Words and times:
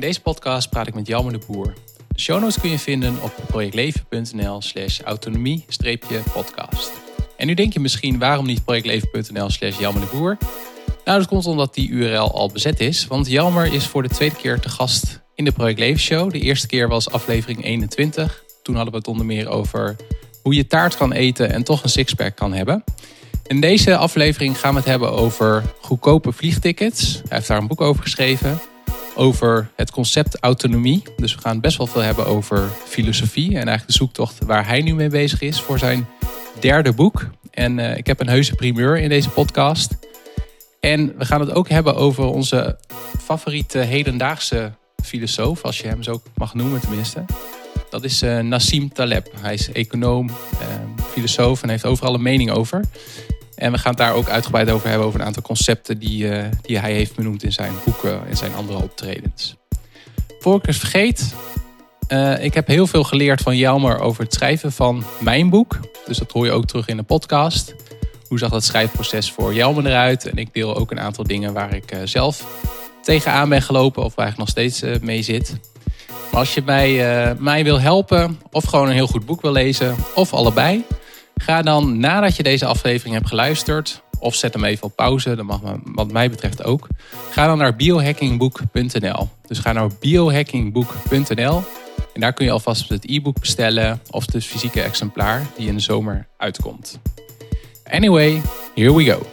In 0.00 0.06
deze 0.06 0.20
podcast 0.20 0.70
praat 0.70 0.86
ik 0.86 0.94
met 0.94 1.06
Jelmer 1.06 1.32
de 1.32 1.40
Boer. 1.46 1.74
De 2.08 2.20
show 2.20 2.40
notes 2.40 2.60
kun 2.60 2.70
je 2.70 2.78
vinden 2.78 3.22
op 3.22 3.32
projectleven.nl 3.46 4.60
slash 4.60 5.00
autonomie-podcast. 5.00 6.92
En 7.36 7.46
nu 7.46 7.54
denk 7.54 7.72
je 7.72 7.80
misschien 7.80 8.18
waarom 8.18 8.46
niet 8.46 8.64
projectleven.nl 8.64 9.50
slash 9.50 9.78
Jelmer 9.78 10.00
de 10.00 10.08
Boer? 10.16 10.38
Nou, 11.04 11.18
dat 11.18 11.28
komt 11.28 11.46
omdat 11.46 11.74
die 11.74 11.88
URL 11.88 12.34
al 12.34 12.50
bezet 12.52 12.80
is. 12.80 13.06
Want 13.06 13.28
Jelmer 13.28 13.72
is 13.72 13.86
voor 13.86 14.02
de 14.02 14.08
tweede 14.08 14.36
keer 14.36 14.60
te 14.60 14.68
gast 14.68 15.20
in 15.34 15.44
de 15.44 15.52
Project 15.52 15.78
Leven 15.78 16.00
Show. 16.00 16.30
De 16.30 16.40
eerste 16.40 16.66
keer 16.66 16.88
was 16.88 17.10
aflevering 17.10 17.64
21. 17.64 18.44
Toen 18.62 18.74
hadden 18.74 18.92
we 18.92 18.98
het 18.98 19.08
onder 19.08 19.26
meer 19.26 19.48
over 19.48 19.96
hoe 20.42 20.54
je 20.54 20.66
taart 20.66 20.96
kan 20.96 21.12
eten 21.12 21.52
en 21.52 21.64
toch 21.64 21.82
een 21.82 21.90
sixpack 21.90 22.36
kan 22.36 22.52
hebben. 22.52 22.84
In 23.46 23.60
deze 23.60 23.96
aflevering 23.96 24.58
gaan 24.58 24.72
we 24.72 24.78
het 24.78 24.88
hebben 24.88 25.12
over 25.12 25.64
goedkope 25.80 26.32
vliegtickets. 26.32 27.12
Hij 27.12 27.36
heeft 27.36 27.48
daar 27.48 27.58
een 27.58 27.66
boek 27.66 27.80
over 27.80 28.02
geschreven. 28.02 28.60
Over 29.14 29.70
het 29.76 29.90
concept 29.90 30.38
autonomie. 30.40 31.02
Dus 31.16 31.34
we 31.34 31.40
gaan 31.40 31.60
best 31.60 31.76
wel 31.76 31.86
veel 31.86 32.00
hebben 32.00 32.26
over 32.26 32.68
filosofie. 32.84 33.48
En 33.48 33.54
eigenlijk 33.54 33.86
de 33.86 33.92
zoektocht 33.92 34.44
waar 34.44 34.66
hij 34.66 34.80
nu 34.80 34.94
mee 34.94 35.08
bezig 35.08 35.40
is 35.40 35.60
voor 35.60 35.78
zijn 35.78 36.08
derde 36.60 36.92
boek. 36.92 37.26
En 37.50 37.78
uh, 37.78 37.96
ik 37.96 38.06
heb 38.06 38.20
een 38.20 38.28
heuse 38.28 38.54
primeur 38.54 38.98
in 38.98 39.08
deze 39.08 39.30
podcast. 39.30 39.98
En 40.80 41.18
we 41.18 41.24
gaan 41.24 41.40
het 41.40 41.54
ook 41.54 41.68
hebben 41.68 41.96
over 41.96 42.24
onze 42.24 42.78
favoriete 43.22 43.78
hedendaagse 43.78 44.72
filosoof, 45.04 45.62
als 45.62 45.78
je 45.78 45.86
hem 45.86 46.02
zo 46.02 46.22
mag 46.34 46.54
noemen 46.54 46.80
tenminste. 46.80 47.24
Dat 47.90 48.04
is 48.04 48.22
uh, 48.22 48.38
Nassim 48.38 48.92
Taleb. 48.92 49.32
Hij 49.40 49.54
is 49.54 49.72
econoom, 49.72 50.28
uh, 50.28 50.34
filosoof 51.12 51.62
en 51.62 51.68
heeft 51.68 51.84
overal 51.84 52.14
een 52.14 52.22
mening 52.22 52.50
over. 52.50 52.84
En 53.60 53.72
we 53.72 53.78
gaan 53.78 53.90
het 53.90 54.00
daar 54.00 54.14
ook 54.14 54.28
uitgebreid 54.28 54.70
over 54.70 54.88
hebben, 54.88 55.06
over 55.06 55.20
een 55.20 55.26
aantal 55.26 55.42
concepten 55.42 55.98
die, 55.98 56.24
uh, 56.24 56.44
die 56.62 56.78
hij 56.78 56.92
heeft 56.92 57.14
benoemd 57.14 57.42
in 57.42 57.52
zijn 57.52 57.72
boeken 57.84 58.28
en 58.28 58.36
zijn 58.36 58.54
andere 58.54 58.82
optredens. 58.82 59.56
Voor 60.38 60.56
ik 60.56 60.66
het 60.66 60.76
vergeet, 60.76 61.34
uh, 62.08 62.44
ik 62.44 62.54
heb 62.54 62.66
heel 62.66 62.86
veel 62.86 63.04
geleerd 63.04 63.40
van 63.40 63.56
Jelmer 63.56 63.98
over 63.98 64.22
het 64.22 64.34
schrijven 64.34 64.72
van 64.72 65.04
mijn 65.18 65.50
boek. 65.50 65.78
Dus 66.06 66.18
dat 66.18 66.32
hoor 66.32 66.44
je 66.44 66.52
ook 66.52 66.66
terug 66.66 66.88
in 66.88 66.96
de 66.96 67.02
podcast. 67.02 67.74
Hoe 68.28 68.38
zag 68.38 68.50
dat 68.50 68.64
schrijfproces 68.64 69.30
voor 69.30 69.54
Jelmer 69.54 69.86
eruit? 69.86 70.26
En 70.26 70.36
ik 70.36 70.54
deel 70.54 70.76
ook 70.76 70.90
een 70.90 71.00
aantal 71.00 71.24
dingen 71.24 71.52
waar 71.52 71.74
ik 71.74 71.94
uh, 71.94 72.00
zelf 72.04 72.44
tegenaan 73.02 73.48
ben 73.48 73.62
gelopen 73.62 74.04
of 74.04 74.14
waar 74.14 74.28
ik 74.28 74.36
nog 74.36 74.48
steeds 74.48 74.82
mee 75.00 75.22
zit. 75.22 75.56
Als 76.32 76.54
je 76.54 76.62
mij, 76.64 77.34
mij 77.38 77.64
wil 77.64 77.80
helpen 77.80 78.40
of 78.50 78.64
gewoon 78.64 78.86
een 78.88 78.94
heel 78.94 79.06
goed 79.06 79.26
boek 79.26 79.42
wil 79.42 79.52
lezen 79.52 79.94
of 80.14 80.32
allebei... 80.32 80.84
Ga 81.40 81.62
dan 81.62 81.98
nadat 81.98 82.36
je 82.36 82.42
deze 82.42 82.66
aflevering 82.66 83.14
hebt 83.14 83.28
geluisterd, 83.28 84.02
of 84.18 84.34
zet 84.34 84.54
hem 84.54 84.64
even 84.64 84.84
op 84.84 84.96
pauze, 84.96 85.34
dat 85.34 85.44
mag 85.44 85.60
wat 85.84 86.12
mij 86.12 86.30
betreft 86.30 86.64
ook. 86.64 86.88
Ga 87.30 87.46
dan 87.46 87.58
naar 87.58 87.76
biohackingboek.nl. 87.76 89.28
Dus 89.46 89.58
ga 89.58 89.72
naar 89.72 89.90
biohackingboek.nl 90.00 91.62
en 92.12 92.20
daar 92.20 92.32
kun 92.32 92.44
je 92.44 92.50
alvast 92.50 92.88
het 92.88 93.10
e-book 93.10 93.40
bestellen 93.40 94.00
of 94.10 94.32
het 94.32 94.44
fysieke 94.44 94.82
exemplaar 94.82 95.46
die 95.56 95.68
in 95.68 95.74
de 95.74 95.80
zomer 95.80 96.26
uitkomt. 96.36 97.00
Anyway, 97.84 98.40
here 98.74 98.94
we 98.94 99.04
go. 99.04 99.26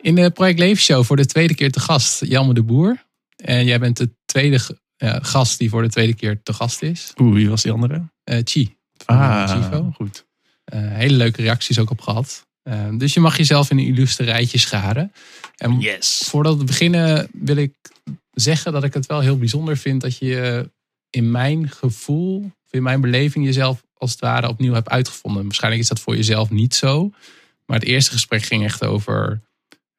In 0.00 0.14
de 0.14 0.30
Project 0.30 0.58
Leven 0.58 0.82
Show 0.82 1.04
voor 1.04 1.16
de 1.16 1.26
tweede 1.26 1.54
keer 1.54 1.70
te 1.70 1.80
gast 1.80 2.24
Jelme 2.24 2.54
de 2.54 2.62
Boer. 2.62 3.04
En 3.36 3.64
jij 3.64 3.78
bent 3.78 3.96
de 3.96 4.10
tweede 4.24 4.58
ja, 4.96 5.18
gast 5.22 5.58
die 5.58 5.68
voor 5.68 5.82
de 5.82 5.88
tweede 5.88 6.14
keer 6.14 6.42
te 6.42 6.52
gast 6.52 6.82
is. 6.82 7.12
Oeh, 7.20 7.34
wie 7.34 7.48
was 7.48 7.62
die 7.62 7.72
andere? 7.72 8.08
Uh, 8.24 8.38
Chi. 8.44 8.76
Ah, 9.04 9.50
Chivo. 9.50 9.92
goed. 9.94 10.26
Uh, 10.74 10.80
hele 10.80 11.16
leuke 11.16 11.42
reacties 11.42 11.78
ook 11.78 11.90
op 11.90 12.00
gehad. 12.00 12.46
Uh, 12.64 12.98
dus 12.98 13.14
je 13.14 13.20
mag 13.20 13.36
jezelf 13.36 13.70
in 13.70 13.78
een 13.78 13.86
illustre 13.86 14.24
rijtje 14.24 14.58
scharen. 14.58 15.12
En 15.56 15.80
yes. 15.80 16.22
voordat 16.28 16.56
we 16.56 16.64
beginnen 16.64 17.28
wil 17.32 17.56
ik 17.56 17.74
zeggen 18.30 18.72
dat 18.72 18.84
ik 18.84 18.94
het 18.94 19.06
wel 19.06 19.20
heel 19.20 19.38
bijzonder 19.38 19.76
vind 19.76 20.00
dat 20.00 20.18
je 20.18 20.70
in 21.10 21.30
mijn 21.30 21.70
gevoel, 21.70 22.52
of 22.64 22.72
in 22.72 22.82
mijn 22.82 23.00
beleving 23.00 23.44
jezelf 23.44 23.82
als 23.94 24.10
het 24.10 24.20
ware 24.20 24.48
opnieuw 24.48 24.72
hebt 24.72 24.88
uitgevonden. 24.88 25.42
Waarschijnlijk 25.42 25.82
is 25.82 25.88
dat 25.88 26.00
voor 26.00 26.16
jezelf 26.16 26.50
niet 26.50 26.74
zo. 26.74 27.10
Maar 27.66 27.78
het 27.78 27.88
eerste 27.88 28.10
gesprek 28.10 28.42
ging 28.42 28.64
echt 28.64 28.84
over 28.84 29.40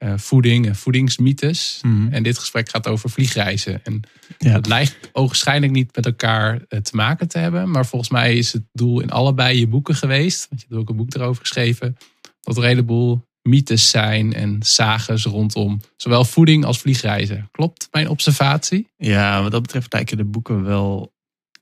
uh, 0.04 0.14
voeding 0.18 0.66
en 0.66 0.76
voedingsmythes. 0.76 1.80
Mhm. 1.82 1.94
Mm. 1.94 2.12
En 2.12 2.24
dit 2.24 2.38
gesprek 2.38 2.70
gaat 2.70 2.88
over 2.88 3.10
vliegreizen. 3.10 3.84
En 3.84 4.02
ja. 4.38 4.54
dat 4.54 4.68
lijkt 4.68 5.10
ogenschijnlijk 5.12 5.72
niet 5.72 5.96
met 5.96 6.06
elkaar 6.06 6.54
uh, 6.54 6.80
te 6.80 6.96
maken 6.96 7.28
te 7.28 7.38
hebben. 7.38 7.72
Maar 7.72 7.86
volgens 7.86 8.12
mij 8.12 8.38
is 8.38 8.54
het 8.54 8.64
doel 8.72 9.00
in 9.00 9.12
allebei 9.12 9.60
je 9.60 9.68
boeken 9.68 9.96
geweest. 9.96 10.48
Want 10.50 10.62
je 10.62 10.68
hebt 10.70 10.80
ook 10.82 10.90
een 10.90 10.96
boek 10.96 11.14
erover 11.14 11.42
geschreven. 11.42 11.98
Dat 12.42 12.58
er 12.58 12.64
een 12.64 12.70
heleboel 12.70 13.26
mythes 13.48 13.90
zijn 13.90 14.34
en 14.34 14.58
sages 14.60 15.24
rondom 15.24 15.82
zowel 15.98 16.24
voeding 16.26 16.66
als 16.66 16.80
vliegreizen. 16.80 17.48
Klopt 17.52 17.88
mijn 17.92 18.10
observatie? 18.10 18.88
Ja, 18.98 19.42
wat 19.42 19.52
dat 19.52 19.62
betreft 19.62 19.94
lijken 19.94 20.18
de 20.18 20.26
boeken 20.26 20.64
wel 20.64 21.14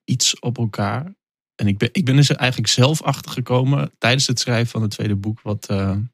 iets 0.04 0.40
op 0.40 0.58
elkaar. 0.58 1.14
En 1.56 1.68
ik 1.68 1.78
ben, 1.78 1.90
ik 1.92 2.06
ben 2.06 2.18
er 2.18 2.36
eigenlijk 2.36 2.72
zelf 2.72 3.02
achter 3.02 3.32
gekomen 3.32 3.92
tijdens 3.98 4.28
het 4.28 4.40
schrijven 4.40 4.72
van 4.72 4.82
het 4.82 4.92
tweede 4.92 5.16
boek. 5.16 5.42
Wat, 5.42 5.68
uh, 5.72 5.90
um, 5.90 6.10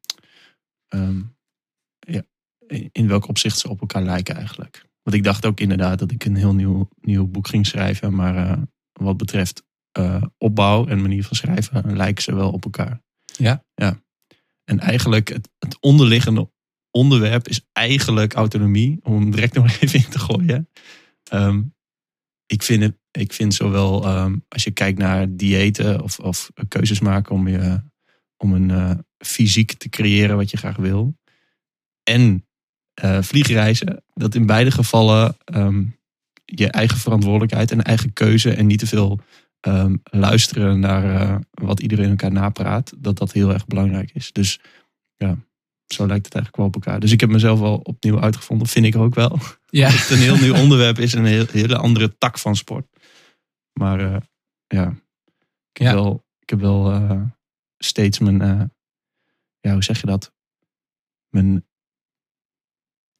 ja, 0.89 1.40
in 2.91 3.07
welk 3.07 3.27
opzicht 3.27 3.57
ze 3.57 3.69
op 3.69 3.81
elkaar 3.81 4.01
lijken 4.01 4.35
eigenlijk. 4.35 4.85
Want 5.03 5.15
ik 5.15 5.23
dacht 5.23 5.45
ook 5.45 5.59
inderdaad 5.59 5.99
dat 5.99 6.11
ik 6.11 6.25
een 6.25 6.35
heel 6.35 6.53
nieuw, 6.53 6.89
nieuw 7.01 7.27
boek 7.27 7.47
ging 7.47 7.67
schrijven. 7.67 8.15
Maar 8.15 8.35
uh, 8.35 8.57
wat 8.91 9.17
betreft 9.17 9.63
uh, 9.99 10.23
opbouw 10.37 10.87
en 10.87 11.01
manier 11.01 11.23
van 11.23 11.35
schrijven 11.35 11.95
lijken 11.97 12.23
ze 12.23 12.35
wel 12.35 12.51
op 12.51 12.63
elkaar. 12.63 13.01
Ja? 13.37 13.63
Ja. 13.73 14.01
En 14.63 14.79
eigenlijk 14.79 15.29
het, 15.29 15.49
het 15.59 15.77
onderliggende 15.79 16.49
onderwerp 16.91 17.47
is 17.47 17.61
eigenlijk 17.71 18.33
autonomie. 18.33 18.99
Om 19.03 19.13
hem 19.13 19.31
direct 19.31 19.53
nog 19.53 19.65
even 19.79 19.99
in 19.99 20.09
te 20.09 20.19
gooien. 20.19 20.69
Um, 21.33 21.75
ik, 22.45 22.63
vind 22.63 22.83
het, 22.83 22.97
ik 23.11 23.33
vind 23.33 23.53
zowel 23.53 24.17
um, 24.17 24.45
als 24.47 24.63
je 24.63 24.71
kijkt 24.71 24.97
naar 24.97 25.35
diëten 25.35 26.01
of, 26.01 26.19
of 26.19 26.51
keuzes 26.67 26.99
maken 26.99 27.35
om, 27.35 27.47
je, 27.47 27.83
om 28.37 28.53
een 28.53 28.69
uh, 28.69 28.91
fysiek 29.17 29.73
te 29.73 29.89
creëren 29.89 30.35
wat 30.35 30.51
je 30.51 30.57
graag 30.57 30.75
wil 30.75 31.19
en 32.03 32.45
uh, 33.03 33.21
vliegreizen. 33.21 34.03
Dat 34.13 34.35
in 34.35 34.45
beide 34.45 34.71
gevallen 34.71 35.37
um, 35.55 35.99
je 36.45 36.67
eigen 36.71 36.97
verantwoordelijkheid 36.97 37.71
en 37.71 37.81
eigen 37.81 38.13
keuze 38.13 38.53
en 38.53 38.65
niet 38.65 38.79
te 38.79 38.87
veel 38.87 39.19
um, 39.67 40.01
luisteren 40.03 40.79
naar 40.79 41.03
uh, 41.05 41.35
wat 41.51 41.79
iedereen 41.79 42.09
elkaar 42.09 42.31
napraat, 42.31 42.93
dat 42.97 43.17
dat 43.17 43.31
heel 43.31 43.53
erg 43.53 43.65
belangrijk 43.65 44.11
is. 44.13 44.31
Dus 44.31 44.59
ja, 45.15 45.37
zo 45.87 46.07
lijkt 46.07 46.25
het 46.25 46.33
eigenlijk 46.35 46.55
wel 46.55 46.65
op 46.65 46.73
elkaar. 46.75 46.99
Dus 46.99 47.11
ik 47.11 47.19
heb 47.19 47.29
mezelf 47.29 47.59
wel 47.59 47.77
opnieuw 47.77 48.19
uitgevonden, 48.19 48.67
vind 48.67 48.85
ik 48.85 48.95
ook 48.95 49.15
wel. 49.15 49.39
Ja. 49.73 49.89
Dat 49.89 49.99
het 49.99 50.09
een 50.09 50.17
heel 50.17 50.37
nieuw 50.37 50.55
onderwerp 50.55 50.99
is 50.99 51.13
en 51.13 51.19
een 51.19 51.25
heel, 51.25 51.45
hele 51.51 51.77
andere 51.77 52.17
tak 52.17 52.37
van 52.37 52.55
sport. 52.55 52.85
Maar 53.73 54.01
uh, 54.01 54.17
ja, 54.67 54.87
ik 55.71 55.77
heb 55.77 55.87
Ja. 55.87 55.93
wel, 55.93 56.25
ik 56.39 56.49
heb 56.49 56.59
wel 56.59 57.01
steeds 57.77 58.19
mijn, 58.19 58.71
ja, 59.59 59.73
hoe 59.73 59.83
zeg 59.83 60.01
je 60.01 60.07
dat? 60.07 60.33
Mijn 61.29 61.65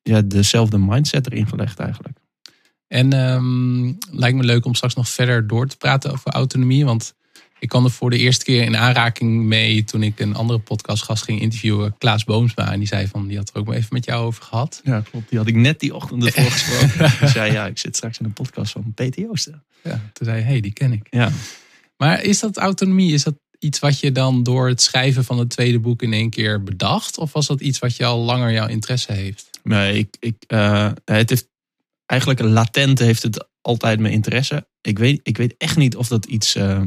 ja, 0.04 0.22
dezelfde 0.22 0.78
mindset 0.78 1.32
erin 1.32 1.48
gelegd 1.48 1.80
eigenlijk. 1.80 2.18
En 2.88 3.14
um, 3.14 3.98
lijkt 4.12 4.38
me 4.38 4.44
leuk 4.44 4.66
om 4.66 4.76
straks 4.76 4.96
nog 4.96 5.10
verder 5.10 5.48
door 5.48 5.68
te 5.68 5.78
praten 5.78 6.12
over 6.12 6.32
autonomie. 6.32 6.86
Want 6.86 7.14
ik 7.60 7.70
kwam 7.70 7.84
er 7.86 7.92
voor 7.92 8.10
de 8.10 8.18
eerste 8.18 8.46
keer 8.46 8.64
in 8.64 8.78
aanraking 8.78 9.44
mee 9.44 9.84
toen 9.84 10.04
ik 10.04 10.20
een 10.20 10.36
andere 10.36 10.60
podcastgast 10.60 11.24
ging 11.24 11.42
interviewen, 11.42 11.96
Klaas 11.98 12.24
Boomsma. 12.24 12.72
En 12.72 12.80
die 12.80 12.88
zei 12.88 13.08
van, 13.08 13.28
die 13.28 13.38
had 13.38 13.50
er 13.54 13.60
ook 13.60 13.68
maar 13.68 13.76
even 13.76 13.90
met 13.94 14.06
jou 14.06 14.26
over 14.26 14.44
gehad. 14.44 14.82
Ja, 14.84 15.02
klopt. 15.12 15.30
Die 15.30 15.38
had 15.38 15.48
ik 15.48 15.56
net 15.56 15.80
die 15.80 15.96
ochtend 15.96 16.26
ervoor 16.26 16.52
gesproken. 16.58 17.20
Die 17.20 17.30
zei, 17.30 17.52
ja, 17.52 17.66
ik 17.66 17.78
zit 17.78 17.96
straks 17.96 18.20
in 18.20 18.26
een 18.26 18.34
podcast 18.34 18.72
van 18.72 18.94
Peter 18.96 19.22
Joosten. 19.22 19.64
Ja, 19.84 20.10
toen 20.14 20.28
zei 20.28 20.42
hij, 20.42 20.52
hey, 20.52 20.62
die 20.62 20.74
ken 20.74 20.92
ik. 20.92 21.08
Ja. 21.10 21.32
Maar 21.98 22.24
is 22.24 22.40
dat 22.40 22.58
autonomie, 22.58 23.14
is 23.14 23.24
dat 23.24 23.36
iets 23.60 23.80
wat 23.80 24.00
je 24.00 24.12
dan 24.12 24.44
door 24.44 24.68
het 24.68 24.82
schrijven 24.82 25.24
van 25.24 25.40
het 25.40 25.50
tweede 25.50 25.80
boek 25.80 26.02
in 26.02 26.14
één 26.14 26.30
keer 26.30 26.64
bedacht? 26.64 27.18
Of 27.18 27.34
was 27.34 27.48
dat 27.48 27.62
iets 27.62 27.80
wat 27.80 27.96
je 27.96 28.06
al 28.06 28.20
langer 28.20 28.52
jouw 28.52 28.68
interesse 28.68 29.14
heeft? 29.14 29.51
Nee, 29.64 29.98
ik, 29.98 30.18
ik, 30.20 30.44
uh, 30.48 30.92
het 31.06 31.30
heeft 31.30 31.50
eigenlijk 32.06 32.42
latent 32.42 33.00
heeft 33.00 33.24
het 33.24 33.50
altijd 33.62 34.00
mijn 34.00 34.14
interesse. 34.14 34.68
Ik 34.82 35.00
weet, 35.00 35.20
ik 35.24 35.38
weet 35.38 35.56
echt 35.58 35.78
niet 35.78 35.96
of 35.96 36.08
dat 36.08 36.26
iets 36.26 36.56
uh, 36.56 36.84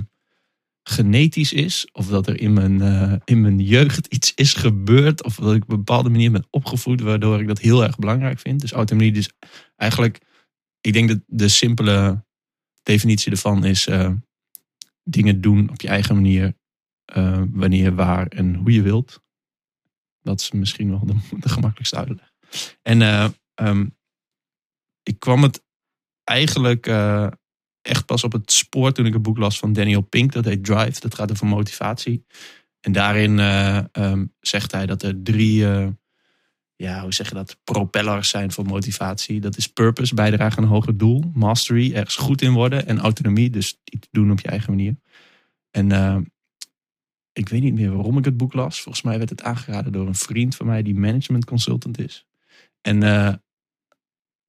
genetisch 0.82 1.52
is. 1.52 1.88
Of 1.92 2.06
dat 2.06 2.26
er 2.26 2.40
in 2.40 2.52
mijn, 2.52 2.80
uh, 2.80 3.14
in 3.24 3.40
mijn 3.40 3.58
jeugd 3.58 4.06
iets 4.06 4.32
is 4.34 4.54
gebeurd. 4.54 5.24
Of 5.24 5.34
dat 5.34 5.54
ik 5.54 5.62
op 5.62 5.70
een 5.70 5.76
bepaalde 5.76 6.10
manier 6.10 6.30
ben 6.30 6.46
opgevoed. 6.50 7.00
Waardoor 7.00 7.40
ik 7.40 7.46
dat 7.46 7.58
heel 7.58 7.84
erg 7.84 7.98
belangrijk 7.98 8.38
vind. 8.38 8.60
Dus 8.60 8.72
autonomie 8.72 9.12
dus 9.12 9.30
eigenlijk... 9.76 10.20
Ik 10.80 10.92
denk 10.92 11.08
dat 11.08 11.20
de 11.26 11.48
simpele 11.48 12.24
definitie 12.82 13.30
ervan 13.32 13.64
is... 13.64 13.88
Dingen 15.04 15.40
doen 15.40 15.70
op 15.70 15.80
je 15.80 15.88
eigen 15.88 16.14
manier. 16.14 16.54
Wanneer, 17.50 17.94
waar 17.94 18.26
en 18.26 18.54
hoe 18.54 18.72
je 18.72 18.82
wilt. 18.82 19.22
Dat 20.22 20.40
is 20.40 20.50
misschien 20.50 20.90
wel 20.90 21.06
de, 21.06 21.14
de 21.40 21.48
gemakkelijkste 21.48 21.96
uitleg. 21.96 22.33
En 22.82 23.00
uh, 23.00 23.28
um, 23.54 23.96
ik 25.02 25.18
kwam 25.18 25.42
het 25.42 25.62
eigenlijk 26.24 26.86
uh, 26.86 27.26
echt 27.82 28.06
pas 28.06 28.24
op 28.24 28.32
het 28.32 28.52
spoor 28.52 28.92
toen 28.92 29.06
ik 29.06 29.14
een 29.14 29.22
boek 29.22 29.38
las 29.38 29.58
van 29.58 29.72
Daniel 29.72 30.00
Pink. 30.00 30.32
Dat 30.32 30.44
heet 30.44 30.64
Drive. 30.64 31.00
Dat 31.00 31.14
gaat 31.14 31.30
over 31.30 31.46
motivatie. 31.46 32.26
En 32.80 32.92
daarin 32.92 33.38
uh, 33.38 33.84
um, 33.92 34.34
zegt 34.40 34.72
hij 34.72 34.86
dat 34.86 35.02
er 35.02 35.22
drie 35.22 35.66
ja, 36.76 37.02
hoe 37.02 37.14
zeg 37.14 37.28
je 37.28 37.34
dat, 37.34 37.58
propellers 37.64 38.28
zijn 38.28 38.52
voor 38.52 38.64
motivatie. 38.64 39.40
Dat 39.40 39.56
is 39.56 39.66
purpose, 39.66 40.14
bijdragen 40.14 40.58
aan 40.58 40.64
een 40.64 40.70
hoger 40.70 40.96
doel. 40.96 41.30
Mastery, 41.34 41.94
ergens 41.94 42.16
goed 42.16 42.42
in 42.42 42.52
worden. 42.52 42.86
En 42.86 42.98
autonomie, 42.98 43.50
dus 43.50 43.80
iets 43.84 44.08
doen 44.10 44.30
op 44.30 44.40
je 44.40 44.48
eigen 44.48 44.70
manier. 44.70 44.96
En 45.70 45.90
ik 47.34 47.48
weet 47.48 47.62
niet 47.62 47.74
meer 47.74 47.92
waarom 47.92 48.18
ik 48.18 48.24
het 48.24 48.36
boek 48.36 48.52
las. 48.52 48.80
Volgens 48.80 49.04
mij 49.04 49.18
werd 49.18 49.30
het 49.30 49.42
aangeraden 49.42 49.92
door 49.92 50.06
een 50.06 50.14
vriend 50.14 50.56
van 50.56 50.66
mij 50.66 50.82
die 50.82 50.94
management 50.94 51.44
consultant 51.44 51.98
is. 51.98 52.26
En 52.86 53.02
uh, 53.02 53.34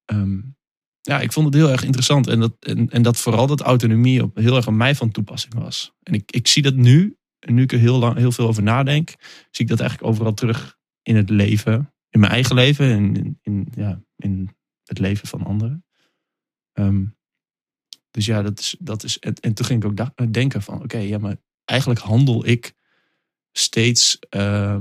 um, 0.05 0.57
ja, 1.01 1.19
ik 1.19 1.31
vond 1.31 1.45
het 1.45 1.55
heel 1.55 1.69
erg 1.69 1.83
interessant. 1.83 2.27
En 2.27 2.39
dat, 2.39 2.55
en, 2.59 2.89
en 2.89 3.01
dat 3.01 3.17
vooral 3.17 3.47
dat 3.47 3.61
autonomie 3.61 4.23
op, 4.23 4.35
heel 4.35 4.55
erg 4.55 4.67
aan 4.67 4.77
mij 4.77 4.95
van 4.95 5.11
toepassing 5.11 5.53
was. 5.53 5.93
En 6.03 6.13
ik, 6.13 6.31
ik 6.31 6.47
zie 6.47 6.63
dat 6.63 6.75
nu, 6.75 7.17
en 7.39 7.53
nu 7.53 7.61
ik 7.61 7.71
er 7.71 7.79
heel, 7.79 7.97
lang, 7.97 8.17
heel 8.17 8.31
veel 8.31 8.47
over 8.47 8.63
nadenk, 8.63 9.09
zie 9.51 9.65
ik 9.65 9.67
dat 9.67 9.79
eigenlijk 9.79 10.09
overal 10.09 10.33
terug 10.33 10.77
in 11.01 11.15
het 11.15 11.29
leven. 11.29 11.93
In 12.09 12.19
mijn 12.19 12.31
eigen 12.31 12.55
leven 12.55 12.91
en 12.91 13.39
in, 13.41 13.67
ja, 13.75 14.01
in 14.15 14.55
het 14.83 14.99
leven 14.99 15.27
van 15.27 15.43
anderen. 15.43 15.85
Um, 16.73 17.17
dus 18.11 18.25
ja, 18.25 18.41
dat 18.41 18.59
is. 18.59 18.75
Dat 18.79 19.03
is 19.03 19.19
en, 19.19 19.33
en 19.33 19.53
toen 19.53 19.65
ging 19.65 19.83
ik 19.83 19.89
ook 19.89 20.33
denken 20.33 20.61
van 20.61 20.83
oké, 20.83 20.97
ja, 20.97 21.17
maar 21.17 21.37
eigenlijk 21.65 21.99
handel 21.99 22.45
ik 22.47 22.73
steeds 23.51 24.19
uh, 24.35 24.77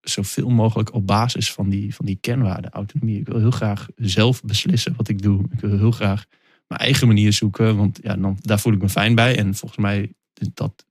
zoveel 0.00 0.48
mogelijk 0.48 0.94
op 0.94 1.06
basis 1.06 1.52
van 1.52 1.68
die, 1.68 1.94
van 1.94 2.06
die 2.06 2.18
kernwaarden, 2.20 2.70
autonomie. 2.70 3.20
Ik 3.20 3.28
wil 3.28 3.38
heel 3.38 3.50
graag 3.50 3.88
zelf 3.96 4.42
beslissen 4.42 4.96
wat 4.96 5.08
ik 5.08 5.22
doe. 5.22 5.44
Ik 5.50 5.60
wil 5.60 5.78
heel 5.78 5.90
graag 5.90 6.24
mijn 6.66 6.80
eigen 6.80 7.06
manier 7.06 7.32
zoeken, 7.32 7.76
want 7.76 7.98
ja, 8.02 8.16
dan, 8.16 8.36
daar 8.40 8.60
voel 8.60 8.72
ik 8.72 8.82
me 8.82 8.88
fijn 8.88 9.14
bij. 9.14 9.38
En 9.38 9.54
volgens 9.54 9.80
mij 9.80 10.12
is 10.34 10.48
dat 10.54 10.86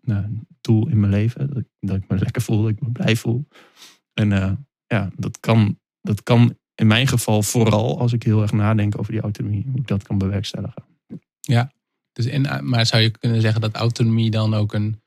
nou, 0.00 0.24
een 0.24 0.46
doel 0.60 0.88
in 0.88 1.00
mijn 1.00 1.12
leven, 1.12 1.66
dat 1.80 1.96
ik, 1.96 2.08
me 2.08 2.18
lekker 2.18 2.42
voel, 2.42 2.62
dat 2.62 2.70
ik 2.70 2.80
me 2.80 2.90
blij 2.90 3.16
voel. 3.16 3.48
En 4.12 4.30
uh, 4.30 4.52
ja, 4.86 5.10
dat 5.16 5.40
kan, 5.40 5.78
dat 6.00 6.22
kan 6.22 6.58
in 6.74 6.86
mijn 6.86 7.06
geval 7.06 7.42
vooral 7.42 7.98
als 8.00 8.12
ik 8.12 8.22
heel 8.22 8.42
erg 8.42 8.52
nadenk 8.52 8.98
over 8.98 9.12
die 9.12 9.20
autonomie, 9.20 9.64
hoe 9.70 9.80
ik 9.80 9.86
dat 9.86 10.02
kan 10.02 10.18
bewerkstelligen. 10.18 10.84
Ja, 11.40 11.72
dus 12.12 12.26
en, 12.26 12.68
maar 12.68 12.86
zou 12.86 13.02
je 13.02 13.10
kunnen 13.10 13.40
zeggen 13.40 13.60
dat 13.60 13.74
autonomie 13.74 14.30
dan 14.30 14.54
ook 14.54 14.74
een 14.74 15.02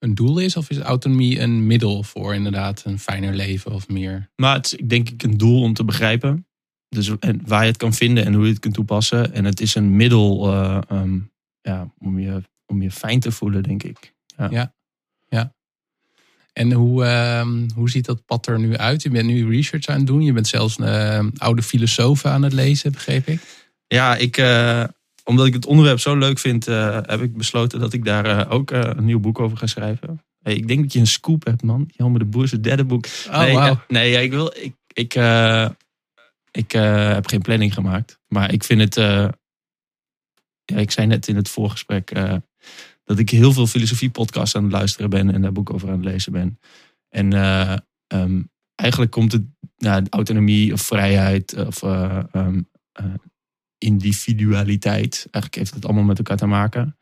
een 0.00 0.14
doel 0.14 0.38
is? 0.38 0.56
Of 0.56 0.70
is 0.70 0.78
autonomie 0.78 1.40
een 1.40 1.66
middel 1.66 2.02
voor 2.02 2.34
inderdaad 2.34 2.82
een 2.84 2.98
fijner 2.98 3.34
leven 3.34 3.72
of 3.72 3.88
meer? 3.88 4.30
Maar 4.36 4.54
het 4.54 4.66
is 4.66 4.88
denk 4.88 5.08
ik 5.08 5.22
een 5.22 5.36
doel 5.36 5.62
om 5.62 5.74
te 5.74 5.84
begrijpen. 5.84 6.46
Dus 6.88 7.18
en 7.18 7.40
waar 7.46 7.62
je 7.62 7.68
het 7.68 7.76
kan 7.76 7.92
vinden 7.92 8.24
en 8.24 8.34
hoe 8.34 8.44
je 8.44 8.50
het 8.50 8.60
kunt 8.60 8.74
toepassen. 8.74 9.32
En 9.32 9.44
het 9.44 9.60
is 9.60 9.74
een 9.74 9.96
middel 9.96 10.52
uh, 10.52 10.80
um, 10.92 11.32
ja, 11.60 11.92
om, 11.98 12.18
je, 12.18 12.42
om 12.66 12.82
je 12.82 12.90
fijn 12.90 13.20
te 13.20 13.32
voelen, 13.32 13.62
denk 13.62 13.82
ik. 13.82 14.14
Ja. 14.36 14.48
ja. 14.50 14.74
ja. 15.28 15.54
En 16.52 16.72
hoe, 16.72 17.04
uh, 17.04 17.48
hoe 17.74 17.90
ziet 17.90 18.04
dat 18.04 18.24
pad 18.24 18.46
er 18.46 18.58
nu 18.58 18.76
uit? 18.76 19.02
Je 19.02 19.10
bent 19.10 19.26
nu 19.26 19.50
research 19.50 19.86
aan 19.86 19.96
het 19.96 20.06
doen. 20.06 20.22
Je 20.22 20.32
bent 20.32 20.46
zelfs 20.46 20.78
een 20.78 21.24
uh, 21.24 21.30
oude 21.36 21.62
filosoof 21.62 22.24
aan 22.24 22.42
het 22.42 22.52
lezen, 22.52 22.92
begreep 22.92 23.26
ik. 23.26 23.40
Ja, 23.86 24.16
ik, 24.16 24.38
uh, 24.38 24.84
omdat 25.24 25.46
ik 25.46 25.52
het 25.52 25.66
onderwerp 25.66 26.00
zo 26.00 26.16
leuk 26.16 26.38
vind, 26.38 26.68
uh, 26.68 26.98
heb 27.02 27.20
ik 27.20 27.36
besloten 27.36 27.80
dat 27.80 27.92
ik 27.92 28.04
daar 28.04 28.26
uh, 28.26 28.52
ook 28.52 28.70
uh, 28.70 28.80
een 28.80 29.04
nieuw 29.04 29.20
boek 29.20 29.40
over 29.40 29.56
ga 29.56 29.66
schrijven. 29.66 30.24
Hey, 30.42 30.54
ik 30.54 30.68
denk 30.68 30.82
dat 30.82 30.92
je 30.92 30.98
een 30.98 31.06
scoop 31.06 31.44
hebt, 31.44 31.62
man. 31.62 31.90
Jan 31.96 32.14
de 32.14 32.24
Boer 32.24 32.48
zijn 32.48 32.62
derde 32.62 32.84
boek. 32.84 33.06
Oh, 33.28 33.38
nee, 33.38 33.52
wow. 33.52 33.78
nee, 33.88 34.10
ja, 34.10 34.18
ik 34.18 34.30
wil. 34.30 34.46
Ik, 34.56 34.74
ik, 34.92 35.14
ik 36.50 36.72
heb 36.72 37.26
geen 37.26 37.42
planning 37.42 37.74
gemaakt. 37.74 38.18
Maar 38.28 38.52
ik 38.52 38.64
vind 38.64 38.80
het. 38.80 38.94
ja, 40.64 40.76
ik 40.76 40.90
zei 40.90 41.06
net 41.06 41.28
in 41.28 41.36
het 41.36 41.48
voorgesprek 41.48 42.12
dat 43.04 43.18
ik 43.18 43.30
heel 43.30 43.52
veel 43.52 43.66
filosofie-podcasts 43.66 44.56
aan 44.56 44.62
het 44.62 44.72
luisteren 44.72 45.10
ben 45.10 45.32
en 45.32 45.42
daar 45.42 45.52
boek 45.52 45.72
over 45.72 45.88
aan 45.88 45.94
het 45.94 46.04
lezen 46.04 46.32
ben. 46.32 46.58
En 47.08 47.32
um, 48.14 48.50
eigenlijk 48.74 49.10
komt 49.10 49.32
het 49.32 49.44
nou, 49.76 50.06
autonomie 50.10 50.72
of 50.72 50.82
vrijheid 50.82 51.66
of 51.66 51.82
um, 51.82 52.68
individualiteit. 53.80 55.26
Eigenlijk 55.30 55.54
heeft 55.54 55.74
het 55.74 55.84
allemaal 55.84 56.04
met 56.04 56.18
elkaar 56.18 56.36
te 56.36 56.46
maken. 56.46 56.96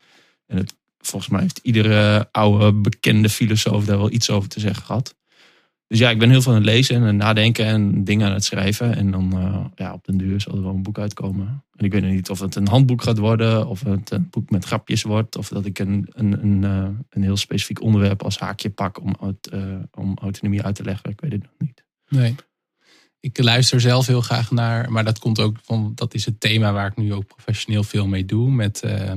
En 0.45 0.57
het, 0.57 0.75
volgens 0.99 1.31
mij 1.31 1.41
heeft 1.41 1.59
iedere 1.63 2.27
oude 2.31 2.73
bekende 2.73 3.29
filosoof 3.29 3.85
daar 3.85 3.97
wel 3.97 4.11
iets 4.11 4.29
over 4.29 4.49
te 4.49 4.59
zeggen 4.59 4.83
gehad. 4.83 5.17
Dus 5.87 5.99
ja, 5.99 6.09
ik 6.09 6.19
ben 6.19 6.29
heel 6.29 6.41
veel 6.41 6.51
aan 6.51 6.57
het 6.57 6.67
lezen 6.67 6.95
en 6.95 7.01
aan 7.01 7.07
het 7.07 7.15
nadenken 7.15 7.65
en 7.65 8.03
dingen 8.03 8.27
aan 8.27 8.33
het 8.33 8.43
schrijven. 8.43 8.95
En 8.95 9.11
dan 9.11 9.31
uh, 9.33 9.65
ja, 9.75 9.93
op 9.93 10.05
den 10.05 10.17
duur 10.17 10.41
zal 10.41 10.55
er 10.55 10.63
wel 10.63 10.73
een 10.73 10.83
boek 10.83 10.99
uitkomen. 10.99 11.63
En 11.75 11.85
ik 11.85 11.91
weet 11.91 12.03
niet 12.03 12.29
of 12.29 12.39
het 12.39 12.55
een 12.55 12.67
handboek 12.67 13.01
gaat 13.01 13.17
worden, 13.17 13.67
of 13.67 13.83
het 13.83 14.11
een 14.11 14.27
boek 14.29 14.49
met 14.49 14.65
grapjes 14.65 15.03
wordt, 15.03 15.37
of 15.37 15.47
dat 15.47 15.65
ik 15.65 15.79
een, 15.79 16.07
een, 16.11 16.43
een, 16.43 16.61
uh, 16.63 16.87
een 17.09 17.23
heel 17.23 17.37
specifiek 17.37 17.81
onderwerp 17.81 18.23
als 18.23 18.39
haakje 18.39 18.69
pak 18.69 19.01
om, 19.01 19.15
uh, 19.53 19.63
om 19.91 20.17
autonomie 20.21 20.63
uit 20.63 20.75
te 20.75 20.83
leggen. 20.83 21.09
Ik 21.09 21.21
weet 21.21 21.31
het 21.31 21.41
nog 21.41 21.53
niet. 21.57 21.83
Nee 22.09 22.35
ik 23.19 23.43
luister 23.43 23.81
zelf 23.81 24.07
heel 24.07 24.21
graag 24.21 24.51
naar, 24.51 24.91
maar 24.91 25.03
dat 25.03 25.19
komt 25.19 25.39
ook 25.39 25.57
van, 25.63 25.91
dat 25.95 26.13
is 26.13 26.25
het 26.25 26.39
thema 26.39 26.71
waar 26.73 26.87
ik 26.87 26.97
nu 26.97 27.13
ook 27.13 27.27
professioneel 27.27 27.83
veel 27.83 28.07
mee 28.07 28.25
doe. 28.25 28.51
Met, 28.51 28.81
uh, 28.85 29.11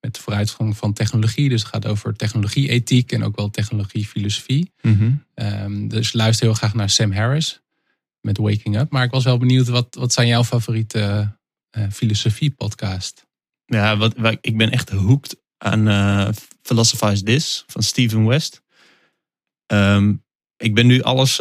met 0.00 0.14
de 0.14 0.20
vooruitgang 0.20 0.76
van 0.76 0.92
technologie. 0.92 1.48
Dus 1.48 1.62
het 1.62 1.70
gaat 1.70 1.86
over 1.86 2.16
technologie-ethiek 2.16 3.12
en 3.12 3.24
ook 3.24 3.36
wel 3.36 3.50
technologie-filosofie. 3.50 4.72
Mm 4.82 4.96
-hmm. 4.96 5.24
um, 5.34 5.88
dus 5.88 6.12
luister 6.12 6.46
heel 6.46 6.54
graag 6.54 6.74
naar 6.74 6.90
Sam 6.90 7.12
Harris 7.12 7.60
met 8.20 8.38
Waking 8.38 8.78
Up. 8.78 8.90
Maar 8.90 9.04
ik 9.04 9.10
was 9.10 9.24
wel 9.24 9.38
benieuwd, 9.38 9.68
wat, 9.68 9.94
wat 9.94 10.12
zijn 10.12 10.26
jouw 10.26 10.44
favoriete 10.44 11.36
uh, 11.78 11.84
filosofie-podcast? 11.90 13.26
Ja, 13.64 13.96
wat, 13.96 14.14
wat, 14.16 14.38
ik 14.40 14.56
ben 14.56 14.70
echt 14.70 14.90
hooked 14.90 15.40
aan 15.58 15.88
uh, 15.88 16.28
Philosophize 16.62 17.22
This 17.22 17.64
van 17.66 17.82
Stephen 17.82 18.26
West. 18.26 18.62
Um, 19.66 20.24
ik 20.56 20.74
ben 20.74 20.86
nu 20.86 21.02
alles 21.02 21.38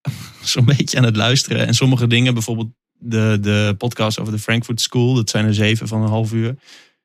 zo'n 0.42 0.64
beetje 0.64 0.98
aan 0.98 1.04
het 1.04 1.16
luisteren. 1.16 1.66
En 1.66 1.74
sommige 1.74 2.06
dingen, 2.06 2.34
bijvoorbeeld 2.34 2.70
de, 2.92 3.38
de 3.40 3.74
podcast 3.78 4.18
over 4.18 4.32
de 4.32 4.38
Frankfurt 4.38 4.80
School, 4.80 5.14
dat 5.14 5.30
zijn 5.30 5.46
er 5.46 5.54
zeven 5.54 5.88
van 5.88 6.02
een 6.02 6.08
half 6.08 6.32
uur. 6.32 6.58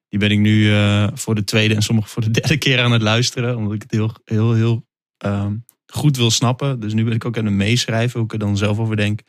Die 0.10 0.20
ben 0.20 0.32
ik 0.32 0.40
nu 0.40 0.64
uh, 0.64 1.08
voor 1.14 1.36
de 1.36 1.44
tweede 1.44 1.76
en 1.76 1.82
sommige 1.82 2.08
voor 2.08 2.22
de 2.22 2.32
derde 2.40 2.58
keer 2.58 2.82
aan 2.82 2.92
het 2.92 3.02
luisteren. 3.02 3.58
Omdat 3.58 3.74
ik 3.74 3.82
het 3.82 3.92
heel, 3.92 4.12
heel, 4.26 4.54
heel 4.54 4.88
um, 5.26 5.66
goed 5.86 6.18
wil 6.18 6.32
snappen. 6.32 6.80
Dus 6.80 6.94
nu 6.94 7.04
ben 7.04 7.14
ik 7.14 7.26
ook 7.26 7.38
aan 7.38 7.46
het 7.46 7.54
meeschrijven 7.54 8.20
hoe 8.20 8.28
ik 8.28 8.34
er 8.34 8.40
dan 8.40 8.58
zelf 8.58 8.80
over 8.80 8.96
denk. 8.96 9.22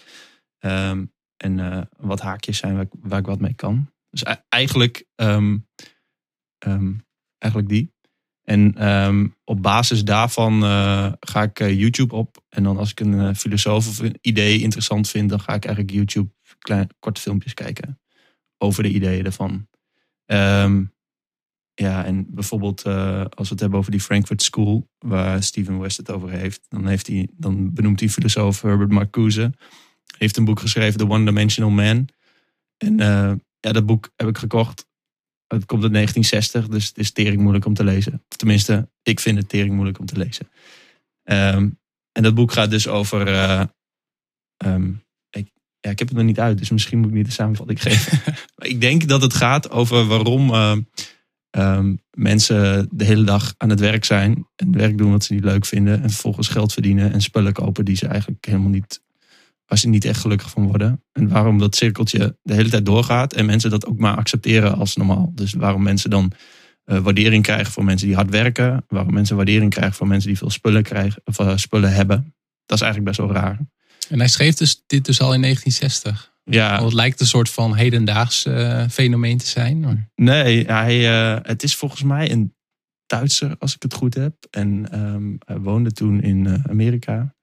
Um, 0.61 1.15
en 1.37 1.59
uh, 1.59 1.83
wat 1.97 2.21
haakjes 2.21 2.59
zijn 2.59 2.89
waar 3.01 3.19
ik, 3.19 3.27
wat 3.27 3.41
mee 3.41 3.55
kan. 3.55 3.91
Dus 4.11 4.23
eigenlijk, 4.49 5.05
um, 5.17 5.67
eigenlijk 7.39 7.69
die. 7.69 7.95
En 8.47 8.89
um, 8.89 9.35
op 9.45 9.63
basis 9.63 10.05
daarvan 10.05 10.65
uh, 10.65 11.13
ga 11.21 11.43
ik 11.43 11.61
uh, 11.61 11.79
YouTube 11.79 12.15
op. 12.15 12.45
En 12.49 12.63
dan 12.63 12.79
als 12.79 12.91
ik 12.91 13.01
een 13.01 13.13
uh, 13.13 13.35
filosoof 13.35 13.89
of 13.89 13.99
een 13.99 14.19
idee 14.21 14.61
interessant 14.61 15.09
vind, 15.09 15.29
dan 15.29 15.41
ga 15.41 15.55
ik 15.55 15.65
eigenlijk 15.65 15.95
YouTube 15.95 16.31
klein, 16.59 16.89
korte 16.99 17.21
filmpjes 17.21 17.55
kijken. 17.55 18.01
Over 18.59 18.83
de 18.83 18.89
ideeën 18.89 19.23
daarvan. 19.23 19.69
Um, 20.27 20.95
ja, 21.75 22.05
en 22.05 22.27
bijvoorbeeld 22.35 22.85
als 22.85 23.49
we 23.49 23.49
het 23.49 23.61
hebben 23.61 23.79
over 23.79 23.91
die 23.91 24.01
Frankfurt 24.01 24.43
School, 24.43 24.89
waar 24.99 25.43
Steven 25.43 25.79
West 25.79 25.97
het 25.97 26.11
over 26.11 26.31
heeft, 26.31 26.67
dan, 26.69 26.87
heeft 26.87 27.07
hij, 27.07 27.29
dan 27.33 27.73
benoemt 27.73 28.01
hij 28.01 28.09
filosoof 28.09 28.63
Herbert 28.63 28.91
Marcuse. 28.91 29.53
Heeft 30.19 30.37
een 30.37 30.45
boek 30.45 30.61
geschreven, 30.61 30.99
The 30.99 31.09
One 31.09 31.25
Dimensional 31.25 31.71
Man. 31.73 32.09
En 32.77 32.97
ja, 33.61 33.73
dat 33.73 33.87
boek 33.87 34.11
heb 34.17 34.29
ik 34.29 34.39
gekocht 34.39 34.87
het 35.47 35.65
komt 35.65 35.83
uit 35.83 35.93
1960, 35.93 36.69
dus 36.69 36.87
het 36.87 36.99
is 36.99 37.11
tering 37.11 37.41
moeilijk 37.41 37.65
om 37.65 37.75
te 37.75 37.85
lezen. 37.85 38.25
Tenminste, 38.37 38.89
ik 39.03 39.21
vind 39.21 39.39
het 39.39 39.49
tering 39.49 39.75
moeilijk 39.75 39.99
om 39.99 40.07
te 40.07 40.19
lezen. 40.19 40.49
Um, 41.25 41.79
en 42.13 42.23
dat 42.23 42.35
boek 42.35 42.53
gaat 42.53 42.71
dus 42.71 42.89
over. 42.89 43.29
Uh, 43.29 43.63
um, 44.65 45.05
ik, 45.31 45.51
ja, 45.81 45.91
ik 45.91 45.99
heb 45.99 46.09
het 46.09 46.17
nog 46.17 46.27
niet 46.27 46.41
uit, 46.41 46.59
dus 46.59 46.71
misschien 46.71 46.99
moet 46.99 47.09
ik 47.09 47.15
niet 47.15 47.27
de 47.27 47.33
samenvatting 47.33 47.83
geven. 47.83 48.21
maar 48.57 48.69
ik 48.69 48.81
denk 48.81 49.09
dat 49.09 49.23
het 49.23 49.35
gaat 49.35 49.71
over 49.71 50.07
waarom 50.07 50.51
uh, 50.51 50.77
um, 51.51 51.99
mensen 52.11 52.89
de 52.91 53.05
hele 53.05 53.25
dag 53.25 53.55
aan 53.57 53.71
het 53.71 53.81
werk 53.81 54.05
zijn. 54.05 54.49
En 54.57 54.73
werk 54.73 54.99
doen 54.99 55.11
wat 55.11 55.25
ze 55.25 55.33
niet 55.33 55.45
leuk 55.45 55.67
vinden. 55.67 56.03
En 56.03 56.11
vervolgens 56.11 56.49
geld 56.49 56.73
verdienen 56.73 57.13
en 57.13 57.21
spullen 57.21 57.53
kopen 57.53 57.85
die 57.85 57.97
ze 57.97 58.07
eigenlijk 58.07 58.47
helemaal 58.47 58.71
niet 58.71 59.05
waar 59.67 59.79
ze 59.79 59.89
niet 59.89 60.05
echt 60.05 60.21
gelukkig 60.21 60.51
van 60.51 60.67
worden. 60.67 61.05
En 61.13 61.29
waarom 61.29 61.59
dat 61.59 61.77
cirkeltje 61.77 62.39
de 62.43 62.55
hele 62.55 62.69
tijd 62.69 62.87
doorgaat 62.87 63.33
en 63.33 63.47
mensen 63.47 63.71
dat 63.71 63.87
ook 63.87 63.99
maar 63.99 64.17
accepteren 64.17 64.77
als 64.77 64.97
normaal. 64.97 65.33
Dus 65.35 65.53
waarom 65.53 65.83
mensen 65.83 66.11
dan 66.11 66.33
uh, 66.87 66.99
waardering 66.99 67.43
krijgen 67.43 67.73
voor 67.73 67.85
mensen 67.85 68.07
die 68.07 68.17
hard 68.17 68.31
werken. 68.31 68.85
Waarom 68.89 69.13
mensen 69.13 69.37
waardering 69.37 69.71
krijgen 69.71 69.95
voor 69.95 70.07
mensen 70.07 70.29
die 70.29 70.39
veel 70.39 70.51
spullen, 70.51 70.83
krijgen, 70.83 71.23
of, 71.25 71.39
uh, 71.39 71.57
spullen 71.57 71.93
hebben. 71.93 72.35
Dat 72.67 72.79
is 72.79 72.85
eigenlijk 72.85 73.17
best 73.17 73.29
wel 73.29 73.43
raar. 73.43 73.59
En 74.09 74.19
hij 74.19 74.29
schreef 74.29 74.55
dus, 74.55 74.83
dit 74.87 75.05
dus 75.05 75.21
al 75.21 75.35
in 75.35 75.41
1960. 75.41 76.35
Ja. 76.45 76.71
Want 76.71 76.83
het 76.83 76.93
lijkt 76.93 77.21
een 77.21 77.27
soort 77.27 77.51
van 77.51 77.75
hedendaags 77.75 78.47
uh, 78.47 78.85
fenomeen 78.91 79.39
te 79.39 79.47
zijn. 79.47 80.09
Nee, 80.15 80.65
hij, 80.65 80.97
het 81.43 81.63
is 81.63 81.77
volgens 81.77 82.03
mij 82.03 82.31
een 82.33 82.55
Duitser, 83.07 83.57
als 83.59 83.75
ik 83.75 83.83
het 83.83 83.95
goed 83.95 84.15
heb. 84.15 84.35
En 84.51 85.01
um, 85.01 85.39
hij 85.47 85.59
woonde 85.59 85.93
toen 85.93 86.23
in 86.23 86.63
Amerika. 86.69 87.35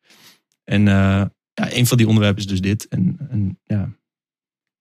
En 0.64 0.88
ja, 1.54 1.74
een 1.74 1.88
van 1.88 1.98
die 1.98 2.08
onderwerpen 2.08 2.42
is 2.42 2.48
dus 2.48 2.62
dit. 2.62 2.88
En, 2.88 3.18
en 3.30 3.60
ja. 3.64 3.90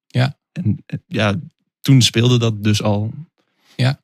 Ja. 0.06 0.38
En 0.52 0.84
ja, 1.06 1.34
toen 1.80 2.02
speelde 2.02 2.38
dat 2.38 2.64
dus 2.64 2.82
al. 2.82 3.12
Ja. 3.76 4.00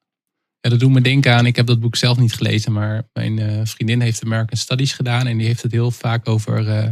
Ja, 0.60 0.70
dat 0.70 0.80
doet 0.80 0.90
me 0.90 1.00
denken 1.00 1.34
aan. 1.34 1.46
Ik 1.46 1.56
heb 1.56 1.66
dat 1.66 1.80
boek 1.80 1.96
zelf 1.96 2.18
niet 2.18 2.32
gelezen, 2.32 2.72
maar 2.72 3.08
mijn 3.12 3.38
uh, 3.38 3.60
vriendin 3.64 4.00
heeft 4.00 4.24
American 4.24 4.58
Studies 4.58 4.92
gedaan. 4.92 5.26
En 5.26 5.36
die 5.36 5.46
heeft 5.46 5.62
het 5.62 5.72
heel 5.72 5.90
vaak 5.90 6.28
over 6.28 6.66
uh, 6.68 6.90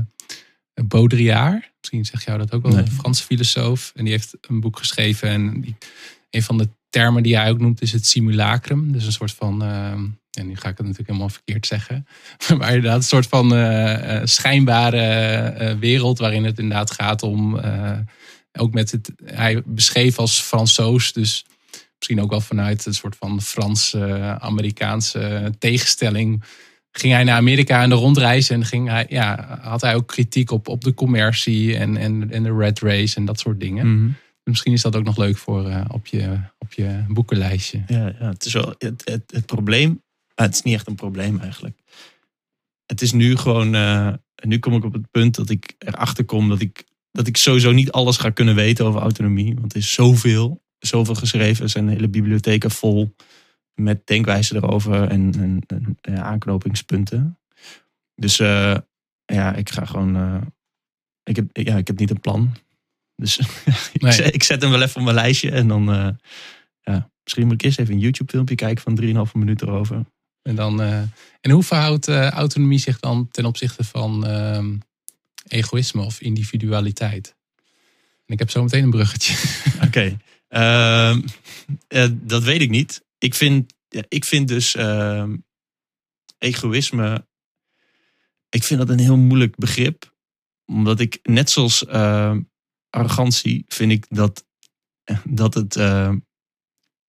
Baudrillard. 0.87 1.73
Misschien 1.78 2.04
zeg 2.04 2.25
jou 2.25 2.38
dat 2.38 2.52
ook 2.52 2.62
wel, 2.62 2.73
Nee. 2.73 2.80
een 2.85 2.90
Franse 2.90 3.25
filosoof. 3.25 3.92
En 3.95 4.04
die 4.04 4.12
heeft 4.12 4.37
een 4.40 4.61
boek 4.61 4.78
geschreven. 4.78 5.28
En 5.28 5.61
die, 5.61 5.76
een 6.30 6.42
van 6.42 6.59
de 6.59 6.68
termen 6.88 7.23
die 7.23 7.37
hij 7.37 7.50
ook 7.50 7.61
noemt 7.61 7.83
is 7.83 7.92
het 7.92 8.06
simulacrum. 8.06 8.92
Dus 8.92 9.06
een 9.06 9.12
soort 9.12 9.33
van, 9.33 9.62
ehm, 9.62 10.06
en 10.37 10.47
nu 10.47 10.57
ga 10.57 10.69
ik 10.69 10.76
het 10.76 10.87
natuurlijk 10.87 11.09
helemaal 11.09 11.28
verkeerd 11.28 11.66
zeggen. 11.66 12.07
Maar 12.59 12.69
inderdaad 12.69 12.97
een 12.97 13.02
soort 13.02 13.26
van 13.26 13.55
eh, 13.55 14.16
eh, 14.16 14.26
schijnbare 14.26 15.00
eh, 15.00 15.78
wereld 15.78 16.19
waarin 16.19 16.45
het 16.45 16.59
inderdaad 16.59 16.90
gaat 16.90 17.23
om... 17.23 17.61
ook 18.59 18.73
met 18.73 18.90
het, 18.90 19.12
hij 19.25 19.62
beschreef 19.64 20.19
als 20.19 20.40
Fransoos, 20.40 21.12
dus 21.12 21.45
misschien 21.97 22.21
ook 22.21 22.31
wel 22.31 22.40
vanuit 22.40 22.87
een 22.87 22.95
soort 22.95 23.16
van 23.16 23.43
Frans-Amerikaanse 23.43 25.52
tegenstelling 25.59 26.45
ging 26.90 27.12
hij 27.12 27.25
naar 27.25 27.37
Amerika 27.37 27.83
en 27.83 27.88
de 27.88 27.95
rondreis 27.95 28.50
en 28.50 28.64
ging 28.64 28.88
hij, 28.88 29.07
ja, 29.09 29.59
had 29.62 29.81
hij 29.81 29.95
ook 29.95 30.07
kritiek 30.07 30.50
op, 30.50 30.69
op 30.69 30.85
de 30.85 30.95
commercie 30.95 31.76
en, 31.76 31.97
en, 31.97 32.31
en 32.31 32.43
de 32.43 32.57
red 32.57 32.81
race 32.81 33.16
en 33.16 33.25
dat 33.25 33.40
soort 33.40 33.61
dingen. 33.61 33.95
Mhm. 33.95 34.11
Misschien 34.43 34.73
is 34.73 34.83
dat 34.83 34.97
ook 34.97 35.05
nog 35.05 35.16
leuk 35.16 35.37
voor 35.37 35.85
op, 35.88 36.07
je, 36.07 36.38
op 36.59 36.73
je 36.73 37.05
boekenlijstje. 37.09 37.83
Ja, 37.87 38.14
ja 38.19 38.28
het 38.28 38.45
is 38.45 38.52
wel 38.52 38.75
het, 38.78 39.02
het, 39.05 39.23
het 39.26 39.47
probleem. 39.47 40.00
Ah, 40.37 40.47
het 40.47 40.55
is 40.55 40.62
niet 40.62 40.75
echt 40.75 40.87
een 40.87 40.95
probleem 40.95 41.40
eigenlijk. 41.40 41.78
Het 42.87 43.02
is 43.02 43.12
nu 43.12 43.37
gewoon. 43.37 43.75
eh, 43.75 44.12
nu 44.45 44.59
kom 44.59 44.73
ik 44.75 44.85
op 44.85 44.93
het 44.93 45.11
punt 45.11 45.35
dat 45.35 45.50
ik 45.50 45.75
erachter 45.78 46.25
kom 46.25 46.49
dat 46.49 46.61
ik, 46.61 46.85
dat 47.12 47.26
ik 47.26 47.37
sowieso 47.37 47.73
niet 47.73 47.93
alles 47.93 48.16
ga 48.16 48.31
kunnen 48.31 48.55
weten 48.55 48.85
over 48.87 49.00
autonomie. 49.00 49.55
Want 49.55 49.73
er 49.73 49.78
is 49.78 49.93
zoveel, 49.93 50.62
zoveel 50.78 51.14
geschreven. 51.14 51.62
Er 51.64 51.71
zijn 51.71 51.88
hele 51.88 52.09
bibliotheken 52.09 52.71
vol 52.71 53.14
met 53.75 54.07
denkwijzen 54.07 54.57
erover 54.57 55.09
en, 55.09 55.64
en, 56.00 56.23
aanknopingspunten. 56.23 57.38
Dus 58.14 58.38
eh, 58.38 58.76
ja, 59.25 59.55
ik 59.55 59.71
ga 59.71 59.85
gewoon. 59.85 60.16
eh, 60.16 60.43
ik, 61.23 61.37
heb, 61.37 61.57
ja, 61.57 61.76
ik 61.76 61.87
heb 61.87 61.99
niet 61.99 62.11
een 62.11 62.21
plan. 62.21 62.55
Dus 63.16 63.38
ik, 63.93 64.00
Nee. 64.02 64.12
zet, 64.12 64.35
ik 64.35 64.43
zet 64.43 64.62
hem 64.62 64.71
wel 64.71 64.83
even 64.83 64.97
op 64.97 65.02
mijn 65.02 65.14
lijstje 65.16 65.50
en 65.50 65.69
dan. 65.69 65.85
ja, 66.81 67.11
misschien 67.23 67.45
moet 67.47 67.52
ik 67.55 67.62
eerst 67.62 67.78
even 67.78 67.95
een 67.95 68.00
YouTube 68.00 68.33
filmpje 68.33 68.55
kijken 68.55 68.83
van 68.83 69.26
3,5 69.26 69.33
minuten 69.33 69.69
erover. 69.69 70.05
En, 70.47 70.55
dan, 70.55 70.83
eh, 70.83 71.03
en 71.41 71.50
hoe 71.50 71.62
verhoudt 71.62 72.09
eh, 72.09 72.31
autonomie 72.31 72.79
zich 72.79 73.00
dan 73.00 73.29
ten 73.31 73.45
opzichte 73.45 73.85
van 73.85 74.26
ehm, 74.26 74.76
egoïsme 75.49 76.03
of 76.03 76.21
individualiteit? 76.21 77.37
En 78.26 78.33
ik 78.33 78.38
heb 78.38 78.50
zo 78.50 78.62
meteen 78.62 78.83
een 78.83 78.91
bruggetje. 78.91 79.35
Oké. 79.87 80.19
Ehm, 80.49 81.23
eh, 81.88 82.09
dat 82.12 82.43
weet 82.43 82.61
ik 82.61 82.71
niet. 82.71 83.05
Ik 83.19 83.35
vind, 83.35 83.75
ik 84.09 84.25
vind 84.25 84.49
dus 84.49 84.75
ehm, 84.75 85.37
egoïsme. 86.38 87.26
Ik 88.49 88.65
vind 88.65 88.81
dat 88.81 88.88
een 88.88 89.05
heel 89.05 89.17
moeilijk 89.17 89.57
begrip. 89.57 90.15
Omdat 90.67 91.00
ik, 91.00 91.19
net 91.23 91.50
zoals 91.50 91.87
arrogantie, 92.91 93.65
vind 93.69 93.93
ik 93.93 94.07
dat, 94.09 94.45
dat 95.25 95.55
het. 95.55 95.75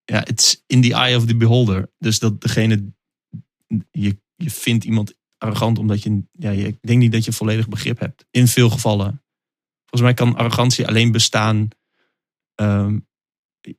ja, 0.04 0.26
it's 0.26 0.62
in 0.66 0.82
the 0.82 0.94
eye 0.94 1.16
of 1.16 1.26
the 1.26 1.36
beholder. 1.36 1.90
Dus 1.98 2.18
dat 2.18 2.40
degene. 2.40 2.96
Je, 3.90 4.20
je 4.36 4.50
vindt 4.50 4.84
iemand 4.84 5.14
arrogant 5.38 5.78
omdat 5.78 6.02
je. 6.02 6.22
Ja, 6.32 6.50
je- 6.50 6.66
ik 6.66 6.78
denk 6.80 6.98
niet 7.00 7.12
dat 7.12 7.24
je 7.24 7.32
volledig 7.32 7.68
begrip 7.68 7.98
hebt. 7.98 8.24
In 8.30 8.48
veel 8.48 8.70
gevallen. 8.70 9.22
Volgens 9.86 10.00
mij 10.02 10.14
kan 10.14 10.36
arrogantie 10.36 10.86
alleen 10.86 11.12
bestaan. 11.12 11.68
ehm, 12.54 12.98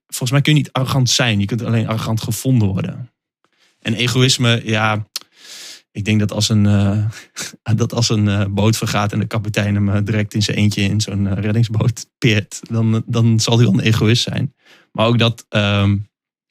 volgens 0.08 0.32
mij 0.32 0.42
kun 0.42 0.54
je 0.54 0.58
niet 0.60 0.72
arrogant 0.72 1.10
zijn. 1.10 1.40
Je 1.40 1.46
kunt 1.46 1.62
alleen 1.62 1.88
arrogant 1.88 2.22
gevonden 2.22 2.68
worden. 2.68 3.12
En 3.80 3.94
egoïsme, 3.94 4.62
ja. 4.66 5.08
Ik 5.92 6.06
denk 6.06 6.20
dat 6.20 6.32
als 6.32 6.50
een, 6.50 6.66
eh, 6.66 7.10
dat 7.76 7.94
als 7.94 8.10
een 8.10 8.28
eh, 8.28 8.46
boot 8.46 8.78
vergaat 8.78 9.12
en 9.14 9.20
de 9.20 9.28
kapitein 9.28 9.76
hem 9.76 9.90
eh, 9.90 10.02
direct 10.04 10.34
in 10.34 10.42
zijn 10.42 10.58
eentje 10.58 10.82
in 10.82 11.02
zo'n 11.02 11.34
reddingsboot 11.34 12.10
peert, 12.18 12.60
dan, 12.70 13.04
dan 13.06 13.40
zal 13.40 13.56
hij 13.58 13.66
wel 13.66 13.74
een 13.74 13.80
egoïst 13.86 14.24
zijn. 14.24 14.56
Maar 14.92 15.06
ook 15.08 15.20
dat, 15.20 15.46
ehm, 15.50 15.98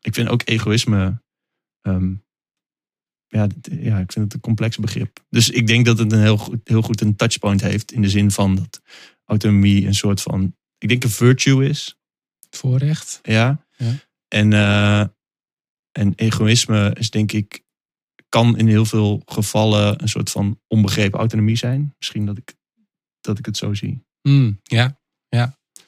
ik 0.00 0.14
vind 0.14 0.28
ook 0.28 0.42
egoïsme, 0.44 1.22
ehm, 1.80 2.14
ja, 3.28 3.46
dit- 3.46 3.78
ja, 3.82 3.98
ik 3.98 4.12
vind 4.12 4.24
het 4.24 4.34
een 4.34 4.40
complex 4.40 4.76
begrip. 4.76 5.24
Dus 5.28 5.50
ik 5.50 5.66
denk 5.66 5.86
dat 5.86 5.98
het 5.98 6.12
een 6.12 6.20
heel, 6.20 6.36
goed- 6.36 6.60
heel 6.68 6.82
goed 6.82 7.00
een 7.00 7.16
touchpoint 7.16 7.60
heeft 7.60 7.92
in 7.92 8.02
de 8.02 8.08
zin 8.08 8.30
van 8.30 8.54
dat 8.54 8.80
autonomie 9.24 9.86
een 9.86 9.94
soort 9.94 10.22
van, 10.22 10.56
ik 10.78 10.88
denk 10.88 11.04
een 11.04 11.10
virtue 11.10 11.68
is. 11.68 11.98
Voorrecht. 12.50 13.18
Ja. 13.22 13.66
Ja. 13.76 13.92
En, 14.28 14.52
eh, 14.52 15.00
en 15.92 16.12
egoïsme 16.16 16.94
is 16.98 17.10
denk 17.10 17.32
ik, 17.32 17.62
kan 18.28 18.58
in 18.58 18.68
heel 18.68 18.84
veel 18.84 19.22
gevallen 19.24 20.02
een 20.02 20.08
soort 20.08 20.30
van 20.30 20.60
onbegrepen 20.66 21.18
autonomie 21.18 21.56
zijn. 21.56 21.94
Misschien 21.98 22.26
dat 22.26 22.38
ik, 22.38 22.54
dat 23.20 23.38
ik 23.38 23.46
het 23.46 23.56
zo 23.56 23.74
zie. 23.74 24.06
Hmm, 24.20 24.60
ja, 24.62 24.98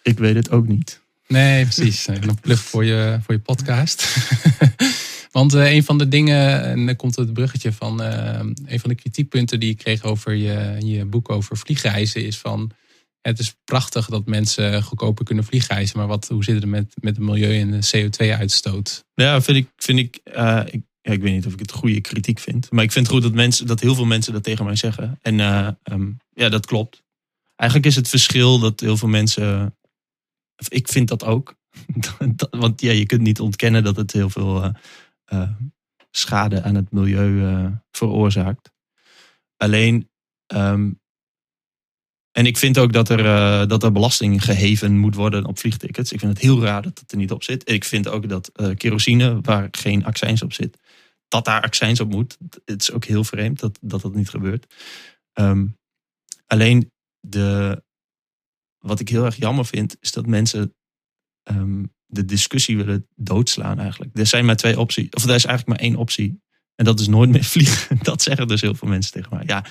Ik 0.03 0.19
weet 0.19 0.35
het 0.35 0.51
ook 0.51 0.67
niet. 0.67 1.00
Nee, 1.33 1.63
precies. 1.63 2.07
En 2.07 2.29
Een 2.29 2.41
plug 2.41 2.61
voor 2.61 2.85
je, 2.85 3.19
voor 3.23 3.35
je 3.35 3.41
podcast. 3.41 4.17
Want 5.33 5.55
eh, 5.55 5.73
een 5.73 5.85
van 5.85 5.99
de 5.99 6.09
dingen, 6.09 6.63
en 6.65 6.87
dan 6.87 6.97
komt 6.97 7.17
het 7.17 7.33
bruggetje 7.33 7.73
van 7.73 8.03
eh, 8.03 8.41
een 8.67 8.81
van 8.81 8.91
de 8.91 8.97
kritiekpunten 8.97 9.61
die 9.61 9.71
ik 9.71 9.79
kreeg 9.79 10.03
over 10.03 10.35
je, 10.35 10.77
je 10.79 11.05
boek 11.05 11.31
over 11.31 11.57
vliegreizen, 11.57 12.25
is 12.25 12.39
van 12.39 12.73
het 13.21 13.39
is 13.39 13.57
prachtig 13.65 14.07
dat 14.07 14.27
mensen 14.27 14.83
goedkoper 14.83 15.25
kunnen 15.25 15.45
vliegreizen, 15.45 15.99
maar 15.99 16.07
wat, 16.07 16.29
hoe 16.29 16.45
zit 16.45 16.55
het 16.55 16.65
met, 16.65 16.95
met 17.01 17.17
het 17.17 17.25
milieu 17.25 17.61
en 17.61 17.81
de 17.81 18.09
CO2-uitstoot? 18.11 19.05
Ja, 19.15 19.41
vind 19.41 19.57
ik, 19.57 19.69
vind 19.77 19.99
ik, 19.99 20.21
eh, 20.25 20.61
ik, 20.67 20.83
ik 21.03 21.23
weet 21.23 21.33
niet 21.33 21.47
of 21.47 21.53
ik 21.53 21.59
het 21.59 21.73
goede 21.73 22.01
kritiek 22.01 22.39
vind. 22.39 22.71
Maar 22.71 22.85
ik 22.85 22.93
vind 22.93 23.07
het 23.07 23.15
goed 23.15 23.25
dat, 23.25 23.35
mensen, 23.35 23.67
dat 23.67 23.81
heel 23.81 23.95
veel 23.95 24.05
mensen 24.05 24.33
dat 24.33 24.43
tegen 24.43 24.65
mij 24.65 24.77
zeggen. 24.77 25.19
En 25.23 25.41
eh, 25.41 25.69
ehm, 25.83 26.11
ja, 26.35 26.49
dat 26.49 26.67
klopt. 26.67 27.03
Eigenlijk 27.57 27.91
is 27.91 27.97
het 27.97 28.09
verschil 28.09 28.59
dat 28.59 28.81
heel 28.81 28.97
veel 28.97 29.09
mensen. 29.09 29.75
Ik 30.69 30.89
vind 30.89 31.09
dat 31.09 31.25
ook. 31.25 31.55
Want 32.51 32.81
ja, 32.81 32.93
je 32.93 33.07
kunt 33.07 33.21
niet 33.21 33.41
ontkennen 33.41 33.85
dat 33.85 33.97
het 33.97 34.13
heel 34.13 34.31
veel 34.31 34.63
eh, 34.63 34.71
eh, 35.25 35.51
schade 36.11 36.63
aan 36.63 36.75
het 36.75 36.93
milieu 36.93 37.47
eh, 37.47 37.67
veroorzaakt. 37.91 38.71
Alleen. 39.57 40.11
ehm, 40.47 40.91
en 42.31 42.47
ik 42.47 42.57
vind 42.57 42.79
ook 42.79 42.93
dat 42.93 43.09
er, 43.09 43.69
dat 43.69 43.83
er 43.83 43.93
belasting 43.93 44.45
geheven 44.45 44.99
moet 44.99 45.15
worden 45.15 45.45
op 45.45 45.59
vliegtickets. 45.59 46.13
Ik 46.13 46.19
vind 46.19 46.33
het 46.33 46.43
heel 46.43 46.63
raar 46.63 46.83
dat 46.83 46.99
het 46.99 47.13
er 47.13 47.17
niet 47.19 47.33
op 47.33 47.43
zit. 47.43 47.71
Ik 47.71 47.85
vind 47.85 48.09
ook 48.09 48.29
dat 48.29 48.53
kerosine, 48.77 49.41
waar 49.41 49.69
geen 49.71 50.05
accijns 50.05 50.43
op 50.43 50.53
zit, 50.53 50.79
dat 51.29 51.45
daar 51.45 51.63
accijns 51.63 52.01
op 52.01 52.11
moet. 52.11 52.37
Het 52.65 52.81
is 52.81 52.93
ook 52.93 53.05
heel 53.05 53.25
vreemd 53.25 53.61
dat 53.61 53.79
dat, 53.81 54.01
dat 54.01 54.15
niet 54.15 54.29
gebeurt. 54.29 54.75
Ehm, 55.33 55.67
alleen 56.47 56.93
de, 57.21 57.83
wat 58.81 59.01
ik 59.01 59.09
heel 59.09 59.25
erg 59.25 59.37
jammer 59.37 59.67
vind, 59.67 59.97
is 60.01 60.13
dat 60.13 60.27
mensen 60.27 60.75
ehm, 61.43 61.85
de 62.07 62.25
discussie 62.25 62.77
willen 62.77 63.07
doodslaan 63.17 63.79
eigenlijk. 63.79 64.19
Er 64.19 64.27
zijn 64.27 64.45
maar 64.45 64.57
twee 64.57 64.81
opties, 64.81 65.09
of 65.11 65.25
er 65.25 65.35
is 65.35 65.45
eigenlijk 65.45 65.67
maar 65.67 65.89
één 65.89 65.97
optie. 65.97 66.43
En 66.75 66.85
dat 66.85 67.01
is 67.01 67.09
nooit 67.09 67.31
meer 67.31 67.45
vliegen. 67.55 67.99
Dat 68.03 68.23
zeggen 68.23 68.49
dus 68.49 68.61
heel 68.61 68.75
veel 68.75 68.89
mensen 68.89 69.13
tegen 69.13 69.37
mij. 69.37 69.43
Ja, 69.47 69.65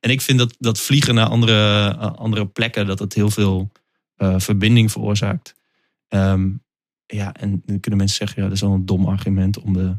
en 0.00 0.10
ik 0.10 0.20
vind 0.20 0.38
dat, 0.38 0.54
dat 0.58 0.80
vliegen 0.80 1.14
naar 1.14 1.26
andere, 1.26 1.88
eh, 1.88 2.14
andere 2.14 2.46
plekken, 2.46 2.86
dat 2.86 2.98
het 2.98 3.14
heel 3.14 3.30
veel 3.30 3.72
eh, 4.16 4.38
verbinding 4.38 4.92
veroorzaakt. 4.92 5.54
Ehm, 6.08 6.50
ja, 7.06 7.34
en 7.34 7.62
dan 7.64 7.80
kunnen 7.80 8.00
mensen 8.00 8.16
zeggen, 8.16 8.42
ja, 8.42 8.48
dat 8.48 8.56
is 8.56 8.62
wel 8.62 8.72
een 8.72 8.86
dom 8.86 9.06
argument 9.06 9.58
om 9.58 9.72
de, 9.72 9.96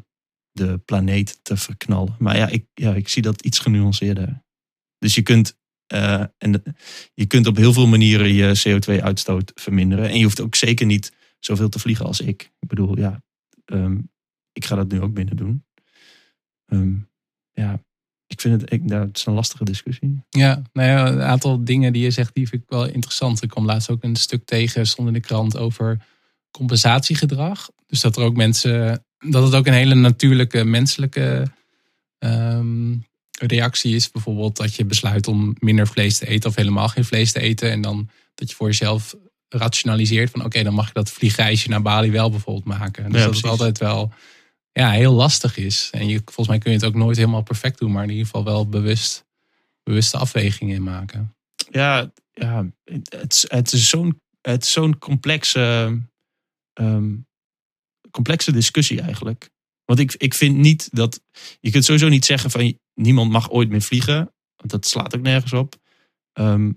de 0.52 0.78
planeet 0.78 1.40
te 1.42 1.58
verknallen. 1.58 2.16
Maar 2.20 2.38
ja 2.38 2.48
ik, 2.48 2.66
ja, 2.74 2.94
ik 2.94 3.08
zie 3.08 3.22
dat 3.22 3.42
iets 3.42 3.60
genuanceerder. 3.60 4.44
Dus 4.98 5.16
je 5.16 5.22
kunt, 5.22 5.58
eh, 5.88 6.24
en 6.38 6.64
je 7.14 7.26
kunt 7.26 7.48
op 7.48 7.56
heel 7.56 7.74
veel 7.74 7.88
manieren 7.88 8.34
je 8.34 8.64
CO2-uitstoot 8.68 9.52
verminderen. 9.56 10.10
En 10.10 10.18
je 10.18 10.24
hoeft 10.24 10.42
ook 10.42 10.56
zeker 10.56 10.86
niet 10.86 11.12
zoveel 11.40 11.70
te 11.70 11.80
vliegen 11.80 12.06
als 12.06 12.22
ik. 12.22 12.52
Ik 12.60 12.68
bedoel, 12.68 12.98
ja, 12.98 13.24
ehm, 13.66 13.98
ik 14.54 14.66
ga 14.66 14.76
dat 14.76 14.92
nu 14.92 15.02
ook 15.02 15.14
binnen 15.14 15.36
doen. 15.36 15.66
Ehm, 16.66 16.94
ja, 17.52 17.84
ik 18.28 18.42
vind 18.42 18.62
het, 18.62 18.72
ik, 18.72 18.82
is 19.14 19.26
een 19.26 19.34
lastige 19.34 19.64
discussie. 19.64 20.24
Ja, 20.30 20.62
nou 20.74 20.90
ja, 20.90 21.08
een 21.08 21.22
aantal 21.22 21.64
dingen 21.64 21.94
die 21.94 22.04
je 22.04 22.12
zegt, 22.12 22.34
die 22.34 22.48
vind 22.48 22.62
ik 22.62 22.70
wel 22.70 22.86
interessant. 22.86 23.42
Ik 23.42 23.50
kwam 23.50 23.66
laatst 23.66 23.90
ook 23.90 24.04
een 24.04 24.16
stuk 24.16 24.46
tegen, 24.46 24.88
stond 24.88 25.08
in 25.08 25.14
de 25.14 25.20
krant 25.20 25.58
over 25.58 26.06
compensatiegedrag. 26.52 27.70
Dus 27.86 28.02
dat 28.02 28.18
er 28.18 28.24
ook 28.24 28.36
mensen, 28.36 29.06
dat 29.18 29.44
het 29.44 29.56
ook 29.56 29.68
een 29.68 29.74
hele 29.74 29.96
natuurlijke 29.96 30.64
menselijke 30.64 31.48
ehm, 32.18 32.96
reactie 33.48 33.96
is. 33.96 34.12
Bijvoorbeeld 34.12 34.58
dat 34.58 34.76
je 34.76 34.86
besluit 34.86 35.28
om 35.28 35.56
minder 35.60 35.88
vlees 35.88 36.18
te 36.18 36.28
eten 36.28 36.50
of 36.50 36.56
helemaal 36.56 36.88
geen 36.88 37.06
vlees 37.06 37.32
te 37.32 37.40
eten. 37.40 37.72
En 37.72 37.82
dan 37.82 38.10
dat 38.36 38.50
je 38.50 38.56
voor 38.56 38.68
jezelf 38.68 39.16
rationaliseert 39.50 40.30
van 40.32 40.46
oké, 40.46 40.64
dan 40.64 40.74
mag 40.74 40.88
ik 40.88 40.94
dat 40.94 41.12
vliegreisje 41.12 41.70
naar 41.70 41.82
Bali 41.82 42.12
wel 42.12 42.30
bijvoorbeeld 42.30 42.66
maken. 42.80 43.04
Dus 43.04 43.14
Ja, 43.14 43.20
dat 43.20 43.30
precies. 43.30 43.50
altijd 43.50 43.78
wel 43.78 44.12
ja, 44.72 44.92
heel 44.92 45.14
lastig 45.14 45.58
is. 45.58 45.88
En 45.92 46.08
je, 46.08 46.22
volgens 46.26 46.48
mij 46.48 46.58
kun 46.58 46.72
je 46.72 46.78
het 46.78 46.86
ook 46.86 46.96
nooit 46.96 47.18
helemaal 47.18 47.44
perfect 47.44 47.80
doen, 47.80 47.92
maar 47.92 48.04
in 48.04 48.10
ieder 48.10 48.26
geval 48.26 48.44
wel 48.44 48.68
bewust, 48.70 49.26
bewuste 49.84 50.18
afwegingen 50.18 50.76
in 50.76 50.84
maken. 50.84 51.36
Ja, 51.72 52.12
ja 52.34 52.66
het, 53.10 53.34
is- 53.34 53.46
het 53.48 53.74
is 53.74 53.90
zo'n 53.90 54.22
het 54.42 54.64
is 54.64 54.72
zo'n 54.72 54.98
complexe, 54.98 55.98
ehm, 56.74 57.14
complexe 58.12 58.52
discussie 58.52 59.02
eigenlijk. 59.02 59.50
Want 59.86 60.00
ik, 60.00 60.14
ik 60.18 60.34
vind 60.34 60.58
niet 60.58 60.90
dat. 60.92 61.22
Je 61.60 61.72
kunt 61.72 61.86
sowieso 61.86 62.08
niet 62.08 62.26
zeggen 62.26 62.52
van 62.52 62.80
niemand 62.94 63.32
mag 63.32 63.52
ooit 63.52 63.70
meer 63.70 63.82
vliegen. 63.82 64.34
Want 64.56 64.72
dat 64.72 64.86
slaat 64.88 65.16
ook 65.16 65.22
nergens 65.22 65.54
op. 65.54 65.76
Ehm, 66.34 66.72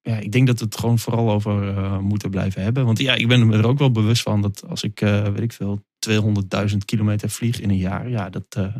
ja, 0.00 0.16
ik 0.16 0.32
denk 0.32 0.46
dat 0.46 0.58
we 0.58 0.64
het 0.64 0.78
gewoon 0.78 0.98
vooral 0.98 1.30
over 1.30 1.68
eh, 1.68 1.98
moeten 1.98 2.30
blijven 2.30 2.62
hebben. 2.62 2.84
Want 2.84 2.98
ja, 2.98 3.14
ik 3.14 3.28
ben 3.28 3.46
me 3.46 3.56
er 3.56 3.66
ook 3.66 3.78
wel 3.78 3.90
bewust 3.90 4.22
van 4.22 4.42
dat 4.42 4.64
als 4.64 4.82
ik, 4.82 5.00
eh, 5.00 5.22
weet 5.22 5.40
ik 5.40 5.52
veel, 5.52 5.84
200.000 5.98 6.84
kilometer 6.84 7.30
vlieg 7.30 7.60
in 7.60 7.70
een 7.70 7.76
jaar. 7.76 8.08
Ja, 8.08 8.30
dat 8.30 8.44
eh, 8.48 8.74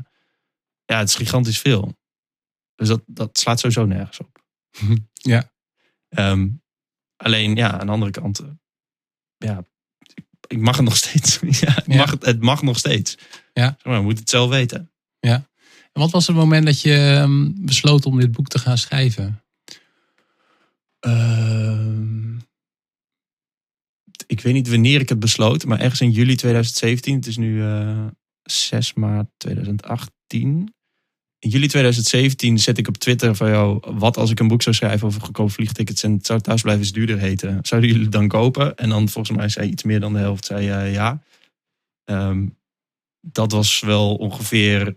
ja, 0.84 0.98
het 0.98 1.08
is 1.08 1.14
gigantisch 1.14 1.58
veel. 1.58 1.96
Dus 2.74 2.88
dat, 2.88 3.02
dat 3.06 3.38
slaat 3.38 3.60
sowieso 3.60 3.84
nergens 3.84 4.20
op. 4.20 4.42
Ja. 5.12 5.52
Ehm, 6.08 6.48
alleen, 7.16 7.54
ja, 7.54 7.78
aan 7.78 7.86
de 7.86 7.92
andere 7.92 8.10
kant, 8.10 8.42
ja, 9.36 9.64
ik 10.46 10.58
mag 10.58 10.76
het 10.76 10.84
nog 10.84 10.96
steeds. 10.96 11.38
ja, 11.60 11.72
het, 11.74 11.84
Ja. 11.86 11.96
Mag, 11.96 12.10
het, 12.10 12.24
het 12.24 12.40
mag 12.40 12.62
nog 12.62 12.78
steeds. 12.78 13.18
Ja. 13.52 13.64
Zeg 13.64 13.84
maar, 13.84 13.96
we 13.96 14.02
moeten 14.02 14.20
het 14.20 14.30
zelf 14.30 14.50
weten. 14.50 14.92
Wat 15.94 16.10
was 16.10 16.26
het 16.26 16.36
moment 16.36 16.66
dat 16.66 16.80
je 16.80 16.94
ehm, 16.94 17.50
besloot 17.54 18.06
om 18.06 18.20
dit 18.20 18.32
boek 18.32 18.48
te 18.48 18.58
gaan 18.58 18.78
schrijven? 18.78 19.42
Ehm, 21.00 22.36
ik 24.26 24.40
weet 24.40 24.54
niet 24.54 24.68
wanneer 24.68 25.00
ik 25.00 25.08
het 25.08 25.20
besloot, 25.20 25.64
maar 25.64 25.80
ergens 25.80 26.00
in 26.00 26.10
juli 26.10 26.34
2017. 26.34 27.14
Het 27.14 27.26
is 27.26 27.36
nu 27.36 27.62
eh 27.62 28.06
6 28.42 28.94
maart 28.94 29.28
2018. 29.36 30.74
In 31.38 31.50
juli 31.50 31.66
2017 31.66 32.58
zet 32.58 32.78
ik 32.78 32.88
op 32.88 32.96
Twitter 32.96 33.34
van 33.34 33.48
jou, 33.48 33.92
wat 33.94 34.16
als 34.16 34.30
ik 34.30 34.40
een 34.40 34.48
boek 34.48 34.62
zou 34.62 34.74
schrijven 34.74 35.06
over 35.06 35.20
goedkope 35.20 35.52
vliegtickets 35.52 36.02
en 36.02 36.12
het 36.12 36.26
zou 36.26 36.40
thuis 36.40 36.62
blijven 36.62 36.82
is 36.82 36.92
duurder 36.92 37.18
heten. 37.18 37.58
Zouden 37.62 37.90
jullie 37.90 38.08
dan 38.08 38.28
kopen? 38.28 38.76
En 38.76 38.88
dan 38.88 39.08
volgens 39.08 39.36
mij 39.36 39.48
zei 39.48 39.68
iets 39.68 39.82
meer 39.82 40.00
dan 40.00 40.12
de 40.12 40.18
helft, 40.18 40.44
zei 40.44 40.68
eh, 40.68 40.92
ja. 40.92 41.22
Ehm, 42.04 42.46
dat 43.20 43.52
was 43.52 43.80
wel 43.80 44.14
ongeveer, 44.14 44.96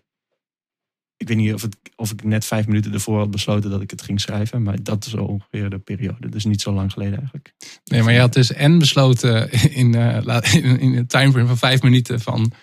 ik 1.18 1.28
weet 1.28 1.38
niet 1.38 1.54
of, 1.54 1.62
het, 1.62 1.78
of 1.96 2.12
ik 2.12 2.24
net 2.24 2.46
vijf 2.46 2.68
minuten 2.68 2.94
ervoor 2.94 3.18
had 3.18 3.32
besloten 3.32 3.70
dat 3.70 3.82
ik 3.82 3.90
het 3.90 4.02
ging 4.02 4.22
schrijven. 4.22 4.64
Maar 4.64 4.84
dat 4.84 5.06
is 5.06 5.14
ongeveer 5.14 5.70
de 5.70 5.80
periode. 5.80 6.30
Dus 6.30 6.46
niet 6.46 6.62
zo 6.62 6.74
lang 6.74 6.92
geleden 6.92 7.18
eigenlijk. 7.18 7.54
Nee, 7.84 8.04
maar 8.04 8.14
je 8.14 8.20
had 8.20 8.34
dus 8.34 8.54
en 8.54 8.80
besloten 8.80 9.52
in, 9.82 9.96
eh, 9.96 10.54
in, 10.64 10.80
in 10.80 10.96
een 10.96 11.08
timeframe 11.08 11.48
van 11.48 11.58
vijf 11.58 11.82
minuten 11.82 12.20
van 12.20 12.54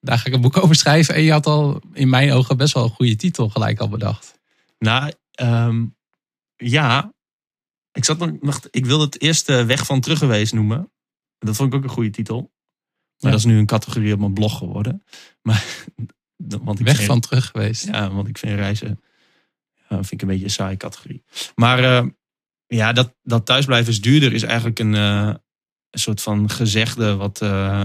daar 0.00 0.18
ga 0.18 0.26
ik 0.26 0.34
een 0.34 0.40
boek 0.40 0.56
over 0.62 0.74
schrijven. 0.74 1.14
En 1.14 1.22
je 1.22 1.32
had 1.32 1.46
al 1.46 1.80
in 1.92 2.08
mijn 2.08 2.32
ogen 2.32 2.56
best 2.56 2.74
wel 2.74 2.84
een 2.84 2.90
goede 2.90 3.16
titel 3.16 3.48
gelijk 3.48 3.78
al 3.78 3.88
bedacht. 3.88 4.38
Nou, 4.78 5.12
ehm, 5.30 5.84
ja. 6.56 7.12
Ik, 7.92 8.04
zat 8.04 8.18
nog, 8.18 8.60
ik 8.70 8.86
wilde 8.86 9.04
het 9.04 9.20
eerst 9.20 9.48
eh, 9.48 9.64
Weg 9.64 9.86
van 9.86 10.00
Teruggeweest 10.00 10.52
noemen. 10.52 10.92
Dat 11.38 11.56
vond 11.56 11.72
ik 11.72 11.78
ook 11.78 11.84
een 11.84 11.90
goede 11.90 12.10
titel. 12.10 12.36
Maar 12.40 12.50
Ja. 13.16 13.30
dat 13.30 13.38
is 13.38 13.44
nu 13.44 13.58
een 13.58 13.66
categorie 13.66 14.12
op 14.12 14.18
mijn 14.18 14.34
blog 14.34 14.58
geworden. 14.58 15.04
Maar, 15.42 15.64
want 16.36 16.78
ik 16.78 16.86
Weg 16.86 16.96
vind- 16.96 17.06
van 17.08 17.20
terug 17.20 17.46
geweest. 17.46 17.86
Ja, 17.86 18.10
want 18.10 18.28
ik 18.28 18.38
vind 18.38 18.54
reizen 18.54 19.00
ja, 19.88 19.96
vind 19.96 20.12
ik 20.12 20.22
een 20.22 20.28
beetje 20.28 20.44
een 20.44 20.50
saaie 20.50 20.76
categorie. 20.76 21.24
Maar 21.54 21.84
eh, 21.84 22.06
ja, 22.66 22.92
dat, 22.92 23.14
dat 23.22 23.46
thuisblijven 23.46 23.92
is 23.92 24.00
duurder 24.00 24.32
is 24.32 24.42
eigenlijk 24.42 24.78
een, 24.78 24.94
eh, 24.94 25.34
een 25.90 26.00
soort 26.00 26.22
van 26.22 26.50
gezegde 26.50 27.16
wat, 27.16 27.40
eh, 27.42 27.84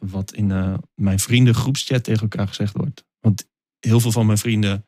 wat 0.00 0.32
in 0.32 0.80
mijn 0.94 1.18
vrienden 1.18 1.54
groepschat 1.54 2.04
tegen 2.04 2.22
elkaar 2.22 2.48
gezegd 2.48 2.76
wordt. 2.76 3.04
Want 3.20 3.48
heel 3.78 4.00
veel 4.00 4.12
van 4.12 4.26
mijn 4.26 4.38
vrienden, 4.38 4.86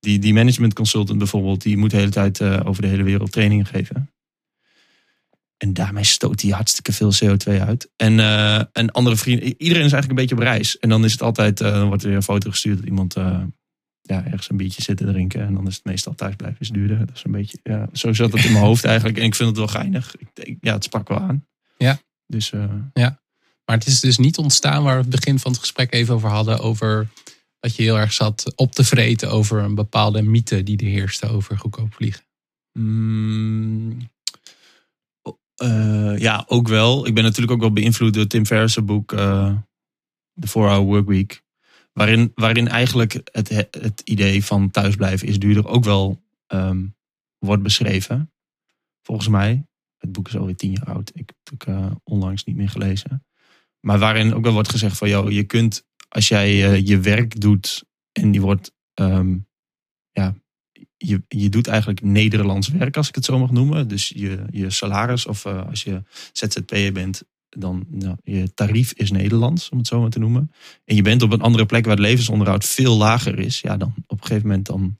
die, 0.00 0.18
die 0.18 0.32
management 0.32 0.74
consultant 0.74 1.18
bijvoorbeeld, 1.18 1.62
die 1.62 1.76
moet 1.76 1.90
de 1.90 1.96
hele 1.96 2.10
tijd 2.10 2.42
over 2.42 2.82
de 2.82 2.88
hele 2.88 3.02
wereld 3.02 3.32
trainingen 3.32 3.66
geven. 3.66 4.10
En 5.56 5.72
daarmee 5.72 6.04
stoot 6.04 6.40
hij 6.40 6.50
hartstikke 6.50 6.92
veel 6.92 7.12
CO2 7.12 7.60
uit. 7.60 7.90
En, 7.96 8.20
eh, 8.20 8.62
en 8.72 8.90
andere 8.92 9.16
vrienden, 9.16 9.44
iedereen 9.44 9.84
is 9.84 9.92
eigenlijk 9.92 10.08
een 10.08 10.14
beetje 10.14 10.34
op 10.34 10.40
reis. 10.40 10.78
En 10.78 10.88
dan 10.88 11.04
is 11.04 11.12
het 11.12 11.22
altijd, 11.22 11.60
eh, 11.60 11.72
dan 11.72 11.86
wordt 11.86 12.02
er 12.02 12.08
weer 12.08 12.16
een 12.16 12.22
foto 12.22 12.50
gestuurd 12.50 12.76
dat 12.76 12.86
iemand 12.86 13.14
eh, 13.16 13.42
ja, 14.02 14.24
ergens 14.24 14.50
een 14.50 14.56
biertje 14.56 14.82
zit 14.82 14.96
te 14.96 15.04
drinken. 15.04 15.46
En 15.46 15.54
dan 15.54 15.66
is 15.66 15.74
het 15.74 15.84
meestal 15.84 16.14
thuisblijven 16.14 16.60
is 16.60 16.68
duurder. 16.68 16.98
Dat 16.98 17.16
is 17.16 17.24
een 17.24 17.30
beetje, 17.30 17.58
ja, 17.62 17.88
zo 17.92 18.12
zat 18.12 18.32
het 18.32 18.44
in 18.44 18.52
mijn 18.52 18.64
hoofd 18.64 18.84
eigenlijk. 18.84 19.18
En 19.18 19.24
ik 19.24 19.34
vind 19.34 19.48
het 19.48 19.58
wel 19.58 19.68
geinig. 19.68 20.14
Ik, 20.34 20.56
ja, 20.60 20.72
het 20.74 20.84
sprak 20.84 21.08
wel 21.08 21.18
aan. 21.18 21.46
Ja. 21.78 22.00
Dus 22.26 22.52
eh, 22.52 22.64
Maar 23.64 23.76
het 23.76 23.86
is 23.86 24.00
dus 24.00 24.18
niet 24.18 24.38
ontstaan 24.38 24.82
waar 24.82 24.94
we 24.94 25.00
het 25.00 25.10
begin 25.10 25.38
van 25.38 25.50
het 25.50 25.60
gesprek 25.60 25.92
even 25.92 26.14
over 26.14 26.28
hadden. 26.28 26.58
Over 26.60 27.08
dat 27.60 27.76
je 27.76 27.82
heel 27.82 27.98
erg 27.98 28.12
zat 28.12 28.52
op 28.56 28.72
te 28.72 28.84
vreten 28.84 29.30
over 29.30 29.62
een 29.62 29.74
bepaalde 29.74 30.22
mythe 30.22 30.62
die 30.62 30.78
er 30.78 30.84
heerste 30.84 31.28
over 31.28 31.58
goedkoop 31.58 31.94
vliegen. 31.94 32.24
Mm, 32.72 33.98
eh, 35.56 36.18
ja, 36.18 36.44
ook 36.46 36.68
wel. 36.68 37.06
Ik 37.06 37.14
ben 37.14 37.22
natuurlijk 37.22 37.52
ook 37.52 37.60
wel 37.60 37.72
beïnvloed 37.72 38.14
door 38.14 38.26
Tim 38.26 38.46
Ferriss' 38.46 38.84
boek 38.84 39.12
eh 39.12 39.56
The 40.40 40.48
4-Hour 40.48 40.84
Workweek. 40.84 41.44
Waarin, 41.92 42.32
waarin 42.34 42.68
eigenlijk 42.68 43.20
het, 43.32 43.48
het 43.70 44.00
idee 44.04 44.44
van 44.44 44.70
thuisblijven 44.70 45.28
is 45.28 45.38
duurder 45.38 45.66
ook 45.66 45.84
wel 45.84 46.22
ehm, 46.46 46.86
wordt 47.38 47.62
beschreven. 47.62 48.32
Volgens 49.02 49.28
mij. 49.28 49.66
Het 49.96 50.12
boek 50.12 50.28
is 50.28 50.36
alweer 50.36 50.56
tien 50.56 50.70
jaar 50.70 50.94
oud. 50.94 51.10
Ik 51.14 51.32
heb 51.36 51.58
het 51.58 51.68
eh, 51.68 51.90
onlangs 52.04 52.44
niet 52.44 52.56
meer 52.56 52.68
gelezen. 52.68 53.26
Maar 53.80 53.98
waarin 53.98 54.34
ook 54.34 54.44
wel 54.44 54.52
wordt 54.52 54.70
gezegd 54.70 54.98
van... 54.98 55.08
Joh, 55.08 55.30
je 55.30 55.44
kunt, 55.44 55.86
als 56.08 56.28
jij 56.28 56.80
je 56.82 57.00
werk 57.00 57.40
doet 57.40 57.84
en 58.12 58.30
die 58.30 58.40
wordt... 58.40 58.72
ehm, 58.94 59.36
ja, 60.12 60.34
je, 61.06 61.22
je 61.28 61.48
doet 61.48 61.66
eigenlijk 61.66 62.02
Nederlands 62.02 62.68
werk, 62.68 62.96
als 62.96 63.08
ik 63.08 63.14
het 63.14 63.24
zo 63.24 63.38
mag 63.38 63.50
noemen. 63.50 63.88
Dus 63.88 64.08
je, 64.08 64.44
je 64.50 64.70
salaris, 64.70 65.26
of 65.26 65.44
eh, 65.44 65.66
als 65.66 65.82
je 65.82 66.02
ZZP'er 66.32 66.92
bent, 66.92 67.22
dan 67.48 67.86
nou, 67.88 68.16
je 68.22 68.54
tarief 68.54 68.92
is 68.92 69.10
Nederlands, 69.10 69.68
om 69.68 69.78
het 69.78 69.86
zo 69.86 70.00
maar 70.00 70.10
te 70.10 70.18
noemen. 70.18 70.52
En 70.84 70.96
je 70.96 71.02
bent 71.02 71.22
op 71.22 71.32
een 71.32 71.40
andere 71.40 71.66
plek 71.66 71.84
waar 71.84 71.96
het 71.96 72.04
levensonderhoud 72.04 72.64
veel 72.64 72.96
lager 72.96 73.38
is. 73.38 73.60
Ja, 73.60 73.76
dan 73.76 73.94
op 74.06 74.20
een 74.20 74.26
gegeven 74.26 74.48
moment 74.48 74.66
dan 74.66 74.96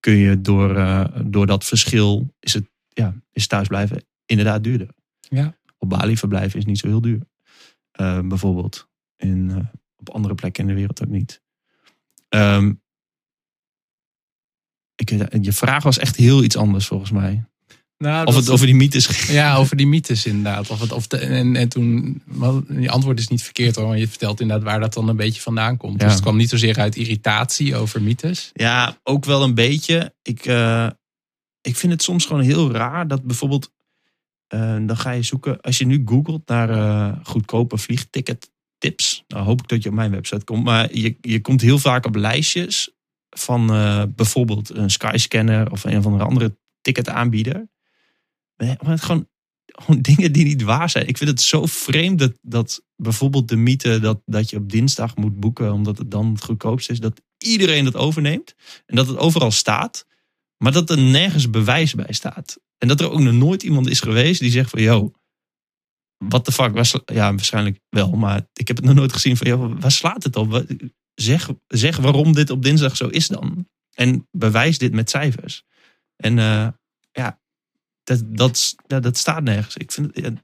kun 0.00 0.16
je 0.16 0.40
door, 0.40 0.76
eh, 0.76 1.04
door 1.24 1.46
dat 1.46 1.64
verschil, 1.64 2.34
is 2.40 2.54
het 2.54 2.64
ja, 2.88 3.14
is 3.32 3.46
thuisblijven 3.46 4.04
inderdaad 4.26 4.64
duurder. 4.64 4.88
Ja. 5.20 5.56
Op 5.78 5.88
Bali 5.88 6.16
verblijven 6.16 6.58
is 6.58 6.64
niet 6.64 6.78
zo 6.78 6.86
heel 6.86 7.00
duur. 7.00 7.20
Eh, 7.90 8.20
bijvoorbeeld. 8.20 8.88
En 9.16 9.70
op 9.96 10.10
andere 10.10 10.34
plekken 10.34 10.62
in 10.62 10.68
de 10.68 10.74
wereld 10.74 11.02
ook 11.02 11.10
niet. 11.10 11.42
Ehm, 12.28 12.72
ik, 14.96 15.10
weet- 15.10 15.44
je 15.44 15.52
vraag 15.52 15.82
was 15.82 15.98
echt 15.98 16.16
heel 16.16 16.42
iets 16.44 16.56
anders 16.56 16.86
volgens 16.86 17.10
mij. 17.10 17.44
Nou, 17.98 18.26
Of 18.26 18.36
het 18.36 18.50
over 18.50 18.66
die 18.66 18.74
mythes 18.74 19.06
ging. 19.06 19.38
Ja, 19.38 19.56
over 19.56 19.76
die 19.76 19.86
mythes 19.86 20.26
inderdaad. 20.26 20.70
Of 20.70 20.80
het, 20.80 20.92
of 20.92 21.06
de, 21.06 21.16
en, 21.18 21.56
en 21.56 21.68
toen, 21.68 22.22
je 22.80 22.90
antwoord 22.90 23.18
is 23.18 23.28
niet 23.28 23.42
verkeerd 23.42 23.76
hoor, 23.76 23.88
maar 23.88 23.98
je 23.98 24.08
vertelt 24.08 24.40
inderdaad 24.40 24.64
waar 24.66 24.80
dat 24.80 24.94
dan 24.94 25.08
een 25.08 25.16
beetje 25.16 25.40
vandaan 25.40 25.76
komt. 25.76 25.98
Ja. 25.98 26.04
Dus 26.04 26.12
het 26.14 26.22
kwam 26.22 26.36
niet 26.36 26.48
zozeer 26.48 26.78
uit 26.78 26.96
irritatie 26.96 27.76
over 27.76 28.02
mythes. 28.02 28.50
Ja, 28.52 28.98
ook 29.02 29.24
wel 29.24 29.42
een 29.42 29.54
beetje. 29.54 30.14
Ik, 30.22 30.46
eh, 30.46 30.88
ik 31.60 31.76
vind 31.76 31.92
het 31.92 32.02
soms 32.02 32.26
gewoon 32.26 32.42
heel 32.42 32.70
raar 32.72 33.08
dat 33.08 33.22
bijvoorbeeld. 33.24 33.72
eh, 34.46 34.76
dan 34.86 34.96
ga 34.96 35.10
je 35.10 35.22
zoeken. 35.22 35.60
Als 35.60 35.78
je 35.78 35.86
nu 35.86 36.02
googelt 36.04 36.48
naar 36.48 36.70
eh, 36.70 37.16
goedkope 37.22 37.78
vliegticket 37.78 38.50
tips. 38.78 39.24
Dan 39.26 39.42
hoop 39.42 39.60
ik 39.62 39.68
dat 39.68 39.82
je 39.82 39.88
op 39.88 39.94
mijn 39.94 40.10
website 40.10 40.44
komt. 40.44 40.64
Maar 40.64 40.96
je, 40.96 41.16
je 41.20 41.40
komt 41.40 41.60
heel 41.60 41.78
vaak 41.78 42.06
op 42.06 42.14
lijstjes 42.14 42.90
van 43.34 43.70
eh, 43.70 44.02
bijvoorbeeld 44.08 44.76
een 44.76 44.90
Skyscanner 44.90 45.70
of 45.70 45.84
een 45.84 45.98
of 45.98 46.06
andere 46.06 46.24
andere 46.24 46.56
ticketaanbieder. 46.80 47.68
Maar 48.56 48.76
het 48.80 49.02
gewoon, 49.02 49.28
gewoon 49.64 50.02
dingen 50.10 50.32
die 50.32 50.44
niet 50.44 50.62
waar 50.62 50.90
zijn. 50.90 51.08
Ik 51.08 51.18
vind 51.18 51.30
het 51.30 51.40
zo 51.40 51.66
vreemd 51.66 52.18
dat, 52.18 52.38
dat 52.42 52.82
bijvoorbeeld 52.96 53.48
de 53.48 53.56
mythe 53.56 53.98
dat, 53.98 54.22
dat 54.24 54.50
je 54.50 54.56
op 54.56 54.70
dinsdag 54.70 55.16
moet 55.16 55.40
boeken 55.40 55.72
omdat 55.72 55.98
het 55.98 56.10
dan 56.10 56.32
het 56.32 56.44
goedkoopst 56.44 56.90
is. 56.90 57.00
Dat 57.00 57.22
iedereen 57.38 57.84
dat 57.84 57.96
overneemt. 57.96 58.54
En 58.86 58.96
dat 58.96 59.06
het 59.06 59.16
overal 59.16 59.50
staat. 59.50 60.06
Maar 60.56 60.72
dat 60.72 60.90
er 60.90 60.98
nergens 60.98 61.50
bewijs 61.50 61.94
bij 61.94 62.12
staat. 62.12 62.58
En 62.78 62.88
dat 62.88 63.00
er 63.00 63.10
ook 63.10 63.20
nog 63.20 63.34
nooit 63.34 63.62
iemand 63.62 63.88
is 63.88 64.00
geweest 64.00 64.40
die 64.40 64.50
zegt 64.50 64.70
van... 64.70 64.82
Yo, 64.82 65.12
what 66.16 66.44
the 66.44 66.52
fuck? 66.52 66.84
Sla- 66.84 67.00
ja, 67.04 67.30
waarschijnlijk 67.30 67.80
wel. 67.88 68.10
Maar 68.10 68.46
ik 68.52 68.68
heb 68.68 68.76
het 68.76 68.86
nog 68.86 68.94
nooit 68.94 69.12
gezien 69.12 69.36
van... 69.36 69.46
Yo, 69.46 69.76
waar 69.78 69.92
slaat 69.92 70.22
het 70.22 70.36
op? 70.36 70.64
Zeg, 71.14 71.48
zeg 71.68 71.96
waarom 71.96 72.32
dit 72.32 72.50
op 72.50 72.62
dinsdag 72.62 72.96
zo 72.96 73.06
is 73.08 73.28
dan. 73.28 73.68
En 73.94 74.28
bewijs 74.30 74.78
dit 74.78 74.92
met 74.92 75.10
cijfers. 75.10 75.64
En 76.16 76.38
eh, 76.38 76.68
ja, 77.12 77.38
dat, 78.04 78.74
dat, 78.86 79.16
staat 79.16 79.42
nergens. 79.42 79.76
Ik 79.76 79.92
vind 79.92 80.16
het, 80.16 80.42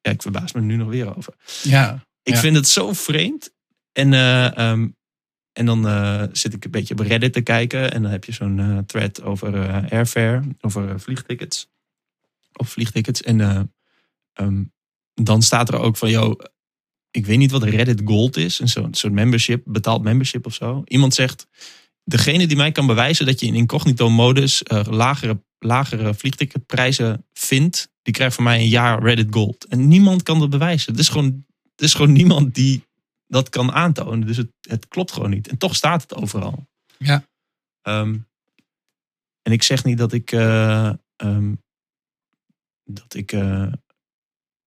ja, 0.00 0.10
ik 0.10 0.22
verbaas 0.22 0.52
me 0.52 0.60
nu 0.60 0.76
nog 0.76 0.88
weer 0.88 1.16
over. 1.16 1.34
Ja, 1.62 2.06
Ik 2.22 2.34
Ja. 2.34 2.40
vind 2.40 2.56
het 2.56 2.68
zo 2.68 2.92
vreemd. 2.92 3.54
En, 3.92 4.12
eh, 4.12 4.58
ehm, 4.58 4.88
en 5.52 5.66
dan 5.66 5.86
eh, 5.86 6.22
zit 6.32 6.54
ik 6.54 6.64
een 6.64 6.70
beetje 6.70 6.94
op 6.94 7.00
Reddit 7.00 7.32
te 7.32 7.40
kijken. 7.40 7.92
En 7.92 8.02
dan 8.02 8.10
heb 8.10 8.24
je 8.24 8.32
zo'n 8.32 8.82
thread 8.86 9.22
over 9.22 9.68
airfare, 9.90 10.42
over 10.60 11.00
vliegtickets. 11.00 11.68
Of 12.52 12.68
vliegtickets. 12.68 13.22
En 13.22 13.40
eh, 13.40 13.60
ehm, 14.32 14.64
dan 15.14 15.42
staat 15.42 15.68
er 15.68 15.78
ook 15.78 15.96
van, 15.96 16.10
joh, 16.10 16.40
ik 17.16 17.26
weet 17.26 17.38
niet 17.38 17.50
wat 17.50 17.62
Reddit 17.62 18.02
Gold 18.04 18.36
is. 18.36 18.58
Een 18.58 18.68
soort, 18.68 18.96
soort 18.96 19.12
membership, 19.12 19.62
betaald 19.64 20.02
membership 20.02 20.46
of 20.46 20.54
zo. 20.54 20.82
Iemand 20.84 21.14
zegt, 21.14 21.46
degene 22.04 22.46
die 22.46 22.56
mij 22.56 22.72
kan 22.72 22.86
bewijzen 22.86 23.26
dat 23.26 23.40
je 23.40 23.46
in 23.46 23.54
incognito 23.54 24.10
modus 24.10 24.62
eh, 24.62 24.84
lagere, 24.86 25.42
lagere 25.58 26.14
vliegticketprijzen 26.14 27.26
vindt, 27.32 27.90
die 28.02 28.14
krijgt 28.14 28.34
van 28.34 28.44
mij 28.44 28.58
een 28.58 28.68
jaar 28.68 29.02
Reddit 29.02 29.34
Gold. 29.34 29.64
En 29.64 29.88
niemand 29.88 30.22
kan 30.22 30.38
dat 30.38 30.50
bewijzen. 30.50 30.92
Het 30.92 31.00
is 31.00 31.08
gewoon, 31.08 31.44
er 31.74 31.84
is 31.84 31.94
gewoon 31.94 32.12
niemand 32.12 32.54
die 32.54 32.84
dat 33.26 33.48
kan 33.48 33.72
aantonen. 33.72 34.26
Dus 34.26 34.36
het, 34.36 34.50
het 34.60 34.88
klopt 34.88 35.12
gewoon 35.12 35.30
niet. 35.30 35.48
En 35.48 35.58
toch 35.58 35.76
staat 35.76 36.02
het 36.02 36.14
overal. 36.14 36.66
Ja. 36.98 37.26
Ehm, 37.82 38.16
en 39.42 39.52
ik 39.52 39.62
zeg 39.62 39.84
niet 39.84 39.98
dat 39.98 40.12
ik, 40.12 40.32
eh, 40.32 40.92
ehm, 41.16 41.54
dat 42.84 43.14
ik. 43.14 43.32
eh, 43.32 43.72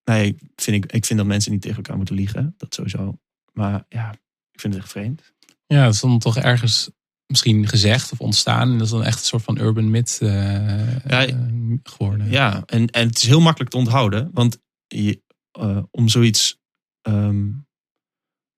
nee, 0.09 0.37
vind 0.55 0.83
ik, 0.83 0.91
ik 0.91 1.05
vind 1.05 1.19
dat 1.19 1.27
mensen 1.27 1.51
niet 1.51 1.61
tegen 1.61 1.77
elkaar 1.77 1.97
moeten 1.97 2.15
liegen. 2.15 2.53
Dat 2.57 2.73
sowieso. 2.73 3.19
Maar 3.53 3.85
ja, 3.89 4.11
ik 4.51 4.59
vind 4.59 4.73
het 4.73 4.83
echt 4.83 4.91
vreemd. 4.91 5.33
Ja, 5.65 5.83
dat 5.83 5.93
is 5.93 5.99
dan 5.99 6.19
toch 6.19 6.37
ergens 6.37 6.89
misschien 7.25 7.67
gezegd 7.67 8.11
of 8.11 8.19
ontstaan. 8.19 8.71
En 8.71 8.77
dat 8.77 8.85
is 8.85 8.91
dan 8.91 9.03
echt 9.03 9.19
een 9.19 9.25
soort 9.25 9.43
van 9.43 9.59
urban 9.59 9.89
myth 9.89 10.17
Ja, 10.21 11.25
eh, 11.25 11.35
geworden. 11.83 12.31
Ja, 12.31 12.63
en, 12.65 12.87
en 12.87 13.07
het 13.07 13.17
is 13.17 13.27
heel 13.27 13.39
makkelijk 13.39 13.71
te 13.71 13.77
onthouden. 13.77 14.29
Want 14.33 14.59
je, 14.87 15.21
eh, 15.51 15.83
om 15.91 16.07
zoiets. 16.07 16.57
ehm, 17.01 17.47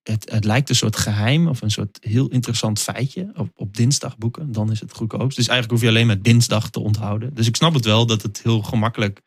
het, 0.01 0.31
het 0.31 0.43
lijkt 0.45 0.69
een 0.69 0.75
soort 0.75 0.95
geheim 0.95 1.47
of 1.47 1.61
een 1.61 1.71
soort 1.71 1.97
heel 2.01 2.27
interessant 2.27 2.79
feitje 2.79 3.31
op, 3.35 3.49
op 3.55 3.75
dinsdag 3.75 4.17
boeken. 4.17 4.51
Dan 4.51 4.71
is 4.71 4.79
het 4.79 4.93
goedkoopst. 4.93 5.37
Dus 5.37 5.47
eigenlijk 5.47 5.71
hoef 5.71 5.81
je 5.81 5.95
alleen 5.95 6.07
maar 6.07 6.21
dinsdag 6.21 6.69
te 6.69 6.79
onthouden. 6.79 7.33
Dus 7.33 7.47
ik 7.47 7.55
snap 7.55 7.73
het 7.73 7.85
wel 7.85 8.05
dat 8.05 8.21
het 8.21 8.41
heel 8.43 8.61
gemakkelijk 8.61 9.21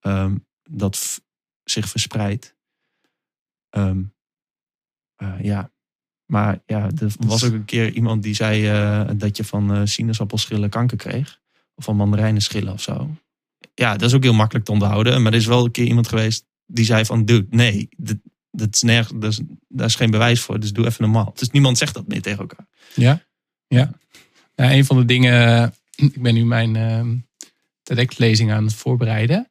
ehm, 0.00 0.36
dat 0.70 1.20
zich 1.70 1.88
verspreidt. 1.88 2.56
Ehm, 3.70 4.02
eh, 5.16 5.40
ja. 5.42 5.72
Maar 6.26 6.62
ja, 6.66 6.90
er 7.00 7.12
was 7.18 7.44
ook 7.44 7.52
een 7.52 7.64
keer 7.64 7.92
iemand 7.92 8.22
die 8.22 8.34
zei 8.34 8.66
eh, 8.66 9.10
dat 9.16 9.36
je 9.36 9.44
van 9.44 9.74
eh 9.74 9.80
sinaasappelschillen 9.84 10.70
kanker 10.70 10.96
kreeg. 10.96 11.40
Of 11.74 11.84
van 11.84 11.96
mandarijnenschillen 11.96 12.72
of 12.72 12.82
zo 12.82 13.10
ja, 13.74 13.96
dat 13.96 14.08
is 14.08 14.14
ook 14.14 14.22
heel 14.22 14.34
makkelijk 14.34 14.64
te 14.64 14.72
onthouden. 14.72 15.22
Maar 15.22 15.32
er 15.32 15.38
is 15.38 15.46
wel 15.46 15.64
een 15.64 15.70
keer 15.70 15.86
iemand 15.86 16.08
geweest 16.08 16.44
die 16.66 16.84
zei 16.84 17.04
van, 17.04 17.24
dude, 17.24 17.46
nee, 17.50 17.88
dat, 17.96 18.16
dat 18.50 18.74
is 18.74 18.82
nergens, 18.82 19.20
dat 19.20 19.32
is, 19.32 19.40
daar 19.68 19.86
is 19.86 19.94
geen 19.94 20.10
bewijs 20.10 20.40
voor. 20.40 20.60
Dus 20.60 20.72
doe 20.72 20.86
even 20.86 21.02
normaal. 21.02 21.32
Dus 21.34 21.50
niemand 21.50 21.78
zegt 21.78 21.94
dat 21.94 22.06
meer 22.06 22.22
tegen 22.22 22.38
elkaar. 22.38 22.66
Ja, 22.94 23.22
ja. 23.66 23.92
Nou, 24.56 24.72
een 24.72 24.84
van 24.84 24.96
de 24.96 25.04
dingen, 25.04 25.74
ik 25.94 26.22
ben 26.22 26.34
nu 26.34 26.44
mijn 26.44 26.76
ehm 26.76 27.16
TEDx-lezing 27.82 28.52
aan 28.52 28.64
het 28.64 28.74
voorbereiden. 28.74 29.49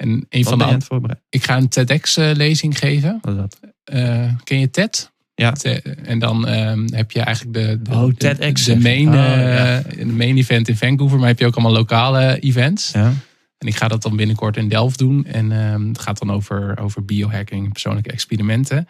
En 0.00 0.26
een 0.28 0.42
Wat 0.42 0.58
van 0.88 1.02
de 1.02 1.16
ik 1.28 1.44
ga 1.44 1.56
een 1.56 1.68
TEDx-lezing 1.68 2.78
geven. 2.78 3.18
Wat 3.22 3.34
is 3.34 3.40
dat? 3.40 3.58
Eh, 3.84 4.32
ken 4.44 4.58
je 4.60 4.70
TED? 4.70 5.12
Ja. 5.34 5.52
Te- 5.52 5.80
En 5.82 6.18
dan 6.18 6.46
ehm, 6.46 6.86
heb 6.92 7.10
je 7.10 7.20
eigenlijk 7.20 7.56
de, 7.56 7.82
de, 7.82 7.90
Oh, 7.90 8.06
de- 8.06 8.14
TEDx, 8.14 8.64
de, 8.64 8.78
main, 8.78 9.08
Oh, 9.08 9.14
eh, 9.14 9.54
ja. 9.54 9.82
de 9.96 10.06
main 10.06 10.36
event 10.36 10.68
in 10.68 10.76
Vancouver. 10.76 11.18
Maar 11.18 11.28
heb 11.28 11.38
je 11.38 11.46
ook 11.46 11.54
allemaal 11.54 11.72
lokale 11.72 12.38
events. 12.40 12.90
Ja. 12.92 13.12
En 13.58 13.68
ik 13.68 13.76
ga 13.76 13.88
dat 13.88 14.02
dan 14.02 14.16
binnenkort 14.16 14.56
in 14.56 14.68
Delft 14.68 14.98
doen. 14.98 15.24
En 15.24 15.52
ehm, 15.52 15.88
het 15.88 15.98
gaat 15.98 16.18
dan 16.18 16.30
over, 16.30 16.78
over 16.78 17.04
biohacking, 17.04 17.72
persoonlijke 17.72 18.10
experimenten. 18.10 18.88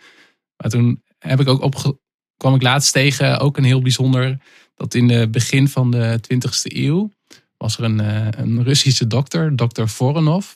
Maar 0.57 0.70
toen 0.70 1.03
heb 1.18 1.40
ik 1.40 1.49
ook 1.49 1.62
opge 1.62 1.99
kwam 2.37 2.55
ik 2.55 2.62
laatst 2.62 2.92
tegen, 2.92 3.38
ook 3.40 3.57
een 3.57 3.64
heel 3.64 3.83
bijzonder, 3.83 4.38
dat 4.75 4.94
in 4.94 5.09
het 5.09 5.31
begin 5.31 5.68
van 5.68 5.90
de 5.90 6.18
20e 6.20 6.77
eeuw 6.77 7.11
was 7.57 7.79
er 7.79 7.85
een, 7.85 8.01
eh, 8.01 8.27
een 8.31 8.62
Russische 8.62 9.07
dokter, 9.07 9.57
dokter 9.57 9.88
Voronov. 9.88 10.46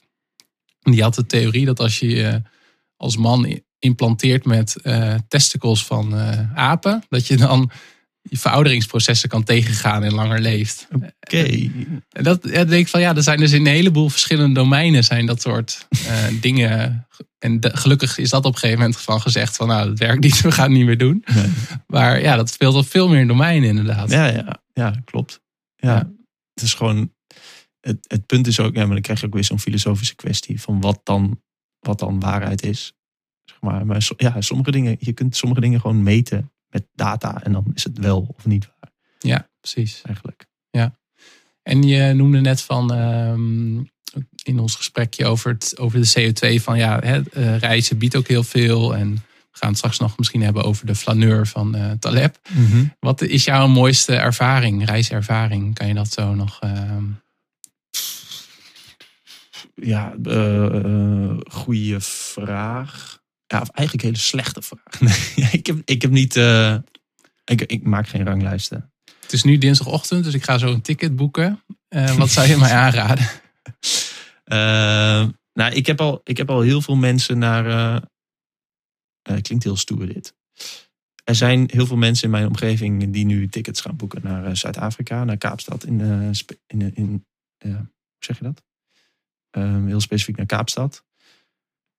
En 0.85 0.93
Die 0.93 1.03
had 1.03 1.15
de 1.15 1.27
theorie 1.27 1.65
dat 1.65 1.81
als 1.81 1.99
je 1.99 2.09
je 2.09 2.43
als 2.97 3.17
man 3.17 3.61
implanteert 3.79 4.45
met 4.45 4.77
eh, 4.83 5.15
testicles 5.29 5.85
van 5.85 6.17
eh, 6.19 6.55
apen, 6.55 7.03
dat 7.09 7.27
je 7.27 7.37
dan 7.37 7.71
je 8.23 8.39
verouderingsprocessen 8.39 9.29
kan 9.29 9.45
tegengaan 9.45 10.03
en 10.03 10.15
langer 10.15 10.41
leeft. 10.41 10.89
Oké. 10.93 11.71
En 12.11 12.23
dat 12.23 12.41
ja, 12.43 12.65
denk 12.65 12.83
ik 12.85 12.89
van 12.89 13.01
ja, 13.01 13.15
er 13.17 13.23
zijn 13.23 13.39
dus 13.39 13.53
in 13.53 13.61
een 13.61 13.73
heleboel 13.73 14.09
verschillende 14.09 14.55
domeinen 14.55 15.05
zijn 15.05 15.27
dat 15.27 15.41
soort 15.41 15.87
eh, 16.07 16.25
dingen. 16.41 17.07
En 17.39 17.61
de- 17.61 17.77
gelukkig 17.77 18.19
is 18.19 18.31
dat 18.31 18.45
op 18.45 18.53
een 18.53 18.59
gegeven 18.59 18.81
moment 18.83 19.01
van 19.01 19.21
gezegd 19.21 19.57
van 19.57 19.69
nou, 19.69 19.89
dat 19.89 19.99
werkt 19.99 20.23
niet, 20.23 20.41
we 20.43 20.53
gaan 20.53 20.65
het 20.69 20.73
niet 20.77 20.87
meer 20.87 20.99
doen. 20.99 21.25
Nee. 21.35 21.47
Maar 21.87 22.21
ja, 22.21 22.37
dat 22.37 22.51
speelt 22.51 22.75
op 22.75 22.87
veel 22.89 23.09
meer 23.09 23.27
domeinen 23.27 23.69
inderdaad. 23.69 24.11
Ja, 24.11 24.27
ja, 24.27 24.59
ja, 24.73 24.95
klopt. 25.05 25.41
Ja, 25.77 25.89
Ja. 25.95 26.11
het 26.55 26.65
is 26.65 26.75
gewoon, 26.75 27.13
het, 27.85 28.05
het 28.09 28.27
punt 28.27 28.47
is 28.47 28.61
ook, 28.61 28.75
ja, 28.75 28.85
maar 28.85 28.93
dan 28.93 29.01
krijg 29.01 29.21
je 29.21 29.27
ook 29.27 29.35
weer 29.35 29.45
zo'n 29.45 29.61
filosofische 29.61 30.15
kwestie 30.15 30.61
van 30.61 30.81
wat 30.81 31.01
dan, 31.05 31.43
wat 31.79 31.99
dan 31.99 32.21
waarheid 32.21 32.63
is. 32.63 32.93
Zeg 33.45 33.61
maar, 33.61 33.87
maar 33.87 34.09
ja, 34.17 34.41
sommige 34.41 34.71
dingen, 34.71 34.97
je 34.99 35.13
kunt 35.13 35.37
sommige 35.37 35.61
dingen 35.61 35.81
gewoon 35.81 36.03
meten 36.03 36.53
met 36.69 36.87
data 36.93 37.43
en 37.43 37.53
dan 37.53 37.71
is 37.75 37.85
het 37.85 37.99
wel 37.99 38.35
of 38.37 38.47
niet 38.47 38.67
waar 38.67 38.91
Ja, 39.19 39.49
precies. 39.61 40.03
eigenlijk. 40.03 40.47
En 41.63 41.83
je 41.83 42.13
noemde 42.13 42.41
net 42.41 42.63
van 42.63 42.93
ehm, 42.93 43.77
in 44.43 44.59
ons 44.59 44.75
gesprekje 44.75 45.27
over, 45.27 45.53
het, 45.53 45.79
over 45.79 46.01
de 46.01 46.33
CO2 46.59 46.63
van 46.63 46.79
ja, 46.79 46.99
hè, 46.99 47.21
eh, 47.31 47.59
reizen 47.59 47.99
biedt 47.99 48.17
ook 48.17 48.29
heel 48.29 48.43
veel. 48.43 48.95
En 48.97 49.13
we 49.15 49.59
gaan 49.59 49.69
het 49.69 49.77
straks 49.79 49.99
nog 49.99 50.19
misschien 50.19 50.43
hebben 50.43 50.65
over 50.65 50.87
de 50.87 50.95
flaneur 50.95 51.47
van 51.47 51.75
eh, 51.75 51.91
Taleb. 51.91 52.39
Wat 52.99 53.23
is 53.23 53.45
jouw 53.45 53.67
mooiste 53.67 54.15
ervaring, 54.15 54.85
reiservaring? 54.85 55.75
Kan 55.75 55.89
je 55.89 55.95
dat 55.95 56.13
zo 56.13 56.35
nog... 56.35 56.59
ehm, 56.61 57.05
Ja, 59.75 60.15
uh, 60.23 61.37
goede 61.47 62.01
vraag. 62.01 63.23
Ja, 63.47 63.61
of 63.61 63.69
eigenlijk 63.71 64.07
een 64.07 64.13
hele 64.15 64.25
slechte 64.27 64.63
vraag. 64.63 65.01
Nee, 65.37 65.49
ik, 65.53 65.67
heb, 65.67 65.77
ik 65.85 66.03
heb 66.03 66.11
niet. 66.11 66.37
eh, 66.37 66.77
ik, 67.45 67.63
ik 67.63 67.83
maak 67.85 68.09
geen 68.09 68.25
ranglijsten. 68.25 68.93
Het 69.21 69.33
is 69.33 69.43
nu 69.43 69.59
dinsdagochtend, 69.59 70.25
dus 70.25 70.35
ik 70.35 70.45
ga 70.45 70.59
zo 70.59 70.73
een 70.73 70.81
ticket 70.81 71.17
boeken. 71.17 71.63
Eh, 71.89 72.17
wat 72.17 72.31
zou 72.31 72.49
je 72.49 72.57
mij 72.57 72.73
aanraden? 72.85 73.27
Eh, 74.45 75.29
nou, 75.53 75.73
ik 75.75 75.87
heb, 75.87 76.01
al, 76.01 76.21
ik 76.25 76.37
heb 76.37 76.51
al 76.51 76.61
heel 76.61 76.81
veel 76.81 76.97
mensen 76.97 77.39
naar. 77.39 77.67
eh, 77.67 78.03
eh, 79.23 79.43
klinkt 79.43 79.65
heel 79.65 79.77
stoer 79.77 80.07
dit. 80.07 80.35
Er 81.25 81.35
zijn 81.35 81.69
heel 81.73 81.87
veel 81.87 81.97
mensen 81.97 82.25
in 82.25 82.31
mijn 82.31 82.47
omgeving 82.47 83.13
die 83.13 83.25
nu 83.25 83.49
tickets 83.49 83.81
gaan 83.81 83.97
boeken 83.97 84.21
naar 84.23 84.45
eh, 84.47 84.55
Zuid-Afrika, 84.55 85.25
naar 85.25 85.37
Kaapstad. 85.39 85.85
In, 85.85 86.01
eh, 86.01 86.31
in, 86.67 86.95
in, 86.95 87.25
hoe 87.59 87.87
zeg 88.19 88.39
je 88.39 88.45
dat? 88.45 88.63
Eh, 89.55 89.85
heel 89.85 90.01
specifiek 90.01 90.37
naar 90.37 90.47
Kaapstad. 90.47 91.05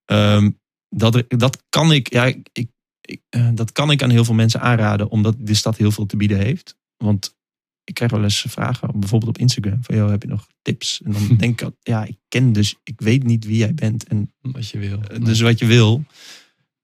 Ehm, 0.05 0.51
dat, 0.89 1.23
dat 1.27 1.63
kan 1.69 1.91
ik, 1.91 2.13
ja, 2.13 2.25
ik, 2.25 2.49
ik, 2.51 2.69
ik, 3.01 3.21
eh, 3.29 3.49
dat 3.53 3.71
kan 3.71 3.91
ik 3.91 4.03
aan 4.03 4.09
heel 4.09 4.25
veel 4.25 4.33
mensen 4.33 4.61
aanraden, 4.61 5.09
omdat 5.09 5.35
de 5.39 5.53
stad 5.53 5.77
heel 5.77 5.91
veel 5.91 6.05
te 6.05 6.17
bieden 6.17 6.37
heeft. 6.37 6.77
Want 6.97 7.35
ik 7.83 7.93
krijg 7.93 8.11
wel 8.11 8.23
eens 8.23 8.45
vragen, 8.47 8.99
bijvoorbeeld 8.99 9.31
op 9.35 9.37
Instagram, 9.37 9.83
van 9.83 9.95
joh, 9.95 10.09
heb 10.09 10.21
je 10.21 10.27
nog 10.27 10.47
tips? 10.61 11.01
En 11.01 11.11
dan 11.11 11.27
denk 11.37 11.61
ik, 11.61 11.71
ja, 11.81 12.03
ik 12.03 12.17
ken 12.27 12.53
dus, 12.53 12.75
ik 12.83 13.01
weet 13.01 13.23
niet 13.23 13.45
wie 13.45 13.57
jij 13.57 13.73
bent 13.73 14.07
en 14.07 14.33
Wat 14.41 14.69
je 14.69 14.79
wil. 14.79 15.01
eh, 15.01 15.25
dus 15.25 15.41
wat 15.41 15.59
je 15.59 15.65
wil. 15.65 16.03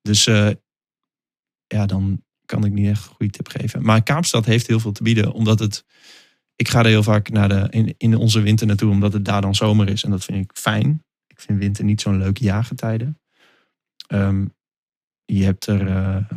Dus 0.01 0.27
eh, 0.27 0.49
ja, 1.67 1.86
dan 1.86 2.23
kan 2.45 2.65
ik 2.65 2.71
niet 2.71 2.88
echt 2.88 3.03
een 3.07 3.13
goede 3.13 3.31
tip 3.31 3.47
geven. 3.47 3.84
Maar 3.84 4.03
Kaapstad 4.03 4.45
heeft 4.45 4.67
heel 4.67 4.79
veel 4.79 4.91
te 4.91 5.03
bieden, 5.03 5.31
omdat 5.34 5.60
het. 5.60 5.86
Ik 6.62 6.69
ga 6.69 6.80
er 6.80 6.86
heel 6.86 7.04
vaak 7.04 7.30
naar 7.30 7.50
de, 7.50 7.67
in, 7.69 7.93
in 7.97 8.15
onze 8.15 8.41
winter 8.41 8.67
naartoe, 8.67 8.91
omdat 8.91 9.13
het 9.13 9.26
daar 9.26 9.41
dan 9.41 9.56
zomer 9.56 9.89
is. 9.89 10.04
En 10.04 10.10
dat 10.10 10.24
vind 10.24 10.43
ik 10.43 10.52
fijn. 10.58 11.04
Ik 11.28 11.39
vind 11.39 11.60
winter 11.60 11.84
niet 11.84 12.02
zo'n 12.02 12.17
leuke 12.17 12.43
jaargetijden. 12.43 13.19
Ehm, 14.08 14.45
je 15.26 15.43
hebt 15.43 15.65
er 15.65 15.88
eh, 15.88 16.30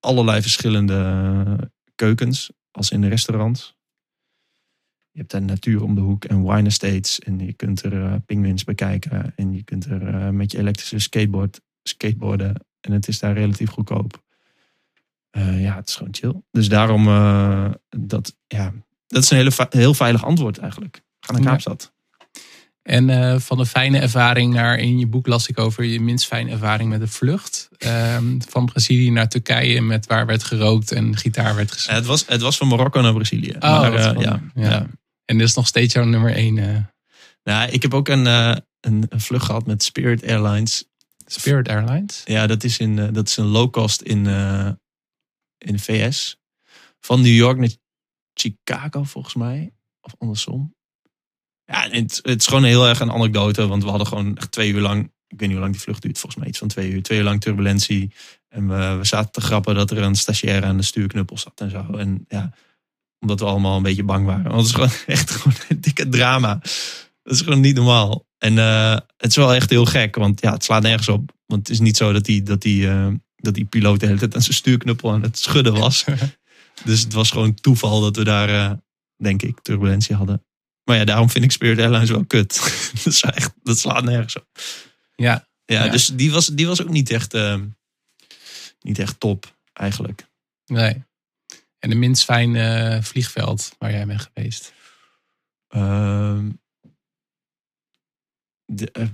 allerlei 0.00 0.42
verschillende 0.42 1.70
keukens, 1.94 2.50
als 2.70 2.90
in 2.90 3.00
de 3.00 3.08
restaurants. 3.08 3.76
Je 5.10 5.18
hebt 5.18 5.30
daar 5.30 5.42
natuur 5.42 5.82
om 5.82 5.94
de 5.94 6.00
hoek 6.00 6.24
en 6.24 6.42
wine 6.42 6.68
estates. 6.68 7.18
En 7.18 7.38
je 7.38 7.52
kunt 7.52 7.82
er 7.82 8.20
penguins 8.20 8.64
bekijken. 8.64 9.32
En 9.36 9.52
je 9.52 9.62
kunt 9.62 9.84
er 9.84 10.06
eh, 10.06 10.28
met 10.28 10.52
je 10.52 10.58
elektrische 10.58 10.98
skateboard 10.98 11.60
skateboarden. 11.82 12.64
En 12.80 12.92
het 12.92 13.08
is 13.08 13.18
daar 13.18 13.34
relatief 13.34 13.70
goedkoop. 13.70 14.22
Eh, 15.30 15.62
ja, 15.62 15.74
het 15.74 15.88
is 15.88 15.94
gewoon 15.94 16.14
chill. 16.14 16.42
Dus 16.50 16.68
daarom, 16.68 17.08
eh, 17.08 17.70
dat, 17.88 18.36
ja, 18.46 18.72
dat 19.06 19.22
is 19.22 19.30
een 19.30 19.36
hele, 19.36 19.52
heel 19.70 19.94
veilig 19.94 20.24
antwoord 20.24 20.58
eigenlijk. 20.58 21.02
Ga 21.20 21.32
naar 21.32 21.42
Ja. 21.42 21.48
Kaapstad. 21.48 21.92
En 22.82 23.10
eh, 23.10 23.38
van 23.38 23.58
een 23.58 23.66
fijne 23.66 23.98
ervaring 23.98 24.54
naar, 24.54 24.78
in 24.78 24.98
je 24.98 25.06
boek 25.06 25.26
las 25.26 25.48
ik 25.48 25.58
over 25.58 25.84
je 25.84 26.00
minst 26.00 26.26
fijne 26.26 26.50
ervaring 26.50 26.90
met 26.90 27.00
een 27.00 27.08
vlucht. 27.08 27.68
Ehm, 27.78 28.38
van 28.48 28.64
Brazilië 28.66 29.10
naar 29.10 29.28
Turkije 29.28 29.80
met 29.82 30.06
waar 30.06 30.26
werd 30.26 30.44
gerookt 30.44 30.92
en 30.92 31.16
gitaar 31.16 31.54
werd 31.54 31.72
gespeeld. 31.72 31.96
het, 31.98 32.06
was, 32.06 32.24
het 32.26 32.40
was 32.40 32.56
van 32.56 32.68
Marokko 32.68 33.00
naar 33.00 33.12
Brazilië. 33.12 33.54
Oh, 33.58 33.60
maar, 33.60 33.92
ja, 33.92 34.14
Ja. 34.18 34.40
ja. 34.54 34.86
En 35.24 35.38
dit 35.38 35.46
is 35.46 35.54
nog 35.54 35.66
steeds 35.66 35.94
jouw 35.94 36.04
nummer 36.04 36.34
één. 36.34 36.88
Nou, 37.44 37.70
ik 37.70 37.82
heb 37.82 37.94
ook 37.94 38.08
een, 38.08 38.26
een, 38.26 38.62
een 39.08 39.20
vlucht 39.20 39.44
gehad 39.44 39.66
met 39.66 39.82
Spirit 39.82 40.26
Airlines. 40.26 40.84
Spirit 41.26 41.68
Airlines. 41.68 42.22
Ja, 42.24 42.46
dat 42.46 42.64
is, 42.64 42.78
in, 42.78 43.12
dat 43.12 43.28
is 43.28 43.36
een 43.36 43.46
low 43.46 43.70
cost 43.70 44.00
in, 44.00 44.26
in 45.60 45.72
de 45.72 45.78
VS. 45.78 46.38
Van 47.00 47.20
New 47.20 47.34
York 47.34 47.58
naar 47.58 47.70
Chicago 48.34 49.02
volgens 49.02 49.34
mij. 49.34 49.72
Of 50.00 50.14
andersom. 50.18 50.74
Ja, 51.64 51.88
het, 51.90 52.20
het 52.22 52.40
is 52.40 52.46
gewoon 52.46 52.64
heel 52.64 52.88
erg 52.88 53.00
een 53.00 53.12
anekdote. 53.12 53.66
Want 53.66 53.82
we 53.82 53.88
hadden 53.88 54.06
gewoon 54.06 54.36
echt 54.36 54.52
twee 54.52 54.72
uur 54.72 54.80
lang. 54.80 55.04
Ik 55.04 55.38
weet 55.38 55.40
niet 55.40 55.50
hoe 55.50 55.60
lang 55.60 55.72
die 55.72 55.80
vlucht 55.80 56.02
duurt. 56.02 56.18
Volgens 56.18 56.40
mij 56.40 56.50
iets 56.50 56.58
van 56.58 56.68
twee 56.68 56.90
uur. 56.90 57.02
Twee 57.02 57.18
uur 57.18 57.24
lang 57.24 57.40
turbulentie. 57.40 58.12
En 58.48 58.68
we, 58.68 58.96
we 58.98 59.04
zaten 59.04 59.32
te 59.32 59.40
grappen 59.40 59.74
dat 59.74 59.90
er 59.90 59.98
een 59.98 60.14
stagiair 60.14 60.64
aan 60.64 60.76
de 60.76 60.82
stuurknuppel 60.82 61.38
zat 61.38 61.60
en 61.60 61.70
zo. 61.70 61.96
En 61.96 62.24
ja, 62.28 62.52
omdat 63.20 63.40
we 63.40 63.46
allemaal 63.46 63.76
een 63.76 63.82
beetje 63.82 64.04
bang 64.04 64.26
waren. 64.26 64.50
Want 64.50 64.56
het 64.56 64.66
is 64.66 64.72
gewoon 64.72 64.90
echt 65.16 65.30
gewoon 65.30 65.56
een 65.68 65.80
dikke 65.80 66.08
drama. 66.08 66.54
Dat 67.22 67.34
is 67.34 67.40
gewoon 67.40 67.60
niet 67.60 67.74
normaal. 67.76 68.26
En 68.38 68.58
eh, 68.58 68.98
het 69.16 69.30
is 69.30 69.36
wel 69.36 69.54
echt 69.54 69.70
heel 69.70 69.84
gek. 69.84 70.16
Want 70.16 70.40
ja, 70.40 70.52
het 70.52 70.64
slaat 70.64 70.82
nergens 70.82 71.08
op. 71.08 71.32
Want 71.46 71.60
het 71.60 71.70
is 71.70 71.80
niet 71.80 71.96
zo 71.96 72.12
dat 72.12 72.24
die, 72.24 72.42
dat 72.42 72.60
die, 72.60 72.88
eh, 72.88 73.12
dat 73.40 73.54
die 73.54 73.64
piloot 73.64 74.00
de 74.00 74.06
hele 74.06 74.18
tijd 74.18 74.34
aan 74.34 74.42
zijn 74.42 74.54
stuurknuppel 74.54 75.12
aan 75.12 75.22
het 75.22 75.38
schudden 75.38 75.74
was. 75.74 76.04
dus 76.84 77.00
het 77.00 77.12
was 77.12 77.30
gewoon 77.30 77.54
toeval 77.54 78.00
dat 78.00 78.16
we 78.16 78.24
daar, 78.24 78.48
eh, 78.48 78.76
denk 79.16 79.42
ik, 79.42 79.60
turbulentie 79.60 80.16
hadden. 80.16 80.44
Maar 80.84 80.96
ja, 80.96 81.04
daarom 81.04 81.30
vind 81.30 81.44
ik 81.44 81.52
Spirit 81.52 81.78
Airlines 81.78 82.10
wel 82.10 82.24
kut. 82.24 82.54
dat, 83.04 83.12
is 83.12 83.22
echt, 83.22 83.52
dat 83.62 83.78
slaat 83.78 84.04
nergens 84.04 84.36
op. 84.36 84.46
Ja, 85.16 85.48
Ja, 85.64 85.84
Ja. 85.84 85.90
dus 85.90 86.06
die 86.06 86.30
was, 86.30 86.46
die 86.46 86.66
was 86.66 86.82
ook 86.82 86.88
niet 86.88 87.10
echt, 87.10 87.34
ehm, 87.34 87.66
niet 88.80 88.98
echt 88.98 89.20
top 89.20 89.58
eigenlijk. 89.72 90.26
nee. 90.66 91.08
En 91.78 91.90
de 91.90 91.96
minst 91.96 92.24
fijne 92.24 92.62
eh, 92.62 93.02
vliegveld 93.02 93.74
waar 93.78 93.90
jij 93.90 94.06
bent 94.06 94.30
geweest. 94.32 94.72
Ehm 95.68 96.48
de, 98.72 98.90
eh, 98.92 99.06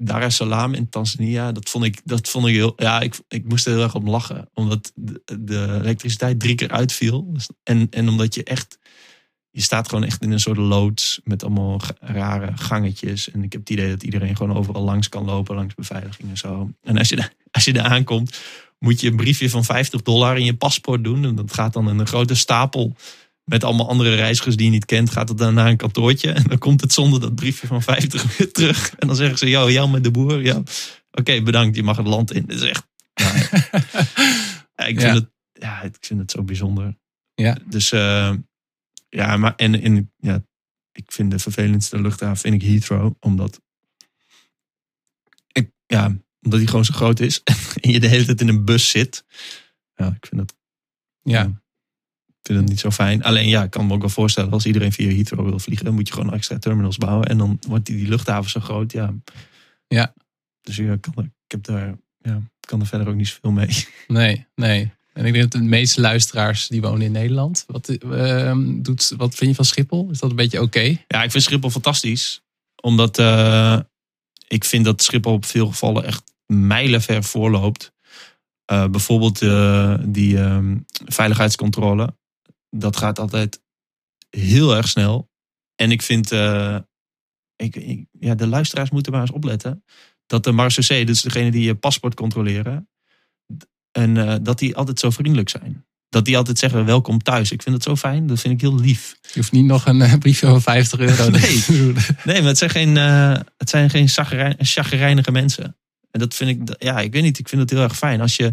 Dar 0.00 0.22
es 0.22 0.36
Salaam 0.36 0.74
in 0.74 0.88
Tanzania, 0.88 1.52
dat 1.52 1.68
vond 1.68 1.84
ik, 1.84 2.00
dat 2.04 2.28
vond 2.28 2.46
ik 2.46 2.54
heel. 2.54 2.72
Ja, 2.76 3.00
ik, 3.00 3.20
ik 3.28 3.48
moest 3.48 3.66
er 3.66 3.72
heel 3.72 3.82
erg 3.82 3.94
om 3.94 4.08
lachen. 4.08 4.48
Omdat 4.54 4.92
de, 4.94 5.22
de 5.40 5.78
elektriciteit 5.80 6.40
drie 6.40 6.54
keer 6.54 6.70
uitviel. 6.70 7.32
Dus- 7.32 7.48
En, 7.62 7.86
en 7.90 8.08
omdat 8.08 8.34
je 8.34 8.44
echt. 8.44 8.78
Je 9.50 9.60
staat 9.60 9.88
gewoon 9.88 10.04
echt 10.04 10.22
in 10.22 10.30
een 10.30 10.40
soort 10.40 10.56
loods 10.56 11.20
met 11.24 11.42
allemaal 11.44 11.80
rare 12.00 12.52
gangetjes. 12.56 13.30
En 13.30 13.42
ik 13.42 13.52
heb 13.52 13.60
het 13.60 13.70
idee 13.70 13.88
dat 13.88 14.02
iedereen 14.02 14.36
gewoon 14.36 14.56
overal 14.56 14.82
langs 14.82 15.08
kan 15.08 15.24
lopen, 15.24 15.54
langs 15.54 15.74
beveiliging 15.74 16.30
en 16.30 16.36
zo. 16.36 16.70
En 16.82 16.98
als 16.98 17.08
je, 17.08 17.30
als 17.50 17.64
je 17.64 17.72
daar 17.72 17.84
aankomt, 17.84 18.38
moet 18.78 19.00
je 19.00 19.08
een 19.08 19.16
briefje 19.16 19.50
van 19.50 19.64
50 19.64 20.02
dollar 20.02 20.38
in 20.38 20.44
je 20.44 20.56
paspoort 20.56 21.04
doen. 21.04 21.24
En 21.24 21.34
dat 21.34 21.54
gaat 21.54 21.72
dan 21.72 21.88
in 21.88 21.98
een 21.98 22.06
grote 22.06 22.34
stapel 22.34 22.96
met 23.48 23.64
allemaal 23.64 23.88
andere 23.88 24.14
reizigers 24.14 24.56
die 24.56 24.64
je 24.64 24.70
niet 24.70 24.84
kent, 24.84 25.10
gaat 25.10 25.28
het 25.28 25.38
dan 25.38 25.54
naar 25.54 25.66
een 25.66 25.76
kantoortje. 25.76 26.32
En 26.32 26.42
dan 26.42 26.58
komt 26.58 26.80
het 26.80 26.92
zonder 26.92 27.20
dat 27.20 27.34
briefje 27.34 27.66
van 27.66 27.82
50 27.82 28.24
weer 28.36 28.52
terug. 28.52 28.94
En 28.98 29.06
dan 29.06 29.16
zeggen 29.16 29.38
ze, 29.38 29.48
yo, 29.48 29.70
Jan 29.70 29.90
met 29.90 30.04
de 30.04 30.10
boer. 30.10 30.42
Ja, 30.42 30.62
oké, 31.10 31.42
bedankt, 31.42 31.76
je 31.76 31.82
mag 31.82 31.96
het 31.96 32.06
land 32.06 32.32
in. 32.32 32.44
Dat 32.46 32.56
is 32.56 32.68
echt... 32.68 32.86
Ja, 34.78 34.84
ik, 34.84 35.00
vind 35.00 35.14
Ja. 35.14 35.14
Het, 35.14 35.30
ja, 35.52 35.82
ik 35.82 35.96
vind 36.00 36.20
het 36.20 36.30
zo 36.30 36.42
bijzonder. 36.42 36.96
Ja. 37.34 37.58
Dus 37.64 37.92
eh, 37.92 38.34
ja, 39.08 39.36
maar 39.36 39.54
en, 39.56 39.82
en 39.82 40.12
ja, 40.16 40.44
ik 40.92 41.12
vind 41.12 41.30
de 41.30 41.38
vervelendste 41.38 42.00
luchthaven 42.00 42.36
vind 42.36 42.62
ik 42.62 42.68
Heathrow. 42.68 43.14
Omdat, 43.20 43.60
ik, 45.52 45.70
ja, 45.86 46.04
omdat 46.40 46.58
die 46.58 46.68
gewoon 46.68 46.84
zo 46.84 46.94
groot 46.94 47.20
is. 47.20 47.42
En 47.80 47.90
je 47.90 48.00
de 48.00 48.06
hele 48.06 48.24
tijd 48.24 48.40
in 48.40 48.48
een 48.48 48.64
bus 48.64 48.90
zit. 48.90 49.24
Ja, 49.94 50.06
ik 50.06 50.26
vind 50.26 50.40
dat 50.40 50.56
Ja, 51.22 51.62
vind 52.48 52.58
het 52.58 52.68
niet 52.68 52.80
zo 52.80 52.90
fijn. 52.90 53.22
Alleen 53.22 53.48
ja, 53.48 53.62
ik 53.62 53.70
kan 53.70 53.86
me 53.86 53.92
ook 53.94 54.00
wel 54.00 54.08
voorstellen, 54.08 54.50
als 54.52 54.66
iedereen 54.66 54.92
via 54.92 55.10
Heathrow 55.12 55.48
wil 55.48 55.58
vliegen, 55.58 55.84
dan 55.84 55.94
moet 55.94 56.08
je 56.08 56.14
gewoon 56.14 56.32
extra 56.32 56.58
terminals 56.58 56.96
bouwen. 56.96 57.26
En 57.28 57.38
dan 57.38 57.58
wordt 57.68 57.86
die, 57.86 57.96
die 57.96 58.08
luchthaven 58.08 58.50
zo 58.50 58.60
groot. 58.60 58.92
Ja. 58.92 59.14
Ja. 59.88 60.14
Dus 60.62 60.76
ja, 60.76 60.92
ik, 60.92 61.00
kan, 61.00 61.12
er- 61.16 61.24
ik 61.24 61.50
heb 61.50 61.64
daar, 61.64 61.94
ja, 62.18 62.40
kan 62.60 62.80
er 62.80 62.86
verder 62.86 63.08
ook 63.08 63.14
niet 63.14 63.28
zoveel 63.28 63.50
mee. 63.52 63.86
nee, 64.06 64.46
nee. 64.54 64.92
En 65.12 65.24
ik 65.26 65.32
denk 65.32 65.50
dat 65.52 65.60
de 65.60 65.66
meeste 65.68 66.00
luisteraars 66.00 66.68
die 66.68 66.80
wonen 66.80 67.00
in 67.06 67.12
Nederland. 67.12 67.64
Wat, 67.66 67.88
ehm, 67.88 68.82
doet, 68.82 69.12
wat 69.16 69.34
vind 69.34 69.50
je 69.50 69.56
van 69.56 69.64
Schiphol? 69.64 70.10
Is 70.10 70.18
dat 70.18 70.30
een 70.30 70.36
beetje 70.36 70.60
oké? 70.62 70.96
Ja, 71.06 71.22
ik 71.22 71.30
vind 71.30 71.42
Schiphol 71.42 71.70
fantastisch. 71.70 72.40
Omdat 72.82 73.18
eh, 73.18 73.78
ik 74.48 74.64
vind 74.64 74.84
dat 74.84 75.02
Schiphol 75.02 75.32
op 75.32 75.44
veel 75.44 75.66
gevallen 75.66 76.04
echt 76.04 76.22
mijlenver 76.46 77.24
voorloopt. 77.24 77.92
Eh, 78.64 78.86
bijvoorbeeld 78.86 79.42
eh, 79.42 79.94
die 80.04 80.38
ehm, 80.38 80.76
veiligheidscontrole. 81.06 82.14
Dat 82.70 82.96
gaat 82.96 83.18
altijd 83.18 83.62
heel 84.30 84.76
erg 84.76 84.88
snel. 84.88 85.30
En 85.74 85.90
ik 85.90 86.02
vind, 86.02 86.32
eh, 86.32 86.78
ik, 87.56 87.76
ik- 87.76 88.06
ja, 88.20 88.34
de 88.34 88.46
luisteraars 88.46 88.90
moeten 88.90 89.12
maar 89.12 89.20
eens 89.20 89.30
opletten. 89.30 89.84
Dat 90.26 90.44
de 90.44 90.52
marechaussee, 90.52 91.06
dus 91.06 91.22
degene 91.22 91.50
die 91.50 91.62
je 91.64 91.74
paspoort 91.74 92.14
controleren. 92.14 92.88
En 93.92 94.16
eh, 94.16 94.36
dat 94.42 94.58
die 94.58 94.76
altijd 94.76 94.98
zo 94.98 95.10
vriendelijk 95.10 95.48
zijn. 95.48 95.86
Dat 96.08 96.24
die 96.24 96.36
altijd 96.36 96.58
zeggen 96.58 96.84
welkom 96.84 97.22
thuis. 97.22 97.50
Ik 97.52 97.62
vind 97.62 97.74
het 97.74 97.84
zo 97.84 97.96
fijn. 97.96 98.26
Dat 98.26 98.40
vind 98.40 98.54
ik 98.54 98.60
heel 98.60 98.74
lief. 98.80 99.16
Je 99.22 99.30
hoeft 99.34 99.52
niet 99.52 99.64
nog 99.64 99.86
een 99.86 100.00
eh, 100.02 100.14
briefje 100.18 100.46
van 100.46 100.62
50 100.62 100.98
euro 100.98 101.28
Nee. 101.30 101.62
te 101.62 101.72
doen. 101.76 101.96
Nee, 102.24 102.38
maar 102.38 102.48
het 102.48 102.58
zijn 102.58 102.70
geen, 102.70 102.96
het 102.96 103.70
zijn 103.70 103.90
geen 103.90 104.08
chagrijn- 104.08 104.56
chagrijnige 104.58 105.30
mensen. 105.30 105.76
En 106.10 106.20
dat 106.20 106.34
vind 106.34 106.70
ik, 106.70 106.82
ja, 106.82 106.98
ik 107.00 107.12
weet 107.12 107.22
niet, 107.22 107.38
ik 107.38 107.48
vind 107.48 107.60
het 107.60 107.70
heel 107.70 107.82
erg 107.82 107.96
fijn. 107.96 108.20
Als 108.20 108.36
je, 108.36 108.52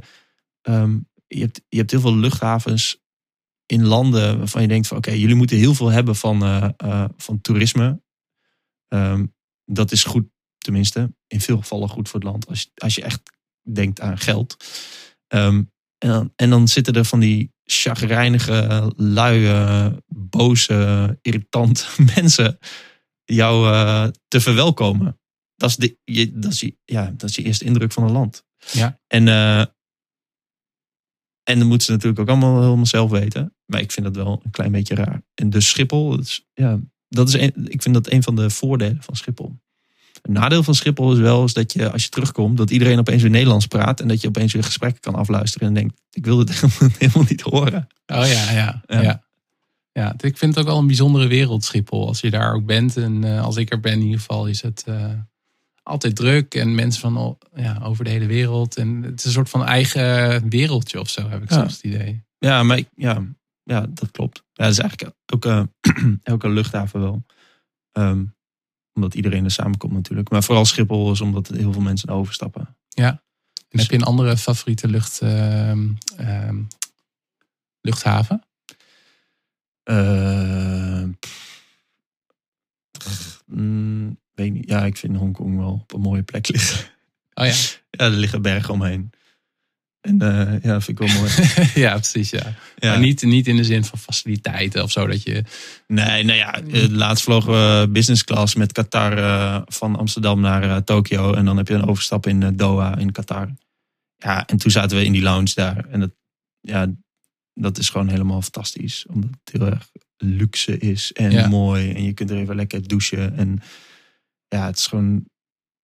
ehm, 0.61 0.97
je, 1.27 1.39
hebt, 1.39 1.61
je 1.69 1.77
hebt 1.77 1.91
heel 1.91 1.99
veel 2.01 2.15
luchthavens 2.17 3.03
in 3.65 3.85
landen 3.85 4.37
waarvan 4.37 4.61
je 4.61 4.67
denkt 4.67 4.87
van 4.87 4.97
oké, 4.97 5.11
jullie 5.11 5.35
moeten 5.35 5.57
heel 5.57 5.73
veel 5.73 5.89
hebben 5.89 6.15
van, 6.15 6.43
eh, 6.43 6.69
eh, 6.77 7.05
van 7.17 7.41
toerisme. 7.41 8.01
Ehm, 8.87 9.25
dat 9.65 9.91
is 9.91 10.03
goed, 10.03 10.25
tenminste, 10.57 11.13
in 11.27 11.41
veel 11.41 11.57
gevallen 11.57 11.89
goed 11.89 12.09
voor 12.09 12.19
het 12.19 12.29
land. 12.29 12.47
Als 12.47 12.61
je, 12.61 12.69
als 12.75 12.95
je 12.95 13.01
echt 13.01 13.21
denkt 13.61 14.01
aan 14.01 14.17
geld. 14.17 14.57
Ehm, 15.27 15.63
en, 15.97 16.09
dan, 16.09 16.33
en 16.35 16.49
dan 16.49 16.67
zitten 16.67 16.93
er 16.93 17.05
van 17.05 17.19
die 17.19 17.53
chagrijnige, 17.63 18.91
luie, 18.95 20.03
boze, 20.07 21.19
irritante 21.21 21.85
mensen 22.15 22.57
jou 23.23 23.73
eh, 23.73 24.07
te 24.27 24.41
verwelkomen. 24.41 25.19
Dat 25.55 25.69
is, 25.69 25.75
de, 25.75 25.97
je, 26.03 26.39
dat, 26.39 26.51
is 26.51 26.59
je, 26.59 26.77
ja, 26.83 27.13
dat 27.17 27.29
is 27.29 27.35
je 27.35 27.43
eerste 27.43 27.65
indruk 27.65 27.91
van 27.91 28.03
een 28.03 28.11
land. 28.11 28.45
Ja. 28.71 28.99
En, 29.07 29.27
en 31.45 31.59
dan 31.59 31.67
moeten 31.67 31.85
ze 31.85 31.91
natuurlijk 31.91 32.19
ook 32.19 32.29
allemaal 32.29 32.61
helemaal 32.61 32.85
zelf 32.85 33.11
weten. 33.11 33.53
Maar 33.65 33.81
ik 33.81 33.91
vind 33.91 34.05
dat 34.05 34.15
wel 34.15 34.41
een 34.43 34.51
klein 34.51 34.71
beetje 34.71 34.95
raar. 34.95 35.21
En 35.33 35.49
dus 35.49 35.69
Schiphol, 35.69 36.09
dat 36.09 36.19
is, 36.19 36.47
ja, 36.53 36.79
dat 37.09 37.27
is 37.27 37.33
een, 37.33 37.53
ik 37.67 37.81
vind 37.81 37.95
dat 37.95 38.11
een 38.11 38.23
van 38.23 38.35
de 38.35 38.49
voordelen 38.49 39.01
van 39.01 39.15
Schiphol. 39.15 39.59
Een 40.21 40.33
nadeel 40.33 40.63
van 40.63 40.75
Schiphol 40.75 41.13
is 41.13 41.19
wel 41.19 41.43
is 41.43 41.53
dat 41.53 41.73
je 41.73 41.91
als 41.91 42.03
je 42.03 42.09
terugkomt, 42.09 42.57
dat 42.57 42.71
iedereen 42.71 42.99
opeens 42.99 43.21
weer 43.21 43.31
Nederlands 43.31 43.65
praat. 43.65 43.99
En 43.99 44.07
dat 44.07 44.21
je 44.21 44.27
opeens 44.27 44.53
weer 44.53 44.63
gesprekken 44.63 45.01
kan 45.01 45.15
afluisteren. 45.15 45.67
En 45.67 45.73
denkt, 45.73 46.01
ik 46.11 46.25
wil 46.25 46.37
dit 46.37 46.49
helemaal, 46.97 47.25
niet 47.29 47.41
horen. 47.41 47.87
Oh 48.05 48.27
ja, 48.27 48.51
ja. 48.51 48.83
Ja. 48.85 49.01
ja. 49.01 49.23
ja. 49.91 50.13
ik 50.17 50.37
vind 50.37 50.55
het 50.55 50.63
ook 50.63 50.69
wel 50.69 50.79
een 50.79 50.87
bijzondere 50.87 51.27
wereld, 51.27 51.63
Schiphol. 51.63 52.07
Als 52.07 52.19
je 52.19 52.29
daar 52.29 52.53
ook 52.53 52.65
bent 52.65 52.97
en 52.97 53.23
eh, 53.23 53.43
als 53.43 53.55
ik 53.55 53.71
er 53.71 53.79
ben 53.79 53.93
in 53.93 54.01
ieder 54.01 54.19
geval, 54.19 54.47
is 54.47 54.61
het 54.61 54.83
eh, 54.85 55.09
altijd 55.85 56.15
druk. 56.15 56.55
En 56.55 56.75
mensen 56.75 57.01
van 57.01 57.37
ja, 57.55 57.79
over 57.83 58.03
de 58.03 58.09
hele 58.09 58.25
wereld. 58.25 58.77
En 58.77 59.03
het 59.03 59.19
is 59.19 59.25
een 59.25 59.31
soort 59.31 59.49
van 59.49 59.65
eigen 59.65 60.49
wereldje 60.49 60.99
of 60.99 61.09
zo, 61.09 61.29
heb 61.29 61.43
ik 61.43 61.49
Ja. 61.49 61.55
soms 61.55 61.73
het 61.73 61.83
idee. 61.83 62.23
Ja, 62.37 62.63
maar 62.63 62.77
ik- 62.77 62.89
ja, 62.95 63.23
ja, 63.63 63.85
dat 63.89 64.11
klopt. 64.11 64.43
Ja, 64.53 64.63
dat 64.63 64.71
is 64.73 64.79
eigenlijk 64.79 65.15
elke, 65.25 65.69
elke 66.23 66.49
luchthaven 66.49 66.99
wel. 66.99 67.25
Ehm, 67.91 68.25
omdat 68.93 69.13
iedereen 69.15 69.43
er 69.43 69.51
samenkomt 69.51 69.93
natuurlijk. 69.93 70.29
Maar 70.29 70.43
vooral 70.43 70.65
Schiphol 70.65 71.11
is 71.11 71.21
omdat 71.21 71.47
er 71.47 71.55
heel 71.55 71.71
veel 71.71 71.81
mensen 71.81 72.09
overstappen. 72.09 72.77
En 72.93 73.21
Dus- 73.69 73.81
heb 73.81 73.91
je 73.91 73.97
een 73.97 74.03
andere 74.03 74.37
favoriete 74.37 74.87
lucht, 74.87 75.21
ehm, 75.21 75.89
ehm, 76.17 76.63
luchthaven? 77.81 78.41
Ehm, 79.83 81.11
pff, 82.97 83.43
mm, 83.45 84.19
weet 84.35 84.53
niet. 84.53 84.69
Ja, 84.69 84.85
ik 84.85 84.97
vind 84.97 85.15
Hongkong 85.17 85.57
wel 85.57 85.79
op 85.81 85.93
een 85.93 86.01
mooie 86.01 86.23
plek 86.23 86.47
liggen. 86.47 86.85
Oh 87.33 87.45
ja, 87.45 87.51
Ja, 87.91 88.05
er 88.05 88.09
liggen 88.11 88.41
bergen 88.41 88.73
omheen. 88.73 89.09
En 90.01 90.21
eh, 90.21 90.63
ja, 90.63 90.73
dat 90.73 90.83
vind 90.83 90.99
ik 90.99 91.07
wel 91.07 91.17
mooi. 91.17 91.31
ja 91.85 91.93
precies. 91.93 92.29
Ja. 92.29 92.53
Ja. 92.77 92.89
Maar 92.89 92.99
niet, 92.99 93.21
niet 93.23 93.47
in 93.47 93.55
de 93.55 93.63
zin 93.63 93.83
van 93.83 93.99
faciliteiten 93.99 94.83
of 94.83 94.91
zo. 94.91 95.07
Dat 95.07 95.23
je, 95.23 95.43
Nee, 95.87 96.23
nou 96.23 96.37
ja, 96.37 96.61
eh, 96.61 96.87
laatst 96.89 97.23
vlogen 97.23 97.53
we 97.53 97.87
business 97.89 98.23
class 98.23 98.55
met 98.55 98.71
Qatar 98.71 99.17
eh, 99.17 99.61
van 99.65 99.95
Amsterdam 99.95 100.39
naar 100.39 100.63
eh, 100.63 100.77
Tokio. 100.77 101.33
En 101.33 101.45
dan 101.45 101.57
heb 101.57 101.67
je 101.67 101.73
een 101.73 101.87
overstap 101.87 102.27
in 102.27 102.55
Doha 102.55 102.97
in 102.97 103.11
Qatar. 103.11 103.49
Ja, 104.17 104.45
en 104.47 104.57
toen 104.57 104.71
zaten 104.71 104.97
we 104.97 105.05
in 105.05 105.11
die 105.11 105.21
lounge 105.21 105.51
daar. 105.55 105.85
En 105.89 105.99
dat, 105.99 106.11
ja, 106.61 106.87
dat 107.53 107.77
is 107.77 107.89
gewoon 107.89 108.09
helemaal 108.09 108.41
fantastisch. 108.41 109.05
Omdat 109.09 109.29
het 109.43 109.61
heel 109.61 109.67
erg 109.71 109.89
luxe 110.17 110.77
is 110.77 111.11
en 111.13 111.31
Ja. 111.31 111.47
mooi. 111.47 111.91
En 111.91 112.03
je 112.03 112.13
kunt 112.13 112.29
er 112.29 112.37
even 112.37 112.55
lekker 112.55 112.87
douchen. 112.87 113.37
En 113.37 113.61
ja, 114.47 114.65
het 114.65 114.77
is 114.77 114.87
gewoon, 114.87 115.25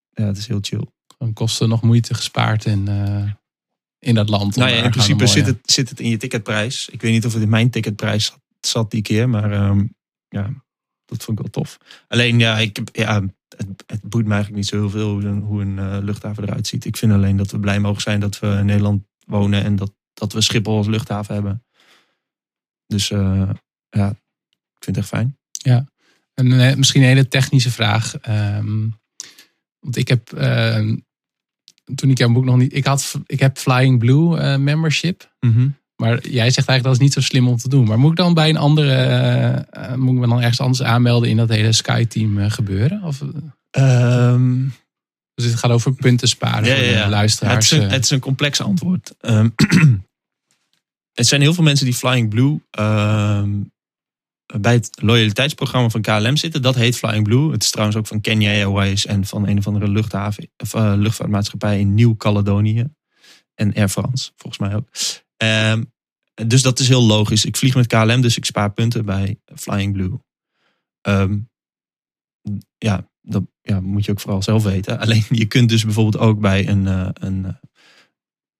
ja, 0.09 0.23
het 0.25 0.37
is 0.37 0.47
heel 0.47 0.59
chill. 0.61 0.85
gewoon 1.17 1.33
kosten 1.33 1.69
nog 1.69 1.81
moeite 1.81 2.13
gespaard 2.13 2.65
in, 2.65 2.87
eh, 2.87 3.31
in 3.99 4.15
dat 4.15 4.29
land. 4.29 4.55
Nou 4.55 4.69
ja, 4.69 4.75
in 4.83 4.89
principe 4.91 5.23
zit 5.27 5.45
het, 5.45 5.71
zit 5.71 5.89
het 5.89 5.99
in 5.99 6.09
je 6.09 6.17
ticketprijs. 6.17 6.89
Ik 6.89 7.01
weet 7.01 7.11
niet 7.11 7.25
of 7.25 7.33
het 7.33 7.41
in 7.41 7.49
mijn 7.49 7.69
ticketprijs 7.69 8.25
zat, 8.25 8.39
zat 8.59 8.91
die 8.91 9.01
keer, 9.01 9.29
maar 9.29 9.51
ehm, 9.51 9.85
ja, 10.27 10.43
dat 11.05 11.23
vond 11.23 11.39
ik 11.39 11.45
wel 11.45 11.63
tof. 11.63 11.77
Alleen 12.07 12.39
ja, 12.39 12.57
ik, 12.57 12.75
heb- 12.75 12.95
ja 12.95 13.21
het, 13.57 13.83
het 13.85 14.01
boeit 14.01 14.25
me 14.25 14.33
eigenlijk 14.33 14.61
niet 14.61 14.67
zo 14.71 14.77
heel 14.79 14.89
veel 14.89 15.09
hoe 15.11 15.23
een, 15.23 15.41
hoe 15.41 15.61
een 15.61 15.79
eh, 15.79 15.97
luchthaven 16.01 16.43
eruit 16.43 16.67
ziet. 16.67 16.85
Ik 16.85 16.97
vind 16.97 17.11
alleen 17.11 17.37
dat 17.37 17.51
we 17.51 17.59
blij 17.59 17.79
mogen 17.79 18.01
zijn 18.01 18.19
dat 18.19 18.39
we 18.39 18.47
in 18.47 18.65
Nederland 18.65 19.03
wonen 19.25 19.63
en 19.63 19.75
dat, 19.75 19.93
dat 20.13 20.33
we 20.33 20.41
Schiphol 20.41 20.77
als 20.77 20.87
luchthaven 20.87 21.33
hebben. 21.33 21.63
Dus 22.85 23.11
eh, 23.11 23.49
ja, 23.89 24.09
ik 24.09 24.83
vind 24.83 24.95
het 24.95 24.97
echt 24.97 25.07
fijn. 25.07 25.37
En 25.63 25.90
eh, 26.45 26.75
misschien 26.75 27.01
een 27.01 27.07
hele 27.07 27.27
technische 27.27 27.71
vraag. 27.71 28.17
Ehm, 28.17 28.87
want 29.79 29.95
ik 29.95 30.07
heb, 30.07 30.33
ehm, 30.33 30.95
toen 31.95 32.09
ik 32.09 32.17
jouw 32.17 32.31
boek 32.31 32.45
nog 32.45 32.57
niet... 32.57 32.75
Ik, 32.75 32.85
had, 32.85 33.15
ik 33.25 33.39
heb 33.39 33.57
Flying 33.57 33.99
Blue 33.99 34.37
eh, 34.37 34.57
membership. 34.57 35.35
Maar 35.95 36.27
jij 36.27 36.51
zegt 36.51 36.67
eigenlijk 36.67 36.83
dat 36.83 36.93
is 36.93 36.99
niet 36.99 37.13
zo 37.13 37.21
slim 37.21 37.47
om 37.47 37.57
te 37.57 37.69
doen. 37.69 37.87
Maar 37.87 37.99
moet 37.99 38.11
ik 38.11 38.17
dan 38.17 38.33
bij 38.33 38.49
een 38.49 38.57
andere... 38.57 38.93
eh, 38.93 39.95
moet 39.95 40.13
ik 40.13 40.19
me 40.19 40.27
dan 40.27 40.39
ergens 40.41 40.59
anders 40.59 40.83
aanmelden 40.83 41.29
in 41.29 41.37
dat 41.37 41.49
hele 41.49 41.71
Sky-team 41.71 42.49
gebeuren? 42.49 43.03
Of, 43.03 43.21
Ehm, 43.71 44.67
dus 45.33 45.45
het 45.45 45.55
gaat 45.55 45.71
over 45.71 45.93
punten 45.93 46.27
sparen 46.27 46.65
Ja, 46.67 46.75
voor 46.75 46.83
ja, 46.83 46.89
de 46.91 46.97
ja. 46.97 47.09
luisteraars. 47.09 47.69
Het 47.69 47.79
is, 47.79 47.85
een, 47.85 47.91
het 47.91 48.03
is 48.03 48.09
een 48.09 48.19
complex 48.19 48.61
antwoord. 48.61 49.13
Er 51.13 51.25
zijn 51.25 51.41
heel 51.41 51.53
veel 51.53 51.63
mensen 51.63 51.85
die 51.85 51.95
Flying 51.95 52.29
Blue 52.29 52.61
bij 54.59 54.73
het 54.73 54.89
loyaliteitsprogramma 55.01 55.89
van 55.89 56.01
KLM 56.01 56.37
zitten. 56.37 56.61
Dat 56.61 56.75
heet 56.75 56.97
Flying 56.97 57.23
Blue. 57.23 57.51
Het 57.51 57.63
is 57.63 57.69
trouwens 57.69 57.97
ook 57.97 58.07
van 58.07 58.21
Kenya 58.21 58.51
Airways 58.51 59.05
en 59.05 59.25
van 59.25 59.47
een 59.47 59.57
of 59.57 59.67
andere 59.67 59.87
luchthaven, 59.87 60.51
of, 60.57 60.73
uh, 60.73 60.93
luchtvaartmaatschappij 60.95 61.79
in 61.79 61.93
Nieuw-Caledonië. 61.93 62.85
En 63.55 63.73
Air 63.73 63.89
France, 63.89 64.31
volgens 64.35 64.61
mij 64.61 64.75
ook. 64.75 64.87
Ehm, 65.37 65.83
dus 66.47 66.61
dat 66.61 66.79
is 66.79 66.87
heel 66.87 67.03
logisch. 67.03 67.45
Ik 67.45 67.57
vlieg 67.57 67.75
met 67.75 67.87
KLM, 67.87 68.21
dus 68.21 68.37
ik 68.37 68.45
spaar 68.45 68.71
punten 68.71 69.05
bij 69.05 69.39
Flying 69.55 69.93
Blue. 69.93 70.19
Ehm, 71.01 71.39
ja, 72.77 73.09
dat 73.21 73.43
ja, 73.61 73.79
moet 73.79 74.05
je 74.05 74.11
ook 74.11 74.19
vooral 74.19 74.41
zelf 74.41 74.63
weten. 74.63 74.99
Alleen 75.03 75.25
je 75.29 75.45
kunt 75.45 75.69
dus 75.69 75.83
bijvoorbeeld 75.83 76.23
ook 76.23 76.39
bij 76.39 76.67
een, 76.67 76.85
uh, 76.85 77.09
een, 77.13 77.59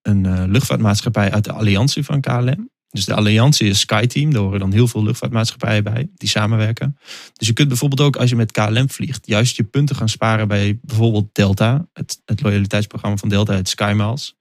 een 0.01 0.23
uh, 0.23 0.43
luchtvaartmaatschappij 0.47 1.32
uit 1.32 1.43
de 1.43 1.51
alliantie 1.51 2.04
van 2.04 2.21
KLM. 2.21 2.69
Dus 2.91 3.06
de 3.06 3.13
alliantie 3.13 3.69
is 3.69 3.80
SkyTeam. 3.80 4.34
Daar 4.34 4.41
horen 4.41 4.60
dan 4.60 4.71
heel 4.71 4.88
veel 4.88 5.04
luchtvaartmaatschappijen 5.04 5.84
bij 5.84 6.10
die 6.15 6.30
samenwerken. 6.30 6.97
Dus 7.34 7.47
je 7.47 7.54
kunt 7.54 7.67
bijvoorbeeld 7.67 8.01
ook 8.01 8.15
als 8.15 8.30
je 8.30 8.36
met 8.36 8.51
KLM 8.51 8.89
vliegt, 8.89 9.27
juist 9.27 9.56
je 9.56 9.63
punten 9.63 9.95
gaan 9.95 10.10
sparen 10.10 10.47
bij 10.47 10.80
bijvoorbeeld 10.82 11.30
Delta. 11.32 11.88
Het, 11.93 12.21
het 12.25 12.41
loyaliteitsprogramma 12.41 13.17
van 13.17 13.30
Delta, 13.30 13.54
het 13.54 13.69
SkyMiles. 13.69 14.36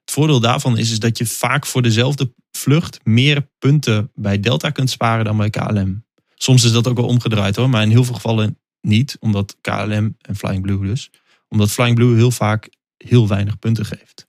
Het 0.00 0.10
voordeel 0.14 0.40
daarvan 0.40 0.78
is, 0.78 0.90
is 0.90 0.98
dat 0.98 1.18
je 1.18 1.26
vaak 1.26 1.66
voor 1.66 1.82
dezelfde 1.82 2.32
vlucht 2.50 3.00
meer 3.04 3.48
punten 3.58 4.10
bij 4.14 4.40
Delta 4.40 4.70
kunt 4.70 4.90
sparen 4.90 5.24
dan 5.24 5.36
bij 5.36 5.50
KLM. 5.50 6.04
Soms 6.34 6.64
is 6.64 6.72
dat 6.72 6.88
ook 6.88 6.96
wel 6.96 7.06
omgedraaid 7.06 7.56
hoor, 7.56 7.70
maar 7.70 7.82
in 7.82 7.90
heel 7.90 8.04
veel 8.04 8.14
gevallen 8.14 8.58
niet. 8.80 9.16
Omdat 9.20 9.56
KLM 9.60 10.16
en 10.20 10.36
Flying 10.36 10.62
Blue 10.62 10.86
dus. 10.86 11.10
Omdat 11.48 11.70
Flying 11.70 11.94
Blue 11.94 12.16
heel 12.16 12.30
vaak 12.30 12.68
heel 12.96 13.28
weinig 13.28 13.58
punten 13.58 13.84
geeft. 13.84 14.26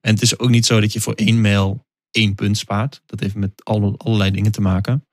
En 0.00 0.14
het 0.14 0.22
is 0.22 0.38
ook 0.38 0.50
niet 0.50 0.66
zo 0.66 0.80
dat 0.80 0.92
je 0.92 1.00
voor 1.00 1.14
één 1.14 1.40
mail 1.40 1.86
één 2.10 2.34
punt 2.34 2.58
spaart. 2.58 3.02
Dat 3.06 3.20
heeft 3.20 3.34
met 3.34 3.64
allerlei 3.64 4.30
dingen 4.30 4.52
te 4.52 4.60
maken. 4.60 5.06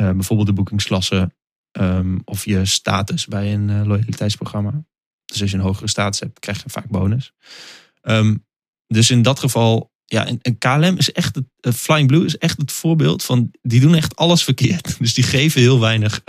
Uh, 0.00 0.10
bijvoorbeeld 0.10 0.48
de 0.48 0.54
boekingsklasse 0.54 1.34
um, 1.72 2.20
of 2.24 2.44
je 2.44 2.64
status 2.64 3.26
bij 3.26 3.54
een 3.54 3.68
uh, 3.68 3.84
loyaliteitsprogramma. 3.84 4.84
Dus 5.24 5.40
als 5.40 5.50
je 5.50 5.56
een 5.56 5.62
hogere 5.62 5.88
status 5.88 6.20
hebt, 6.20 6.38
krijg 6.38 6.62
je 6.62 6.70
vaak 6.70 6.88
bonus. 6.88 7.32
Um, 8.02 8.44
dus 8.86 9.10
in 9.10 9.22
dat 9.22 9.38
geval, 9.38 9.92
ja, 10.04 10.26
en, 10.26 10.38
en 10.42 10.58
KLM 10.58 10.96
is 10.96 11.12
echt, 11.12 11.34
het, 11.34 11.44
uh, 11.60 11.72
Flying 11.72 12.08
Blue 12.08 12.24
is 12.24 12.38
echt 12.38 12.58
het 12.58 12.72
voorbeeld 12.72 13.24
van, 13.24 13.50
die 13.62 13.80
doen 13.80 13.94
echt 13.94 14.16
alles 14.16 14.44
verkeerd. 14.44 14.96
Dus 14.98 15.14
die 15.14 15.24
geven 15.24 15.60
heel 15.60 15.80
weinig 15.80 16.22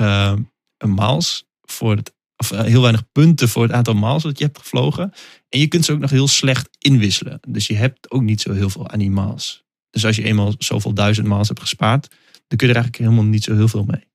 miles 0.78 1.46
voor 1.62 1.96
het 1.96 2.16
of 2.38 2.50
heel 2.50 2.82
weinig 2.82 3.12
punten 3.12 3.50
voor 3.50 3.64
het 3.64 3.72
aantal 3.72 3.94
miles 3.94 4.24
dat 4.24 4.38
je 4.38 4.44
hebt 4.44 4.60
gevlogen. 4.60 5.14
En 5.50 5.60
je 5.60 5.68
kunt 5.68 5.86
ze 5.86 5.92
ook 5.92 6.00
nog 6.00 6.10
heel 6.10 6.28
slecht 6.28 6.70
inwisselen. 6.78 7.40
Dus 7.48 7.68
je 7.68 7.76
hebt 7.76 8.12
ook 8.12 8.22
niet 8.22 8.42
zo 8.42 8.54
heel 8.54 8.70
veel 8.70 8.90
animaals. 8.90 9.66
Dus 9.90 10.06
als 10.06 10.16
je 10.16 10.24
eenmaal 10.24 10.54
zoveel 10.58 10.94
duizend 10.94 11.28
miles 11.28 11.48
hebt 11.48 11.60
gespaard, 11.60 12.08
dan 12.48 12.58
kun 12.58 12.68
je 12.68 12.74
er 12.74 12.80
eigenlijk 12.80 12.98
helemaal 12.98 13.32
niet 13.32 13.44
zo 13.44 13.56
heel 13.56 13.68
veel 13.68 13.84
mee. 13.84 14.06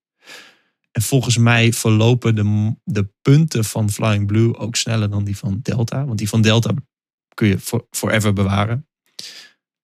En 0.92 1.02
volgens 1.02 1.36
mij 1.36 1.72
verlopen 1.72 2.34
de, 2.34 2.74
de 2.84 3.08
punten 3.22 3.64
van 3.64 3.90
Flying 3.90 4.26
Blue 4.26 4.56
ook 4.56 4.76
sneller 4.76 5.10
dan 5.10 5.24
die 5.24 5.36
van 5.36 5.60
Delta. 5.62 6.04
Want 6.04 6.18
die 6.18 6.28
van 6.28 6.42
Delta 6.42 6.70
kun 7.34 7.48
je 7.48 7.58
for, 7.58 7.86
forever 7.90 8.32
bewaren. 8.32 8.86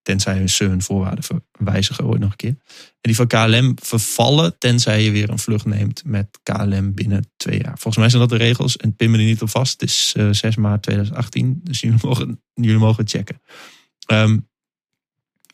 Tenzij 0.03 0.46
ze 0.46 0.64
hun 0.64 0.83
voorwaarden 0.83 1.24
wijzigen 1.59 2.07
ooit 2.07 2.20
nog 2.20 2.31
een 2.31 2.37
keer. 2.37 2.57
En 3.01 3.14
die 3.14 3.14
van 3.14 3.27
KLM 3.27 3.74
vervallen 3.83 4.59
tenzij 4.59 5.03
je 5.03 5.11
weer 5.11 5.31
een 5.31 5.38
vlucht 5.38 5.64
neemt 5.64 6.05
met 6.05 6.38
KLM 6.42 6.94
binnen 6.94 7.33
twee 7.37 7.59
jaar. 7.59 7.79
Volgens 7.79 7.96
mij 7.96 8.09
zijn 8.09 8.20
dat 8.20 8.31
de 8.31 8.44
regels 8.44 8.77
en 8.77 8.96
pin 8.96 9.11
me 9.11 9.18
er 9.18 9.24
niet 9.24 9.42
op 9.42 9.51
vast. 9.51 9.81
Het 9.81 9.88
is 9.88 10.14
uh, 10.16 10.29
6 10.33 10.57
maart 10.57 10.83
2018, 10.83 11.61
dus 11.62 11.81
jullie 11.81 11.98
mogen, 12.03 12.42
jullie 12.55 12.79
mogen 12.79 13.09
checken. 13.09 13.40
Um, 14.12 14.47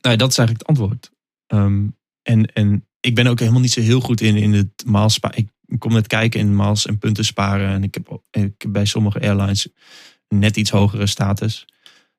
nou, 0.05 0.17
dat 0.17 0.31
is 0.31 0.39
eigenlijk 0.39 0.69
het 0.69 0.79
antwoord. 0.79 1.11
Um, 1.47 1.97
en, 2.23 2.53
en 2.53 2.89
ik 3.01 3.15
ben 3.15 3.27
ook 3.27 3.39
helemaal 3.39 3.61
niet 3.61 3.73
zo 3.73 3.81
heel 3.81 4.01
goed 4.01 4.21
in, 4.21 4.37
in 4.37 4.53
het 4.53 4.85
maals 4.87 5.19
Ik 5.35 5.79
kom 5.79 5.93
net 5.93 6.07
kijken 6.07 6.41
in 6.41 6.57
maals 6.57 6.87
en 6.87 6.99
punten 6.99 7.25
sparen. 7.25 7.69
En 7.69 7.83
ik 7.83 7.95
heb, 7.95 8.21
ik 8.31 8.63
heb 8.63 8.73
bij 8.73 8.85
sommige 8.85 9.21
airlines 9.21 9.69
net 10.29 10.57
iets 10.57 10.71
hogere 10.71 11.07
status. 11.07 11.67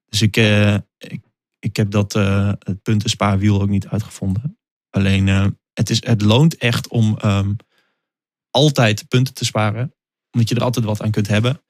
Dus 0.06 0.22
ik, 0.22 0.38
uh, 0.38 0.78
ik, 0.98 1.22
ik 1.60 1.76
heb 1.76 1.92
dat 1.92 2.16
uh, 2.16 2.52
het 2.60 2.82
puntenspaarwiel 2.82 3.62
ook 3.62 3.70
niet 3.70 3.88
uitgevonden. 3.88 4.58
Alleen 4.90 5.28
uh, 5.28 5.48
het, 5.74 5.90
is, 5.90 6.06
het 6.06 6.22
loont 6.22 6.58
echt 6.58 6.88
om 6.88 7.18
um, 7.26 7.56
altijd 8.50 9.08
punten 9.08 9.34
te 9.34 9.46
sparen. 9.46 9.94
Omdat 10.32 10.50
je 10.50 10.56
er 10.56 10.64
altijd 10.64 10.86
wat 10.86 11.02
aan 11.02 11.12
kunt 11.12 11.28
hebben. 11.28 11.62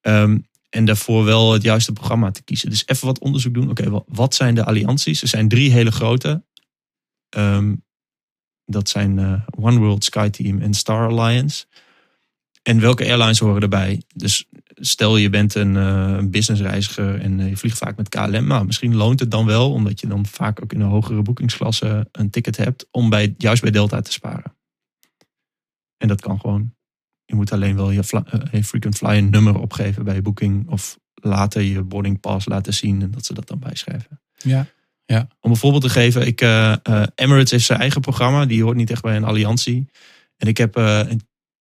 Um, 0.00 0.48
en 0.70 0.84
daarvoor 0.84 1.24
wel 1.24 1.52
het 1.52 1.62
juiste 1.62 1.92
programma 1.92 2.30
te 2.30 2.42
kiezen. 2.42 2.70
Dus 2.70 2.86
even 2.86 3.06
wat 3.06 3.18
onderzoek 3.18 3.54
doen. 3.54 3.70
Oké, 3.70 4.02
wat 4.06 4.34
zijn 4.34 4.54
de 4.54 4.64
allianties? 4.64 5.22
Er 5.22 5.28
zijn 5.28 5.48
drie 5.48 5.70
hele 5.70 5.90
grote. 5.90 6.44
Um, 7.36 7.84
dat 8.64 8.88
zijn 8.88 9.18
uh, 9.18 9.42
One 9.50 9.78
World, 9.78 10.04
SkyTeam 10.04 10.60
en 10.60 10.74
Star 10.74 11.08
Alliance. 11.08 11.66
En 12.62 12.80
welke 12.80 13.04
airlines 13.04 13.38
horen 13.38 13.62
erbij? 13.62 14.02
Dus 14.14 14.48
stel 14.74 15.16
je 15.16 15.30
bent 15.30 15.54
een, 15.54 15.74
een 15.74 16.30
businessreiziger 16.30 17.20
en 17.20 17.48
je 17.48 17.56
vliegt 17.56 17.78
vaak 17.78 17.96
met 17.96 18.08
KLM. 18.08 18.46
Nou, 18.46 18.66
misschien 18.66 18.96
loont 18.96 19.20
het 19.20 19.30
dan 19.30 19.46
wel, 19.46 19.72
omdat 19.72 20.00
je 20.00 20.06
dan 20.06 20.26
vaak 20.26 20.62
ook 20.62 20.72
in 20.72 20.80
een 20.80 20.88
hogere 20.88 21.22
boekingsklasse 21.22 22.08
een 22.12 22.30
ticket 22.30 22.56
hebt, 22.56 22.86
om 22.90 23.10
bij, 23.10 23.34
juist 23.38 23.62
bij 23.62 23.70
Delta 23.70 24.00
te 24.00 24.12
sparen. 24.12 24.56
En 25.96 26.08
dat 26.08 26.20
kan 26.20 26.40
gewoon. 26.40 26.74
Je 27.30 27.36
moet 27.36 27.52
alleen 27.52 27.76
wel 27.76 27.90
je, 27.90 28.04
fly, 28.04 28.22
uh, 28.52 28.62
frequent 28.62 28.96
flyer 28.96 29.22
nummer 29.22 29.58
opgeven 29.58 30.04
bij 30.04 30.14
je 30.14 30.22
boeking. 30.22 30.68
Of 30.68 30.98
later 31.14 31.62
je 31.62 31.82
boarding 31.82 32.20
pass 32.20 32.46
laten 32.46 32.74
zien 32.74 33.02
en 33.02 33.10
dat 33.10 33.26
ze 33.26 33.34
dat 33.34 33.48
dan 33.48 33.58
bijschrijven. 33.58 34.20
Ja. 34.36 34.66
Ja. 35.04 35.28
Om 35.40 35.50
een 35.50 35.56
voorbeeld 35.56 35.82
te 35.82 35.88
geven, 35.88 36.26
ik, 36.26 36.40
uh, 36.40 36.76
uh, 36.88 37.02
Emirates 37.14 37.50
heeft 37.50 37.64
zijn 37.64 37.80
eigen 37.80 38.00
programma. 38.00 38.46
Die 38.46 38.62
hoort 38.62 38.76
niet 38.76 38.90
echt 38.90 39.02
bij 39.02 39.16
een 39.16 39.24
alliantie. 39.24 39.90
En 40.36 40.48
ik 40.48 40.56
heb, 40.56 40.76
uh, 40.76 41.00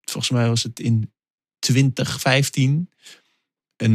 volgens 0.00 0.30
mij 0.30 0.48
was 0.48 0.62
het 0.62 0.80
in 0.80 1.12
2015, 1.58 2.90
een, 3.76 3.94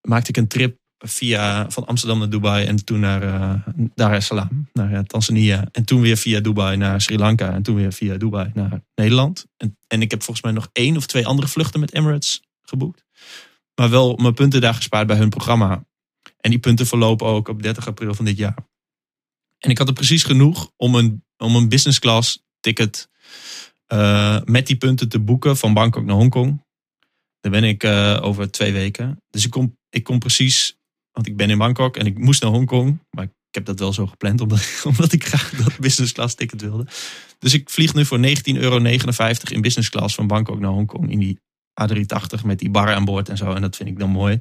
maakte 0.00 0.28
ik 0.28 0.36
een 0.36 0.48
trip 0.48 0.81
via, 1.02 1.70
van 1.70 1.86
Amsterdam 1.86 2.18
naar 2.18 2.30
Dubai 2.30 2.66
en 2.66 2.84
toen 2.84 3.00
naar 3.00 3.22
uh, 3.22 3.54
Dar 3.94 4.12
es 4.12 4.26
Salaam, 4.26 4.68
naar 4.72 4.92
uh, 4.92 4.98
Tanzania. 4.98 5.68
En 5.72 5.84
toen 5.84 6.00
weer 6.00 6.16
via 6.16 6.40
Dubai 6.40 6.76
naar 6.76 7.00
Sri 7.00 7.18
Lanka 7.18 7.52
en 7.52 7.62
toen 7.62 7.74
weer 7.74 7.92
via 7.92 8.16
Dubai 8.16 8.50
naar 8.54 8.82
Nederland. 8.94 9.46
En, 9.56 9.76
en 9.86 10.02
ik 10.02 10.10
heb 10.10 10.22
volgens 10.22 10.44
mij 10.44 10.54
nog 10.54 10.68
één 10.72 10.96
of 10.96 11.06
twee 11.06 11.26
andere 11.26 11.48
vluchten 11.48 11.80
met 11.80 11.92
Emirates 11.92 12.42
geboekt. 12.62 13.04
Maar 13.74 13.90
wel 13.90 14.16
mijn 14.16 14.34
punten 14.34 14.60
daar 14.60 14.74
gespaard 14.74 15.06
bij 15.06 15.16
hun 15.16 15.28
programma. 15.28 15.84
En 16.40 16.50
die 16.50 16.58
punten 16.58 16.86
verlopen 16.86 17.26
ook 17.26 17.48
op 17.48 17.62
30 17.62 17.86
april 17.86 18.14
van 18.14 18.24
dit 18.24 18.36
jaar. 18.36 18.66
En 19.58 19.70
ik 19.70 19.78
had 19.78 19.88
er 19.88 19.94
precies 19.94 20.22
genoeg 20.22 20.70
om 20.76 20.94
een, 20.94 21.24
om 21.36 21.56
een 21.56 21.68
business 21.68 21.98
class 21.98 22.42
ticket 22.60 23.08
uh, 23.92 24.40
met 24.44 24.66
die 24.66 24.76
punten 24.76 25.08
te 25.08 25.20
boeken 25.20 25.56
van 25.56 25.74
Bangkok 25.74 26.04
naar 26.04 26.16
Hongkong. 26.16 26.64
Daar 27.40 27.52
ben 27.52 27.64
ik 27.64 27.84
over 28.24 28.50
twee 28.50 28.72
weken. 28.72 29.22
Dus 29.30 29.44
ik 29.44 29.50
kom, 29.50 29.78
ik 29.90 30.04
kom 30.04 30.18
precies 30.18 30.76
want 31.12 31.26
ik 31.26 31.36
ben 31.36 31.50
in 31.50 31.58
Bangkok 31.58 31.96
en 31.96 32.06
ik 32.06 32.18
moest 32.18 32.42
naar 32.42 32.50
Hongkong. 32.50 33.00
Maar 33.10 33.24
ik 33.24 33.54
heb 33.54 33.64
dat 33.64 33.78
wel 33.78 33.92
zo 33.92 34.06
gepland, 34.06 34.40
omdat, 34.40 35.12
ik 35.12 35.24
graag 35.30 35.50
dat 35.50 35.78
business 35.78 36.12
class 36.12 36.34
ticket 36.34 36.60
wilde. 36.60 36.86
Dus 37.38 37.54
ik 37.54 37.70
vlieg 37.70 37.94
nu 37.94 38.04
voor 38.04 38.18
19,59 38.18 38.24
euro 38.44 38.76
in 39.50 39.60
business 39.60 39.88
class 39.88 40.14
van 40.14 40.26
Bangkok 40.26 40.58
naar 40.58 40.70
Hongkong. 40.70 41.10
In 41.10 41.18
die 41.18 41.40
A380 41.82 42.44
met 42.44 42.58
die 42.58 42.70
bar 42.70 42.94
aan 42.94 43.04
boord 43.04 43.28
en 43.28 43.36
zo. 43.36 43.52
En 43.52 43.60
dat 43.60 43.76
vind 43.76 43.88
ik 43.88 43.98
dan 43.98 44.10
mooi. 44.10 44.40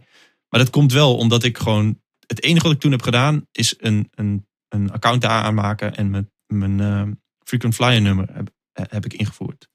Maar 0.49 0.59
dat 0.59 0.69
komt 0.69 0.91
wel 0.91 1.17
omdat 1.17 1.43
ik 1.43 1.57
gewoon... 1.57 1.99
Het 2.25 2.43
enige 2.43 2.63
wat 2.63 2.75
ik 2.75 2.79
toen 2.79 2.91
heb 2.91 3.01
gedaan 3.01 3.47
is 3.51 3.75
een, 3.77 4.09
een, 4.11 4.47
een 4.67 4.91
account 4.91 5.21
daar 5.21 5.43
aanmaken. 5.43 5.95
En 5.95 6.09
mijn, 6.09 6.31
mijn 6.47 6.79
uh, 6.79 7.13
frequent 7.43 7.75
flyer 7.75 8.01
nummer 8.01 8.33
heb, 8.33 8.49
heb 8.71 9.05
ik 9.05 9.13
ingevoerd. 9.13 9.69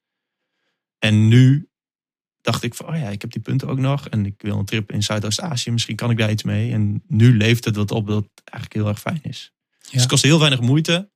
En 0.99 1.29
nu 1.29 1.69
dacht 2.47 2.63
ik 2.63 2.75
van, 2.75 2.87
oh 2.87 2.97
ja, 2.97 3.09
ik 3.09 3.21
heb 3.21 3.33
die 3.33 3.43
punten 3.43 3.69
ook 3.69 3.79
nog. 3.79 4.09
En 4.09 4.27
ik 4.27 4.35
wil 4.39 4.59
een 4.59 4.65
trip 4.65 4.93
in 4.93 5.03
Zuidoost-Azië. 5.03 5.71
Misschien 5.71 5.97
kan 5.97 6.11
ik 6.11 6.19
daar 6.19 6.31
iets 6.31 6.43
mee. 6.43 6.73
En 6.73 7.03
nu 7.07 7.37
leeft 7.37 7.65
het 7.65 7.77
wat 7.77 7.91
op 7.91 8.07
dat 8.07 8.23
het 8.23 8.43
eigenlijk 8.45 8.73
heel 8.75 8.89
erg 8.89 9.01
fijn 9.01 9.23
is. 9.23 9.53
Ja. 9.79 9.91
Dus 9.91 10.01
het 10.01 10.11
kost 10.11 10.23
heel 10.23 10.39
weinig 10.39 10.61
moeite 10.61 11.11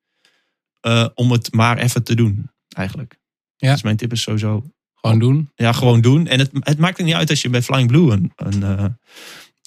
uh, 0.87 1.09
om 1.15 1.31
het 1.31 1.53
maar 1.53 1.79
even 1.79 2.03
te 2.03 2.15
doen, 2.15 2.51
eigenlijk. 2.69 3.19
Ja. 3.57 3.73
Dus 3.73 3.83
mijn 3.83 3.97
tip 3.97 4.13
is 4.13 4.23
sowieso... 4.23 4.71
Gewoon 4.95 5.19
doen. 5.19 5.51
Ja, 5.55 5.73
gewoon 5.73 6.01
doen. 6.01 6.27
En 6.27 6.39
het, 6.39 6.51
het 6.53 6.79
maakt 6.79 6.99
er 6.99 7.05
niet 7.05 7.15
uit 7.15 7.31
als 7.31 7.43
je 7.43 7.51
bij 7.51 7.63
Flying 7.63 7.89
Blue 7.89 8.11
een, 8.11 8.33
een, 8.37 8.61
uh, 8.61 8.85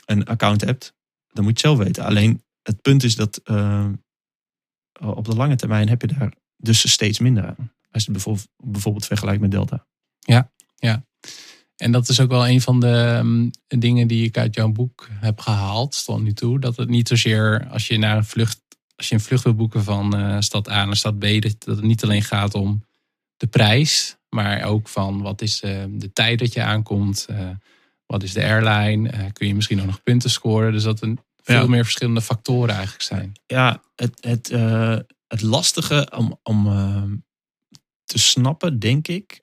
een 0.06 0.26
account 0.26 0.62
hebt. 0.62 0.94
Dan 1.32 1.44
moet 1.44 1.60
je 1.60 1.68
het 1.68 1.78
zelf 1.78 1.88
weten. 1.88 2.04
Alleen 2.04 2.44
het 2.62 2.82
punt 2.82 3.04
is 3.04 3.16
dat 3.16 3.42
uh, 3.46 3.90
op 5.00 5.26
de 5.26 5.36
lange 5.36 5.56
termijn 5.56 5.90
heb 5.90 6.02
je 6.02 6.08
daar 6.08 6.34
dus 6.58 6.92
steeds 6.92 7.20
minder 7.20 7.46
aan. 7.46 7.72
Als 7.92 8.06
je 8.06 8.12
het 8.12 8.12
bijvoorbeeld, 8.12 8.48
bijvoorbeeld 8.58 9.06
vergelijkt 9.06 9.42
met 9.42 9.52
Delta. 9.52 9.86
Ja, 10.20 10.52
ja. 10.76 11.06
En 11.78 11.92
dat 11.92 12.10
is 12.10 12.20
ook 12.20 12.30
wel 12.30 12.48
een 12.48 12.62
van 12.62 12.80
de 12.80 13.18
um, 13.20 13.52
dingen 13.68 14.08
die 14.08 14.26
ik 14.26 14.38
uit 14.38 14.56
jouw 14.56 14.72
boek 14.72 15.10
heb 15.20 15.40
gehaald 15.40 16.06
tot 16.06 16.22
nu 16.22 16.34
toe. 16.34 16.60
Dat 16.60 16.76
het 16.78 16.90
niet 16.90 17.08
zozeer 17.08 17.68
als 17.70 17.88
je 17.88 17.98
naar 17.98 18.18
een 18.18 18.26
vlucht, 18.26 18.62
als 18.96 19.08
je 19.08 19.16
een 19.16 19.22
vlucht 19.22 19.44
wil 19.44 19.54
boeken 19.54 19.84
van 19.84 20.20
uh, 20.20 20.40
stad 20.40 20.70
A 20.70 20.86
naar 20.86 20.96
stad 20.96 21.20
B, 21.20 21.22
dat, 21.22 21.56
dat 21.58 21.76
het 21.76 21.86
niet 21.86 22.04
alleen 22.04 22.24
gaat 22.24 22.54
om 22.54 22.86
de 23.38 23.48
prijs, 23.48 24.18
maar 24.30 24.64
ook 24.64 24.88
van 24.88 25.22
wat 25.22 25.42
is 25.42 25.62
uh, 25.62 25.84
de 25.90 26.14
tijd 26.14 26.40
dat 26.40 26.54
je 26.54 26.64
aankomt, 26.64 27.28
uh, 27.30 27.50
wat 28.06 28.24
is 28.24 28.34
de 28.34 28.44
airline, 28.44 29.32
kun 29.32 29.48
je 29.48 29.56
misschien 29.56 29.80
ook 29.80 29.86
nog 29.86 30.04
punten 30.04 30.30
scoren. 30.30 30.72
Dus 30.72 30.84
dat 30.84 31.02
er 31.02 31.14
veel 31.42 31.62
ja. 31.62 31.68
meer 31.68 31.84
verschillende 31.84 32.22
factoren 32.22 32.74
eigenlijk 32.74 33.04
zijn. 33.04 33.32
Ja, 33.46 33.84
het, 33.96 34.18
het, 34.20 34.48
het 35.28 35.42
lastige 35.42 36.12
om, 36.16 36.40
om 36.44 36.64
te 38.04 38.20
snappen, 38.20 38.80
denk 38.80 39.08
ik, 39.08 39.42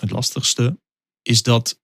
het 0.00 0.10
lastigste, 0.10 0.78
is 1.24 1.42
dat 1.42 1.80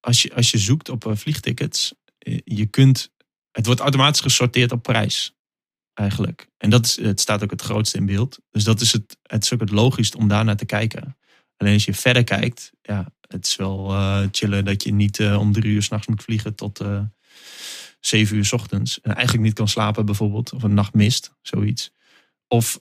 als 0.00 0.22
je, 0.22 0.34
als 0.34 0.50
je 0.50 0.58
zoekt 0.58 0.88
op 0.88 1.06
eh, 1.06 1.16
vliegtickets, 1.16 1.94
eh, 2.18 2.38
je 2.44 2.66
kunt, 2.66 3.10
het 3.50 3.66
wordt 3.66 3.80
automatisch 3.80 4.20
gesorteerd 4.20 4.72
op 4.72 4.82
prijs. 4.82 5.34
Eigenlijk. 5.94 6.48
En 6.56 6.70
dat 6.70 6.84
is, 6.84 6.96
het 6.96 7.20
staat 7.20 7.42
ook 7.42 7.50
het 7.50 7.62
grootste 7.62 7.98
in 7.98 8.06
beeld. 8.06 8.38
Dus 8.50 8.64
dat 8.64 8.80
is 8.80 8.92
het, 8.92 9.18
het 9.22 9.42
is 9.42 9.52
ook 9.52 9.60
het 9.60 9.70
logischst 9.70 10.14
om 10.14 10.28
daar 10.28 10.44
naar 10.44 10.56
te 10.56 10.64
kijken. 10.64 11.16
Alleen 11.56 11.72
als 11.72 11.84
je 11.84 11.94
verder 11.94 12.24
kijkt, 12.24 12.72
ja, 12.82 13.12
het 13.20 13.46
is 13.46 13.56
wel 13.56 13.92
uh, 13.92 14.26
chillen 14.30 14.64
dat 14.64 14.82
je 14.82 14.92
niet 14.92 15.20
om 15.20 15.52
drie 15.52 15.72
uur 15.72 15.82
s'nachts 15.82 16.06
moet 16.06 16.22
vliegen 16.22 16.54
tot 16.54 16.84
zeven 18.00 18.36
uur 18.36 18.44
s 18.44 18.52
ochtends. 18.52 19.00
En 19.00 19.14
eigenlijk 19.14 19.44
niet 19.44 19.54
kan 19.54 19.68
slapen 19.68 20.06
bijvoorbeeld. 20.06 20.52
Of 20.52 20.62
een 20.62 20.74
nacht 20.74 20.94
mist, 20.94 21.32
zoiets. 21.42 21.90
Of 22.48 22.80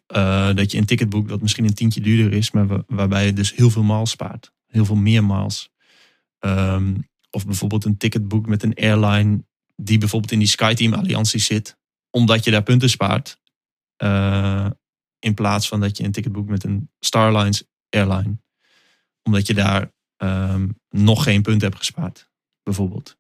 dat 0.54 0.72
je 0.72 0.78
een 0.78 0.86
ticket 0.86 1.10
boekt 1.10 1.30
dat 1.30 1.42
misschien 1.42 1.66
een 1.66 1.74
tientje 1.74 2.02
duurder 2.02 2.34
is, 2.34 2.52
maar 2.52 2.84
waarbij 2.88 3.26
je 3.26 3.34
dus 3.34 3.56
heel 3.56 3.70
veel 3.70 3.84
miles 3.84 4.10
spaart. 4.10 4.52
Heel 4.68 4.86
veel 4.86 4.96
meer 4.96 5.24
miles. 5.24 5.70
Um, 6.46 7.10
of 7.30 7.46
bijvoorbeeld 7.46 7.86
een 7.86 7.98
ticket 7.98 8.28
boekt 8.28 8.48
met 8.48 8.64
een 8.64 8.76
airline 8.76 9.46
die 9.76 9.98
bijvoorbeeld 9.98 10.32
in 10.32 10.40
die 10.40 10.48
SkyTeam 10.48 10.94
alliantie 10.94 11.40
zit. 11.40 11.78
Omdat 12.10 12.44
je 12.44 12.52
daar 12.52 12.64
punten 12.64 12.90
spaart. 12.90 13.40
in 15.20 15.34
plaats 15.34 15.68
van 15.68 15.80
dat 15.80 15.98
je 15.98 16.04
een 16.04 16.12
ticket 16.12 16.32
boekt 16.32 16.50
met 16.50 16.64
een 16.64 16.90
Starlines 17.00 17.64
airline 17.90 18.38
omdat 19.26 19.48
je 19.48 19.54
daar 19.54 19.92
um, 20.18 20.80
nog 20.90 21.24
geen 21.24 21.42
punt 21.42 21.62
hebt 21.62 21.76
gespaard, 21.76 22.30
bijvoorbeeld. 22.64 23.18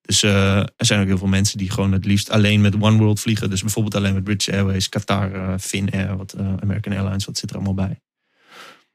Dus 0.00 0.22
uh, 0.22 0.58
er 0.58 0.86
zijn 0.86 1.00
ook 1.00 1.06
heel 1.06 1.18
veel 1.18 1.26
mensen 1.26 1.58
die 1.58 1.70
gewoon 1.70 1.92
het 1.92 2.04
liefst 2.04 2.30
alleen 2.30 2.60
met 2.60 2.74
One 2.74 2.98
World 2.98 3.20
vliegen. 3.20 3.50
Dus 3.50 3.60
bijvoorbeeld 3.60 3.94
alleen 3.94 4.14
met 4.14 4.24
British 4.24 4.48
Airways, 4.48 4.88
Qatar, 4.88 5.34
uh, 5.34 5.54
Finnair, 5.58 6.16
wat, 6.16 6.36
American 6.36 6.92
Airlines, 6.92 7.24
wat 7.24 7.38
zit 7.38 7.50
er 7.50 7.56
allemaal 7.56 7.74
bij. 7.74 8.00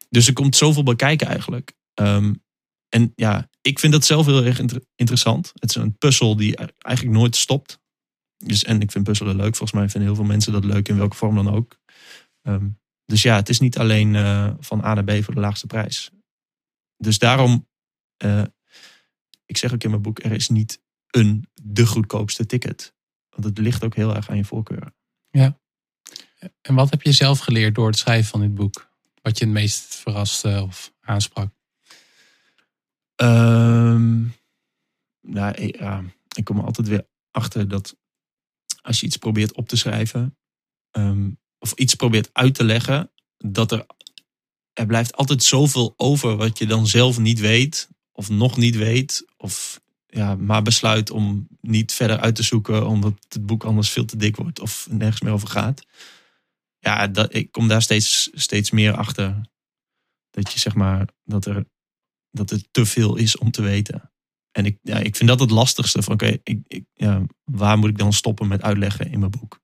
Dus 0.10 0.28
er 0.28 0.34
komt 0.34 0.56
zoveel 0.56 0.84
bij 0.84 0.96
kijken 0.96 1.28
eigenlijk. 1.28 1.74
Um, 1.94 2.44
en 2.90 3.12
ja, 3.16 3.50
ik 3.62 3.80
vind 3.80 3.94
dat 3.94 4.06
zelf 4.06 4.26
heel 4.26 4.44
erg 4.44 4.60
inter 4.60 4.84
interessant. 4.96 5.52
Het 5.54 5.70
is 5.70 5.76
een 5.76 5.98
puzzel 5.98 6.36
die 6.36 6.56
eigenlijk 6.78 7.18
nooit 7.18 7.36
stopt. 7.36 7.80
Dus, 8.38 8.64
en 8.64 8.82
ik 8.82 8.92
vind 8.92 9.04
puzzelen 9.04 9.36
leuk. 9.36 9.56
Volgens 9.56 9.72
mij 9.72 9.90
vinden 9.90 10.10
heel 10.10 10.18
veel 10.18 10.28
mensen 10.28 10.52
dat 10.52 10.66
leuk 10.66 10.88
in 10.88 10.98
welke 10.98 11.16
vorm 11.16 11.36
dan 11.36 11.50
ook. 11.50 11.80
Um, 12.42 12.80
dus 13.06 13.22
ja, 13.22 13.36
het 13.36 13.50
is 13.50 13.60
niet 13.60 13.78
alleen 13.78 14.14
uh, 14.14 14.54
van 14.60 14.84
A 14.84 14.94
naar 14.94 15.04
B 15.04 15.24
voor 15.24 15.34
de 15.34 15.40
laagste 15.40 15.68
prijs. 15.68 16.12
Dus 16.98 17.18
daarom, 17.18 17.68
uh, 18.24 18.44
ik 19.46 19.58
zeg 19.58 19.74
ook 19.74 19.84
in 19.84 19.90
mijn 19.90 20.02
boek, 20.02 20.24
er 20.24 20.32
is 20.32 20.50
niet 20.50 20.82
een 21.08 21.48
de 21.62 21.86
goedkoopste 21.86 22.46
ticket. 22.46 22.94
Want 23.30 23.44
het 23.44 23.58
ligt 23.58 23.84
ook 23.84 23.96
heel 23.96 24.16
erg 24.16 24.30
aan 24.30 24.38
je 24.38 24.46
voorkeur. 24.46 24.94
Ja. 25.30 25.60
En 26.62 26.76
wat 26.76 26.90
heb 26.90 27.02
je 27.02 27.12
zelf 27.12 27.40
geleerd 27.40 27.76
door 27.76 27.88
het 27.88 27.98
schrijven 27.98 28.30
van 28.30 28.40
dit 28.40 28.54
boek? 28.56 28.92
Wat 29.22 29.38
je 29.38 29.46
het 29.46 29.54
meest 29.54 29.96
verraste 29.96 30.62
of 30.64 30.94
aansprak? 31.02 31.59
Um, 33.22 34.34
nou, 35.22 35.72
ja, 35.78 36.04
ik 36.36 36.44
kom 36.44 36.58
er 36.58 36.66
altijd 36.66 36.88
weer 36.88 37.08
achter 37.32 37.68
dat 37.68 37.98
als 38.82 39.00
je 39.00 39.06
iets 39.06 39.18
probeert 39.18 39.56
op 39.56 39.68
te 39.68 39.76
schrijven, 39.76 40.38
um, 40.92 41.40
of 41.60 41.74
iets 41.74 41.96
probeert 41.96 42.30
uit 42.34 42.56
te 42.56 42.64
leggen, 42.64 43.12
dat 43.38 43.72
er, 43.72 43.86
er 44.74 44.86
blijft 44.86 45.16
altijd 45.16 45.44
zoveel 45.44 45.94
over 45.98 46.36
wat 46.36 46.58
je 46.58 46.66
dan 46.66 46.88
zelf 46.88 47.20
niet 47.20 47.40
weet, 47.40 47.90
of 48.12 48.30
nog 48.30 48.58
niet 48.58 48.76
weet, 48.76 49.26
of 49.38 49.82
ja, 50.06 50.36
maar 50.36 50.62
besluit 50.62 51.10
om 51.10 51.48
niet 51.62 51.94
verder 51.94 52.20
uit 52.20 52.36
te 52.36 52.44
zoeken, 52.44 52.88
omdat 52.88 53.14
het 53.30 53.46
boek 53.46 53.64
anders 53.64 53.90
veel 53.90 54.06
te 54.06 54.18
dik 54.18 54.36
wordt 54.36 54.60
of 54.60 54.88
nergens 54.90 55.22
meer 55.22 55.34
over 55.34 55.48
gaat. 55.48 55.86
Ja, 56.80 57.08
dat, 57.08 57.34
ik 57.34 57.52
kom 57.52 57.68
daar 57.68 57.82
steeds, 57.82 58.30
steeds 58.34 58.72
meer 58.72 58.94
achter. 58.94 59.42
Dat 60.30 60.54
je 60.54 60.60
zeg 60.60 60.76
maar, 60.76 61.08
dat 61.24 61.46
er, 61.46 61.66
dat 62.32 62.52
er 62.52 62.64
te 62.72 62.86
veel 62.86 63.16
is 63.16 63.38
om 63.38 63.52
te 63.52 63.62
weten. 63.62 64.12
En 64.52 64.66
ik, 64.66 64.78
ja, 64.82 64.98
ik 64.98 65.16
vind 65.16 65.30
dat 65.30 65.40
het 65.40 65.52
lastigste. 65.52 66.02
Van 66.02 66.14
oké, 66.14 66.38
ik, 66.44 66.60
ik, 66.68 66.86
ja, 66.94 67.26
waar 67.44 67.78
moet 67.78 67.90
ik 67.90 67.98
dan 67.98 68.14
stoppen 68.14 68.48
met 68.48 68.62
uitleggen 68.62 69.12
in 69.12 69.20
mijn 69.20 69.32
boek? 69.32 69.60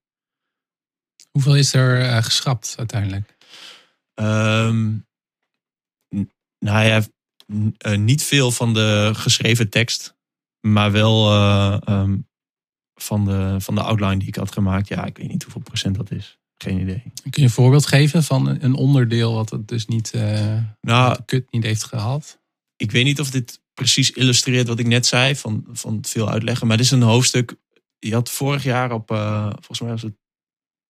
Hoeveel 1.30 1.56
is 1.56 1.74
er 1.74 2.00
uh, 2.00 2.22
geschrapt 2.22 2.74
uiteindelijk? 2.78 3.36
Um, 4.14 5.06
nou 6.58 6.86
ja, 6.86 7.02
uh, 7.46 7.98
niet 7.98 8.22
veel 8.22 8.50
van 8.50 8.74
de 8.74 9.10
geschreven 9.14 9.70
tekst, 9.70 10.16
maar 10.60 10.92
wel 10.92 11.32
uh, 11.32 11.78
um, 11.88 12.28
van, 12.94 13.24
de, 13.24 13.56
van 13.58 13.74
de 13.74 13.82
outline 13.82 14.16
die 14.16 14.28
ik 14.28 14.36
had 14.36 14.52
gemaakt. 14.52 14.88
Ja, 14.88 15.04
ik 15.04 15.16
weet 15.16 15.28
niet 15.28 15.42
hoeveel 15.42 15.62
procent 15.62 15.96
dat 15.96 16.10
is. 16.10 16.38
Geen 16.62 16.80
idee. 16.80 17.02
Kun 17.22 17.32
je 17.32 17.42
een 17.42 17.50
voorbeeld 17.50 17.86
geven 17.86 18.22
van 18.22 18.46
een 18.46 18.74
onderdeel 18.74 19.34
wat 19.34 19.50
het 19.50 19.68
dus 19.68 19.86
niet, 19.86 20.12
nou, 20.80 21.22
kut 21.24 21.50
niet 21.50 21.62
heeft 21.62 21.84
gehaald? 21.84 22.38
Ik 22.76 22.90
weet 22.90 23.04
niet 23.04 23.20
of 23.20 23.30
dit 23.30 23.60
precies 23.74 24.10
illustreert 24.10 24.68
wat 24.68 24.78
ik 24.78 24.86
net 24.86 25.06
zei, 25.06 25.36
van, 25.36 25.66
van 25.72 25.98
veel 26.02 26.30
uitleggen. 26.30 26.66
Maar 26.66 26.76
dit 26.76 26.86
is 26.86 26.92
een 26.92 27.02
hoofdstuk. 27.02 27.56
Je 27.98 28.12
had 28.12 28.30
vorig 28.30 28.62
jaar 28.62 28.92
op, 28.92 29.08
volgens 29.08 29.80
mij 29.80 29.90
was 29.90 30.02
het 30.02 30.14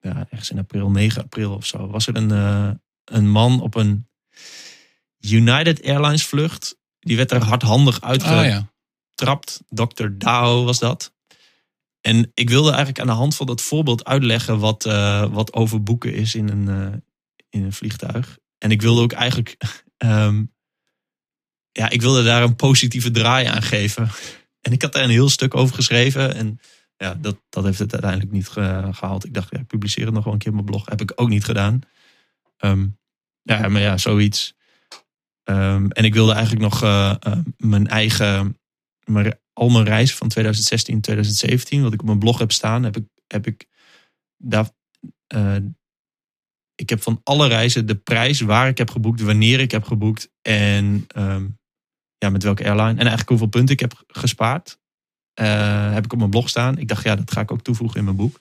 ja, 0.00 0.26
ergens 0.30 0.50
in 0.50 0.58
april, 0.58 0.90
9 0.90 1.22
april 1.22 1.54
of 1.54 1.66
zo, 1.66 1.88
was 1.88 2.06
er 2.06 2.16
een, 2.16 2.32
uh, 2.32 2.70
een 3.04 3.30
man 3.30 3.60
op 3.60 3.74
een 3.74 4.08
United 5.18 5.84
Airlines 5.84 6.26
vlucht. 6.26 6.78
Die 6.98 7.16
werd 7.16 7.30
er 7.30 7.44
hardhandig 7.44 8.00
uitgetrapt. 8.00 9.62
Oh, 9.70 9.76
ja. 9.76 9.86
Dr. 9.86 10.08
Dao 10.18 10.64
was 10.64 10.78
dat. 10.78 11.14
En 12.00 12.30
ik 12.34 12.48
wilde 12.48 12.68
eigenlijk 12.68 13.00
aan 13.00 13.06
de 13.06 13.12
hand 13.12 13.36
van 13.36 13.46
dat 13.46 13.62
voorbeeld 13.62 14.04
uitleggen 14.04 14.58
wat, 14.58 14.86
uh, 14.86 15.32
wat 15.32 15.52
overboeken 15.52 16.14
is 16.14 16.34
in 16.34 16.48
een, 16.48 17.02
in 17.48 17.64
een 17.64 17.72
vliegtuig. 17.72 18.38
En 18.58 18.70
ik 18.70 18.82
wilde 18.82 19.00
ook 19.00 19.12
eigenlijk, 19.12 19.56
um, 19.96 20.52
ja, 21.76 21.90
ik 21.90 22.02
wilde 22.02 22.24
daar 22.24 22.42
een 22.42 22.56
positieve 22.56 23.10
draai 23.10 23.46
aan 23.46 23.62
geven. 23.62 24.08
En 24.60 24.72
ik 24.72 24.82
had 24.82 24.92
daar 24.92 25.04
een 25.04 25.10
heel 25.10 25.28
stuk 25.28 25.54
over 25.54 25.74
geschreven. 25.74 26.34
En 26.34 26.60
ja, 26.96 27.14
dat, 27.14 27.36
dat 27.48 27.64
heeft 27.64 27.78
het 27.78 27.92
uiteindelijk 27.92 28.32
niet 28.32 28.48
gehaald. 28.48 29.24
Ik 29.24 29.34
dacht, 29.34 29.50
ja, 29.50 29.58
ik 29.58 29.66
publiceer 29.66 30.04
het 30.04 30.14
nog 30.14 30.24
wel 30.24 30.32
een 30.32 30.38
keer 30.38 30.48
op 30.48 30.54
mijn 30.54 30.66
blog. 30.66 30.86
Heb 30.86 31.00
ik 31.00 31.12
ook 31.14 31.28
niet 31.28 31.44
gedaan. 31.44 31.80
Um, 32.58 32.98
ja, 33.42 33.68
maar 33.68 33.80
ja, 33.80 33.98
zoiets. 33.98 34.54
Um, 35.44 35.90
en 35.90 36.04
ik 36.04 36.14
wilde 36.14 36.32
eigenlijk 36.32 36.62
nog 36.62 36.82
uh, 36.82 37.14
uh, 37.26 37.38
mijn 37.56 37.86
eigen, 37.86 38.58
mijn, 39.04 39.38
al 39.52 39.68
mijn 39.68 39.84
reis 39.84 40.14
van 40.14 40.28
2016, 40.28 41.00
2017, 41.00 41.82
wat 41.82 41.92
ik 41.92 42.00
op 42.00 42.06
mijn 42.06 42.18
blog 42.18 42.38
heb 42.38 42.52
staan, 42.52 42.82
heb 42.82 42.96
ik, 42.96 43.04
heb 43.26 43.46
ik 43.46 43.66
daar, 44.36 44.70
uh, 45.34 45.56
ik 46.74 46.88
heb 46.88 47.02
van 47.02 47.20
alle 47.22 47.48
reizen 47.48 47.86
de 47.86 47.96
prijs 47.96 48.40
waar 48.40 48.68
ik 48.68 48.78
heb 48.78 48.90
geboekt, 48.90 49.20
wanneer 49.20 49.60
ik 49.60 49.70
heb 49.70 49.84
geboekt 49.84 50.30
en 50.42 51.06
um, 51.16 51.58
ja, 52.18 52.30
met 52.30 52.42
welke 52.42 52.64
airline 52.64 52.90
en 52.90 52.98
eigenlijk 52.98 53.28
hoeveel 53.28 53.46
punten 53.46 53.74
ik 53.74 53.80
heb 53.80 54.04
gespaard. 54.06 54.78
Uh, 55.40 55.92
heb 55.92 56.04
ik 56.04 56.12
op 56.12 56.18
mijn 56.18 56.30
blog 56.30 56.48
staan. 56.48 56.78
Ik 56.78 56.88
dacht, 56.88 57.04
ja, 57.04 57.16
dat 57.16 57.30
ga 57.30 57.40
ik 57.40 57.50
ook 57.50 57.62
toevoegen 57.62 57.98
in 57.98 58.04
mijn 58.04 58.16
boek. 58.16 58.40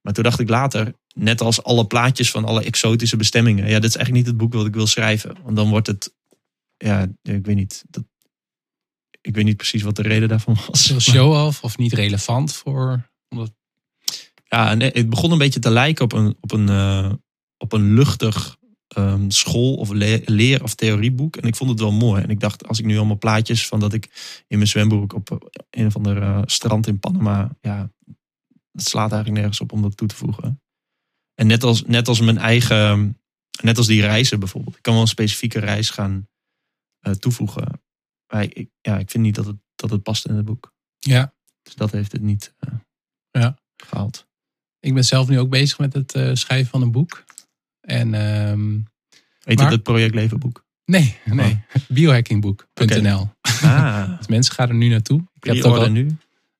Maar 0.00 0.12
toen 0.12 0.24
dacht 0.24 0.40
ik 0.40 0.48
later, 0.48 0.94
net 1.14 1.40
als 1.40 1.62
alle 1.62 1.86
plaatjes 1.86 2.30
van 2.30 2.44
alle 2.44 2.64
exotische 2.64 3.16
bestemmingen. 3.16 3.66
Ja, 3.66 3.74
dat 3.74 3.88
is 3.88 3.96
eigenlijk 3.96 4.26
niet 4.26 4.26
het 4.26 4.36
boek 4.36 4.52
wat 4.52 4.66
ik 4.66 4.74
wil 4.74 4.86
schrijven. 4.86 5.36
Want 5.42 5.56
dan 5.56 5.68
wordt 5.68 5.86
het, 5.86 6.14
ja, 6.76 7.02
ik 7.22 7.46
weet 7.46 7.56
niet. 7.56 7.84
Dat, 7.88 8.04
ik 9.20 9.34
weet 9.34 9.44
niet 9.44 9.56
precies 9.56 9.82
wat 9.82 9.96
de 9.96 10.02
reden 10.02 10.28
daarvan 10.28 10.56
was. 10.66 11.00
Show-off 11.00 11.62
of 11.62 11.78
niet 11.78 11.92
relevant 11.92 12.54
voor? 12.54 13.10
Omdat... 13.28 13.52
Ja, 14.44 14.74
nee, 14.74 14.90
het 14.92 15.10
begon 15.10 15.32
een 15.32 15.38
beetje 15.38 15.60
te 15.60 15.70
lijken 15.70 16.04
op 16.04 16.12
een, 16.12 16.36
op 16.40 16.52
een, 16.52 16.68
uh, 16.68 17.12
op 17.56 17.72
een 17.72 17.94
luchtig 17.94 18.56
um, 18.98 19.30
school- 19.30 19.74
of 19.74 19.90
le 19.90 20.22
leer- 20.24 20.62
of 20.62 20.74
theorieboek. 20.74 21.36
En 21.36 21.48
ik 21.48 21.56
vond 21.56 21.70
het 21.70 21.80
wel 21.80 21.92
mooi. 21.92 22.22
En 22.22 22.30
ik 22.30 22.40
dacht, 22.40 22.68
als 22.68 22.78
ik 22.78 22.84
nu 22.84 22.96
allemaal 22.96 23.18
plaatjes 23.18 23.66
van 23.66 23.80
dat 23.80 23.92
ik 23.92 24.04
in 24.46 24.56
mijn 24.56 24.68
zwembroek 24.68 25.12
op 25.12 25.50
een 25.70 25.86
of 25.86 25.96
ander 25.96 26.22
uh, 26.22 26.42
strand 26.44 26.86
in 26.86 26.98
Panama. 26.98 27.56
Ja, 27.60 27.90
het 28.72 28.88
slaat 28.88 29.12
eigenlijk 29.12 29.40
nergens 29.40 29.60
op 29.60 29.72
om 29.72 29.82
dat 29.82 29.96
toe 29.96 30.08
te 30.08 30.16
voegen. 30.16 30.62
En 31.34 31.46
net 31.46 31.62
als, 31.62 31.82
net 31.82 32.08
als 32.08 32.20
mijn 32.20 32.38
eigen, 32.38 33.20
net 33.62 33.78
als 33.78 33.86
die 33.86 34.00
reizen 34.00 34.38
bijvoorbeeld. 34.38 34.76
Ik 34.76 34.82
kan 34.82 34.92
wel 34.92 35.02
een 35.02 35.08
specifieke 35.08 35.58
reis 35.58 35.90
gaan 35.90 36.28
uh, 37.06 37.12
toevoegen. 37.12 37.82
Maar 38.32 38.42
ik, 38.42 38.70
ja, 38.80 38.98
ik 38.98 39.10
vind 39.10 39.24
niet 39.24 39.34
dat 39.34 39.46
het, 39.46 39.56
dat 39.74 39.90
het 39.90 40.02
past 40.02 40.26
in 40.26 40.34
het 40.34 40.44
boek. 40.44 40.72
Ja. 40.98 41.34
Dus 41.62 41.74
dat 41.74 41.90
heeft 41.90 42.12
het 42.12 42.22
niet 42.22 42.54
uh, 42.60 42.74
ja. 43.30 43.58
gehaald. 43.76 44.26
Ik 44.80 44.94
ben 44.94 45.04
zelf 45.04 45.28
nu 45.28 45.38
ook 45.38 45.50
bezig 45.50 45.78
met 45.78 45.92
het 45.92 46.14
uh, 46.14 46.34
schrijven 46.34 46.70
van 46.70 46.82
een 46.82 46.92
boek. 46.92 47.24
En, 47.84 48.14
um, 48.14 48.86
Heet 49.44 49.56
maar... 49.56 49.66
het 49.66 49.74
het 49.74 49.82
Project 49.82 50.14
Levenboek? 50.14 50.64
Nee, 50.84 51.16
nee. 51.24 51.64
Oh. 51.74 51.82
Biohackingboek.nl. 51.88 52.86
Okay. 52.86 53.32
Ah. 53.64 54.18
dus 54.18 54.26
mensen 54.26 54.54
gaan 54.54 54.68
er 54.68 54.74
nu 54.74 54.88
naartoe. 54.88 55.20
Al... 55.62 55.90
nu? 55.90 56.16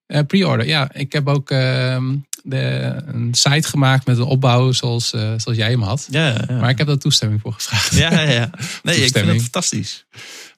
Uh, 0.07 0.21
Pre-order, 0.27 0.67
ja. 0.67 0.93
Ik 0.93 1.13
heb 1.13 1.29
ook 1.29 1.51
uh, 1.51 2.03
de, 2.43 2.95
een 3.07 3.35
site 3.35 3.69
gemaakt 3.69 4.07
met 4.07 4.19
een 4.19 4.25
opbouw 4.25 4.73
zoals, 4.73 5.13
uh, 5.13 5.21
zoals 5.21 5.59
jij 5.59 5.71
hem 5.71 5.83
had. 5.83 6.09
Ja, 6.11 6.27
ja, 6.27 6.59
Maar 6.61 6.71
ik 6.71 6.79
heb 6.79 6.87
daar 6.87 6.99
toestemming 6.99 7.41
voor 7.41 7.53
gevraagd. 7.53 7.95
Ja, 7.95 8.13
ja, 8.13 8.31
ja. 8.31 8.51
Nee, 8.83 8.97
ik 9.05 9.13
vind 9.13 9.27
het 9.27 9.43
fantastisch. 9.43 10.07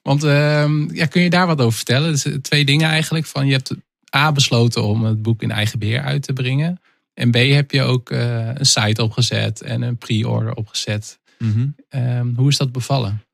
Want 0.01 0.23
ehm, 0.23 0.93
ja, 0.95 1.05
kun 1.05 1.21
je 1.21 1.29
daar 1.29 1.47
wat 1.47 1.61
over 1.61 1.77
vertellen? 1.77 2.11
Dus 2.11 2.25
twee 2.41 2.65
dingen 2.65 2.89
eigenlijk. 2.89 3.25
Van, 3.25 3.45
je 3.45 3.53
hebt 3.53 3.71
A 4.15 4.31
besloten 4.31 4.83
om 4.83 5.03
het 5.03 5.21
boek 5.21 5.41
in 5.41 5.51
eigen 5.51 5.79
beheer 5.79 6.01
uit 6.01 6.21
te 6.21 6.33
brengen. 6.33 6.81
En 7.17 7.31
B 7.31 7.35
heb 7.35 7.71
je 7.71 7.81
ook 7.81 8.09
een 8.09 8.65
site 8.65 9.03
opgezet 9.03 9.61
en 9.61 9.81
een 9.81 9.97
pre-order 9.97 10.53
opgezet. 10.53 11.19
Mhm. 11.37 11.67
Ehm, 11.89 12.33
hoe 12.35 12.49
is 12.49 12.57
dat 12.57 12.71
bevallen? 12.71 13.25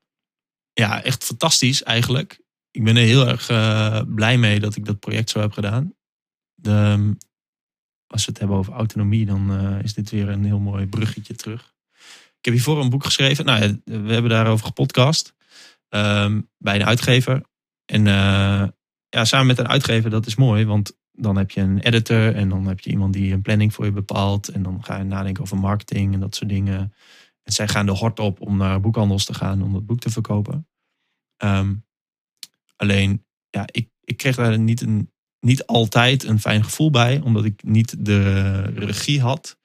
Ja, 0.72 1.02
echt 1.02 1.24
fantastisch 1.24 1.82
eigenlijk. 1.82 2.40
Ik 2.70 2.84
ben 2.84 2.96
er 2.96 3.02
heel 3.02 3.28
erg 3.28 3.48
eh, 3.48 4.00
blij 4.06 4.38
mee 4.38 4.60
dat 4.60 4.76
ik 4.76 4.84
dat 4.84 5.00
project 5.00 5.30
zo 5.30 5.40
heb 5.40 5.52
gedaan. 5.52 5.94
De, 6.54 7.14
als 8.06 8.24
we 8.24 8.30
het 8.30 8.38
hebben 8.38 8.56
over 8.56 8.72
autonomie, 8.72 9.26
dan 9.26 9.50
eh, 9.58 9.82
is 9.82 9.94
dit 9.94 10.10
weer 10.10 10.28
een 10.28 10.44
heel 10.44 10.58
mooi 10.58 10.86
bruggetje 10.86 11.34
terug. 11.34 11.74
Ik 12.38 12.44
heb 12.44 12.54
hiervoor 12.54 12.80
een 12.80 12.90
boek 12.90 13.04
geschreven. 13.04 13.44
Nou, 13.44 13.62
ja, 13.62 13.76
we 13.84 14.12
hebben 14.12 14.30
daarover 14.30 14.66
gepodcast. 14.66 15.34
ehm, 15.88 16.40
bij 16.58 16.74
een 16.74 16.86
uitgever. 16.86 17.42
En 17.84 18.06
eh, 18.06 18.68
ja, 19.08 19.24
samen 19.24 19.46
met 19.46 19.58
een 19.58 19.68
uitgever, 19.68 20.10
dat 20.10 20.26
is 20.26 20.34
mooi. 20.34 20.64
Want 20.64 20.96
dan 21.16 21.36
heb 21.36 21.50
je 21.50 21.60
een 21.60 21.78
editor 21.78 22.34
en 22.34 22.48
dan 22.48 22.66
heb 22.66 22.80
je 22.80 22.90
iemand 22.90 23.12
die 23.12 23.32
een 23.32 23.42
planning 23.42 23.74
voor 23.74 23.84
je 23.84 23.92
bepaalt. 23.92 24.48
En 24.48 24.62
dan 24.62 24.84
ga 24.84 24.98
je 24.98 25.04
nadenken 25.04 25.42
over 25.42 25.58
marketing 25.58 26.14
en 26.14 26.20
dat 26.20 26.34
soort 26.34 26.50
dingen. 26.50 26.94
En 27.42 27.52
zij 27.52 27.68
gaan 27.68 27.86
de 27.86 27.92
hort 27.92 28.18
op 28.20 28.40
om 28.40 28.56
naar 28.56 28.80
boekhandels 28.80 29.24
te 29.24 29.34
gaan 29.34 29.62
om 29.62 29.72
dat 29.72 29.86
boek 29.86 30.00
te 30.00 30.10
verkopen. 30.10 30.68
Ehm, 31.36 31.74
alleen, 32.76 33.24
ja, 33.50 33.66
ik, 33.70 33.88
ik 34.00 34.16
kreeg 34.16 34.36
daar 34.36 34.58
niet, 34.58 34.80
een, 34.80 35.12
niet 35.40 35.66
altijd 35.66 36.24
een 36.24 36.40
fijn 36.40 36.64
gevoel 36.64 36.90
bij, 36.90 37.20
omdat 37.20 37.44
ik 37.44 37.62
niet 37.62 38.04
de 38.04 38.60
regie 38.62 39.20
had. 39.20 39.58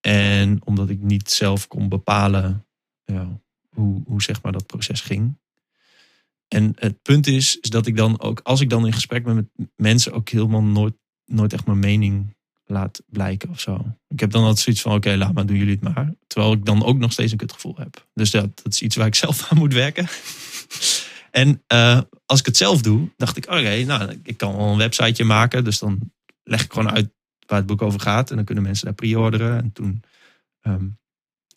En 0.00 0.66
omdat 0.66 0.88
ik 0.88 1.00
niet 1.00 1.30
zelf 1.30 1.68
kon 1.68 1.88
bepalen 1.88 2.66
ja, 3.04 3.40
hoe, 3.68 4.02
hoe 4.06 4.22
zeg 4.22 4.42
maar 4.42 4.52
dat 4.52 4.66
proces 4.66 5.00
ging. 5.00 5.38
En 6.54 6.72
het 6.78 7.02
punt 7.02 7.26
is, 7.26 7.58
is 7.60 7.70
dat 7.70 7.86
ik 7.86 7.96
dan 7.96 8.20
ook, 8.20 8.40
als 8.42 8.60
ik 8.60 8.70
dan 8.70 8.86
in 8.86 8.92
gesprek 8.92 9.24
ben 9.24 9.34
met 9.34 9.68
mensen, 9.76 10.12
ook 10.12 10.28
helemaal 10.28 10.62
nooit, 10.62 10.94
nooit 11.24 11.52
echt 11.52 11.66
mijn 11.66 11.78
mening 11.78 12.36
laat 12.64 13.02
blijken 13.06 13.48
of 13.50 13.60
zo. 13.60 13.96
Ik 14.08 14.20
heb 14.20 14.30
dan 14.30 14.42
altijd 14.42 14.60
zoiets 14.60 14.82
van, 14.82 14.94
oké, 14.94 15.16
laat 15.16 15.32
maar, 15.32 15.46
doen 15.46 15.56
jullie 15.56 15.78
het 15.80 15.94
maar. 15.94 16.14
Terwijl 16.26 16.52
ik 16.52 16.64
dan 16.64 16.84
ook 16.84 16.98
nog 16.98 17.12
steeds 17.12 17.32
een 17.32 17.38
kutgevoel 17.38 17.76
heb. 17.76 18.06
Dus 18.12 18.30
dat, 18.30 18.62
dat 18.62 18.72
is 18.72 18.82
iets 18.82 18.96
waar 18.96 19.06
ik 19.06 19.14
zelf 19.24 19.50
aan 19.50 19.58
moet 19.58 19.72
werken. 19.72 20.06
en 21.30 21.62
eh, 21.66 22.00
als 22.26 22.40
ik 22.40 22.46
het 22.46 22.56
zelf 22.56 22.82
doe, 22.82 23.10
dacht 23.16 23.36
ik, 23.36 23.46
oké, 23.46 23.84
nou, 23.84 24.20
ik 24.22 24.36
kan 24.36 24.56
wel 24.56 24.66
een 24.66 24.78
websiteje 24.78 25.24
maken. 25.24 25.64
Dus 25.64 25.78
dan 25.78 26.12
leg 26.42 26.64
ik 26.64 26.72
gewoon 26.72 26.90
uit 26.90 27.12
waar 27.46 27.58
het 27.58 27.66
boek 27.66 27.82
over 27.82 28.00
gaat. 28.00 28.30
En 28.30 28.36
dan 28.36 28.44
kunnen 28.44 28.64
mensen 28.64 28.84
daar 28.84 28.94
pre-orderen. 28.94 29.58
En 29.58 29.72
toen 29.72 30.02
ehm, 30.60 30.86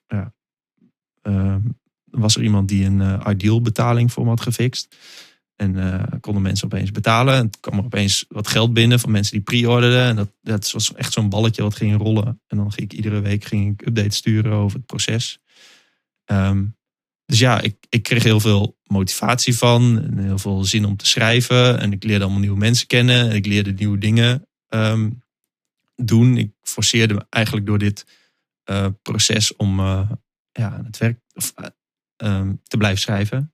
ja, 0.08 0.34
ehm, 1.22 1.62
was 2.12 2.36
er 2.36 2.44
iemand 2.44 2.68
die 2.68 2.86
een 2.86 3.02
eh, 3.02 3.28
ideal 3.30 3.62
betaling 3.62 4.12
voor 4.12 4.24
me 4.24 4.30
had 4.30 4.42
gefixt. 4.42 4.96
En 5.56 5.94
eh, 5.94 6.20
konden 6.20 6.42
mensen 6.42 6.66
opeens 6.66 6.92
betalen. 6.92 7.34
En 7.34 7.50
kwam 7.60 7.78
er 7.78 7.86
opeens 7.86 8.26
wat 8.30 8.48
geld 8.48 8.74
binnen 8.74 9.00
van 9.00 9.12
mensen 9.12 9.34
die 9.34 9.42
pre-orderden. 9.42 10.04
En 10.04 10.16
dat, 10.16 10.30
dat 10.42 10.72
was 10.72 10.94
echt 10.94 11.14
zo'n 11.14 11.30
balletje 11.30 11.62
wat 11.62 11.76
ging 11.76 11.98
rollen. 11.98 12.42
En 12.48 12.58
dan 12.58 12.72
ging 12.72 12.92
ik 12.92 12.98
iedere 12.98 13.20
week 13.20 13.44
ging 13.44 13.74
ik 13.74 13.88
updates 13.88 14.16
sturen 14.16 14.52
over 14.52 14.78
het 14.78 14.86
proces. 14.86 15.40
Ehm, 16.26 16.66
dus 17.26 17.40
ja, 17.40 17.62
ik, 17.62 17.86
ik 17.90 18.04
kreeg 18.04 18.24
heel 18.24 18.40
veel 18.40 18.78
motivatie 18.84 19.58
van. 19.58 20.04
En 20.04 20.18
heel 20.18 20.38
veel 20.38 20.64
zin 20.64 20.86
om 20.86 20.98
te 20.98 21.08
schrijven. 21.08 21.80
En 21.80 21.92
ik 21.92 22.04
leerde 22.04 22.24
allemaal 22.24 22.42
nieuwe 22.42 22.58
mensen 22.58 22.88
kennen. 22.88 23.30
En 23.30 23.36
ik 23.36 23.46
leerde 23.46 23.72
nieuwe 23.72 23.98
dingen 23.98 24.48
ehm, 24.68 25.10
doen. 25.96 26.38
Ik 26.38 26.52
forceerde 26.62 27.14
me 27.14 27.26
eigenlijk 27.30 27.66
door 27.66 27.78
dit 27.78 28.06
eh, 28.64 28.88
proces 29.02 29.56
om 29.56 29.80
ja, 30.52 30.82
het 30.86 30.98
werk 30.98 31.20
of, 31.34 31.54
eh, 32.18 32.30
ehm, 32.30 32.56
te 32.64 32.78
blijven 32.78 33.02
schrijven. 33.02 33.54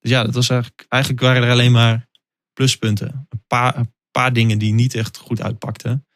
Dus 0.00 0.10
ja, 0.10 0.24
dat 0.24 0.34
was 0.34 0.48
eigenlijk, 0.48 0.86
eigenlijk 0.88 1.22
waren 1.22 1.42
er 1.42 1.50
alleen 1.50 1.72
maar 1.72 2.08
pluspunten. 2.52 3.26
Een 3.28 3.44
paar, 3.46 3.76
een 3.76 3.94
paar 4.10 4.32
dingen 4.32 4.58
die 4.58 4.72
niet 4.72 4.94
echt 4.94 5.16
goed 5.16 5.42
uitpakten. 5.42 6.06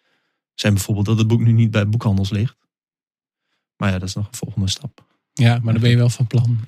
Zijn 0.55 0.74
bijvoorbeeld 0.74 1.07
dat 1.07 1.18
het 1.18 1.26
boek 1.26 1.41
nu 1.41 1.53
niet 1.53 1.70
bij 1.70 1.88
boekhandels 1.88 2.30
ligt. 2.30 2.57
Maar 3.76 3.91
ja, 3.91 3.99
dat 3.99 4.09
is 4.09 4.14
nog 4.14 4.26
een 4.26 4.34
volgende 4.34 4.68
stap. 4.68 5.07
Ja, 5.32 5.59
maar 5.62 5.72
dan 5.72 5.82
ben 5.82 5.91
je 5.91 5.97
wel 5.97 6.11
van 6.11 6.26
plan. 6.26 6.61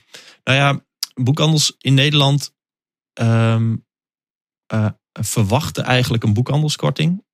Nou 0.45 0.59
ja, 0.59 0.85
boekhandels 1.15 1.75
in 1.79 1.95
Nederland 1.95 2.55
ehm, 3.13 3.77
eh, 4.67 4.91
verwachten 5.13 5.85
eigenlijk 5.85 6.23
een 6.23 6.33
boekhandelskorting. 6.33 7.25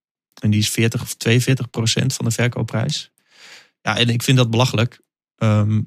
En 0.41 0.51
die 0.51 0.61
is 0.61 0.70
40 0.70 1.03
of 1.03 1.14
42 1.14 1.70
procent 1.70 2.14
van 2.14 2.24
de 2.24 2.30
verkoopprijs. 2.30 3.11
Ja, 3.80 3.97
en 3.97 4.09
ik 4.09 4.22
vind 4.22 4.36
dat 4.36 4.51
belachelijk. 4.51 5.01
Ehm, 5.34 5.82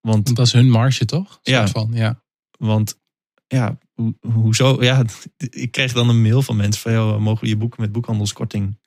want 0.00 0.24
Want 0.24 0.36
dat 0.36 0.46
is 0.46 0.52
hun 0.52 0.70
marge, 0.70 1.04
toch? 1.04 1.38
Ja. 1.42 1.68
Van, 1.68 1.90
ja. 1.92 2.22
Want 2.58 2.98
ja, 3.46 3.78
ho- 3.94 4.14
hoezo? 4.20 4.82
Ja, 4.82 5.04
ik 5.36 5.70
kreeg 5.70 5.92
dan 5.92 6.08
een 6.08 6.22
mail 6.22 6.42
van 6.42 6.56
mensen 6.56 6.82
van, 6.82 6.92
joh, 6.92 7.18
mogen 7.18 7.42
we 7.42 7.48
je 7.48 7.56
boeken 7.56 7.80
met 7.80 7.92
boekhandelskorting 7.92 8.78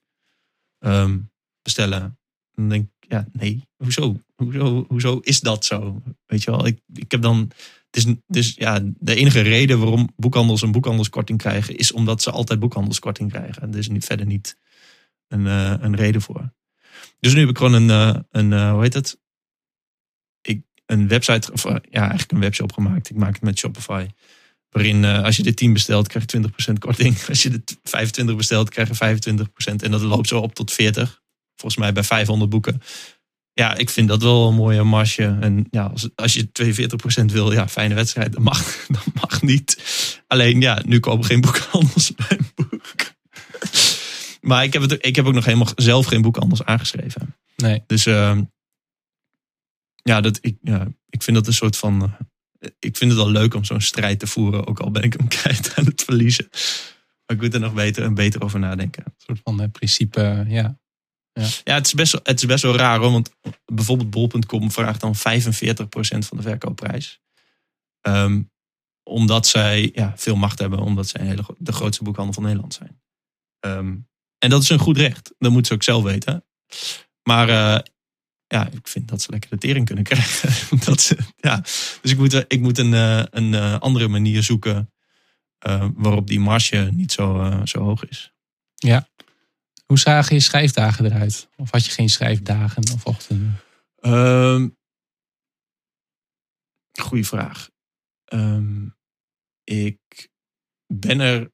ehm, 0.79 1.19
bestellen? 1.61 2.01
En 2.01 2.17
dan 2.53 2.69
denk 2.69 2.83
ik, 2.99 3.11
ja, 3.11 3.27
nee, 3.31 3.67
hoezo? 3.77 4.19
Hoezo, 4.35 4.85
hoezo 4.87 5.19
is 5.19 5.39
dat 5.39 5.65
zo? 5.65 6.01
Weet 6.25 6.43
je 6.43 6.51
wel, 6.51 6.65
ik, 6.65 6.79
ik 6.93 7.11
heb 7.11 7.21
dan, 7.21 7.51
het 7.91 8.05
is, 8.05 8.05
dus 8.27 8.53
ja, 8.55 8.79
de 8.83 9.15
enige 9.15 9.41
reden 9.41 9.79
waarom 9.79 10.09
boekhandels 10.15 10.61
een 10.61 10.71
boekhandelskorting 10.71 11.37
krijgen, 11.37 11.77
is 11.77 11.91
omdat 11.91 12.21
ze 12.21 12.31
altijd 12.31 12.59
boekhandelskorting 12.59 13.29
krijgen. 13.31 13.61
En 13.61 13.71
er 13.71 13.77
is 13.77 13.87
niet, 13.87 14.05
verder 14.05 14.25
niet 14.25 14.57
een, 15.27 15.47
eh, 15.47 15.73
een 15.79 15.95
reden 15.95 16.21
voor. 16.21 16.53
Dus 17.19 17.33
nu 17.33 17.39
heb 17.39 17.49
ik 17.49 17.57
gewoon 17.57 17.73
een, 17.73 17.89
eh, 17.89 18.21
een 18.29 18.53
eh, 18.53 18.71
hoe 18.71 18.81
heet 18.81 18.93
het? 18.93 19.21
Een 20.93 21.07
website, 21.07 21.51
of 21.51 21.65
eh, 21.65 21.75
ja, 21.89 21.99
eigenlijk 21.99 22.31
een 22.31 22.39
webshop 22.39 22.73
gemaakt. 22.73 23.09
Ik 23.09 23.15
maak 23.15 23.33
het 23.33 23.41
met 23.41 23.59
Shopify. 23.59 24.05
Waarin 24.69 25.05
eh, 25.05 25.23
als 25.23 25.37
je 25.37 25.43
de 25.43 25.53
10 25.53 25.73
bestelt, 25.73 26.07
krijg 26.07 26.31
je 26.31 26.41
20% 26.71 26.73
korting. 26.79 27.17
Als 27.29 27.43
je 27.43 27.49
de 27.49 27.61
25 27.83 28.35
bestelt, 28.35 28.69
krijg 28.69 28.87
je 28.87 29.19
25%. 29.19 29.75
En 29.75 29.91
dat 29.91 30.01
loopt 30.01 30.27
zo 30.27 30.39
op 30.39 30.55
tot 30.55 30.71
40. 30.71 31.21
Volgens 31.55 31.81
mij 31.81 31.93
bij 31.93 32.03
500 32.03 32.49
boeken. 32.49 32.81
Ja, 33.53 33.75
ik 33.75 33.89
vind 33.89 34.07
dat 34.07 34.21
wel 34.21 34.47
een 34.47 34.55
mooie 34.55 34.83
marge. 34.83 35.37
En 35.41 35.67
ja, 35.69 35.83
als, 35.83 36.09
als 36.15 36.33
je 36.33 36.49
42% 37.21 37.25
wil, 37.25 37.51
ja, 37.51 37.67
fijne 37.67 37.93
wedstrijd. 37.93 38.33
Dat 38.33 38.41
mag, 38.41 38.75
dat 38.87 39.05
mag 39.13 39.41
niet. 39.41 39.83
Alleen 40.27 40.61
ja, 40.61 40.81
nu 40.85 40.99
komen 40.99 41.25
geen 41.25 41.41
boekhandels 41.41 42.11
bij 42.15 42.37
een 42.37 42.51
boek. 42.55 43.11
Maar 44.41 44.63
ik 44.63 44.73
heb, 44.73 44.81
het, 44.81 45.05
ik 45.05 45.15
heb 45.15 45.25
ook 45.25 45.33
nog 45.33 45.45
helemaal 45.45 45.71
zelf 45.75 46.05
geen 46.05 46.21
boekhandels 46.21 46.63
aangeschreven. 46.63 47.35
Nee. 47.55 47.83
Dus 47.87 48.05
ehm, 48.05 48.41
ja, 50.03 50.21
dat, 50.21 50.37
ik, 50.41 50.57
ja, 50.61 50.87
ik 51.09 51.23
vind 51.23 51.37
dat 51.37 51.47
een 51.47 51.53
soort 51.53 51.77
van. 51.77 52.01
eh, 52.59 52.69
ik 52.79 52.97
vind 52.97 53.11
het 53.11 53.19
wel 53.19 53.29
leuk 53.31 53.53
om 53.53 53.63
zo'n 53.63 53.81
strijd 53.81 54.19
te 54.19 54.27
voeren, 54.27 54.67
ook 54.67 54.79
al 54.79 54.91
ben 54.91 55.03
ik 55.03 55.13
hem 55.13 55.27
kwijt 55.37 55.73
aan 55.75 55.85
het 55.85 56.03
verliezen. 56.03 56.47
Maar 57.25 57.35
ik 57.37 57.41
moet 57.41 57.53
er 57.53 57.59
nog 57.59 57.73
beter 57.73 58.03
en 58.03 58.13
beter 58.13 58.41
over 58.43 58.59
nadenken. 58.59 59.03
Een 59.05 59.13
soort 59.17 59.39
van 59.43 59.61
eh, 59.61 59.69
principe, 59.71 60.45
ja. 60.47 60.81
Ja, 61.63 61.73
het 61.73 61.85
is 61.85 61.93
best, 61.93 62.11
wel- 62.11 62.21
het 62.23 62.39
is 62.39 62.45
best 62.45 62.63
wel 62.63 62.75
raar 62.75 62.99
hoor, 62.99 63.11
want 63.11 63.31
bijvoorbeeld 63.65 64.09
bol.com 64.09 64.71
vraagt 64.71 64.99
dan 65.01 65.15
45% 65.15 65.19
van 66.27 66.37
de 66.37 66.43
verkoopprijs. 66.43 67.21
Ehm, 68.01 68.41
omdat 69.03 69.47
zij 69.47 69.89
ja, 69.93 70.13
veel 70.15 70.35
macht 70.35 70.59
hebben, 70.59 70.79
omdat 70.79 71.07
zij 71.07 71.21
een 71.21 71.27
hele, 71.27 71.43
de 71.57 71.71
grootste 71.71 72.03
boekhandel 72.03 72.33
van 72.33 72.43
Nederland 72.43 72.73
zijn. 72.73 73.01
Ehm, 73.59 73.95
en 74.37 74.49
dat 74.49 74.61
is 74.61 74.69
een 74.69 74.79
goed 74.79 74.97
recht, 74.97 75.33
dat 75.37 75.51
moeten 75.51 75.65
ze 75.67 75.73
ook 75.73 75.83
zelf 75.83 76.03
weten. 76.03 76.45
Maar 77.23 77.49
eh, 77.49 77.79
ja, 78.53 78.67
ik 78.71 78.87
vind 78.87 79.07
dat 79.07 79.21
ze 79.21 79.31
lekker 79.31 79.49
de 79.49 79.57
tering 79.57 79.85
kunnen 79.85 80.03
krijgen. 80.03 80.79
dat 80.85 81.01
ze, 81.01 81.17
ja. 81.35 81.57
Dus 82.01 82.11
ik 82.11 82.17
moet, 82.17 82.45
ik 82.47 82.59
moet 82.59 82.77
een, 82.77 82.93
eh, 82.93 83.23
een 83.29 83.53
eh, 83.53 83.79
andere 83.79 84.07
manier 84.07 84.43
zoeken 84.43 84.93
eh, 85.57 85.87
waarop 85.93 86.27
die 86.27 86.39
marge 86.39 86.89
niet 86.93 87.11
zo, 87.11 87.51
zo 87.63 87.79
hoog 87.79 88.05
is. 88.05 88.33
Hoe 89.85 89.99
zagen 89.99 90.35
je 90.35 90.41
schrijfdagen 90.41 91.05
eruit? 91.05 91.49
Of 91.55 91.71
had 91.71 91.85
je 91.85 91.91
geen 91.91 92.09
schrijfdagen 92.09 92.83
of 92.93 93.05
ochtenden? 93.05 93.59
Ehm 93.99 94.67
goeie 97.01 97.27
vraag. 97.27 97.69
Ehm, 98.25 98.87
ik 99.63 100.29
ben 100.87 101.19
er. 101.19 101.51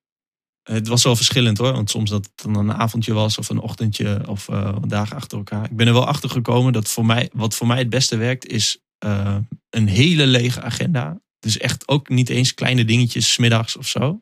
Het 0.72 0.88
was 0.88 1.04
wel 1.04 1.16
verschillend 1.16 1.58
hoor. 1.58 1.72
Want 1.72 1.90
soms 1.90 2.10
dat 2.10 2.26
het 2.26 2.44
dan 2.44 2.56
een 2.56 2.74
avondje 2.74 3.14
was 3.14 3.38
of 3.38 3.50
een 3.50 3.60
ochtendje 3.60 4.28
of 4.28 4.46
wat 4.46 4.90
dagen 4.90 5.16
achter 5.16 5.38
elkaar. 5.38 5.66
Ik 5.66 5.76
ben 5.76 5.88
er 5.88 5.94
wel 5.94 6.08
achter 6.08 6.30
gekomen 6.30 6.74
dat 6.74 6.90
voor 6.90 7.06
mij, 7.06 7.30
wat 7.34 7.56
voor 7.56 7.68
mij 7.68 7.78
het 7.78 7.90
beste 7.90 8.18
werkt, 8.18 8.48
is 8.48 8.78
eh, 8.98 9.38
een 9.70 9.88
hele 9.88 10.28
lege 10.28 10.62
agenda. 10.62 11.22
Dus 11.40 11.58
echt 11.58 11.88
ook 11.88 12.10
niet 12.10 12.30
eens 12.30 12.54
kleine 12.54 12.86
dingetjes 12.86 13.34
's 13.34 13.38
middags 13.38 13.78
of 13.78 13.88
zo. 13.88 14.20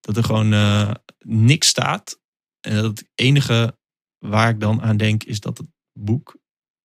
Dat 0.00 0.16
er 0.16 0.24
gewoon 0.24 0.52
eh, 0.52 0.90
niks 1.18 1.68
staat. 1.68 2.20
En 2.60 2.74
dat 2.74 2.84
het 2.84 3.08
enige 3.14 3.78
waar 4.18 4.48
ik 4.48 4.60
dan 4.60 4.82
aan 4.82 4.96
denk 4.96 5.24
is 5.24 5.40
dat 5.40 5.58
het 5.58 5.68
boek. 5.92 6.36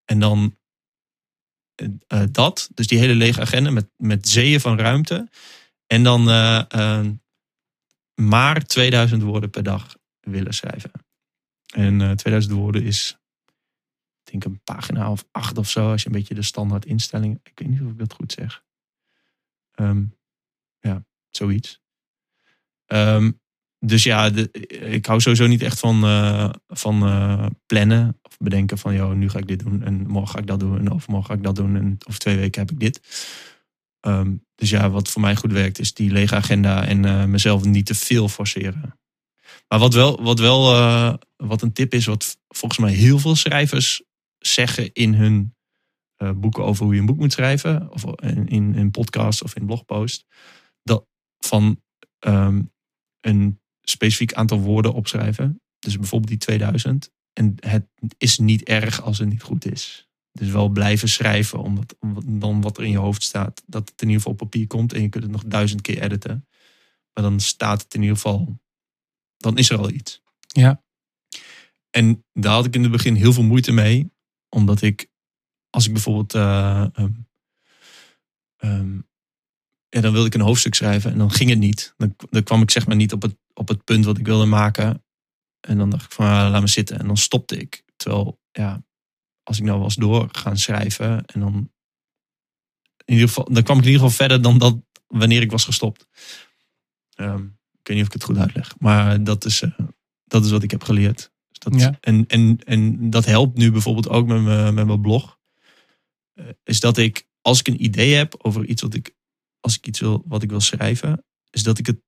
En 0.06 0.20
dan 0.20 0.58
dat. 2.32 2.70
Dus 2.74 2.88
die 2.88 3.00
hele 3.00 3.16
lege 3.16 3.42
agenda 3.42 3.72
met, 3.72 3.90
met 3.98 4.30
zeeën 4.30 4.60
van 4.60 4.78
ruimte. 4.80 5.30
En 5.88 6.04
dan 6.04 6.28
maar 8.20 8.66
2000 8.66 9.22
woorden 9.22 9.50
per 9.50 9.64
dag 9.64 9.98
willen 10.20 10.54
schrijven. 10.54 10.92
En 11.74 12.02
eh 12.02 12.12
2000 12.12 12.54
woorden 12.54 12.84
is, 12.84 13.20
ik 14.24 14.32
denk 14.32 14.44
een 14.44 14.62
pagina 14.64 15.12
of 15.12 15.26
acht 15.32 15.58
of 15.58 15.70
zo. 15.70 15.92
Als 15.92 16.02
je 16.02 16.08
een 16.08 16.16
beetje 16.16 16.34
de 16.34 16.42
standaard 16.42 16.86
instellingen. 16.86 17.40
Ik 17.44 17.60
weet 17.60 17.70
niet 17.70 17.82
of 17.82 17.92
ik 17.92 17.98
dat 17.98 18.14
goed 18.14 18.32
zeg. 18.32 18.64
Ehm, 19.72 20.04
ja, 20.80 21.06
zoiets. 21.30 21.82
Ehm, 22.86 23.32
dus 23.80 24.04
ja, 24.04 24.26
ik 24.70 25.06
hou 25.06 25.22
sowieso 25.22 25.48
niet 25.48 25.62
echt 25.62 25.80
van, 25.80 26.04
eh, 26.04 26.50
van 26.68 27.04
eh, 27.04 27.46
plannen. 27.66 28.20
Of 28.22 28.38
bedenken 28.38 28.78
van, 28.78 28.94
joh, 28.94 29.12
nu 29.12 29.30
ga 29.30 29.40
ik 29.40 29.48
dit 29.48 29.60
doen. 29.60 29.84
En 29.84 30.08
morgen 30.08 30.34
ga 30.34 30.40
ik 30.40 30.48
dat 30.48 30.60
doen. 30.60 30.80
En 30.80 30.92
overmorgen 30.92 31.30
ga 31.30 31.38
ik 31.38 31.44
dat 31.44 31.56
doen. 31.56 31.76
En 31.76 31.98
over 32.08 32.20
twee 32.20 32.38
weken 32.38 32.62
heb 32.62 32.72
ik 32.72 32.80
dit. 32.80 33.02
Ehm, 34.00 34.36
dus 34.56 34.70
ja, 34.70 34.90
wat 34.90 35.10
voor 35.10 35.22
mij 35.22 35.36
goed 35.36 35.52
werkt, 35.52 35.80
is 35.80 35.94
die 35.94 36.12
lege 36.12 36.36
agenda. 36.36 36.86
En 36.86 37.06
eh, 37.06 37.26
mezelf 37.26 37.64
niet 37.64 37.86
te 37.86 37.96
veel 37.96 38.30
forceren. 38.30 39.00
Maar 39.68 39.80
wat 39.80 39.94
wel, 39.94 40.24
wat 40.24 40.40
wel 40.40 40.62
wat 41.38 41.62
een 41.62 41.74
tip 41.74 41.94
is, 41.94 42.06
wat 42.06 42.38
volgens 42.48 42.80
mij 42.80 42.94
heel 42.94 43.20
veel 43.20 43.36
schrijvers 43.36 44.04
zeggen 44.38 44.94
in 44.94 45.14
hun 45.14 45.56
boeken 46.36 46.64
over 46.64 46.86
hoe 46.86 46.94
je 46.94 47.00
een 47.00 47.06
boek 47.06 47.18
moet 47.18 47.32
schrijven. 47.32 47.92
Of 47.92 48.04
in, 48.22 48.76
in 48.76 48.92
podcast 48.92 49.44
of 49.44 49.56
in 49.56 49.66
blogpost. 49.66 50.26
Dat 50.84 51.06
van 51.40 51.82
ehm, 52.20 52.62
een 53.22 53.60
specifiek 53.82 54.34
aantal 54.34 54.60
woorden 54.60 54.94
opschrijven. 54.94 55.62
Dus 55.80 55.98
bijvoorbeeld 55.98 56.30
die 56.30 56.40
2000. 56.40 57.12
En 57.34 57.56
het 57.60 57.88
is 58.18 58.38
niet 58.38 58.64
erg 58.64 59.02
als 59.02 59.18
het 59.18 59.30
niet 59.30 59.42
goed 59.42 59.72
is. 59.72 60.09
Dus 60.32 60.50
wel 60.50 60.70
blijven 60.70 61.10
schrijven, 61.10 61.60
omdat, 61.60 61.96
dan 62.26 62.62
wat 62.62 62.78
er 62.78 62.84
in 62.84 62.92
je 62.92 62.98
hoofd 62.98 63.24
staat, 63.24 63.64
dat 63.66 63.90
het 63.90 64.02
in 64.02 64.08
ieder 64.08 64.16
geval 64.16 64.32
op 64.32 64.38
papier 64.38 64.68
komt 64.68 64.94
en 64.94 65.02
je 65.02 65.10
kunt 65.10 65.24
het 65.24 65.34
nog 65.34 65.44
duizend 65.46 65.82
keer 65.82 66.02
editen. 66.02 66.48
Maar 67.14 67.24
dan 67.24 67.40
staat 67.40 67.82
het 67.82 67.94
in 67.94 68.02
ieder 68.02 68.16
geval, 68.16 68.60
dan 69.38 69.58
is 69.58 69.70
er 69.70 69.78
al 69.78 69.90
iets. 69.90 70.22
Ja. 70.48 70.84
En 71.90 72.26
daar 72.34 72.54
had 72.54 72.66
ik 72.66 72.76
in 72.76 72.82
het 72.82 72.92
begin 72.92 73.16
heel 73.16 73.34
veel 73.34 73.44
moeite 73.44 73.72
mee, 73.72 74.12
omdat 74.50 74.82
ik, 74.82 75.10
als 75.70 75.86
ik 75.86 75.94
bijvoorbeeld 75.94 76.34
uh, 76.34 76.88
en 79.90 80.02
dan 80.02 80.12
wilde 80.12 80.28
ik 80.28 80.34
een 80.34 80.42
hoofdstuk 80.42 80.76
schrijven 80.76 81.12
en 81.12 81.18
dan 81.18 81.32
ging 81.32 81.50
het 81.50 81.60
niet. 81.60 81.94
Dan, 81.98 82.16
dan 82.30 82.44
kwam 82.44 82.62
ik 82.62 82.72
zeg 82.72 82.88
maar 82.88 82.96
niet 82.96 83.14
op 83.14 83.22
het, 83.22 83.38
op 83.54 83.68
het 83.68 83.84
punt 83.84 84.06
wat 84.06 84.18
ik 84.18 84.26
wilde 84.26 84.46
maken. 84.46 85.04
En 85.60 85.78
dan 85.78 85.90
dacht 85.90 86.06
ik 86.06 86.12
van 86.12 86.26
ah, 86.26 86.50
laat 86.52 86.62
me 86.62 86.68
zitten. 86.68 87.00
En 87.00 87.08
dan 87.08 87.18
stopte 87.18 87.58
ik. 87.58 87.84
Terwijl 87.96 88.40
ja, 88.52 88.84
als 89.50 89.58
ik 89.60 89.64
nou 89.64 89.80
was 89.80 89.96
door 89.96 90.28
gaan 90.32 90.58
schrijven 90.58 91.26
en 91.26 91.40
dan 91.40 91.72
in 93.06 93.14
ieder 93.14 93.28
geval, 93.28 93.48
dan 93.52 93.64
kwam 93.64 93.78
ik 93.78 93.84
in 93.84 93.90
ieder 93.92 94.08
geval 94.08 94.18
verder 94.18 94.42
dan 94.42 94.58
dat 94.58 94.78
wanneer 95.08 95.42
ik 95.42 95.52
was 95.52 95.64
gestopt. 95.64 96.08
Um, 97.16 97.58
ik 97.80 97.88
weet 97.88 97.98
niet 97.98 98.02
of 98.02 98.08
ik 98.08 98.14
het 98.14 98.24
goed 98.24 98.38
uitleg. 98.38 98.80
Maar 98.80 99.24
dat 99.24 99.46
is, 99.46 99.62
uh, 99.62 99.72
dat 100.26 100.46
is 100.46 100.52
wat 100.52 100.64
ik 100.64 100.72
heb 100.72 100.84
geleerd. 100.84 101.32
Dus 101.48 101.60
dat, 101.60 101.82
Ja. 101.82 101.98
en, 102.02 102.28
en, 102.28 102.60
en 102.66 103.10
dat 103.10 103.26
helpt 103.26 103.58
nu 103.58 103.72
bijvoorbeeld 103.72 104.10
ook 104.10 104.28
met 104.28 104.42
mijn, 104.42 104.74
met 104.74 104.86
mijn 104.86 105.02
blog. 105.02 105.40
Uh, 106.36 106.46
is 106.64 106.80
dat 106.80 106.98
ik, 106.98 107.28
als 107.42 107.60
ik 107.60 107.68
een 107.68 107.84
idee 107.84 108.14
heb 108.14 108.36
over 108.38 108.66
iets 108.66 108.82
wat 108.82 108.94
ik 108.94 109.16
als 109.60 109.76
ik 109.78 109.88
iets 109.88 110.00
wil 110.00 110.24
wat 110.26 110.44
ik 110.44 110.50
wil 110.50 110.62
schrijven, 110.62 111.26
is 111.50 111.64
dat 111.64 111.78
ik 111.78 111.86
het 111.86 112.02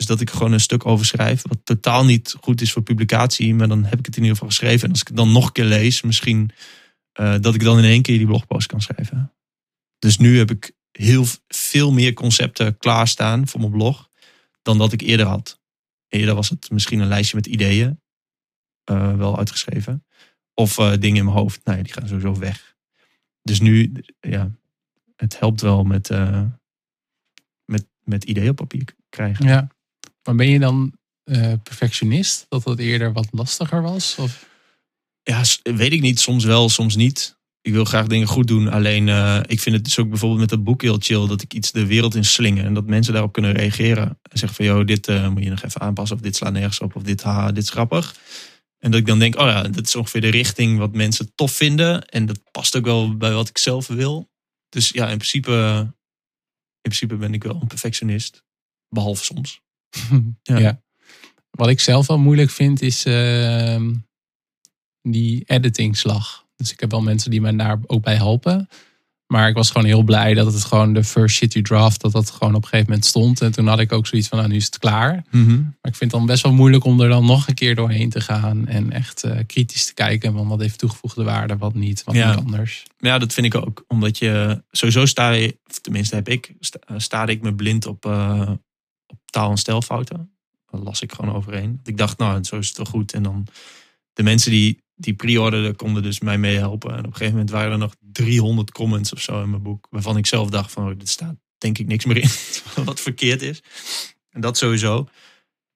is 0.00 0.06
dat 0.06 0.20
ik 0.20 0.30
gewoon 0.30 0.52
een 0.52 0.60
stuk 0.60 0.86
over 0.86 1.06
schrijf. 1.06 1.42
Wat 1.42 1.60
totaal 1.64 2.04
niet 2.04 2.36
goed 2.40 2.60
is 2.60 2.72
voor 2.72 2.82
publicatie. 2.82 3.54
Maar 3.54 3.68
dan 3.68 3.84
heb 3.84 3.98
ik 3.98 4.06
het 4.06 4.16
in 4.16 4.22
ieder 4.22 4.36
geval 4.36 4.48
geschreven. 4.48 4.84
En 4.84 4.90
als 4.90 5.00
ik 5.00 5.16
dan 5.16 5.32
nog 5.32 5.46
een 5.46 5.52
keer 5.52 5.64
lees, 5.64 6.02
misschien 6.02 6.50
uh, 7.20 7.34
dat 7.40 7.54
ik 7.54 7.62
dan 7.62 7.78
in 7.78 7.84
één 7.84 8.02
keer 8.02 8.18
die 8.18 8.26
blogpost 8.26 8.66
kan 8.66 8.80
schrijven. 8.80 9.32
Dus 9.98 10.16
nu 10.16 10.38
heb 10.38 10.50
ik 10.50 10.72
heel 10.90 11.24
veel 11.48 11.92
meer 11.92 12.12
concepten 12.12 12.78
klaarstaan 12.78 13.48
voor 13.48 13.60
mijn 13.60 13.72
blog. 13.72 14.10
Dan 14.62 14.78
dat 14.78 14.92
ik 14.92 15.00
eerder 15.00 15.26
had. 15.26 15.60
Eerder 16.08 16.34
was 16.34 16.48
het 16.48 16.70
misschien 16.70 17.00
een 17.00 17.08
lijstje 17.08 17.36
met 17.36 17.46
ideeën. 17.46 18.00
Uh, 18.90 19.16
wel 19.16 19.38
uitgeschreven. 19.38 20.04
Of 20.54 20.78
uh, 20.78 20.90
dingen 20.90 21.16
in 21.16 21.24
mijn 21.24 21.36
hoofd. 21.36 21.64
Nou 21.64 21.76
ja, 21.78 21.84
die 21.84 21.92
gaan 21.92 22.08
sowieso 22.08 22.38
weg. 22.38 22.76
Dus 23.42 23.60
nu, 23.60 23.92
ja, 24.20 24.50
het 25.16 25.38
helpt 25.38 25.60
wel 25.60 25.84
met, 25.84 26.08
met, 27.64 27.86
met 28.04 28.24
ideeën 28.24 28.50
op 28.50 28.56
papier 28.56 28.84
krijgen. 29.08 29.46
Ja. 29.46 29.68
Maar 30.22 30.34
ben 30.34 30.48
je 30.48 30.58
dan 30.58 30.92
uh, 31.24 31.52
perfectionist? 31.62 32.46
Dat 32.48 32.62
dat 32.62 32.78
eerder 32.78 33.12
wat 33.12 33.28
lastiger 33.30 33.82
was? 33.82 34.16
Of? 34.18 34.48
Ja, 35.22 35.42
weet 35.62 35.92
ik 35.92 36.00
niet. 36.00 36.20
Soms 36.20 36.44
wel, 36.44 36.68
soms 36.68 36.96
niet. 36.96 37.38
Ik 37.60 37.72
wil 37.72 37.84
graag 37.84 38.06
dingen 38.06 38.26
goed 38.26 38.46
doen. 38.46 38.68
Alleen 38.68 39.06
uh, 39.06 39.40
ik 39.46 39.60
vind 39.60 39.74
het 39.74 39.84
dus 39.84 39.98
ook 39.98 40.08
bijvoorbeeld 40.08 40.40
met 40.40 40.48
dat 40.48 40.64
boek 40.64 40.82
heel 40.82 40.98
chill. 40.98 41.26
Dat 41.26 41.42
ik 41.42 41.54
iets 41.54 41.72
de 41.72 41.86
wereld 41.86 42.14
in 42.14 42.24
slingen. 42.24 42.64
En 42.64 42.74
dat 42.74 42.86
mensen 42.86 43.12
daarop 43.12 43.32
kunnen 43.32 43.52
reageren. 43.52 44.08
En 44.22 44.38
zeggen 44.38 44.54
van, 44.54 44.64
joh, 44.64 44.86
dit 44.86 45.08
uh, 45.08 45.28
moet 45.28 45.42
je 45.42 45.50
nog 45.50 45.62
even 45.62 45.80
aanpassen. 45.80 46.16
Of 46.16 46.22
dit 46.22 46.36
slaat 46.36 46.52
nergens 46.52 46.80
op. 46.80 46.96
Of 46.96 47.02
dit, 47.02 47.22
haha, 47.22 47.52
dit 47.52 47.62
is 47.62 47.70
grappig. 47.70 48.14
En 48.78 48.90
dat 48.90 49.00
ik 49.00 49.06
dan 49.06 49.18
denk, 49.18 49.38
oh 49.38 49.46
ja, 49.46 49.62
dat 49.62 49.86
is 49.86 49.96
ongeveer 49.96 50.20
de 50.20 50.28
richting 50.28 50.78
wat 50.78 50.94
mensen 50.94 51.34
tof 51.34 51.52
vinden. 51.52 52.04
En 52.06 52.26
dat 52.26 52.50
past 52.50 52.76
ook 52.76 52.84
wel 52.84 53.16
bij 53.16 53.32
wat 53.32 53.48
ik 53.48 53.58
zelf 53.58 53.86
wil. 53.86 54.30
Dus 54.68 54.88
ja, 54.88 55.08
in 55.08 55.16
principe, 55.16 55.52
in 56.80 56.90
principe 56.90 57.16
ben 57.16 57.34
ik 57.34 57.42
wel 57.42 57.58
een 57.60 57.66
perfectionist. 57.66 58.44
Behalve 58.88 59.24
soms. 59.24 59.60
Ja. 60.42 60.58
ja. 60.58 60.80
Wat 61.50 61.68
ik 61.68 61.80
zelf 61.80 62.06
wel 62.06 62.18
moeilijk 62.18 62.50
vind 62.50 62.82
is 62.82 63.06
uh, 63.06 63.80
die 65.02 65.42
editingslag. 65.46 66.46
Dus 66.56 66.72
ik 66.72 66.80
heb 66.80 66.90
wel 66.90 67.02
mensen 67.02 67.30
die 67.30 67.40
mij 67.40 67.56
daar 67.56 67.78
ook 67.86 68.02
bij 68.02 68.16
helpen. 68.16 68.68
Maar 69.30 69.48
ik 69.48 69.54
was 69.54 69.70
gewoon 69.70 69.86
heel 69.86 70.02
blij 70.02 70.34
dat 70.34 70.52
het 70.52 70.64
gewoon 70.64 70.92
de 70.92 71.04
first 71.04 71.36
shitty 71.36 71.62
draft, 71.62 72.00
dat 72.00 72.12
dat 72.12 72.30
gewoon 72.30 72.54
op 72.54 72.62
een 72.62 72.68
gegeven 72.68 72.86
moment 72.90 73.06
stond. 73.06 73.40
En 73.40 73.52
toen 73.52 73.66
had 73.66 73.78
ik 73.78 73.92
ook 73.92 74.06
zoiets 74.06 74.28
van, 74.28 74.38
nou 74.38 74.50
nu 74.50 74.56
is 74.56 74.64
het 74.64 74.78
klaar. 74.78 75.24
Mm 75.30 75.44
-hmm. 75.44 75.62
Maar 75.62 75.92
ik 75.92 75.96
vind 75.96 76.00
het 76.00 76.10
dan 76.10 76.26
best 76.26 76.42
wel 76.42 76.52
moeilijk 76.52 76.84
om 76.84 77.00
er 77.00 77.08
dan 77.08 77.26
nog 77.26 77.48
een 77.48 77.54
keer 77.54 77.74
doorheen 77.74 78.10
te 78.10 78.20
gaan. 78.20 78.66
En 78.66 78.92
echt 78.92 79.24
uh, 79.24 79.38
kritisch 79.46 79.86
te 79.86 79.94
kijken 79.94 80.32
van 80.32 80.48
wat 80.48 80.60
heeft 80.60 80.78
toegevoegde 80.78 81.24
waarde, 81.24 81.56
wat 81.56 81.74
niet, 81.74 82.04
wat 82.04 82.14
ja. 82.14 82.30
niet 82.30 82.44
anders. 82.44 82.84
Ja, 82.98 83.18
dat 83.18 83.32
vind 83.32 83.46
ik 83.46 83.54
ook. 83.54 83.84
Omdat 83.88 84.18
je, 84.18 84.62
sowieso 84.70 85.06
sta 85.06 85.30
je, 85.30 85.58
of 85.66 85.78
tenminste 85.78 86.14
heb 86.14 86.28
ik, 86.28 86.54
sta, 86.60 86.78
sta 86.96 87.26
ik 87.26 87.42
me 87.42 87.54
blind 87.54 87.86
op, 87.86 88.06
uh, 88.06 88.50
op 88.50 88.58
taal- 89.30 89.50
en 89.50 89.56
stijlfouten. 89.56 90.32
Daar 90.70 90.80
las 90.80 91.02
ik 91.02 91.12
gewoon 91.12 91.34
overheen. 91.34 91.80
Ik 91.84 91.96
dacht, 91.96 92.18
nou, 92.18 92.44
zo 92.44 92.58
is 92.58 92.68
het 92.68 92.76
wel 92.76 92.86
goed. 92.86 93.12
En 93.12 93.22
dan 93.22 93.46
de 94.12 94.22
mensen 94.22 94.50
die 94.50 94.82
die 95.00 95.14
pre-orderden 95.14 95.76
konden 95.76 96.02
dus 96.02 96.20
mij 96.20 96.38
meehelpen. 96.38 96.90
En 96.90 96.98
op 96.98 97.04
een 97.04 97.12
gegeven 97.12 97.32
moment 97.32 97.50
waren 97.50 97.72
er 97.72 97.78
nog 97.78 97.94
300 98.00 98.72
comments 98.72 99.12
of 99.12 99.20
zo 99.20 99.42
in 99.42 99.50
mijn 99.50 99.62
boek. 99.62 99.86
Waarvan 99.90 100.16
ik 100.16 100.26
zelf 100.26 100.50
dacht 100.50 100.72
van, 100.72 100.90
oh, 100.90 100.98
dit 100.98 101.08
staat 101.08 101.36
denk 101.58 101.78
ik 101.78 101.86
niks 101.86 102.04
meer 102.04 102.16
in. 102.16 102.28
wat 102.84 103.00
verkeerd 103.00 103.42
is. 103.42 103.62
En 104.30 104.40
dat 104.40 104.56
sowieso. 104.56 105.08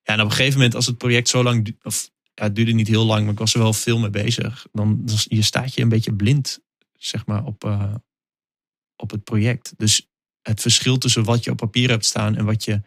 Ja, 0.03 0.13
en 0.13 0.21
op 0.21 0.27
een 0.27 0.33
gegeven 0.33 0.59
moment 0.59 0.75
als 0.75 0.87
het 0.87 0.99
project 0.99 1.29
zo 1.29 1.43
lang... 1.43 1.77
Of, 1.83 2.11
ja, 2.35 2.43
het 2.45 2.57
duurde 2.57 2.73
niet 2.73 2.89
heel 2.89 3.05
lang, 3.05 3.23
maar 3.23 3.33
ik 3.33 3.39
was 3.39 3.55
er 3.55 3.61
wel 3.61 3.73
veel 3.73 3.99
mee 3.99 4.11
bezig. 4.11 4.67
Dan, 4.73 5.05
dan 5.05 5.17
je 5.23 5.43
staat 5.43 5.75
je 5.75 5.83
een 5.83 5.89
beetje 5.89 6.15
blind, 6.15 6.61
zeg 6.93 7.27
maar, 7.27 7.45
op, 7.45 7.65
uh, 7.65 7.95
op 8.97 9.11
het 9.11 9.25
project. 9.25 9.75
Dus 9.77 10.09
het 10.43 10.61
verschil 10.61 10.99
tussen 10.99 11.25
wat 11.25 11.45
je 11.45 11.51
op 11.51 11.57
papier 11.57 11.89
hebt 11.89 12.05
staan 12.05 12.37
en 12.37 12.45
wat 12.45 12.65
je 12.65 12.81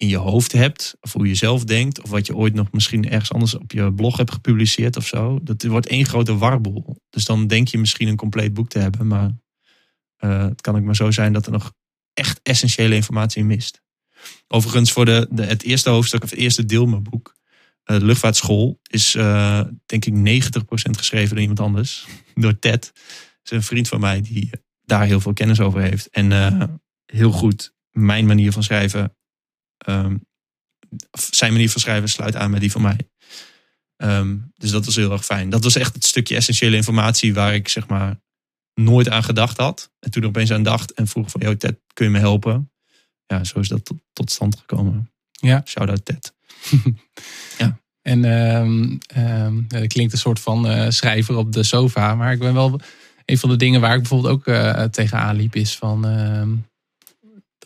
in 0.00 0.08
je 0.08 0.16
hoofd 0.16 0.52
hebt, 0.52 0.96
of 1.00 1.12
hoe 1.12 1.26
je 1.26 1.34
zelf 1.34 1.64
denkt, 1.64 2.02
of 2.02 2.10
wat 2.10 2.26
je 2.26 2.36
ooit 2.36 2.54
nog 2.54 2.72
misschien 2.72 3.10
ergens 3.10 3.32
anders 3.32 3.54
op 3.54 3.72
je 3.72 3.92
blog 3.92 4.16
hebt 4.16 4.32
gepubliceerd 4.32 4.96
of 4.96 5.06
zo. 5.06 5.38
Dat 5.42 5.62
wordt 5.62 5.86
één 5.86 6.06
grote 6.06 6.36
warboel. 6.36 7.02
Dus 7.10 7.24
dan 7.24 7.46
denk 7.46 7.68
je 7.68 7.78
misschien 7.78 8.08
een 8.08 8.16
compleet 8.16 8.54
boek 8.54 8.68
te 8.68 8.78
hebben, 8.78 9.06
maar 9.06 9.30
uh, 10.20 10.42
het 10.42 10.60
kan 10.60 10.76
ook 10.76 10.82
maar 10.82 10.96
zo 10.96 11.10
zijn 11.10 11.32
dat 11.32 11.46
er 11.46 11.52
nog 11.52 11.72
echt 12.14 12.40
essentiële 12.42 12.94
informatie 12.94 13.40
in 13.40 13.46
mist. 13.46 13.82
Overigens, 14.48 14.92
voor 14.92 15.04
de, 15.04 15.28
de, 15.30 15.44
het 15.44 15.62
eerste 15.62 15.90
hoofdstuk 15.90 16.22
of 16.22 16.30
het 16.30 16.38
eerste 16.38 16.64
deel 16.64 16.86
mijn 16.86 17.02
boek, 17.02 17.36
uh, 17.84 17.96
luchtvaartschool, 17.96 18.80
is 18.90 19.14
uh, 19.14 19.62
denk 19.86 20.04
ik 20.04 20.42
90% 20.44 20.60
geschreven 20.90 21.28
door 21.28 21.40
iemand 21.40 21.60
anders. 21.60 22.06
Door 22.34 22.58
Ted. 22.58 22.90
Dat 22.92 23.42
is 23.44 23.50
een 23.50 23.62
vriend 23.62 23.88
van 23.88 24.00
mij 24.00 24.20
die 24.20 24.50
daar 24.84 25.06
heel 25.06 25.20
veel 25.20 25.32
kennis 25.32 25.60
over 25.60 25.80
heeft. 25.80 26.08
En 26.10 26.80
heel 27.06 27.32
goed 27.32 27.72
mijn 27.90 28.26
manier 28.26 28.52
van 28.52 28.62
schrijven 28.62 29.14
Um, 29.88 30.26
zijn 31.32 31.52
manier 31.52 31.70
van 31.70 31.80
schrijven 31.80 32.08
sluit 32.08 32.36
aan 32.36 32.50
met 32.50 32.60
die 32.60 32.70
van 32.70 32.82
mij. 32.82 32.98
Um, 33.96 34.52
dus 34.56 34.70
dat 34.70 34.84
was 34.84 34.96
heel 34.96 35.12
erg 35.12 35.24
fijn. 35.24 35.50
Dat 35.50 35.64
was 35.64 35.76
echt 35.76 35.94
het 35.94 36.04
stukje 36.04 36.36
essentiële 36.36 36.76
informatie 36.76 37.34
waar 37.34 37.54
ik 37.54 37.68
zeg 37.68 37.86
maar 37.86 38.20
nooit 38.74 39.08
aan 39.08 39.24
gedacht 39.24 39.56
had. 39.56 39.90
En 39.98 40.10
toen 40.10 40.22
er 40.22 40.28
opeens 40.28 40.52
aan 40.52 40.62
dacht 40.62 40.92
en 40.92 41.06
vroeg 41.06 41.30
van, 41.30 41.40
joh 41.40 41.54
Ted, 41.54 41.78
kun 41.92 42.04
je 42.04 42.10
me 42.10 42.18
helpen? 42.18 42.70
Ja, 43.26 43.44
zo 43.44 43.58
is 43.58 43.68
dat 43.68 43.84
tot, 43.84 43.98
tot 44.12 44.30
stand 44.30 44.56
gekomen. 44.56 45.10
Ja. 45.30 45.62
Shout-out 45.64 46.04
Ted. 46.04 46.34
ja. 47.58 47.78
En 48.02 48.24
um, 48.24 48.98
um, 49.16 49.64
dat 49.68 49.86
klinkt 49.86 50.12
een 50.12 50.18
soort 50.18 50.40
van 50.40 50.70
uh, 50.70 50.86
schrijver 50.88 51.36
op 51.36 51.52
de 51.52 51.62
sofa. 51.62 52.14
Maar 52.14 52.32
ik 52.32 52.38
ben 52.38 52.54
wel... 52.54 52.80
Een 53.24 53.38
van 53.38 53.48
de 53.48 53.56
dingen 53.56 53.80
waar 53.80 53.94
ik 53.94 54.00
bijvoorbeeld 54.00 54.32
ook 54.32 54.46
uh, 54.46 54.82
tegenaan 54.82 55.36
liep 55.36 55.54
is 55.54 55.76
van 55.76 56.04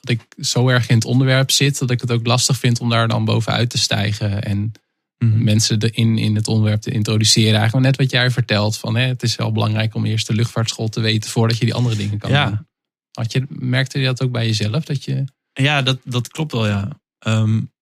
dat 0.05 0.17
ik 0.17 0.45
zo 0.45 0.69
erg 0.69 0.89
in 0.89 0.95
het 0.95 1.05
onderwerp 1.05 1.51
zit 1.51 1.79
dat 1.79 1.91
ik 1.91 2.01
het 2.01 2.13
ook 2.13 2.27
lastig 2.27 2.59
vind 2.59 2.81
om 2.81 2.89
daar 2.89 3.09
dan 3.09 3.25
bovenuit 3.25 3.71
te 3.71 3.79
stijgen 3.79 4.43
en 4.43 4.73
mm-hmm. 5.19 5.45
mensen 5.45 5.81
in, 5.81 6.19
in 6.19 6.35
het 6.35 6.49
onderwerp 6.49 6.81
te 6.81 6.91
introduceren. 6.91 7.59
Eigenlijk 7.59 7.87
net 7.87 7.97
wat 7.97 8.11
jij 8.11 8.31
vertelt 8.31 8.77
van 8.77 8.97
hè, 8.97 9.07
het 9.07 9.23
is 9.23 9.37
wel 9.37 9.53
belangrijk 9.53 9.95
om 9.95 10.05
eerst 10.05 10.27
de 10.27 10.35
luchtvaartschool 10.35 10.89
te 10.89 11.01
weten 11.01 11.31
voordat 11.31 11.59
je 11.59 11.65
die 11.65 11.75
andere 11.75 11.97
dingen 11.97 12.19
kan 12.19 12.31
ja. 12.31 12.47
doen. 12.47 12.67
Had 13.11 13.33
je, 13.33 13.47
merkte 13.49 13.99
je 13.99 14.05
dat 14.05 14.23
ook 14.23 14.33
bij 14.33 14.47
jezelf? 14.47 14.85
Dat 14.85 15.05
je... 15.05 15.25
Ja, 15.53 15.83
dat, 15.83 16.01
dat 16.05 16.29
klopt 16.29 16.53
wel, 16.53 16.67
ja. 16.67 17.01
Um, 17.27 17.73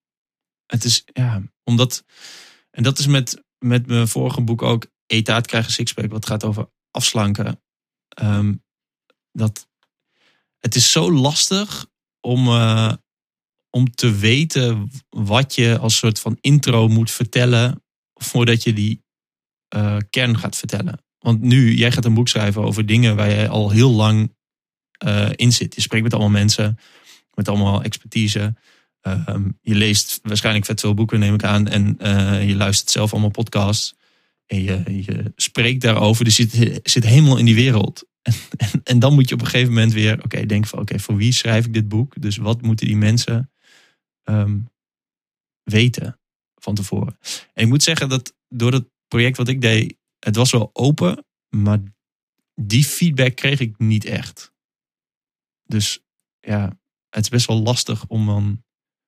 het 0.67 0.85
is, 0.85 1.03
ja, 1.13 1.43
omdat, 1.65 2.05
en 2.71 2.83
dat 2.83 2.99
is 2.99 3.07
met, 3.07 3.43
met 3.59 3.87
mijn 3.87 4.09
vorige 4.09 4.41
boek 4.41 4.63
ook, 4.63 4.87
Etaat 5.07 5.47
krijgen 5.47 5.73
sixpack, 5.73 6.11
wat 6.11 6.27
gaat 6.27 6.45
over 6.45 6.71
afslanken. 6.91 7.63
Um, 8.23 8.65
dat, 9.33 9.69
het 10.59 10.75
is 10.75 10.93
zo 10.93 11.13
lastig 11.13 11.87
om, 12.23 12.49
uh, 12.49 12.93
om 13.71 13.91
te 13.91 14.17
weten 14.17 14.91
wat 15.09 15.55
je 15.55 15.79
als 15.79 15.97
soort 15.97 16.19
van 16.19 16.39
intro 16.41 16.89
moet 16.89 17.11
vertellen 17.11 17.83
voordat 18.15 18.63
je 18.63 18.73
die 18.73 19.03
eh, 19.69 19.97
kern 20.11 20.39
gaat 20.39 20.57
vertellen. 20.57 21.05
Want 21.19 21.41
nu, 21.41 21.75
jij 21.75 21.93
gaat 21.93 22.05
een 22.05 22.15
boek 22.15 22.29
schrijven 22.29 22.63
over 22.63 22.87
dingen 22.87 23.17
waar 23.17 23.31
je 23.31 23.49
al 23.49 23.71
heel 23.71 23.91
lang 23.91 24.35
eh, 24.99 25.29
in 25.35 25.53
zit. 25.53 25.75
Je 25.75 25.81
spreekt 25.81 26.03
met 26.03 26.13
allemaal 26.13 26.31
mensen, 26.31 26.79
met 27.35 27.49
allemaal 27.49 27.83
expertise. 27.83 28.55
Ehm, 29.01 29.49
je 29.61 29.75
leest 29.75 30.21
waarschijnlijk 30.23 30.67
vet 30.67 30.81
veel 30.81 30.95
boeken, 30.95 31.19
neem 31.19 31.35
ik 31.35 31.45
aan. 31.45 31.69
En 31.69 31.99
eh, 31.99 32.49
je 32.49 32.55
luistert 32.55 32.91
zelf 32.91 33.13
allemaal 33.13 33.31
podcasts. 33.31 33.95
En 34.47 34.63
je, 34.63 34.83
je 35.05 35.33
spreekt 35.37 35.81
daarover. 35.81 36.25
Dus 36.25 36.37
je 36.37 36.47
zit, 36.49 36.81
zit 36.83 37.05
helemaal 37.05 37.39
in 37.39 37.45
die 37.45 37.55
wereld. 37.55 38.05
En, 38.23 38.35
en, 38.57 38.81
en 38.85 38.99
dan 38.99 39.15
moet 39.15 39.29
je 39.29 39.35
op 39.35 39.41
een 39.41 39.47
gegeven 39.47 39.73
moment 39.73 39.93
weer, 39.93 40.25
oké, 40.25 40.47
denk 40.47 40.67
van, 40.67 40.79
oké, 40.79 40.99
voor 40.99 41.17
wie 41.17 41.33
schrijf 41.33 41.67
ik 41.67 41.73
dit 41.75 41.89
boek? 41.89 42.21
Dus 42.21 42.37
wat 42.37 42.63
moeten 42.63 42.87
die 42.87 42.97
mensen 42.97 43.51
ehm, 44.23 44.59
weten 45.63 46.21
van 46.55 46.75
tevoren? 46.75 47.19
En 47.53 47.63
ik 47.65 47.69
moet 47.69 47.83
zeggen 47.83 48.09
dat 48.09 48.35
door 48.49 48.73
het 48.73 48.89
project 49.09 49.37
wat 49.37 49.49
ik 49.49 49.61
deed, 49.61 49.97
het 50.19 50.37
was 50.37 50.51
wel 50.51 50.71
open, 50.73 51.25
maar 51.49 51.79
die 52.55 52.85
feedback 52.85 53.35
kreeg 53.37 53.61
ik 53.61 53.79
niet 53.79 54.05
echt. 54.05 54.53
Dus 55.65 56.01
ja, 56.41 56.79
het 57.09 57.23
is 57.23 57.29
best 57.29 57.47
wel 57.47 57.63
lastig 57.63 58.07
om 58.07 58.27
dan. 58.27 58.65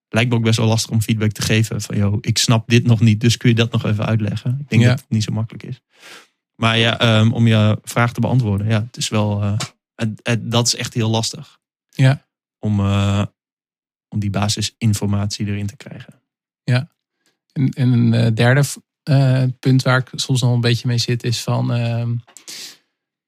Lijkt 0.09 0.31
me 0.31 0.37
ook 0.37 0.43
best 0.43 0.59
wel 0.59 0.67
lastig 0.67 0.91
om 0.91 1.03
feedback 1.03 1.31
te 1.33 1.43
geven. 1.43 1.81
Van 1.81 1.97
joh, 1.97 2.19
ik 2.21 2.39
snap 2.39 2.69
dit 2.69 2.85
nog 2.87 3.01
niet, 3.01 3.21
dus 3.21 3.37
kun 3.37 3.49
je 3.49 3.55
dat 3.55 3.73
nog 3.73 3.85
even 3.85 4.07
uitleggen? 4.07 4.59
Ik 4.61 4.69
denk 4.69 4.83
Ja. 4.83 4.89
dat 4.89 5.01
het 5.01 5.11
niet 5.11 5.23
zo 5.23 5.33
makkelijk 5.33 5.65
is. 5.65 5.81
Maar 6.57 6.79
ja, 6.79 6.99
ehm, 6.99 7.33
om 7.33 7.47
je 7.47 7.79
vraag 7.83 8.13
te 8.13 8.21
beantwoorden, 8.21 8.67
ja, 8.69 8.81
het 8.83 8.97
is 8.97 9.09
wel. 9.09 9.43
eh, 9.43 9.57
het, 9.95 10.21
het- 10.23 10.51
dat 10.51 10.67
is 10.67 10.75
echt 10.75 10.95
heel 10.95 11.11
lastig. 11.11 11.59
Ja. 11.91 12.27
Om, 12.59 12.81
eh, 12.81 13.25
om 14.09 14.19
die 14.19 14.31
basisinformatie 14.31 15.47
erin 15.47 15.67
te 15.67 15.77
krijgen. 15.77 16.23
En, 17.53 17.69
en 17.71 17.93
een 17.93 18.15
eh, 18.15 18.33
derde 18.35 18.63
punt 19.59 19.83
waar 19.83 19.99
ik 19.99 20.09
soms 20.15 20.41
nog 20.41 20.53
een 20.55 20.61
beetje 20.61 20.89
mee 20.89 20.99
zit 20.99 21.25
is 21.25 21.43
van... 21.43 21.73
ehm, 21.73 22.15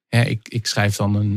ja, 0.09 0.23
ik, 0.23 0.49
ik 0.49 0.67
schrijf 0.67 0.97
dan 0.97 1.15
een, 1.15 1.37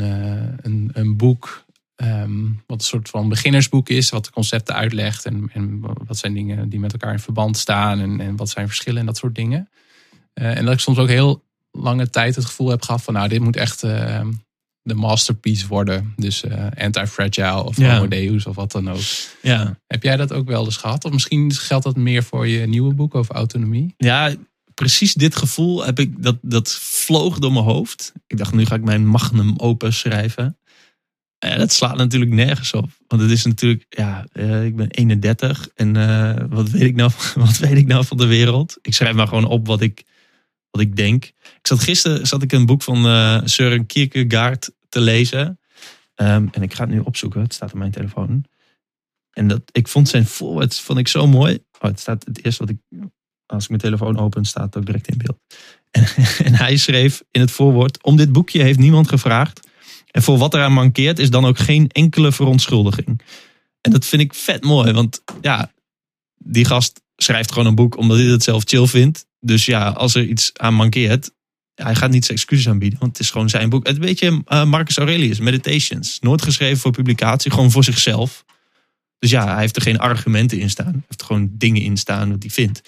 een, 0.65 0.89
een 0.93 1.17
boek 1.17 1.65
ehm, 1.95 2.43
wat 2.67 2.79
een 2.79 2.85
soort 2.87 3.09
van 3.09 3.29
beginnersboek 3.29 3.89
is. 3.89 4.09
Wat 4.09 4.25
de 4.25 4.31
concepten 4.31 4.75
uitlegt 4.75 5.25
en, 5.25 5.49
en 5.53 5.79
wat 5.79 6.17
zijn 6.17 6.33
dingen 6.33 6.69
die 6.69 6.79
met 6.79 6.91
elkaar 6.91 7.13
in 7.13 7.19
verband 7.19 7.57
staan. 7.57 7.99
En, 7.99 8.19
en 8.19 8.35
wat 8.35 8.49
zijn 8.49 8.67
verschillen 8.67 8.99
en 8.99 9.05
dat 9.05 9.17
soort 9.17 9.35
dingen. 9.35 9.69
En 10.33 10.65
dat 10.65 10.73
ik 10.73 10.79
soms 10.79 10.97
ook 10.97 11.07
heel 11.07 11.43
lange 11.81 12.09
tijd 12.09 12.35
het 12.35 12.45
gevoel 12.45 12.69
heb 12.69 12.81
gehad 12.81 13.01
van... 13.01 13.13
Nou, 13.13 13.27
dit 13.27 13.41
moet 13.41 13.55
echt 13.55 13.83
eh, 13.83 14.21
de 14.81 14.93
masterpiece 14.93 15.67
worden. 15.67 16.13
Dus 16.15 16.43
eh, 16.43 16.65
Anti-Fragile 16.77 17.63
of 17.63 17.77
Ja. 17.77 18.05
Deus 18.07 18.45
of 18.45 18.55
wat 18.55 18.71
dan 18.71 18.89
ook. 18.89 19.01
Ja, 19.41 19.79
Heb 19.87 20.03
jij 20.03 20.17
dat 20.17 20.33
ook 20.33 20.47
wel 20.47 20.65
eens 20.65 20.77
gehad? 20.77 21.05
Of 21.05 21.11
misschien 21.11 21.53
geldt 21.53 21.83
dat 21.83 21.95
meer 21.95 22.23
voor 22.23 22.47
je 22.47 22.67
nieuwe 22.67 22.93
boek 22.93 23.15
over 23.15 23.35
autonomie? 23.35 23.93
Ja, 23.97 24.35
precies 24.73 25.13
dit 25.13 25.35
gevoel 25.35 25.85
heb 25.85 25.99
ik, 25.99 26.23
dat, 26.23 26.37
dat 26.41 26.77
vloog 26.81 27.39
door 27.39 27.51
mijn 27.51 27.65
hoofd. 27.65 28.13
Ik 28.27 28.37
dacht, 28.37 28.53
nu 28.53 28.65
ga 28.65 28.75
ik 28.75 28.83
mijn 28.83 29.05
magnum 29.05 29.53
opus 29.57 29.99
schrijven. 29.99 30.57
En 31.39 31.57
dat 31.57 31.73
slaat 31.73 31.97
natuurlijk 31.97 32.31
nergens 32.31 32.73
op. 32.73 32.89
Want 33.07 33.21
het 33.21 33.31
is 33.31 33.45
natuurlijk, 33.45 33.85
ja, 33.89 34.25
eh, 34.31 34.65
ik 34.65 34.75
ben 34.75 34.89
31 34.89 35.69
en 35.75 35.95
eh, 35.95 36.45
wat, 36.49 36.69
weet 36.69 36.81
ik 36.81 36.95
nou, 36.95 37.11
wat 37.35 37.57
weet 37.57 37.77
ik 37.77 37.87
nou 37.87 38.05
van 38.05 38.17
de 38.17 38.25
wereld? 38.25 38.77
Ik 38.81 38.93
schrijf 38.93 39.15
maar 39.15 39.27
gewoon 39.27 39.47
op 39.47 39.67
wat 39.67 39.81
ik, 39.81 40.03
wat 40.71 40.81
ik 40.81 40.95
denk. 40.95 41.25
Ik 41.25 41.67
zat 41.67 41.79
gisteren 41.79 42.27
zat 42.27 42.43
ik 42.43 42.51
een 42.51 42.65
boek 42.65 42.81
van 42.81 43.05
eh 43.05 43.41
Søren 43.45 43.85
Kierkegaard 43.85 44.71
te 44.89 44.99
lezen. 44.99 45.59
Ehm, 46.15 46.47
en 46.51 46.61
ik 46.61 46.73
ga 46.73 46.83
het 46.83 46.93
nu 46.93 46.99
opzoeken, 46.99 47.41
het 47.41 47.53
staat 47.53 47.71
op 47.71 47.77
mijn 47.77 47.91
telefoon. 47.91 48.45
En 49.31 49.47
dat, 49.47 49.61
ik 49.71 49.87
vond 49.87 50.09
zijn 50.09 50.25
voorwoord 50.25 50.79
vond 50.79 50.99
ik 50.99 51.07
zo 51.07 51.27
mooi. 51.27 51.59
Oh, 51.79 51.89
het 51.89 51.99
staat 51.99 52.25
het 52.25 52.45
eerste 52.45 52.65
wat 52.65 52.69
ik 52.69 53.07
als 53.45 53.63
ik 53.63 53.69
mijn 53.69 53.81
telefoon 53.81 54.19
open, 54.19 54.45
staat 54.45 54.65
het 54.65 54.77
ook 54.77 54.85
direct 54.85 55.07
in 55.07 55.17
beeld. 55.17 55.37
En, 55.91 56.05
en 56.45 56.55
hij 56.55 56.77
schreef 56.77 57.21
in 57.31 57.41
het 57.41 57.51
voorwoord: 57.51 58.03
Om 58.03 58.15
dit 58.15 58.31
boekje 58.31 58.61
heeft 58.61 58.79
niemand 58.79 59.07
gevraagd. 59.07 59.67
En 60.11 60.21
voor 60.21 60.37
wat 60.37 60.53
eraan 60.53 60.73
mankeert, 60.73 61.19
is 61.19 61.29
dan 61.29 61.45
ook 61.45 61.57
geen 61.57 61.87
enkele 61.87 62.31
verontschuldiging. 62.31 63.21
En 63.81 63.91
dat 63.91 64.05
vind 64.05 64.21
ik 64.21 64.33
vet 64.33 64.63
mooi, 64.63 64.91
want 64.91 65.23
ja, 65.41 65.71
die 66.37 66.65
gast 66.65 67.01
schrijft 67.15 67.51
gewoon 67.51 67.67
een 67.67 67.75
boek 67.75 67.97
omdat 67.97 68.17
hij 68.17 68.25
het 68.25 68.43
zelf 68.43 68.63
chill 68.65 68.87
vindt. 68.87 69.25
Dus 69.39 69.65
ja, 69.65 69.89
als 69.89 70.15
er 70.15 70.23
iets 70.23 70.51
aan 70.53 70.73
mankeert, 70.73 71.31
hij 71.75 71.95
gaat 71.95 72.11
niet 72.11 72.25
zijn 72.25 72.37
excuses 72.37 72.67
aanbieden, 72.67 72.99
want 72.99 73.11
het 73.11 73.21
is 73.21 73.31
gewoon 73.31 73.49
zijn 73.49 73.69
boek. 73.69 73.87
Het 73.87 73.99
beetje 73.99 74.41
eh, 74.45 74.63
Marcus 74.63 74.97
Aurelius, 74.97 75.39
Meditations. 75.39 76.19
Nooit 76.19 76.41
geschreven 76.41 76.77
voor 76.77 76.91
publicatie, 76.91 77.51
gewoon 77.51 77.71
voor 77.71 77.83
zichzelf. 77.83 78.45
Dus 79.19 79.29
ja, 79.29 79.51
hij 79.51 79.59
heeft 79.59 79.75
er 79.75 79.81
geen 79.81 79.99
argumenten 79.99 80.59
in 80.59 80.69
staan. 80.69 80.91
Hij 80.91 81.03
heeft 81.07 81.21
er 81.21 81.27
gewoon 81.27 81.49
dingen 81.51 81.81
in 81.81 81.97
staan 81.97 82.29
wat 82.29 82.41
hij 82.41 82.51
vindt. 82.51 82.81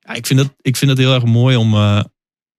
Ja, 0.00 0.12
ik 0.12 0.26
vind 0.26 0.38
dat, 0.38 0.54
ik 0.60 0.76
vind 0.76 0.90
dat 0.90 0.98
heel 0.98 1.14
erg 1.14 1.24
mooi 1.24 1.56
om, 1.56 1.74
eh, 1.74 2.04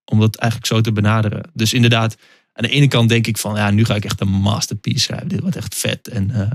om 0.05 0.19
dat 0.19 0.35
eigenlijk 0.35 0.71
zo 0.71 0.81
te 0.81 0.91
benaderen. 0.91 1.49
Dus 1.53 1.73
inderdaad, 1.73 2.15
aan 2.53 2.63
de 2.63 2.69
ene 2.69 2.87
kant 2.87 3.09
denk 3.09 3.27
ik 3.27 3.37
van, 3.37 3.55
ja, 3.55 3.71
nu 3.71 3.85
ga 3.85 3.95
ik 3.95 4.05
echt 4.05 4.21
een 4.21 4.31
masterpiece 4.31 4.99
schrijven. 4.99 5.27
Dit 5.27 5.39
wordt 5.39 5.55
echt 5.55 5.75
vet. 5.75 6.07
En 6.07 6.31
eh, 6.31 6.49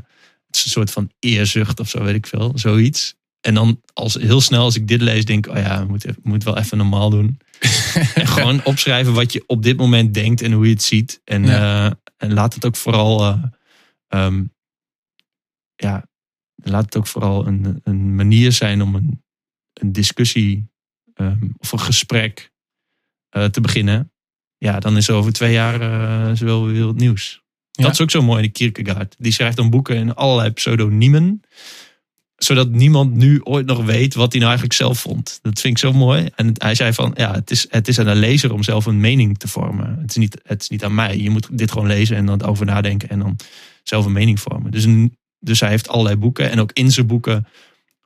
het 0.46 0.56
is 0.56 0.64
een 0.64 0.70
soort 0.70 0.90
van 0.90 1.10
eerzucht 1.18 1.80
of 1.80 1.88
zo, 1.88 2.02
weet 2.02 2.14
ik 2.14 2.26
veel. 2.26 2.52
Zoiets. 2.54 3.16
En 3.40 3.54
dan 3.54 3.80
als, 3.92 4.14
heel 4.14 4.40
snel 4.40 4.62
als 4.62 4.76
ik 4.76 4.88
dit 4.88 5.00
lees, 5.00 5.24
denk 5.24 5.46
ik, 5.46 5.52
oh 5.56 5.58
ja, 5.62 5.80
we 5.82 5.88
moeten 5.88 6.16
moet 6.22 6.44
wel 6.44 6.58
even 6.58 6.76
normaal 6.78 7.10
doen. 7.10 7.38
en 8.14 8.26
gewoon 8.26 8.64
opschrijven 8.64 9.12
wat 9.14 9.32
je 9.32 9.44
op 9.46 9.62
dit 9.62 9.76
moment 9.76 10.14
denkt 10.14 10.42
en 10.42 10.52
hoe 10.52 10.66
je 10.66 10.72
het 10.72 10.82
ziet. 10.82 11.20
En, 11.24 11.44
Ja. 11.44 11.86
eh, 11.86 11.92
en 12.16 12.32
laat 12.32 12.54
het 12.54 12.64
ook 12.66 12.76
vooral, 12.76 13.24
eh, 13.24 13.42
ehm, 14.08 14.44
ja, 15.76 16.06
laat 16.54 16.84
het 16.84 16.96
ook 16.96 17.06
vooral 17.06 17.46
een, 17.46 17.80
een 17.84 18.14
manier 18.14 18.52
zijn 18.52 18.82
om 18.82 18.94
een, 18.94 19.22
een 19.72 19.92
discussie 19.92 20.70
ehm, 21.14 21.48
of 21.58 21.72
een 21.72 21.80
gesprek 21.80 22.52
eh, 23.28 23.44
te 23.44 23.60
beginnen. 23.60 24.12
Ja, 24.56 24.78
dan 24.80 24.96
is 24.96 25.08
er 25.08 25.14
over 25.14 25.32
twee 25.32 25.52
jaar 25.52 25.80
eh 25.80 26.30
is 26.30 26.40
er 26.40 26.46
wel 26.46 26.66
weer 26.66 26.94
nieuws. 26.94 27.42
Ja. 27.70 27.84
Dat 27.84 27.92
is 27.92 28.00
ook 28.00 28.10
zo 28.10 28.22
mooi, 28.22 28.42
die 28.42 28.50
Kierkegaard. 28.50 29.14
Die 29.18 29.32
schrijft 29.32 29.56
dan 29.56 29.70
boeken 29.70 29.96
in 29.96 30.14
allerlei 30.14 30.50
pseudoniemen. 30.50 31.40
Zodat 32.38 32.68
niemand 32.70 33.14
nu 33.14 33.42
ooit 33.42 33.66
nog 33.66 33.84
weet 33.84 34.14
wat 34.14 34.32
hij 34.32 34.40
nou 34.40 34.50
eigenlijk 34.50 34.80
zelf 34.80 35.00
vond. 35.00 35.38
Dat 35.42 35.60
vind 35.60 35.72
ik 35.74 35.78
zo 35.78 35.92
mooi. 35.92 36.28
En 36.34 36.52
hij 36.54 36.74
zei 36.74 36.92
van, 36.92 37.12
ja, 37.16 37.32
het 37.32 37.50
is, 37.50 37.66
het 37.68 37.88
is 37.88 37.98
aan 37.98 38.04
de 38.04 38.14
lezer 38.14 38.52
om 38.52 38.62
zelf 38.62 38.86
een 38.86 39.00
mening 39.00 39.38
te 39.38 39.48
vormen. 39.48 39.98
Het 40.00 40.10
is, 40.10 40.16
niet, 40.16 40.40
het 40.42 40.62
is 40.62 40.68
niet 40.68 40.84
aan 40.84 40.94
mij. 40.94 41.18
Je 41.18 41.30
moet 41.30 41.58
dit 41.58 41.70
gewoon 41.72 41.86
lezen 41.86 42.16
en 42.16 42.26
dan 42.26 42.42
over 42.42 42.66
nadenken. 42.66 43.08
En 43.08 43.18
dan 43.18 43.36
zelf 43.82 44.04
een 44.04 44.12
mening 44.12 44.40
vormen. 44.40 44.70
Dus, 44.70 44.86
dus 45.38 45.60
hij 45.60 45.68
heeft 45.68 45.88
allerlei 45.88 46.16
boeken. 46.16 46.50
En 46.50 46.60
ook 46.60 46.72
in 46.72 46.90
zijn 46.90 47.06
boeken 47.06 47.46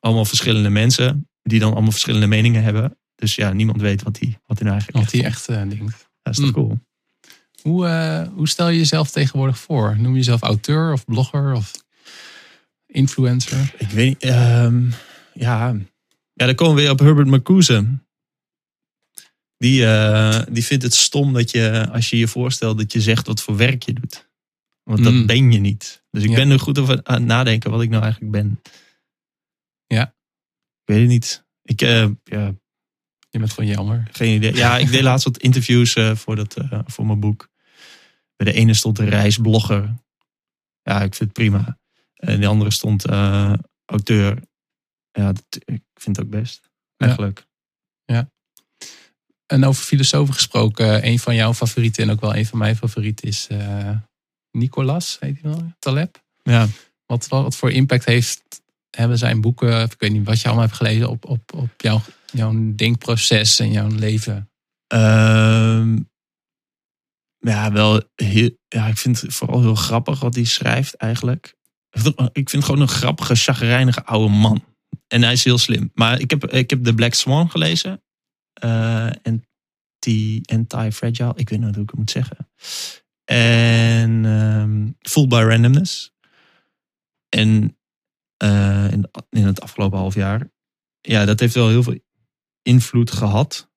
allemaal 0.01 0.25
verschillende 0.25 0.71
mensen. 0.71 1.29
Die 1.43 1.61
dan 1.61 1.73
allemaal 1.73 1.91
verschillende 1.91 2.27
meningen 2.27 2.63
hebben. 2.63 2.97
Dus 3.15 3.35
ja, 3.35 3.53
niemand 3.53 3.81
weet 3.81 4.03
wat 4.03 4.19
hij, 4.19 4.39
wat 4.47 4.59
hij 4.59 4.69
nou 4.69 4.81
eigenlijk 4.81 5.05
Wat 5.05 5.15
hij 5.15 5.25
echt 5.25 5.49
eh, 5.49 5.69
denkt. 5.79 6.09
Dat 6.23 6.33
is 6.33 6.39
toch 6.39 6.47
Mm. 6.47 6.53
cool. 6.53 6.79
Hoe, 7.63 7.87
eh, 7.87 8.29
hoe 8.35 8.49
stel 8.49 8.69
je 8.69 8.79
jezelf 8.79 9.11
tegenwoordig 9.11 9.59
voor? 9.59 9.97
Noem 9.99 10.13
je 10.13 10.19
jezelf 10.19 10.41
auteur 10.43 10.93
of 10.93 11.05
blogger 11.05 11.53
of 11.53 11.71
influencer? 12.93 13.75
Ik 13.79 13.89
weet 13.89 14.09
niet. 14.09 14.23
ehm, 14.23 14.91
ja. 15.35 15.69
ja, 16.35 16.47
dan 16.47 16.55
komen 16.55 16.75
we 16.75 16.81
weer 16.81 16.91
op 16.91 16.99
Herbert 16.99 17.29
Marcuse. 17.29 17.87
Die, 19.57 19.87
eh, 19.87 20.43
die 20.51 20.65
vindt 20.65 20.83
het 20.85 20.95
stom 20.95 21.33
dat 21.33 21.51
je, 21.51 21.89
als 21.93 22.11
je 22.11 22.19
je 22.19 22.29
voorstelt, 22.29 22.79
dat 22.79 22.93
je 22.93 23.01
zegt 23.01 23.27
wat 23.27 23.43
voor 23.43 23.57
werk 23.57 23.83
je 23.83 23.93
doet. 23.93 24.31
Want 24.83 25.05
dat 25.05 25.13
Mm. 25.13 25.27
ben 25.27 25.53
je 25.53 25.59
niet. 25.59 26.03
Dus 26.11 26.23
ik 26.23 26.29
Ja. 26.31 26.35
ben 26.35 26.51
er 26.51 26.61
goed 26.61 26.79
over 26.79 27.01
aan 27.05 27.15
het 27.15 27.25
nadenken 27.25 27.71
wat 27.71 27.83
ik 27.83 27.89
nou 27.91 28.03
eigenlijk 28.03 28.33
ben. 28.33 28.61
Ja. 29.87 30.07
Ik 30.85 30.89
weet 30.95 31.01
het 31.01 31.09
niet. 31.09 31.45
Ik, 31.63 31.81
eh, 31.83 32.09
ja, 32.25 32.55
Je 33.31 33.39
bent 33.39 33.53
gewoon 33.53 33.71
jammer. 33.71 34.09
geen 34.13 34.35
idee. 34.35 34.55
Ja, 34.55 34.79
ik 34.79 34.91
deed 34.91 35.03
laatst 35.03 35.25
wat 35.25 35.39
interviews 35.39 35.95
eh, 35.95 36.15
voor, 36.17 36.37
dat, 36.37 36.57
voor 36.87 37.07
mijn 37.07 37.21
boek. 37.21 37.49
Bij 38.37 38.53
de 38.53 38.59
ene 38.59 38.75
stond 38.75 38.97
de 38.97 39.05
reisblogger. 39.05 39.95
Ja, 40.83 40.95
ik 41.03 41.15
vind 41.15 41.19
het 41.19 41.33
prima. 41.33 41.79
En 42.27 42.41
de 42.41 42.47
andere 42.47 42.71
stond 42.71 43.05
eh, 43.05 43.55
auteur. 43.85 44.43
Ja, 45.11 45.33
dat, 45.33 45.45
ik 45.65 45.83
vind 45.95 46.17
het 46.17 46.25
ook 46.25 46.31
best. 46.31 46.71
Eigenlijk. 46.97 47.47
En 49.53 49.65
over 49.65 49.85
filosofen 49.85 50.35
gesproken, 50.35 51.07
een 51.07 51.19
van 51.19 51.35
jouw 51.35 51.55
favorieten 51.55 52.03
en 52.03 52.11
ook 52.11 52.21
wel 52.21 52.37
een 52.37 52.47
van 52.47 52.59
mijn 52.59 52.77
favorieten 52.77 53.29
is 53.29 53.47
eh, 53.47 53.97
Nicolas, 54.51 55.17
heet 55.21 55.39
hij 55.43 55.51
wel? 55.51 55.73
Taleb. 55.79 56.23
Ja. 56.43 56.67
Wat, 57.07 57.29
wat, 57.29 57.43
wat 57.43 57.57
voor 57.57 57.71
impact 57.71 58.05
heeft, 58.05 58.43
hebben 58.91 59.19
zijn 59.19 59.41
boeken, 59.41 59.83
ik 59.83 59.95
weet 59.99 60.13
niet 60.13 60.27
wat 60.27 60.41
je 60.41 60.47
allemaal 60.47 60.65
hebt 60.65 60.77
gelezen, 60.77 61.09
op, 61.09 61.25
op, 61.25 61.55
op 61.55 61.71
jouw, 61.77 62.01
jouw 62.33 62.75
denkproces 62.75 63.59
en 63.59 63.71
jouw 63.71 63.89
leven? 63.89 64.51
Ehm, 64.87 65.99
ja, 67.39 67.73
wel 67.73 68.03
heel, 68.15 68.51
ja, 68.69 68.87
ik 68.87 68.99
vind 68.99 69.21
het 69.21 69.35
vooral 69.35 69.61
heel 69.61 69.75
grappig 69.75 70.21
wat 70.21 70.35
hij 70.35 70.45
schrijft 70.45 70.95
eigenlijk. 70.95 71.55
Ik 72.33 72.51
vind 72.51 72.65
gewoon 72.65 72.81
een 72.81 72.89
grappige, 72.89 73.35
chagrijnige 73.35 74.05
oude 74.05 74.35
man. 74.35 74.65
En 75.09 75.23
hij 75.23 75.33
is 75.33 75.45
heel 75.45 75.59
slim. 75.59 75.91
Maar 75.95 76.21
ik 76.21 76.31
heb, 76.31 76.47
ik 76.47 76.71
heb 76.71 76.85
The 76.85 76.95
Black 76.95 77.15
Swan 77.15 77.51
gelezen. 77.51 78.03
Eh 78.53 79.11
Anti- 79.23 80.41
Anti-Fragile. 80.45 81.33
Ik 81.35 81.49
weet 81.49 81.61
niet 81.61 81.75
hoe 81.75 81.83
ik 81.83 81.91
het 81.91 81.99
moet 81.99 82.11
zeggen. 82.11 82.51
En 83.25 84.25
ehm 84.25 84.91
Full 85.01 85.27
by 85.27 85.35
Randomness. 85.49 86.13
En 87.29 87.77
eh, 88.37 88.93
in, 88.93 89.11
in 89.31 89.45
het 89.47 89.61
afgelopen 89.61 89.99
half 89.99 90.15
jaar. 90.15 90.51
Ja, 91.01 91.25
dat 91.25 91.41
heeft 91.41 91.55
wel 91.55 91.69
heel 91.69 91.83
veel 91.83 91.99
invloed 92.63 93.11
gehad. 93.11 93.71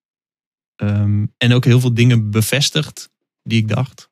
Ehm, 0.76 1.26
en 1.38 1.54
ook 1.54 1.66
heel 1.66 1.80
veel 1.80 1.94
dingen 1.94 2.32
bevestigd 2.32 3.10
die 3.44 3.62
ik 3.62 3.68
dacht. 3.68 4.10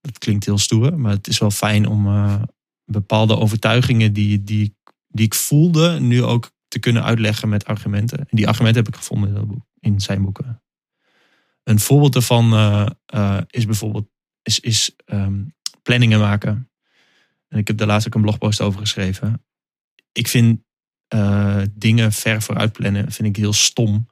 Dat 0.00 0.18
klinkt 0.18 0.44
heel 0.44 0.58
stoer, 0.58 0.98
maar 0.98 1.12
het 1.12 1.26
is 1.26 1.38
wel 1.38 1.50
fijn 1.50 1.86
om 1.86 2.06
eh, 2.06 2.42
bepaalde 2.86 3.38
overtuigingen 3.38 4.12
die, 4.12 4.42
die, 4.42 4.76
die 5.08 5.24
ik 5.24 5.34
voelde, 5.34 6.00
nu 6.00 6.22
ook 6.22 6.50
te 6.68 6.78
kunnen 6.78 7.04
uitleggen 7.04 7.48
met 7.48 7.64
argumenten. 7.64 8.18
En 8.18 8.36
die 8.36 8.48
argumenten 8.48 8.84
heb 8.84 8.92
ik 8.92 8.98
gevonden 8.98 9.36
in, 9.36 9.64
in 9.80 10.00
zijn 10.00 10.22
boeken. 10.22 10.62
Een 11.62 11.80
voorbeeld 11.80 12.12
daarvan 12.12 12.52
eh, 12.52 12.86
eh, 13.06 13.40
is 13.46 13.66
bijvoorbeeld 13.66 14.08
is, 14.42 14.60
is, 14.60 14.96
ehm, 15.04 15.44
planningen 15.82 16.20
maken. 16.20 16.70
En 17.48 17.58
ik 17.58 17.66
heb 17.66 17.78
daar 17.78 17.86
laatst 17.86 18.06
ook 18.06 18.14
een 18.14 18.20
blogpost 18.20 18.60
over 18.60 18.80
geschreven. 18.80 19.44
Ik 20.12 20.28
vind 20.28 20.60
eh, 21.08 21.62
dingen 21.72 22.12
ver 22.12 22.42
vooruit 22.42 22.72
plannen 22.72 23.12
vind 23.12 23.28
ik 23.28 23.36
heel 23.36 23.52
stom. 23.52 24.08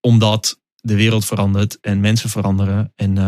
Omdat 0.00 0.60
de 0.74 0.94
wereld 0.94 1.24
verandert 1.24 1.80
en 1.80 2.00
mensen 2.00 2.30
veranderen 2.30 2.92
en, 2.96 3.18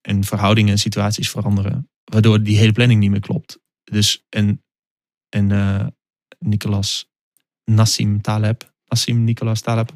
en 0.00 0.24
verhoudingen 0.24 0.72
en 0.72 0.78
situaties 0.78 1.30
veranderen. 1.30 1.88
Waardoor 2.04 2.42
die 2.42 2.58
hele 2.58 2.72
planning 2.72 3.00
niet 3.00 3.10
meer 3.10 3.20
klopt. 3.20 3.58
Dus 3.84 4.24
en, 4.28 4.64
en 5.28 5.48
Nicolas 6.38 7.08
Nassim 7.64 8.20
Taleb. 8.20 8.72
Nassim 8.88 9.24
Nicolas 9.24 9.60
Taleb. 9.60 9.92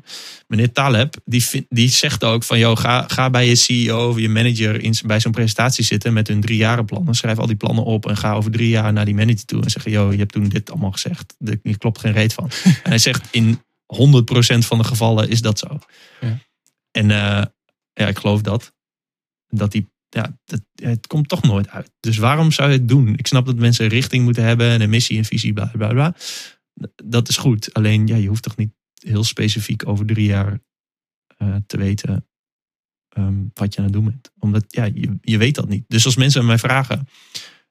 Meneer 0.47 0.73
Taleb, 0.73 1.15
die, 1.25 1.67
die 1.69 1.89
zegt 1.89 2.25
ook 2.25 2.45
van... 2.45 2.59
Joh, 2.59 2.77
ga, 2.77 3.05
ga 3.09 3.31
bij 3.31 3.49
je 3.49 3.55
CEO 3.55 4.09
of 4.09 4.19
je 4.19 4.29
manager 4.29 4.83
in, 4.83 4.95
bij 5.07 5.21
zo'n 5.21 5.33
presentatie 5.33 5.85
zitten 5.85 6.13
met 6.13 6.29
hun 6.29 6.41
drie 6.41 6.57
jaren 6.57 6.85
plannen. 6.85 7.15
Schrijf 7.15 7.39
al 7.39 7.47
die 7.47 7.57
plannen 7.57 7.85
op 7.85 8.07
en 8.09 8.17
ga 8.17 8.35
over 8.35 8.51
drie 8.51 8.69
jaar 8.69 8.93
naar 8.93 9.05
die 9.05 9.15
manager 9.15 9.45
toe. 9.45 9.63
En 9.63 9.71
zeg, 9.71 9.85
joh, 9.85 10.13
je 10.13 10.19
hebt 10.19 10.33
toen 10.33 10.49
dit 10.49 10.71
allemaal 10.71 10.93
gezegd. 10.93 11.35
Er 11.45 11.79
klopt 11.79 11.99
geen 11.99 12.13
reet 12.13 12.33
van. 12.33 12.51
en 12.85 12.91
hij 12.91 12.99
zegt, 12.99 13.29
in 13.31 13.55
100% 13.57 13.59
van 14.59 14.79
de 14.79 14.85
gevallen 14.85 15.29
is 15.29 15.41
dat 15.41 15.59
zo. 15.59 15.79
Ja. 16.21 16.39
En 16.91 17.05
uh, 17.05 17.43
ja, 17.93 18.07
ik 18.07 18.19
geloof 18.19 18.41
dat. 18.41 18.73
Dat 19.49 19.73
die 19.73 19.89
ja, 20.09 20.39
dat, 20.45 20.61
het 20.75 21.07
komt 21.07 21.29
toch 21.29 21.43
nooit 21.43 21.69
uit. 21.69 21.91
Dus 22.01 22.17
waarom 22.17 22.53
zou 22.53 22.71
je 22.71 22.79
het 22.79 22.89
doen? 22.89 23.17
Ik 23.17 23.27
snap 23.27 23.47
dat 23.47 23.57
mensen 23.57 23.85
een 23.85 23.91
richting 23.91 24.25
moeten 24.25 24.45
hebben 24.45 24.71
en 24.71 24.81
een 24.81 24.91
missie 24.91 25.19
en 25.19 25.25
visie, 25.25 25.53
bla 25.53 25.71
bla 25.73 25.89
bla 25.89 26.15
dat 27.05 27.29
is 27.29 27.37
goed. 27.37 27.75
Alleen 27.75 28.07
ja, 28.07 28.17
je 28.17 28.29
hoeft 28.29 28.43
toch 28.43 28.57
niet 28.57 28.73
heel 28.95 29.25
specifiek 29.25 29.89
over 29.89 30.07
drie 30.07 30.27
jaar 30.27 30.61
uh, 31.39 31.57
te 31.67 31.77
weten 31.77 32.29
um, 33.17 33.51
wat 33.55 33.73
je 33.73 33.79
aan 33.79 33.85
het 33.85 33.93
doen 33.93 34.05
bent. 34.05 34.31
Omdat 34.39 34.65
ja, 34.69 34.85
je, 34.85 35.19
je 35.21 35.39
weet 35.39 35.55
dat 35.55 35.69
niet. 35.69 35.85
Dus 35.89 36.05
als 36.05 36.17
mensen 36.17 36.47
mij 36.47 36.59
vragen, 36.59 37.09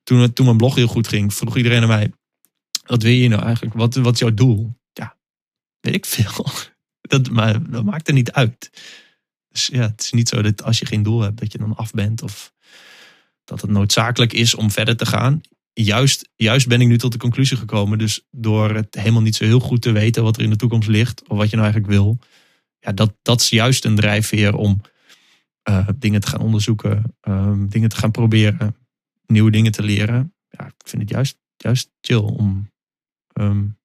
toen, 0.03 0.33
toen 0.33 0.45
mijn 0.45 0.57
blog 0.57 0.75
heel 0.75 0.87
goed 0.87 1.07
ging, 1.07 1.33
vroeg 1.33 1.57
iedereen 1.57 1.81
aan 1.81 1.87
mij, 1.87 2.11
wat 2.85 3.03
wil 3.03 3.11
je 3.11 3.27
nou 3.27 3.43
eigenlijk? 3.43 3.75
Wat, 3.75 3.95
wat 3.95 4.13
is 4.13 4.19
jouw 4.19 4.33
doel? 4.33 4.75
Ja, 4.93 5.17
weet 5.79 5.95
ik 5.95 6.05
veel. 6.05 6.45
Dat, 7.07 7.29
maar 7.29 7.69
dat 7.71 7.83
maakt 7.83 8.07
er 8.07 8.13
niet 8.13 8.31
uit. 8.31 8.69
Dus 9.57 9.79
ja, 9.79 9.81
het 9.81 10.01
is 10.01 10.11
niet 10.11 10.29
zo 10.29 10.41
dat 10.41 10.63
als 10.63 10.79
je 10.79 10.85
geen 10.85 11.03
doel 11.03 11.21
hebt, 11.21 11.39
dat 11.39 11.51
je 11.51 11.57
dan 11.57 11.75
af 11.75 11.91
bent 11.91 12.21
of 12.21 12.53
dat 13.43 13.61
het 13.61 13.69
noodzakelijk 13.69 14.33
is 14.33 14.55
om 14.55 14.71
verder 14.71 14.97
te 14.97 15.05
gaan 15.05 15.41
juist, 15.83 16.29
juist 16.35 16.67
ben 16.67 16.81
ik 16.81 16.87
nu 16.87 16.97
tot 16.97 17.11
de 17.11 17.17
conclusie 17.17 17.57
gekomen. 17.57 17.97
Dus 17.97 18.27
door 18.31 18.75
het 18.75 18.95
helemaal 18.95 19.21
niet 19.21 19.35
zo 19.35 19.43
heel 19.43 19.59
goed 19.59 19.81
te 19.81 19.91
weten 19.91 20.23
wat 20.23 20.37
er 20.37 20.43
in 20.43 20.49
de 20.49 20.55
toekomst 20.55 20.87
ligt. 20.87 21.27
Of 21.27 21.37
wat 21.37 21.49
je 21.49 21.55
nou 21.55 21.71
eigenlijk 21.71 21.93
wil. 21.93 22.19
Ja, 22.79 22.91
dat, 22.91 23.13
dat 23.21 23.41
is 23.41 23.49
juist 23.49 23.85
een 23.85 23.95
drijfveer 23.95 24.55
om 24.55 24.81
uh, 25.69 25.87
dingen 25.95 26.21
te 26.21 26.27
gaan 26.27 26.41
onderzoeken. 26.41 27.15
Um, 27.21 27.69
dingen 27.69 27.89
te 27.89 27.95
gaan 27.95 28.11
proberen. 28.11 28.75
Nieuwe 29.25 29.51
dingen 29.51 29.71
te 29.71 29.83
leren. 29.83 30.33
Ja, 30.49 30.65
ik 30.65 30.87
vind 30.87 31.01
het 31.01 31.11
juist, 31.11 31.37
juist 31.57 31.91
chill 32.01 32.17
om 32.17 32.71
um, 33.33 33.77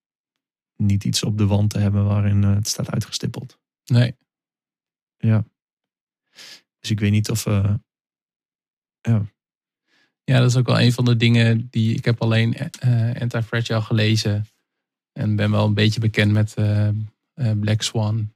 niet 0.76 1.04
iets 1.04 1.22
op 1.22 1.38
de 1.38 1.46
wand 1.46 1.70
te 1.70 1.78
hebben 1.78 2.04
waarin 2.04 2.42
uh, 2.42 2.54
het 2.54 2.68
staat 2.68 2.90
uitgestippeld. 2.90 3.58
Nee. 3.84 4.16
Ja. 5.16 5.44
Dus 6.82 6.90
ik 6.90 7.00
weet 7.00 7.10
niet 7.10 7.30
of... 7.30 7.46
Uh, 7.46 7.74
ja, 9.00 9.26
ja, 10.24 10.38
dat 10.38 10.50
is 10.50 10.56
ook 10.56 10.66
wel 10.66 10.80
een 10.80 10.92
van 10.92 11.04
de 11.04 11.16
dingen 11.16 11.68
die 11.70 11.94
ik 11.94 12.04
heb 12.04 12.22
alleen 12.22 12.56
uh, 12.84 13.20
Anti-Fragile 13.20 13.80
gelezen. 13.80 14.46
En 15.12 15.36
ben 15.36 15.50
wel 15.50 15.66
een 15.66 15.74
beetje 15.74 16.00
bekend 16.00 16.32
met 16.32 16.54
uh, 16.58 16.88
Black 17.60 17.82
Swan 17.82 18.34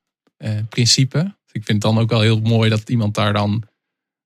principe. 0.69 1.19
Ik 1.53 1.65
vind 1.65 1.83
het 1.83 1.93
dan 1.93 1.99
ook 1.99 2.11
wel 2.11 2.21
heel 2.21 2.41
mooi 2.41 2.71
dat 2.71 2.89
iemand 2.89 3.15
daar 3.15 3.33
dan 3.33 3.63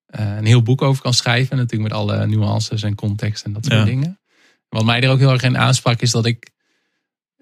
een 0.07 0.45
heel 0.45 0.63
boek 0.63 0.83
over 0.83 1.03
kan 1.03 1.15
schrijven. 1.15 1.57
Natuurlijk 1.57 1.91
met 1.91 2.01
alle 2.01 2.27
nuances 2.27 2.83
en 2.83 2.95
context 2.95 3.45
en 3.45 3.53
dat 3.53 3.65
soort 3.65 3.85
dingen. 3.85 4.21
Wat 4.69 4.85
mij 4.85 5.03
er 5.03 5.11
ook 5.11 5.19
heel 5.19 5.33
erg 5.33 5.43
in 5.43 5.59
aansprak 5.59 6.01
is 6.01 6.11
dat 6.11 6.27
ik 6.27 6.51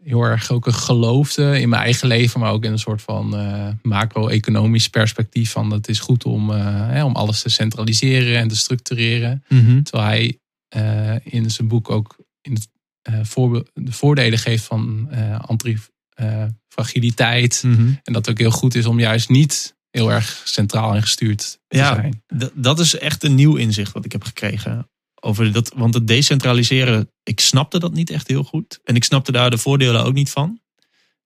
heel 0.09 0.23
erg 0.23 0.51
ook 0.51 0.73
geloofde 0.73 1.61
in 1.61 1.69
mijn 1.69 1.83
eigen 1.83 2.09
leven, 2.09 2.41
maar 2.41 2.53
ook 2.53 2.65
in 2.65 2.73
een 2.73 2.79
soort 2.79 3.03
van 3.03 3.41
uh, 3.41 3.69
macro-economisch 3.83 4.89
perspectief 4.89 5.51
van 5.51 5.71
het 5.71 5.89
is 5.89 5.99
goed 5.99 6.25
om, 6.25 6.51
uh, 6.51 6.89
hè, 6.89 7.05
om 7.05 7.15
alles 7.15 7.43
te 7.43 7.49
centraliseren 7.49 8.39
en 8.39 8.49
te 8.49 8.57
structureren. 8.57 9.45
Mhm. 9.49 9.83
Terwijl 9.83 10.09
hij 10.09 10.39
uh, 10.77 11.15
in 11.23 11.51
zijn 11.51 11.69
boek 11.69 11.91
ook 11.91 12.17
in 12.41 12.53
het, 12.53 12.69
voorbeeld, 13.23 13.71
de 13.75 13.93
voordelen 13.93 14.39
geeft 14.39 14.65
van 14.65 15.09
antifragiliteit. 15.47 17.63
Mhm. 17.67 17.89
En 18.03 18.13
dat 18.13 18.27
het 18.27 18.31
ook 18.31 18.39
heel 18.39 18.51
goed 18.51 18.75
is 18.75 18.87
om 18.87 19.01
juist 19.01 19.29
niet 19.29 19.77
heel 19.91 20.13
erg 20.13 20.43
centraal 20.45 20.95
en 20.95 21.03
gestuurd 21.03 21.59
te 21.67 21.77
ja, 21.77 21.95
zijn. 21.95 22.23
Dat 22.55 22.79
is 22.79 22.99
echt 22.99 23.25
een 23.25 23.35
nieuw 23.35 23.57
inzicht 23.57 23.93
wat 23.93 24.05
ik 24.05 24.13
heb 24.13 24.25
gekregen 24.25 24.89
over 25.21 25.53
dat, 25.53 25.73
want 25.77 25.95
het 25.95 26.07
decentraliseren, 26.07 27.11
ik 27.23 27.41
snapte 27.41 27.79
dat 27.79 27.93
niet 27.93 28.11
echt 28.11 28.29
heel 28.29 28.45
goed. 28.45 28.81
En 28.85 28.95
ik 28.95 29.05
snapte 29.05 29.33
daar 29.33 29.51
de 29.51 29.59
voordelen 29.59 30.05
ook 30.05 30.15
niet 30.15 30.31
van. 30.31 30.61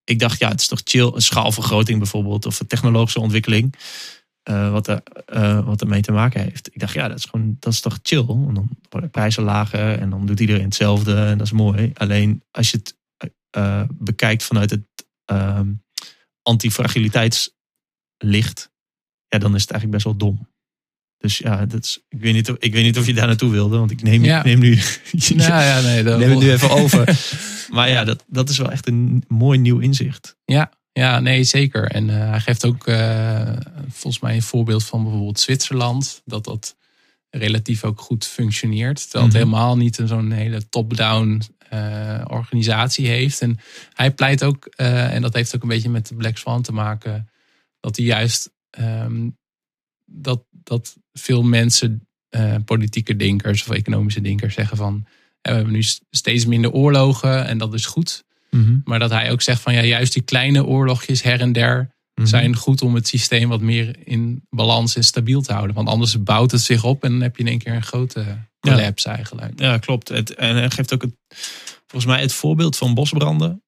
Ik 0.05 0.19
dacht, 0.19 0.39
ja, 0.39 0.49
het 0.49 0.61
is 0.61 0.67
toch 0.67 0.81
chill, 0.85 1.11
een 1.15 1.23
schaalvergroting 1.23 1.99
bijvoorbeeld, 1.99 2.47
of 2.47 2.61
een 2.61 2.67
technologische 2.67 3.21
ontwikkeling, 3.21 3.75
uh, 4.51 4.71
wat, 4.71 4.89
er, 4.89 5.03
uh, 5.35 5.67
wat 5.67 5.81
ermee 5.81 6.01
te 6.01 6.13
maken 6.13 6.43
heeft. 6.43 6.69
Ik 6.73 6.81
dacht, 6.81 6.95
ja, 6.95 7.09
dat 7.09 7.19
is 7.19 7.25
gewoon, 7.25 7.57
dat 7.59 7.73
is 7.73 7.81
toch 7.81 7.99
chill. 8.03 8.29
En 8.29 8.55
dan 8.55 8.69
worden 8.89 9.11
prijzen 9.11 9.43
lager 9.43 9.99
en 9.99 10.11
dan 10.11 10.27
doet 10.27 10.41
iedereen 10.41 10.65
hetzelfde 10.65 11.15
en 11.15 11.39
dat 11.39 11.47
is 11.47 11.53
mooi. 11.53 11.91
Alleen 11.95 12.43
als 12.51 12.71
je 12.71 12.77
het 12.77 12.97
uh, 13.57 13.83
bekijkt 13.93 14.43
vanuit 14.43 14.71
het 14.71 14.83
antifragiliteitslicht, 16.43 18.71
ja, 19.29 19.39
dan 19.39 19.55
is 19.55 19.61
het 19.61 19.71
eigenlijk 19.71 19.91
best 19.91 20.05
wel 20.05 20.17
dom. 20.17 20.52
Dus 21.23 21.39
ja, 21.39 21.67
dat 21.67 21.85
is, 21.85 21.99
ik, 22.09 22.21
weet 22.21 22.33
niet 22.33 22.51
of, 22.51 22.57
ik 22.59 22.73
weet 22.73 22.85
niet 22.85 22.99
of 22.99 23.07
je 23.07 23.15
daar 23.15 23.27
naartoe 23.27 23.51
wilde, 23.51 23.79
want 23.79 23.91
ik 23.91 24.03
neem, 24.03 24.25
ja. 24.25 24.43
neem 24.43 24.59
nu, 24.59 24.75
nou 25.35 25.63
ja, 25.63 25.81
nee, 25.81 26.03
neem 26.03 26.31
het 26.31 26.39
nu 26.39 26.53
even 26.53 26.71
over. 26.71 27.19
maar 27.75 27.91
ja, 27.91 28.05
dat, 28.05 28.25
dat 28.27 28.49
is 28.49 28.59
wel 28.59 28.71
echt 28.71 28.87
een 28.87 29.25
mooi 29.29 29.59
nieuw 29.59 29.79
inzicht. 29.79 30.37
Ja, 30.45 30.73
ja 30.93 31.21
nee, 31.21 31.45
zeker. 31.45 31.91
En 31.91 32.09
uh, 32.09 32.31
hij 32.31 32.41
geeft 32.41 32.65
ook 32.65 32.87
uh, 32.87 33.57
volgens 33.89 34.23
mij 34.23 34.35
een 34.35 34.43
voorbeeld 34.43 34.85
van 34.85 35.03
bijvoorbeeld 35.03 35.41
Zwitserland. 35.41 36.23
Dat 36.25 36.45
dat 36.45 36.77
relatief 37.31 37.85
ook 37.85 38.01
goed 38.01 38.27
functioneert. 38.27 39.03
Terwijl 39.03 39.25
het 39.25 39.35
Mhm. 39.35 39.45
helemaal 39.45 39.77
niet 39.77 39.99
een 39.99 40.09
zo'n 40.09 40.31
hele 40.31 40.69
top-down 40.69 41.43
uh, 41.73 42.25
organisatie 42.27 43.07
heeft. 43.07 43.41
En 43.41 43.59
hij 43.93 44.11
pleit 44.11 44.45
ook, 44.45 44.65
en 44.77 45.23
dat 45.23 45.35
heeft 45.35 45.55
ook 45.57 45.63
een 45.63 45.69
beetje 45.69 45.91
met 45.91 46.09
de 46.09 46.15
Black 46.15 46.37
Swan 46.37 46.63
te 46.63 46.73
maken, 46.73 47.29
dat 47.81 47.97
hij 47.97 48.05
juist 48.05 48.51
um, 48.79 49.37
dat, 50.15 50.45
dat 50.51 50.97
veel 51.13 51.43
mensen, 51.43 52.07
uh, 52.31 52.55
politieke 52.65 53.17
denkers 53.17 53.63
of 53.63 53.71
economische 53.71 54.21
denkers, 54.21 54.55
zeggen 54.55 54.77
van 54.77 55.07
we 55.43 55.51
hebben 55.51 55.73
nu 55.73 55.83
steeds 56.11 56.47
minder 56.47 56.73
oorlogen 56.73 57.47
en 57.47 57.59
dat 57.59 57.75
is 57.75 57.87
goed. 57.87 58.25
Mhm. 58.51 58.79
Maar 58.85 58.99
dat 58.99 59.11
hij 59.11 59.31
ook 59.31 59.43
zegt 59.43 59.61
van 59.61 59.75
ja, 59.75 59.83
juist 59.83 60.13
die 60.13 60.23
kleine 60.23 60.65
oorlogjes 60.65 61.23
her 61.23 61.41
en 61.41 61.53
der 61.53 61.93
Mhm. 62.15 62.27
zijn 62.27 62.57
goed 62.57 62.83
om 62.83 62.95
het 62.95 63.09
systeem 63.09 63.49
wat 63.49 63.61
meer 63.61 63.97
in 64.05 64.47
balans 64.51 64.97
en 64.97 65.05
stabiel 65.05 65.43
te 65.43 65.53
houden. 65.53 65.75
Want 65.75 65.89
anders 65.89 66.23
bouwt 66.23 66.51
het 66.51 66.61
zich 66.61 66.85
op 66.85 67.05
en 67.05 67.11
dan 67.11 67.21
heb 67.21 67.37
je 67.37 67.43
in 67.43 67.49
één 67.49 67.59
keer 67.59 67.75
een 67.75 67.83
grote 67.83 68.39
collapse 68.61 69.09
eigenlijk. 69.09 69.61
Ja, 69.61 69.79
klopt. 69.79 70.09
Het, 70.09 70.35
en 70.35 70.57
hij 70.57 70.71
geeft 70.71 70.95
ook 70.95 71.03
het, 71.03 71.15
volgens 71.87 72.13
mij 72.13 72.21
het 72.21 72.33
voorbeeld 72.33 72.77
van 72.77 72.95
bosbranden. 72.95 73.63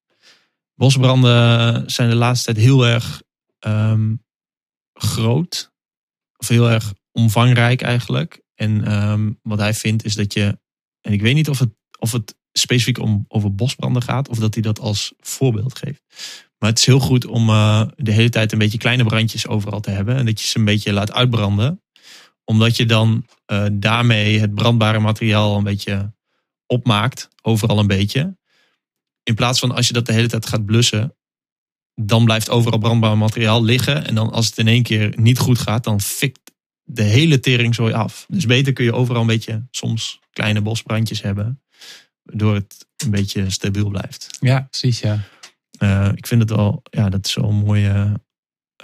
Bosbranden 0.74 1.90
zijn 1.90 2.08
de 2.08 2.14
laatste 2.14 2.52
tijd 2.52 2.66
heel 2.66 2.86
erg 2.86 3.22
um, 3.66 4.24
groot. 4.92 5.72
Of 6.36 6.48
heel 6.48 6.70
erg 6.70 6.94
omvangrijk 7.14 7.82
eigenlijk. 7.82 8.42
En 8.54 8.92
um, 8.92 9.38
wat 9.42 9.58
hij 9.58 9.74
vindt 9.74 10.04
is 10.04 10.14
dat 10.14 10.32
je. 10.32 10.58
En 11.00 11.12
ik 11.12 11.22
weet 11.22 11.34
niet 11.34 11.48
of 11.48 11.58
het, 11.58 11.70
of 11.98 12.12
het 12.12 12.36
specifiek 12.52 12.98
om, 12.98 13.24
over 13.28 13.54
bosbranden 13.54 14.02
gaat. 14.02 14.28
Of 14.28 14.38
dat 14.38 14.54
hij 14.54 14.62
dat 14.62 14.80
als 14.80 15.12
voorbeeld 15.20 15.78
geeft. 15.78 16.02
Maar 16.58 16.70
het 16.70 16.78
is 16.78 16.86
heel 16.86 17.00
goed 17.00 17.26
om 17.26 17.48
uh, 17.48 17.86
de 17.96 18.12
hele 18.12 18.28
tijd 18.28 18.52
een 18.52 18.58
beetje 18.58 18.78
kleine 18.78 19.04
brandjes 19.04 19.46
overal 19.46 19.80
te 19.80 19.90
hebben. 19.90 20.16
En 20.16 20.26
dat 20.26 20.40
je 20.40 20.46
ze 20.46 20.58
een 20.58 20.64
beetje 20.64 20.92
laat 20.92 21.12
uitbranden. 21.12 21.82
Omdat 22.44 22.76
je 22.76 22.86
dan 22.86 23.26
uh, 23.52 23.66
daarmee 23.72 24.40
het 24.40 24.54
brandbare 24.54 24.98
materiaal 24.98 25.56
een 25.56 25.64
beetje 25.64 26.12
opmaakt. 26.66 27.28
Overal 27.42 27.78
een 27.78 27.86
beetje. 27.86 28.36
In 29.22 29.34
plaats 29.34 29.58
van 29.58 29.74
als 29.74 29.86
je 29.86 29.92
dat 29.92 30.06
de 30.06 30.12
hele 30.12 30.28
tijd 30.28 30.46
gaat 30.46 30.64
blussen. 30.66 31.16
Dan 31.94 32.24
blijft 32.24 32.50
overal 32.50 32.78
brandbaar 32.78 33.18
materiaal 33.18 33.62
liggen. 33.64 34.06
En 34.06 34.14
dan 34.14 34.30
als 34.30 34.46
het 34.46 34.58
in 34.58 34.68
één 34.68 34.82
keer 34.82 35.12
niet 35.16 35.38
goed 35.38 35.58
gaat, 35.58 35.84
dan 35.84 36.00
fikt 36.00 36.53
de 36.84 37.02
hele 37.02 37.40
teringzooi 37.40 37.92
af. 37.92 38.26
Dus 38.28 38.46
beter 38.46 38.72
kun 38.72 38.84
je 38.84 38.92
overal 38.92 39.20
een 39.20 39.26
beetje 39.26 39.66
soms 39.70 40.20
kleine 40.30 40.60
bosbrandjes 40.60 41.22
hebben. 41.22 41.62
Waardoor 42.22 42.54
het 42.54 42.86
een 42.96 43.10
beetje 43.10 43.50
stabiel 43.50 43.88
blijft. 43.88 44.36
Ja, 44.40 44.60
precies, 44.70 45.00
ja. 45.00 45.20
Uh, 45.78 46.10
ik 46.14 46.26
vind 46.26 46.40
het 46.40 46.50
wel, 46.50 46.82
ja, 46.90 47.08
dat 47.08 47.26
is 47.26 47.32
zo'n 47.32 47.54
mooie, 47.54 48.20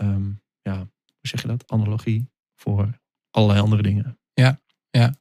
um, 0.00 0.40
ja, 0.62 0.76
hoe 0.76 0.88
zeg 1.20 1.42
je 1.42 1.48
dat? 1.48 1.64
Analogie 1.66 2.28
voor 2.56 3.00
allerlei 3.30 3.60
andere 3.60 3.82
dingen. 3.82 4.18
Ja, 4.34 4.60
ja. 4.90 5.14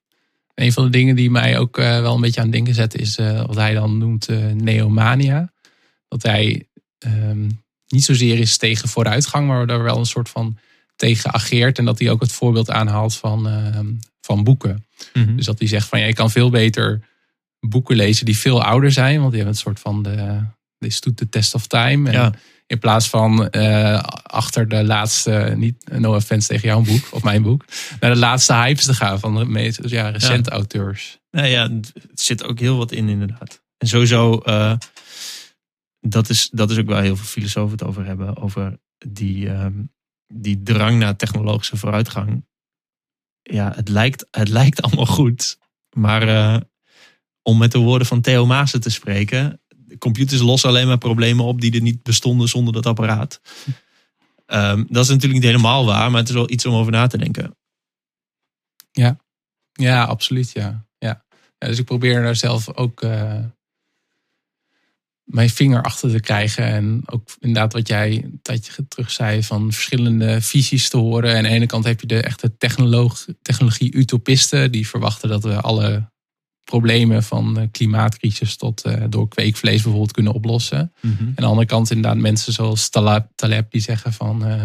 Een 0.53 0.73
van 0.73 0.84
de 0.84 0.89
dingen 0.89 1.15
die 1.15 1.30
mij 1.30 1.57
ook 1.57 1.77
uh, 1.77 1.99
wel 1.99 2.15
een 2.15 2.21
beetje 2.21 2.39
aan 2.39 2.45
het 2.45 2.55
denken 2.55 2.73
zet 2.73 2.95
is 2.95 3.17
uh, 3.17 3.45
wat 3.45 3.55
hij 3.55 3.73
dan 3.73 3.97
noemt 3.97 4.27
neomania. 4.53 5.53
Dat 6.07 6.23
hij 6.23 6.67
um, 7.05 7.63
niet 7.88 8.03
zozeer 8.03 8.39
is 8.39 8.57
tegen 8.57 8.89
vooruitgang, 8.89 9.47
maar 9.47 9.67
daar 9.67 9.84
wel 9.84 9.97
een 9.97 10.05
soort 10.05 10.30
van 10.30 10.57
tegen 11.00 11.34
ageert. 11.34 11.78
En 11.78 11.86
dat 11.86 12.00
hij 12.00 12.10
ook 12.10 12.22
het 12.22 12.32
voorbeeld 12.32 12.70
aanhaalt 12.70 13.16
van, 13.16 13.47
ehm, 13.47 13.88
van 14.22 14.43
boeken. 14.43 14.86
Mm 15.14 15.24
-hmm. 15.24 15.36
Dus 15.36 15.45
dat 15.45 15.60
hij 15.60 15.68
zegt 15.68 15.88
van 15.88 16.00
ja, 16.00 16.06
je 16.06 16.14
kan 16.14 16.32
veel 16.32 16.50
beter 16.50 17.02
boeken 17.60 17.95
lezen 17.95 18.26
die 18.26 18.38
veel 18.38 18.64
ouder 18.64 18.91
zijn. 18.91 19.20
Want 19.20 19.32
die 19.32 19.41
hebben 19.41 19.56
een 19.56 19.62
soort 19.62 19.80
van 19.80 20.04
de, 20.04 20.89
stoet 20.89 21.18
de 21.18 21.30
test 21.30 21.54
of 21.54 21.68
time. 21.68 22.10
En 22.10 22.16
Ja. 22.16 22.34
In 22.66 22.80
plaats 22.80 23.10
van 23.10 23.47
uh, 23.52 24.00
achter 24.24 24.68
de 24.68 24.84
laatste, 24.84 25.54
niet 25.58 25.89
no 25.91 26.16
offense 26.16 26.47
tegen 26.47 26.68
jouw 26.68 26.82
boek 26.82 27.08
of 27.12 27.24
mijn 27.24 27.41
boek, 27.41 27.66
naar 28.00 28.14
de 28.14 28.20
laatste 28.20 28.54
hypes 28.54 28.86
te 28.86 28.93
gaan 28.93 29.20
van 29.20 29.36
de 29.36 29.45
meest 29.45 29.89
ja, 29.89 30.10
recente 30.10 30.50
auteurs. 30.50 31.20
Nou 31.32 31.47
ja, 31.47 31.70
het 31.72 31.91
zit 32.14 32.43
ook 32.43 32.60
heel 32.60 32.78
wat 32.78 32.91
in 32.91 33.10
inderdaad. 33.10 33.62
En 33.78 33.88
sowieso, 33.88 34.41
uh, 34.45 34.74
dat, 36.00 36.30
is, 36.30 36.50
dat 36.52 36.72
is 36.72 36.78
ook 36.78 36.88
waar 36.88 37.04
heel 37.04 37.16
veel 37.16 37.26
filosofen 37.26 37.72
het 37.72 37.84
over 37.84 38.06
hebben. 38.06 38.38
Over 38.38 38.80
die, 39.08 39.45
uh, 39.45 39.66
die 40.34 40.63
drang 40.63 40.99
naar 40.99 41.15
technologische 41.15 41.77
vooruitgang. 41.77 42.45
Ja, 43.41 43.73
het 43.75 43.89
lijkt, 43.89 44.27
het 44.32 44.49
lijkt 44.49 44.82
allemaal 44.84 45.05
goed. 45.05 45.57
Maar 45.89 46.27
uh, 46.27 46.57
om 47.41 47.57
met 47.57 47.71
de 47.71 47.77
woorden 47.77 48.07
van 48.07 48.21
Theo 48.21 48.45
Maassen 48.45 48.82
te 48.82 48.89
spreken. 48.89 49.61
Computers 49.99 50.41
lossen 50.41 50.69
alleen 50.69 50.88
maar 50.88 50.97
problemen 50.97 51.45
op 51.45 51.61
die 51.61 51.73
er 51.73 51.82
niet 51.82 52.03
bestonden 52.03 52.47
zonder 52.47 52.73
dat 52.73 52.86
apparaat. 52.86 53.41
Um, 54.45 54.88
dat 54.89 55.03
is 55.03 55.09
natuurlijk 55.09 55.41
niet 55.41 55.51
helemaal 55.51 55.86
waar, 55.86 56.11
maar 56.11 56.19
het 56.19 56.30
is 56.30 56.36
wel 56.36 56.49
iets 56.49 56.65
om 56.65 56.73
over 56.73 56.91
na 56.91 57.07
te 57.07 57.17
denken. 57.17 57.57
Ja, 58.91 59.19
ja 59.71 60.03
absoluut. 60.03 60.51
Ja. 60.51 60.88
Ja. 60.97 61.25
ja 61.57 61.67
dus 61.67 61.80
ik 61.80 61.86
probeer 61.86 62.21
daar 62.21 62.36
zelf 62.36 62.75
ook 62.75 63.01
uh, 63.01 63.45
mijn 65.30 65.49
vinger 65.49 65.84
achter 65.84 66.11
te 66.11 66.19
krijgen. 66.19 66.65
En 66.65 67.01
ook 67.05 67.30
inderdaad 67.39 67.73
wat 67.73 67.88
jij 67.88 68.23
een 68.23 68.39
tijdje 68.41 68.88
terug 68.88 69.11
zei 69.11 69.43
van 69.43 69.71
verschillende 69.71 70.41
visies 70.41 70.89
te 70.89 70.97
horen. 70.97 71.30
En 71.30 71.38
aan 71.38 71.43
de 71.43 71.49
ene 71.49 71.65
kant 71.65 71.86
heb 71.86 72.01
je 72.01 72.07
de 72.07 72.21
echte 72.21 72.57
technologie-utopisten 73.41 74.71
die 74.71 74.88
verwachten 74.88 75.30
dat 75.30 75.43
we 75.43 75.61
alle 75.61 76.11
problemen 76.63 77.23
van 77.23 77.53
de 77.53 77.67
klimaatcrisis 77.71 78.55
tot 78.55 78.86
uh, 78.86 79.03
door 79.09 79.27
kweekvlees 79.27 79.82
bijvoorbeeld 79.82 80.11
kunnen 80.11 80.34
oplossen. 80.34 80.93
Mhm. 81.01 81.21
En 81.21 81.27
aan 81.27 81.34
de 81.36 81.45
andere 81.45 81.67
kant 81.67 81.91
inderdaad 81.91 82.21
mensen 82.21 82.53
zoals 82.53 82.89
Taleb, 82.89 83.27
Taleb 83.36 83.71
die 83.71 83.82
zeggen 83.82 84.13
van 84.13 84.47
uh, 84.47 84.63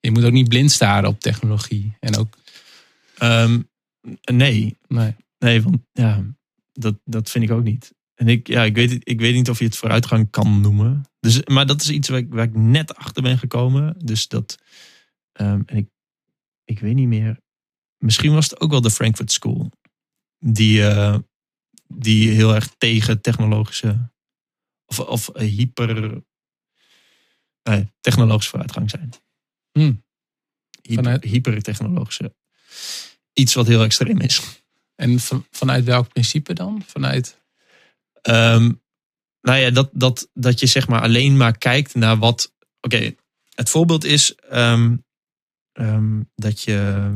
je 0.00 0.10
moet 0.10 0.24
ook 0.24 0.32
niet 0.32 0.48
blind 0.48 0.70
staren 0.70 1.08
op 1.08 1.20
technologie. 1.20 1.96
En 2.00 2.16
ook. 2.16 2.36
Um, 3.22 3.68
nee. 4.32 4.76
nee. 4.88 5.14
Nee, 5.38 5.62
want 5.62 5.76
ja, 5.92 6.24
dat, 6.72 6.94
dat 7.04 7.30
vind 7.30 7.44
ik 7.44 7.50
ook 7.50 7.64
niet. 7.64 7.94
En 8.14 8.28
ik, 8.28 8.46
ja, 8.46 8.62
ik, 8.62 8.74
weet, 8.74 9.08
ik 9.08 9.20
weet 9.20 9.34
niet 9.34 9.50
of 9.50 9.58
je 9.58 9.64
het 9.64 9.76
vooruitgang 9.76 10.30
kan 10.30 10.60
noemen. 10.60 11.04
Dus, 11.20 11.44
maar 11.44 11.66
dat 11.66 11.80
is 11.80 11.90
iets 11.90 12.08
waar 12.08 12.18
ik, 12.18 12.32
waar 12.32 12.44
ik 12.44 12.54
net 12.54 12.94
achter 12.96 13.22
ben 13.22 13.38
gekomen. 13.38 13.94
Dus 14.04 14.28
dat. 14.28 14.58
Um, 15.40 15.62
en 15.66 15.76
ik, 15.76 15.88
ik 16.64 16.78
weet 16.78 16.94
niet 16.94 17.08
meer. 17.08 17.40
Misschien 17.98 18.34
was 18.34 18.50
het 18.50 18.60
ook 18.60 18.70
wel 18.70 18.80
de 18.80 18.90
Frankfurt 18.90 19.32
School. 19.32 19.70
Die, 20.38 20.78
uh, 20.78 21.16
die 21.86 22.30
heel 22.30 22.54
erg 22.54 22.74
tegen 22.78 23.20
technologische 23.20 24.12
of, 24.86 25.00
of 25.00 25.30
hyper 25.34 26.22
nee, 27.62 27.92
technologische 28.00 28.50
vooruitgang 28.50 28.90
zijn. 28.90 29.12
Hmm. 29.72 30.04
Hyper, 30.82 31.24
hypertechnologische. 31.24 32.34
Iets 33.32 33.54
wat 33.54 33.66
heel 33.66 33.82
extreem 33.82 34.20
is. 34.20 34.62
En 34.94 35.20
van, 35.20 35.46
vanuit 35.50 35.84
welk 35.84 36.08
principe 36.08 36.52
dan? 36.52 36.82
Vanuit. 36.86 37.42
Um, 38.28 38.82
nou 39.40 39.58
ja, 39.58 39.70
dat, 39.70 39.90
dat, 39.92 40.28
dat 40.32 40.60
je 40.60 40.66
zeg 40.66 40.88
maar 40.88 41.00
alleen 41.00 41.36
maar 41.36 41.58
kijkt 41.58 41.94
naar 41.94 42.18
wat. 42.18 42.52
Oké, 42.80 42.96
okay, 42.96 43.16
het 43.54 43.70
voorbeeld 43.70 44.04
is 44.04 44.34
um, 44.52 45.04
um, 45.72 46.30
dat 46.34 46.62
je 46.62 47.10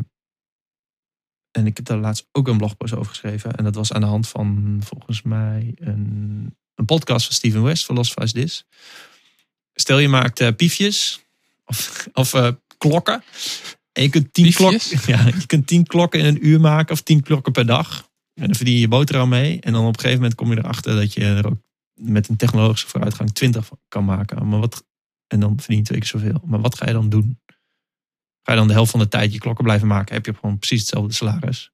en 1.58 1.66
ik 1.66 1.76
heb 1.76 1.86
daar 1.86 1.98
laatst 1.98 2.28
ook 2.32 2.48
een 2.48 2.56
blogpost 2.56 2.94
over 2.94 3.10
geschreven. 3.10 3.54
En 3.54 3.64
dat 3.64 3.74
was 3.74 3.92
aan 3.92 4.00
de 4.00 4.06
hand 4.06 4.28
van 4.28 4.80
volgens 4.84 5.22
mij 5.22 5.74
een, 5.76 6.56
een 6.74 6.84
podcast 6.84 7.26
van 7.26 7.34
Steven 7.34 7.62
West, 7.62 7.84
Philosophize 7.84 8.32
This. 8.32 8.64
Stel 9.74 9.98
je 9.98 10.08
maakt 10.08 10.40
uh, 10.40 10.48
piefjes 10.56 11.24
of, 11.64 12.08
of 12.12 12.34
uh, 12.34 12.48
klokken. 12.78 13.22
En 13.92 14.02
je 14.02 14.08
kunt, 14.08 14.32
tien 14.32 14.52
klok, 14.52 14.80
ja, 15.06 15.26
je 15.26 15.46
kunt 15.46 15.66
tien 15.66 15.86
klokken 15.86 16.20
in 16.20 16.26
een 16.26 16.46
uur 16.46 16.60
maken 16.60 16.92
of 16.92 17.02
tien 17.02 17.22
klokken 17.22 17.52
per 17.52 17.66
dag. 17.66 18.07
En 18.38 18.46
dan 18.46 18.54
verdien 18.54 18.74
je 18.74 18.80
je 18.80 18.88
boterham 18.88 19.28
mee. 19.28 19.60
En 19.60 19.72
dan 19.72 19.82
op 19.82 19.94
een 19.94 20.00
gegeven 20.00 20.20
moment 20.20 20.34
kom 20.34 20.50
je 20.50 20.58
erachter 20.58 20.94
dat 20.94 21.12
je 21.12 21.24
er 21.24 21.46
ook 21.46 21.62
met 21.94 22.28
een 22.28 22.36
technologische 22.36 22.88
vooruitgang 22.88 23.32
twintig 23.32 23.70
kan 23.88 24.04
maken. 24.04 24.48
Maar 24.48 24.60
wat, 24.60 24.86
en 25.26 25.40
dan 25.40 25.58
verdien 25.60 25.76
je 25.76 25.82
twee 25.82 25.98
keer 25.98 26.08
zoveel. 26.08 26.42
Maar 26.44 26.60
wat 26.60 26.76
ga 26.76 26.86
je 26.86 26.92
dan 26.92 27.08
doen? 27.08 27.40
Ga 28.42 28.52
je 28.52 28.58
dan 28.58 28.68
de 28.68 28.72
helft 28.72 28.90
van 28.90 29.00
de 29.00 29.08
tijd 29.08 29.32
je 29.32 29.38
klokken 29.38 29.64
blijven 29.64 29.88
maken, 29.88 30.14
heb 30.14 30.26
je 30.26 30.34
gewoon 30.34 30.58
precies 30.58 30.80
hetzelfde 30.80 31.12
salaris. 31.12 31.72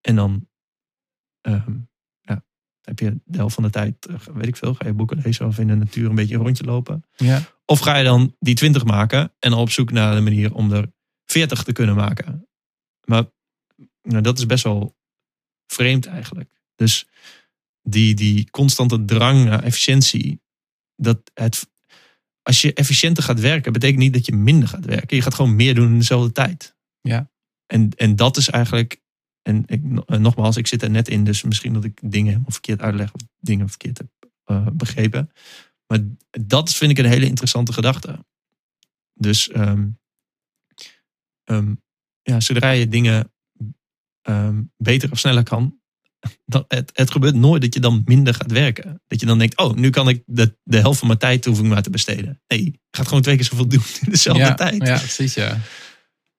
En 0.00 0.16
dan 0.16 0.48
ja, 2.20 2.44
heb 2.80 2.98
je 2.98 3.20
de 3.24 3.36
helft 3.36 3.54
van 3.54 3.64
de 3.64 3.70
tijd, 3.70 4.06
weet 4.32 4.46
ik 4.46 4.56
veel, 4.56 4.74
ga 4.74 4.86
je 4.86 4.92
boeken 4.92 5.20
lezen 5.22 5.46
of 5.46 5.58
in 5.58 5.66
de 5.66 5.74
natuur 5.74 6.08
een 6.08 6.14
beetje 6.14 6.34
een 6.34 6.42
rondje 6.42 6.64
lopen. 6.64 7.04
Ja. 7.16 7.42
Of 7.64 7.80
ga 7.80 7.96
je 7.96 8.04
dan 8.04 8.36
die 8.38 8.54
20 8.54 8.84
maken 8.84 9.32
en 9.38 9.52
op 9.52 9.70
zoek 9.70 9.90
naar 9.90 10.16
een 10.16 10.24
manier 10.24 10.54
om 10.54 10.72
er 10.72 10.92
40 11.24 11.62
te 11.62 11.72
kunnen 11.72 11.94
maken. 11.94 12.48
Maar 13.04 13.24
nou, 14.02 14.22
dat 14.22 14.38
is 14.38 14.46
best 14.46 14.64
wel 14.64 14.96
vreemd 15.72 16.06
eigenlijk. 16.06 16.50
Dus 16.74 17.06
die, 17.82 18.14
die 18.14 18.50
constante 18.50 19.04
drang 19.04 19.44
naar 19.44 19.62
efficiëntie, 19.62 20.40
dat 20.96 21.30
het 21.34 21.70
als 22.42 22.60
je 22.60 22.74
efficiënter 22.74 23.22
gaat 23.22 23.40
werken, 23.40 23.72
betekent 23.72 23.98
niet 23.98 24.12
dat 24.12 24.26
je 24.26 24.34
minder 24.34 24.68
gaat 24.68 24.84
werken. 24.84 25.16
Je 25.16 25.22
gaat 25.22 25.34
gewoon 25.34 25.56
meer 25.56 25.74
doen 25.74 25.92
in 25.92 25.98
dezelfde 25.98 26.32
tijd. 26.32 26.76
Ja. 27.00 27.30
En, 27.66 27.90
en 27.96 28.16
dat 28.16 28.36
is 28.36 28.48
eigenlijk. 28.48 29.00
En 29.42 29.62
ik, 29.66 29.80
nogmaals, 30.06 30.56
ik 30.56 30.66
zit 30.66 30.82
er 30.82 30.90
net 30.90 31.08
in, 31.08 31.24
dus 31.24 31.42
misschien 31.42 31.72
dat 31.72 31.84
ik 31.84 32.00
dingen 32.02 32.26
helemaal 32.26 32.50
verkeerd 32.50 32.80
uitleg 32.80 33.14
of 33.14 33.20
dingen 33.38 33.68
verkeerd 33.68 33.98
heb 33.98 34.30
uh, 34.46 34.66
begrepen. 34.72 35.30
Maar 35.86 36.00
dat 36.30 36.72
vind 36.72 36.90
ik 36.90 36.98
een 36.98 37.10
hele 37.10 37.26
interessante 37.26 37.72
gedachte. 37.72 38.24
Dus 39.14 39.54
um, 39.54 39.98
um, 41.44 41.82
ja, 42.22 42.40
zodra 42.40 42.70
je 42.70 42.88
dingen 42.88 43.31
um, 44.22 44.72
beter 44.76 45.10
of 45.10 45.18
sneller 45.18 45.42
kan, 45.42 45.80
het, 46.68 46.90
het 46.94 47.10
gebeurt 47.10 47.34
nooit 47.34 47.62
dat 47.62 47.74
je 47.74 47.80
dan 47.80 48.02
minder 48.04 48.34
gaat 48.34 48.50
werken. 48.50 49.02
Dat 49.06 49.20
je 49.20 49.26
dan 49.26 49.38
denkt, 49.38 49.58
oh, 49.58 49.74
nu 49.74 49.90
kan 49.90 50.08
ik 50.08 50.22
de, 50.26 50.56
de 50.62 50.78
helft 50.78 50.98
van 50.98 51.06
mijn 51.06 51.18
tijd 51.18 51.44
hoef 51.44 51.58
ik 51.58 51.64
maar 51.64 51.82
te 51.82 51.90
besteden. 51.90 52.42
Nee, 52.46 52.64
je 52.64 52.78
gaat 52.90 53.06
gewoon 53.06 53.22
twee 53.22 53.36
keer 53.36 53.44
zoveel 53.44 53.68
doen 53.74 53.82
in 54.00 54.10
dezelfde 54.10 54.42
ja, 54.42 54.54
tijd. 54.54 54.86
Ja, 54.86 54.98
precies, 54.98 55.34
ja. 55.34 55.58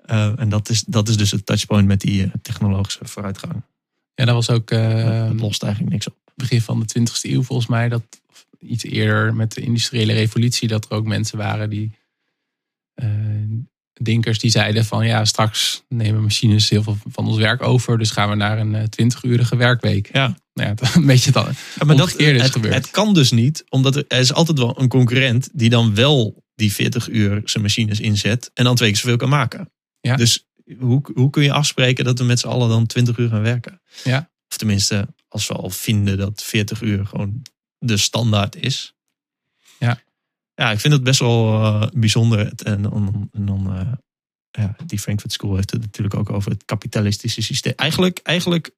Uh, 0.06 0.40
en 0.40 0.50
dat 0.50 0.70
is, 0.70 0.84
dat 0.84 1.10
is 1.10 1.18
dus 1.18 1.32
het 1.32 1.46
touchpoint 1.46 1.88
met 1.88 2.02
die 2.02 2.26
uh, 2.26 2.32
technologische 2.42 3.06
vooruitgang. 3.06 3.64
Ja, 4.14 4.26
dat 4.26 4.36
was 4.36 4.50
ook... 4.50 4.72
Uh, 4.72 5.30
lost 5.36 5.64
eigenlijk 5.64 5.94
niks 5.94 6.08
op. 6.08 6.16
Begin 6.36 6.62
van 6.62 6.84
de 6.86 7.00
20e 7.00 7.22
eeuw 7.22 7.44
volgens 7.44 7.68
mij, 7.68 7.90
dat 7.90 8.04
iets 8.60 8.84
eerder 8.84 9.36
met 9.36 9.54
de 9.54 9.62
industriële 9.62 10.14
revolutie, 10.14 10.68
dat 10.68 10.86
er 10.86 10.92
ook 10.92 11.06
mensen 11.06 11.38
waren 11.38 11.70
die 11.70 11.92
uh, 12.96 13.08
denkers 14.02 14.40
die 14.40 14.52
zeiden 14.52 14.86
van 14.86 15.06
ja, 15.06 15.26
straks 15.26 15.84
nemen 15.90 16.22
machines 16.22 16.70
heel 16.70 16.84
veel 16.84 16.98
van 17.06 17.28
ons 17.28 17.38
werk 17.38 17.62
over. 17.62 17.98
Dus 17.98 18.12
gaan 18.12 18.30
we 18.30 18.36
naar 18.36 18.60
een 18.60 18.90
20-urige 19.04 19.56
werkweek. 19.56 20.10
Ja. 20.14 20.38
Nou 20.54 20.76
ja, 20.76 20.88
een 20.96 21.06
beetje 21.06 21.32
dan. 21.32 21.46
Ja, 21.80 21.86
maar 21.86 21.96
dat, 21.96 22.20
is 22.20 22.42
het, 22.42 22.52
gebeurd. 22.52 22.74
het 22.74 22.92
kan 22.92 23.14
dus 23.14 23.32
niet, 23.32 23.64
omdat 23.70 23.96
er, 23.96 24.06
er 24.08 24.20
is 24.20 24.34
altijd 24.34 24.58
wel 24.58 24.80
een 24.80 24.88
concurrent 24.88 25.50
die 25.54 25.70
dan 25.70 25.96
wel 25.96 26.44
die 26.56 26.74
40 26.74 27.10
uur 27.10 27.42
zijn 27.46 27.64
machines 27.64 28.00
inzet 28.00 28.52
en 28.54 28.64
dan 28.64 28.76
twee 28.76 28.90
keer 28.90 29.00
zoveel 29.00 29.18
kan 29.18 29.30
maken. 29.30 29.72
Ja. 30.00 30.16
Dus 30.16 30.48
hoe, 30.80 31.02
hoe 31.14 31.30
kun 31.30 31.44
je 31.44 31.52
afspreken 31.52 32.06
dat 32.06 32.20
we 32.20 32.26
met 32.26 32.40
z'n 32.40 32.48
allen 32.48 32.70
dan 32.70 32.86
20 32.86 33.18
uur 33.18 33.30
gaan 33.30 33.42
werken? 33.42 33.82
Ja. 34.04 34.30
Of 34.50 34.58
tenminste, 34.58 35.08
als 35.28 35.48
we 35.48 35.54
al 35.54 35.70
vinden 35.70 36.18
dat 36.18 36.44
40 36.44 36.82
uur 36.82 37.06
gewoon 37.06 37.42
de 37.78 37.98
standaard 37.98 38.56
is. 38.56 38.94
Ja. 39.80 40.00
Ja, 40.56 40.72
ik 40.72 40.80
vind 40.80 40.94
het 40.94 41.04
best 41.04 41.20
wel 41.20 41.62
uh, 41.62 41.88
bijzonder. 41.94 42.54
En 42.56 42.82
dan, 42.82 43.30
en 43.32 43.46
dan 43.46 43.78
uh, 43.78 43.92
ja, 44.52 44.76
die 44.86 45.00
Frankfurt 45.00 45.32
School 45.32 45.56
heeft 45.56 45.72
het 45.72 45.82
natuurlijk 45.82 46.16
ook 46.16 46.30
over 46.30 46.52
het 46.52 46.66
kapitalistische 46.66 47.42
systeem. 47.42 47.74
Eigenlijk, 47.76 48.20
eigenlijk, 48.24 48.72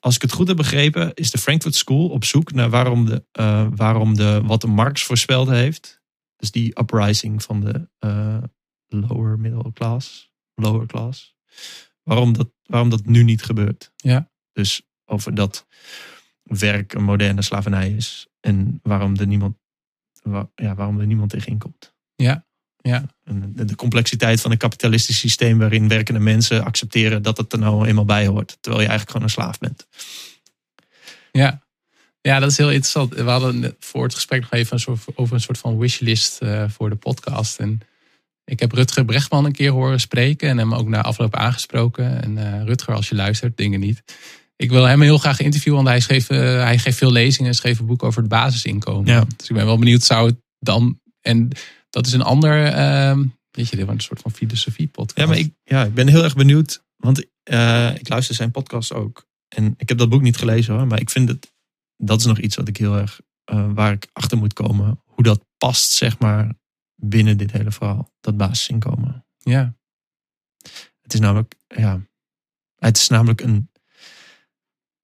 als 0.00 0.14
ik 0.14 0.22
het 0.22 0.32
goed 0.32 0.48
heb 0.48 0.56
begrepen, 0.56 1.14
is 1.14 1.30
de 1.30 1.38
Frankfurt 1.38 1.74
School 1.74 2.08
op 2.08 2.24
zoek 2.24 2.52
naar 2.52 2.70
waarom 2.70 3.04
de, 3.04 3.24
uh, 3.40 3.66
waarom 3.74 4.14
de 4.14 4.40
wat 4.44 4.60
de 4.60 4.66
Marx 4.66 5.04
voorspeld 5.04 5.48
heeft. 5.48 6.00
Dus 6.36 6.50
die 6.50 6.80
uprising 6.80 7.42
van 7.42 7.60
de 7.60 7.88
lower 8.88 9.38
middle 9.38 9.72
class, 9.72 10.30
lower 10.54 10.86
class. 10.86 11.36
Waarom 12.02 12.32
dat, 12.32 12.50
waarom 12.62 12.88
dat 12.88 13.06
nu 13.06 13.22
niet 13.22 13.42
gebeurt. 13.42 13.92
Ja. 13.96 14.30
Dus 14.52 14.82
over 15.04 15.34
dat 15.34 15.66
werk 16.42 16.92
een 16.92 17.04
moderne 17.04 17.42
slavernij 17.42 17.90
is. 17.90 18.26
En 18.40 18.80
waarom 18.82 19.16
er 19.16 19.26
niemand, 19.26 19.56
wa- 20.30 20.50
ja, 20.54 20.74
waarom 20.74 21.00
er 21.00 21.06
niemand 21.06 21.30
tegenin 21.30 21.58
komt. 21.58 21.94
Ja, 22.16 22.46
ja. 22.76 23.04
En 23.24 23.52
de, 23.54 23.64
de 23.64 23.74
complexiteit 23.76 24.40
van 24.40 24.50
een 24.50 24.56
kapitalistisch 24.56 25.18
systeem 25.18 25.58
waarin 25.58 25.88
werkende 25.88 26.20
mensen 26.20 26.64
accepteren 26.64 27.22
dat 27.22 27.36
het 27.36 27.52
er 27.52 27.58
nou 27.58 27.86
eenmaal 27.86 28.04
bij 28.04 28.26
hoort. 28.26 28.58
Terwijl 28.60 28.82
je 28.82 28.88
eigenlijk 28.88 29.10
gewoon 29.10 29.22
een 29.22 29.32
slaaf 29.32 29.58
bent. 29.58 29.86
Ja. 31.32 31.62
ja, 32.20 32.38
dat 32.38 32.50
is 32.50 32.56
heel 32.56 32.70
interessant. 32.70 33.14
We 33.14 33.22
hadden 33.30 33.76
voor 33.78 34.02
het 34.02 34.14
gesprek 34.14 34.40
nog 34.40 34.50
even 34.52 34.72
een 34.72 34.80
soort, 34.80 35.00
over 35.14 35.34
een 35.34 35.40
soort 35.40 35.58
van 35.58 35.78
wishlist 35.78 36.38
eh, 36.38 36.68
voor 36.68 36.90
de 36.90 36.96
podcast. 36.96 37.58
En 37.58 37.80
ik 38.44 38.60
heb 38.60 38.72
Rutger 38.72 39.04
Brechtman 39.04 39.44
een 39.44 39.52
keer 39.52 39.70
horen 39.70 40.00
spreken 40.00 40.48
en 40.48 40.58
hem 40.58 40.74
ook 40.74 40.88
na 40.88 41.02
afloop 41.02 41.34
aangesproken. 41.36 42.22
En 42.22 42.38
eh, 42.38 42.64
Rutger, 42.64 42.94
als 42.94 43.08
je 43.08 43.14
luistert, 43.14 43.56
dingen 43.56 43.80
niet. 43.80 44.02
Ik 44.58 44.70
wil 44.70 44.84
hem 44.84 45.00
heel 45.00 45.18
graag 45.18 45.40
interviewen, 45.40 45.82
want 45.82 45.90
hij, 45.90 46.00
schreef, 46.00 46.30
eh, 46.30 46.38
hij 46.38 46.78
geeft 46.78 46.96
veel 46.96 47.12
lezingen 47.12 47.50
en 47.50 47.56
schreef 47.56 47.78
een 47.78 47.86
boek 47.86 48.02
over 48.02 48.20
het 48.20 48.30
basisinkomen. 48.30 49.06
Ja. 49.06 49.24
Dus 49.36 49.48
ik 49.48 49.56
ben 49.56 49.64
wel 49.64 49.78
benieuwd, 49.78 50.02
zou 50.02 50.26
het 50.26 50.36
dan. 50.58 51.00
En 51.20 51.50
dat 51.90 52.06
is 52.06 52.12
een 52.12 52.22
ander. 52.22 52.64
ehm 52.66 53.24
weet 53.50 53.68
je, 53.68 53.76
dit 53.76 53.86
was 53.86 53.94
een 53.94 54.00
soort 54.00 54.20
van 54.20 54.30
filosofie-podcast. 54.30 55.18
Ja, 55.18 55.26
maar 55.26 55.38
ik, 55.38 55.54
ja, 55.64 55.84
ik 55.84 55.94
ben 55.94 56.08
heel 56.08 56.22
erg 56.22 56.34
benieuwd. 56.34 56.84
Want 56.96 57.26
eh, 57.42 57.94
ik 57.94 58.08
luister 58.08 58.34
zijn 58.34 58.50
podcast 58.50 58.92
ook. 58.92 59.26
En 59.48 59.74
ik 59.76 59.88
heb 59.88 59.98
dat 59.98 60.08
boek 60.08 60.22
niet 60.22 60.36
gelezen 60.36 60.74
hoor. 60.74 60.86
Maar 60.86 61.00
ik 61.00 61.10
vind 61.10 61.28
het, 61.28 61.52
dat 61.96 62.20
is 62.20 62.26
nog 62.26 62.38
iets 62.38 62.56
wat 62.56 62.68
ik 62.68 62.76
heel 62.76 62.96
erg, 62.96 63.20
eh, 63.44 63.72
waar 63.72 63.92
ik 63.92 64.08
achter 64.12 64.38
moet 64.38 64.52
komen. 64.52 65.02
Hoe 65.04 65.24
dat 65.24 65.44
past, 65.56 65.90
zeg 65.90 66.18
maar, 66.18 66.54
binnen 66.94 67.36
dit 67.36 67.52
hele 67.52 67.70
verhaal. 67.70 68.12
Dat 68.20 68.36
basisinkomen. 68.36 69.26
Ja, 69.38 69.74
Het 71.02 71.14
is 71.14 71.20
namelijk, 71.20 71.54
ja, 71.66 72.00
het 72.76 72.96
is 72.96 73.08
namelijk 73.08 73.40
een, 73.40 73.70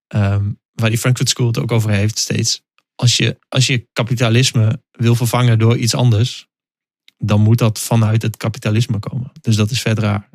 ehm, 0.06 0.50
waar 0.72 0.90
die 0.90 0.98
Frankfurt 0.98 1.28
School 1.28 1.46
het 1.46 1.58
ook 1.58 1.72
over 1.72 1.90
heeft 1.90 2.18
steeds. 2.18 2.62
Als 2.94 3.16
je, 3.16 3.38
als 3.48 3.66
je 3.66 3.88
kapitalisme 3.92 4.82
wil 4.90 5.14
vervangen 5.14 5.58
door 5.58 5.76
iets 5.76 5.94
anders, 5.94 6.48
dan 7.18 7.40
moet 7.40 7.58
dat 7.58 7.78
vanuit 7.78 8.22
het 8.22 8.36
kapitalisme 8.36 8.98
komen. 8.98 9.32
Dus 9.40 9.56
dat 9.56 9.70
is 9.70 9.80
vet 9.80 9.98
raar. 9.98 10.28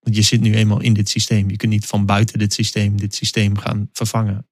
Want 0.00 0.16
je 0.16 0.22
zit 0.22 0.40
nu 0.40 0.54
eenmaal 0.54 0.80
in 0.80 0.94
dit 0.94 1.08
systeem. 1.08 1.50
Je 1.50 1.56
kunt 1.56 1.72
niet 1.72 1.86
van 1.86 2.06
buiten 2.06 2.38
dit 2.38 2.52
systeem 2.52 2.96
dit 2.96 3.14
systeem 3.14 3.58
gaan 3.58 3.88
vervangen. 3.92 4.46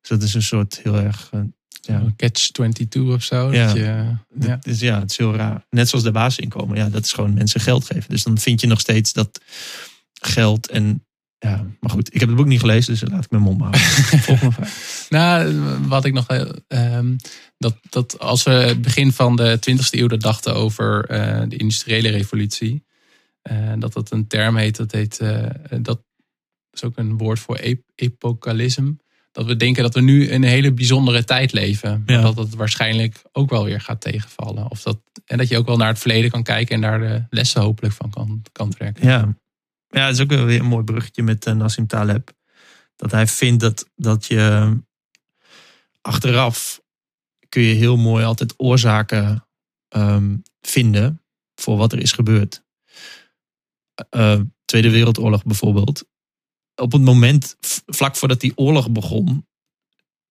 Dus 0.00 0.10
dat 0.10 0.22
is 0.22 0.34
een 0.34 0.42
soort 0.42 0.80
heel 0.82 0.96
erg, 0.96 1.28
eh, 1.32 1.40
ja, 1.80 2.12
Catch 2.16 2.50
22 2.50 3.02
of 3.02 3.22
zo. 3.22 3.52
Ja. 3.52 3.66
Dat 3.66 3.76
je, 3.76 4.16
ja. 4.46 4.58
dus 4.60 4.80
ja, 4.80 5.00
het 5.00 5.10
is 5.10 5.16
heel 5.16 5.34
raar. 5.34 5.66
Net 5.70 5.88
zoals 5.88 6.04
de 6.04 6.10
basisinkomen. 6.10 6.76
Ja, 6.76 6.88
dat 6.88 7.04
is 7.04 7.12
gewoon 7.12 7.34
mensen 7.34 7.60
geld 7.60 7.84
geven. 7.84 8.10
Dus 8.10 8.22
dan 8.22 8.38
vind 8.38 8.60
je 8.60 8.66
nog 8.66 8.80
steeds 8.80 9.12
dat 9.12 9.40
geld 10.20 10.68
en... 10.68 11.06
Ja, 11.42 11.66
maar 11.80 11.90
goed. 11.90 12.14
Ik 12.14 12.20
heb 12.20 12.28
het 12.28 12.36
boek 12.38 12.46
niet 12.46 12.60
gelezen, 12.60 12.92
dus 12.98 13.10
laat 13.10 13.24
ik 13.24 13.30
mijn 13.30 13.42
mond 13.42 13.60
houden. 13.60 13.80
Volgende 14.28 14.52
vraag. 14.52 15.06
Nou, 15.08 15.54
wat 15.88 16.04
ik 16.04 16.12
nog. 16.12 16.26
ehm, 16.68 17.16
dat, 17.58 17.76
dat 17.90 18.18
als 18.18 18.42
we 18.42 18.50
het 18.50 18.82
begin 18.82 19.12
van 19.12 19.36
de 19.36 19.58
20e 19.70 19.88
eeuw 19.90 20.06
dat 20.06 20.20
dachten 20.20 20.54
over 20.54 21.04
eh, 21.06 21.42
de 21.48 21.56
industriële 21.56 22.08
revolutie. 22.08 22.84
eh, 23.42 23.72
dat 23.78 23.92
dat 23.92 24.10
een 24.12 24.26
term 24.26 24.56
heet. 24.56 24.76
Dat 24.76 24.92
heet. 24.92 25.18
eh, 25.18 25.46
dat 25.80 26.00
is 26.72 26.84
ook 26.84 26.96
een 26.98 27.16
woord 27.16 27.38
voor 27.38 27.56
ep 27.56 27.80
epokalisme. 27.94 28.96
Dat 29.32 29.46
we 29.46 29.56
denken 29.56 29.82
dat 29.82 29.94
we 29.94 30.00
nu 30.00 30.26
in 30.28 30.42
een 30.42 30.48
hele 30.48 30.72
bijzondere 30.72 31.24
tijd 31.24 31.52
leven. 31.52 32.02
Ja. 32.06 32.20
dat 32.20 32.36
het 32.36 32.54
waarschijnlijk 32.54 33.22
ook 33.32 33.50
wel 33.50 33.64
weer 33.64 33.80
gaat 33.80 34.00
tegenvallen. 34.00 34.70
Of 34.70 34.82
dat, 34.82 34.98
en 35.24 35.38
dat 35.38 35.48
je 35.48 35.58
ook 35.58 35.66
wel 35.66 35.76
naar 35.76 35.88
het 35.88 35.98
verleden 35.98 36.30
kan 36.30 36.42
kijken 36.42 36.74
en 36.74 36.80
daar 36.80 36.98
de 36.98 37.24
lessen 37.30 37.60
hopelijk 37.60 37.94
van 37.94 38.10
kan, 38.10 38.42
kan 38.52 38.70
trekken. 38.70 39.06
Ja. 39.08 39.34
Ja, 39.92 40.06
het 40.06 40.14
is 40.14 40.20
ook 40.20 40.30
weer 40.30 40.60
een 40.60 40.66
mooi 40.66 40.84
bruggetje 40.84 41.22
met 41.22 41.46
eh, 41.46 41.54
Nassim 41.54 41.86
Taleb. 41.86 42.32
Dat 42.96 43.10
hij 43.10 43.26
vindt 43.26 43.60
dat, 43.60 43.90
dat 43.94 44.26
je 44.26 44.72
achteraf 46.00 46.80
kun 47.48 47.62
je 47.62 47.74
heel 47.74 47.96
mooi 47.96 48.24
altijd 48.24 48.54
oorzaken 48.56 49.46
ehm, 49.88 50.36
vinden 50.60 51.22
voor 51.54 51.76
wat 51.76 51.92
er 51.92 52.00
is 52.00 52.12
gebeurd. 52.12 52.64
Eh, 54.08 54.40
Tweede 54.64 54.90
Wereldoorlog 54.90 55.44
bijvoorbeeld. 55.44 56.04
Op 56.74 56.92
het 56.92 57.02
moment, 57.02 57.56
vlak 57.86 58.16
voordat 58.16 58.40
die 58.40 58.56
oorlog 58.56 58.90
begon, 58.90 59.46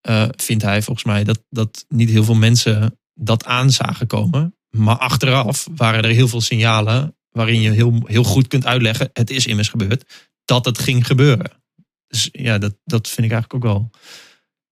eh, 0.02 0.30
vindt 0.36 0.64
hij 0.64 0.82
volgens 0.82 1.06
mij 1.06 1.24
dat, 1.24 1.44
dat 1.50 1.86
niet 1.88 2.10
heel 2.10 2.24
veel 2.24 2.36
mensen 2.36 3.00
dat 3.14 3.46
aan 3.46 3.70
zagen 3.70 4.08
komen. 4.08 4.56
Maar 4.70 4.98
achteraf 4.98 5.68
waren 5.76 6.04
er 6.04 6.10
heel 6.10 6.28
veel 6.28 6.42
signalen 6.42 7.16
waarin 7.32 7.62
je 7.62 7.72
heel, 7.72 8.00
heel 8.06 8.24
goed 8.24 8.48
kunt 8.48 8.66
uitleggen, 8.66 9.10
het 9.14 9.30
is 9.30 9.46
immers 9.48 9.70
gebeurd, 9.70 10.30
dat 10.46 10.66
het 10.66 10.80
ging 10.80 11.06
gebeuren. 11.08 11.52
Dus 12.08 12.30
ja, 12.32 12.58
dat, 12.58 12.76
dat 12.84 13.08
vind 13.10 13.28
ik 13.28 13.32
eigenlijk 13.34 13.54
ook 13.66 13.72
wel 13.72 13.90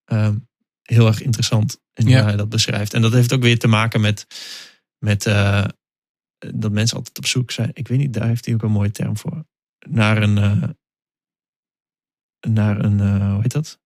ehm, 0.05 0.37
heel 0.81 1.07
erg 1.07 1.21
interessant 1.21 1.79
in 1.93 2.05
hoe 2.05 2.13
Ja. 2.13 2.23
hij 2.23 2.35
dat 2.35 2.49
beschrijft. 2.49 2.93
En 2.93 3.01
dat 3.01 3.13
heeft 3.13 3.33
ook 3.33 3.41
weer 3.41 3.59
te 3.59 3.67
maken 3.67 4.01
met, 4.01 4.25
met 4.97 5.25
eh, 5.25 5.65
dat 6.55 6.71
mensen 6.71 6.97
altijd 6.97 7.17
op 7.17 7.25
zoek 7.25 7.51
zijn. 7.51 7.71
Ik 7.73 7.87
weet 7.87 7.97
niet, 7.97 8.13
daar 8.13 8.27
heeft 8.27 8.45
hij 8.45 8.53
ook 8.53 8.63
een 8.63 8.71
mooie 8.71 8.91
term 8.91 9.17
voor. 9.17 9.45
Naar 9.87 10.21
een, 10.21 10.37
eh, 10.37 10.63
naar 12.47 12.83
een, 12.83 12.99
eh, 12.99 13.31
hoe 13.33 13.41
heet 13.41 13.51
dat? 13.51 13.79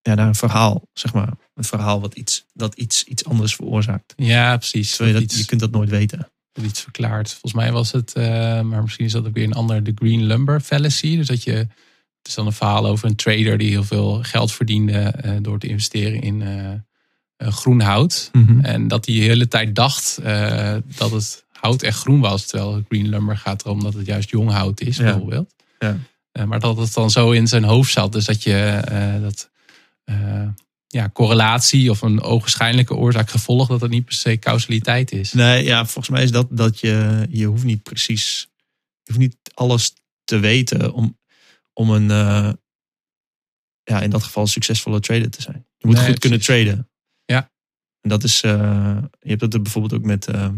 Ja, 0.00 0.14
naar 0.14 0.26
een 0.26 0.34
verhaal, 0.34 0.88
zeg 0.92 1.14
maar. 1.14 1.32
Een 1.54 1.64
verhaal 1.64 2.00
wat 2.00 2.14
iets, 2.14 2.46
dat 2.52 2.74
iets, 2.74 3.04
iets 3.04 3.24
anders 3.24 3.54
veroorzaakt. 3.54 4.12
Ja, 4.16 4.56
precies. 4.56 4.96
Je, 4.96 5.12
Dat 5.12 5.34
je 5.34 5.44
kunt 5.44 5.60
dat 5.60 5.70
nooit 5.70 5.90
weten. 5.90 6.32
Dat 6.54 6.64
iets 6.64 6.80
verklaart. 6.80 7.30
Volgens 7.30 7.52
mij 7.52 7.72
was 7.72 7.92
het, 7.92 8.12
eh, 8.12 8.24
maar 8.60 8.82
misschien 8.82 9.04
is 9.04 9.12
dat 9.12 9.26
ook 9.26 9.34
weer 9.34 9.44
een 9.44 9.52
ander, 9.52 9.82
de 9.82 9.92
Green 9.94 10.22
Lumber 10.24 10.60
Fallacy. 10.60 11.16
Dus 11.16 11.26
dat 11.26 11.42
je, 11.42 11.52
het 11.52 12.28
is 12.28 12.34
dan 12.34 12.46
een 12.46 12.52
verhaal 12.52 12.86
over 12.86 13.08
een 13.08 13.16
trader 13.16 13.58
die 13.58 13.70
heel 13.70 13.84
veel 13.84 14.22
geld 14.22 14.52
verdiende 14.52 14.98
eh, 14.98 15.32
door 15.40 15.58
te 15.58 15.66
investeren 15.66 16.20
in 16.20 16.42
eh, 16.42 17.48
groen 17.52 17.80
hout. 17.80 18.30
En 18.62 18.88
dat 18.88 19.06
hij 19.06 19.14
de 19.14 19.20
hele 19.20 19.48
tijd 19.48 19.74
dacht 19.74 20.18
dat 20.96 21.10
het 21.10 21.44
hout 21.52 21.82
echt 21.82 21.98
groen 21.98 22.20
was. 22.20 22.46
Terwijl 22.46 22.82
green 22.88 23.08
lumber 23.08 23.36
gaat 23.36 23.64
erom 23.64 23.82
dat 23.82 23.94
het 23.94 24.06
juist 24.06 24.30
jong 24.30 24.50
hout 24.50 24.80
is, 24.80 24.96
Ja. 24.96 25.02
bijvoorbeeld. 25.04 25.54
Ja. 25.78 25.96
Maar 26.46 26.60
dat 26.60 26.76
het 26.76 26.94
dan 26.94 27.10
zo 27.10 27.30
in 27.30 27.46
zijn 27.46 27.64
hoofd 27.64 27.92
zat. 27.92 28.12
Dus 28.12 28.24
dat 28.24 28.42
je 28.42 28.80
dat 29.22 29.50
ja, 30.94 31.10
correlatie 31.12 31.90
of 31.90 32.02
een 32.02 32.20
ogenschijnlijke 32.20 32.94
oorzaak-gevolg, 32.94 33.68
dat 33.68 33.80
het 33.80 33.90
niet 33.90 34.04
per 34.04 34.14
se 34.14 34.38
causaliteit 34.38 35.12
is. 35.12 35.32
Nee, 35.32 35.64
ja, 35.64 35.84
volgens 35.84 36.08
mij 36.08 36.22
is 36.22 36.30
dat 36.30 36.46
dat 36.50 36.80
je, 36.80 37.26
je 37.30 37.46
hoeft 37.46 37.64
niet 37.64 37.82
precies, 37.82 38.48
je 39.02 39.12
hoeft 39.12 39.18
niet 39.18 39.36
alles 39.54 39.92
te 40.24 40.38
weten 40.38 40.92
om, 40.92 41.18
om 41.72 41.90
een, 41.90 42.10
eh, 42.10 42.52
ja, 43.82 44.00
in 44.00 44.10
dat 44.10 44.22
geval 44.22 44.46
succesvolle 44.46 45.00
trader 45.00 45.30
te 45.30 45.42
zijn. 45.42 45.66
Je 45.76 45.86
moet 45.86 45.96
Nee, 45.96 46.06
goed 46.06 46.18
kunnen 46.18 46.40
traden. 46.40 46.90
Ja. 47.24 47.50
En 48.00 48.08
dat 48.08 48.24
is, 48.24 48.42
eh, 48.42 48.98
je 49.20 49.28
hebt 49.28 49.40
dat 49.40 49.54
er 49.54 49.62
bijvoorbeeld 49.62 49.94
ook 49.94 50.06
met, 50.06 50.26
eh, 50.26 50.50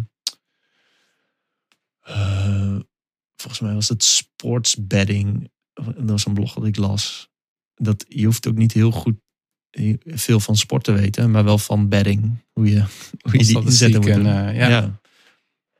volgens 3.36 3.60
mij 3.60 3.74
was 3.74 3.88
het 3.88 4.04
sports 4.04 4.76
betting. 4.86 5.50
Dat 5.74 6.10
was 6.10 6.26
een 6.26 6.34
blog 6.34 6.54
dat 6.54 6.66
ik 6.66 6.76
las. 6.76 7.28
Dat 7.74 8.04
je 8.08 8.24
hoeft 8.24 8.46
ook 8.46 8.56
niet 8.56 8.72
heel 8.72 8.90
goed 8.90 9.24
veel 10.06 10.40
van 10.40 10.56
sport 10.56 10.84
te 10.84 10.92
weten, 10.92 11.30
maar 11.30 11.44
wel 11.44 11.58
van 11.58 11.88
betting. 11.88 12.36
Hoe 12.52 12.70
je, 12.70 12.84
hoe 13.20 13.38
je 13.38 13.44
die 13.44 13.60
inzetten 13.62 14.00
moet 14.00 14.10
en, 14.10 14.22
doen. 14.22 14.26
eh, 14.26 14.56
ja. 14.56 14.68
ja. 14.68 14.98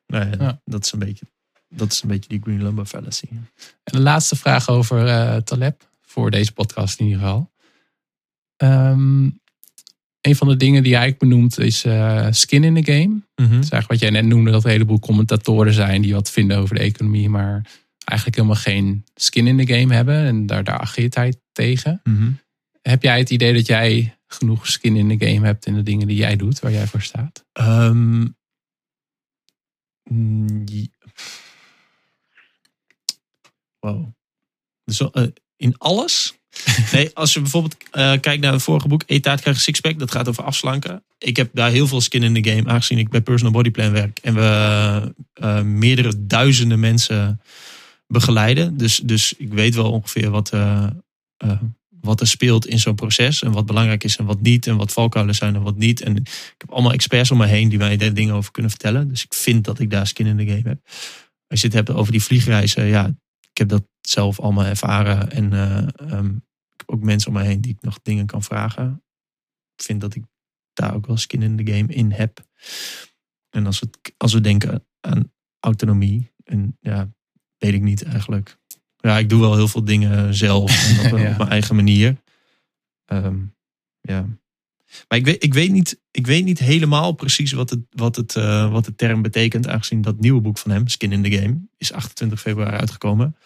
Nou 0.06 0.24
ja, 0.24 0.35
Ja. 0.39 0.60
Dat, 0.64 0.85
is 0.85 0.93
een 0.93 0.98
beetje, 0.98 1.27
dat 1.68 1.93
is 1.93 2.02
een 2.02 2.09
beetje 2.09 2.28
die 2.28 2.40
Green 2.43 2.62
Lumber 2.62 2.85
fallacy. 2.86 3.27
En 3.31 3.93
de 3.93 4.01
laatste 4.01 4.36
vraag 4.36 4.68
over 4.68 5.06
eh, 5.06 5.36
Taleb, 5.36 5.89
voor 6.02 6.31
deze 6.31 6.52
podcast 6.52 6.98
in 7.01 7.06
ieder 7.06 7.20
geval. 7.20 7.51
Ehm, 8.56 9.24
een 10.20 10.36
van 10.36 10.48
de 10.48 10.56
dingen 10.56 10.82
die 10.82 10.97
hij 10.97 11.16
benoemt 11.16 11.59
is 11.59 11.85
eh, 11.85 12.27
skin 12.31 12.64
in 12.64 12.82
the 12.82 12.93
game. 12.93 13.20
Dat 13.35 13.47
is 13.47 13.55
eigenlijk 13.55 13.89
wat 13.89 14.01
jij 14.01 14.10
net 14.10 14.24
noemde, 14.24 14.51
dat 14.51 14.64
een 14.64 14.70
heleboel 14.70 14.98
commentatoren 14.98 15.73
zijn 15.73 16.02
die 16.02 16.14
wat 16.14 16.31
vinden 16.31 16.59
over 16.59 16.74
de 16.74 16.81
economie, 16.81 17.28
maar 17.28 17.66
eigenlijk 18.05 18.39
helemaal 18.39 18.62
geen 18.62 19.05
skin 19.14 19.47
in 19.47 19.64
the 19.66 19.74
game 19.74 19.94
hebben. 19.94 20.24
En 20.24 20.47
daar, 20.47 20.64
daar 20.64 20.78
ageert 20.78 21.14
hij 21.14 21.35
tegen. 21.52 22.01
Mhm. 22.05 22.31
Heb 22.86 23.02
jij 23.02 23.18
het 23.18 23.30
idee 23.30 23.52
dat 23.52 23.66
jij 23.66 24.18
genoeg 24.26 24.66
skin 24.66 24.96
in 24.96 25.18
the 25.18 25.26
game 25.26 25.46
hebt 25.46 25.66
in 25.66 25.74
de 25.74 25.82
dingen 25.82 26.06
die 26.06 26.16
jij 26.16 26.36
doet, 26.36 26.58
waar 26.58 26.72
jij 26.72 26.86
voor 26.86 27.02
staat? 27.02 27.44
Die- 30.64 30.94
Wow. 33.80 34.14
Dus 34.84 35.00
eh, 35.00 35.26
in 35.56 35.78
alles? 35.78 36.38
nee, 36.92 37.10
als 37.14 37.34
je 37.34 37.40
bijvoorbeeld 37.40 37.76
eh, 37.90 38.20
kijkt 38.20 38.42
naar 38.42 38.52
het 38.52 38.62
vorige 38.62 38.88
boek, 38.88 39.02
Eet 39.06 39.22
taart 39.22 39.40
krijg 39.40 39.60
sixpack. 39.60 39.98
Dat 39.98 40.10
gaat 40.10 40.28
over 40.28 40.44
afslanken. 40.44 41.04
Ik 41.18 41.36
heb 41.36 41.50
daar 41.52 41.70
heel 41.70 41.86
veel 41.86 42.00
skin 42.00 42.22
in 42.22 42.42
the 42.42 42.50
game, 42.50 42.68
aangezien 42.68 42.98
ik 42.98 43.08
bij 43.08 43.20
Personal 43.20 43.52
Body 43.52 43.70
Plan 43.70 43.92
werk. 43.92 44.18
En 44.18 44.34
we 44.34 45.14
eh, 45.32 45.62
meerdere 45.62 46.26
duizenden 46.26 46.80
mensen 46.80 47.40
begeleiden. 48.06 48.76
Dus, 48.76 48.96
dus 48.96 49.32
ik 49.32 49.52
weet 49.52 49.74
wel 49.74 49.92
ongeveer 49.92 50.30
wat, 50.30 50.50
wat 52.07 52.20
er 52.20 52.27
speelt 52.27 52.66
in 52.66 52.78
zo'n 52.78 52.95
proces. 52.95 53.43
En 53.43 53.53
wat 53.53 53.66
belangrijk 53.66 54.05
is 54.05 54.16
en 54.16 54.24
wat 54.24 54.41
niet. 54.41 54.66
En 54.66 54.77
wat 54.77 54.93
valkuilen 54.93 55.35
zijn 55.35 55.55
en 55.55 55.62
wat 55.62 55.77
niet. 55.77 56.01
En 56.01 56.16
ik 56.16 56.55
heb 56.59 56.70
allemaal 56.70 56.93
experts 56.93 57.31
om 57.31 57.39
me 57.39 57.47
heen 57.47 57.69
die 57.69 57.78
mij 57.78 57.97
daar 57.97 58.15
dingen 58.15 58.35
over 58.35 58.53
kunnen 58.53 58.70
vertellen. 58.70 59.09
Dus 59.09 59.24
ik 59.24 59.35
vind 59.35 59.65
dat 59.65 59.78
ik 59.78 59.91
daar 59.91 60.07
skin 60.07 60.27
in 60.27 60.37
the 60.37 60.47
game 60.47 60.69
heb. 60.69 60.78
Als 61.49 61.61
je 61.61 61.66
het 61.66 61.77
hebt 61.77 61.91
over 61.91 62.12
die 62.12 62.23
vliegreizen, 62.23 62.85
ja, 62.85 63.07
ik 63.51 63.59
heb 63.59 63.69
dat 63.69 63.85
zelf 64.01 64.41
allemaal 64.41 64.65
ervaren. 64.65 65.31
En 65.31 65.53
eh, 65.53 66.11
ehm, 66.11 66.27
ik 66.73 66.83
heb 66.87 66.91
ook 66.91 67.03
mensen 67.03 67.28
om 67.28 67.35
mij 67.35 67.47
heen 67.47 67.61
die 67.61 67.73
ik 67.73 67.83
nog 67.83 67.99
dingen 68.03 68.27
kan 68.27 68.43
vragen. 68.43 69.03
Ik 69.77 69.85
vind 69.85 70.01
dat 70.01 70.15
ik 70.15 70.24
daar 70.73 70.95
ook 70.95 71.07
wel 71.07 71.16
skin 71.16 71.43
in 71.43 71.57
the 71.57 71.73
game 71.73 71.93
in 71.93 72.12
heb. 72.12 72.45
En 73.51 73.66
als 73.66 73.81
we, 73.81 73.89
als 74.16 74.33
we 74.33 74.41
denken 74.41 74.87
aan 75.01 75.33
autonomie, 75.61 76.33
en 76.45 76.77
ja, 76.81 77.11
weet 77.59 77.74
ik 77.74 77.83
niet 77.83 78.03
eigenlijk. 78.03 78.59
Ja, 79.07 79.19
ik 79.19 79.28
doe 79.28 79.41
wel 79.41 79.55
heel 79.57 79.69
veel 79.69 79.85
dingen 79.85 80.35
zelf 80.35 80.70
op, 81.12 81.19
Ja. 81.19 81.31
op 81.31 81.37
mijn 81.37 81.51
eigen 81.51 81.74
manier. 81.77 82.16
Ehm, 83.05 83.37
ja. 84.01 84.27
Maar 85.09 85.19
ik 85.19 85.24
weet, 85.24 85.43
ik, 85.45 85.55
weet 85.55 85.73
niet, 85.73 86.01
ik 86.11 86.27
weet 86.27 86.45
niet 86.45 86.59
helemaal 86.59 87.12
precies 87.12 87.53
wat, 87.53 87.70
het, 87.70 87.81
wat, 87.91 88.16
het, 88.16 88.37
eh, 88.37 88.70
wat 88.73 88.85
de 88.85 88.95
term 88.95 89.23
betekent. 89.23 89.69
Aangezien 89.69 90.03
dat 90.03 90.20
nieuwe 90.20 90.41
boek 90.41 90.59
van 90.59 90.70
hem, 90.70 90.89
Skin 90.89 91.12
in 91.12 91.23
the 91.23 91.31
Game, 91.31 91.69
is 91.77 91.93
28 91.93 92.41
februari 92.41 92.77
uitgekomen. 92.77 93.37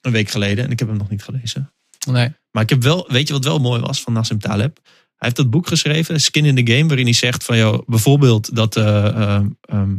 Een 0.00 0.12
week 0.12 0.30
geleden. 0.30 0.64
En 0.64 0.70
ik 0.70 0.78
heb 0.78 0.88
hem 0.88 0.96
nog 0.96 1.10
niet 1.10 1.22
gelezen. 1.22 1.72
Nee. 2.06 2.32
Maar 2.50 2.62
ik 2.62 2.68
heb 2.70 2.82
wel, 2.82 3.08
weet 3.08 3.26
je 3.28 3.32
wat 3.34 3.44
wel 3.44 3.58
mooi 3.58 3.80
was 3.80 4.02
van 4.02 4.12
Nassim 4.12 4.38
Taleb? 4.38 4.80
Hij 4.84 5.30
heeft 5.30 5.36
dat 5.36 5.50
boek 5.50 5.66
geschreven, 5.66 6.20
Skin 6.20 6.44
in 6.44 6.64
the 6.64 6.72
Game, 6.72 6.86
waarin 6.86 7.04
hij 7.04 7.14
zegt 7.14 7.44
van 7.44 7.56
jou, 7.56 7.82
bijvoorbeeld 7.86 8.54
dat 8.56 8.76
eh, 8.76 9.06
ehm, 9.06 9.48
ehm, 9.60 9.96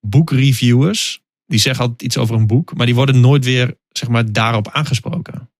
boekreviewers, 0.00 1.20
die 1.46 1.58
zeggen 1.58 1.82
altijd 1.82 2.02
iets 2.02 2.16
over 2.16 2.34
een 2.34 2.46
boek, 2.46 2.74
maar 2.74 2.86
die 2.86 2.94
worden 2.94 3.20
nooit 3.20 3.44
weer 3.44 3.76
zeg 3.88 4.08
maar 4.08 4.32
daarop 4.32 4.68
aangesproken. 4.68 5.50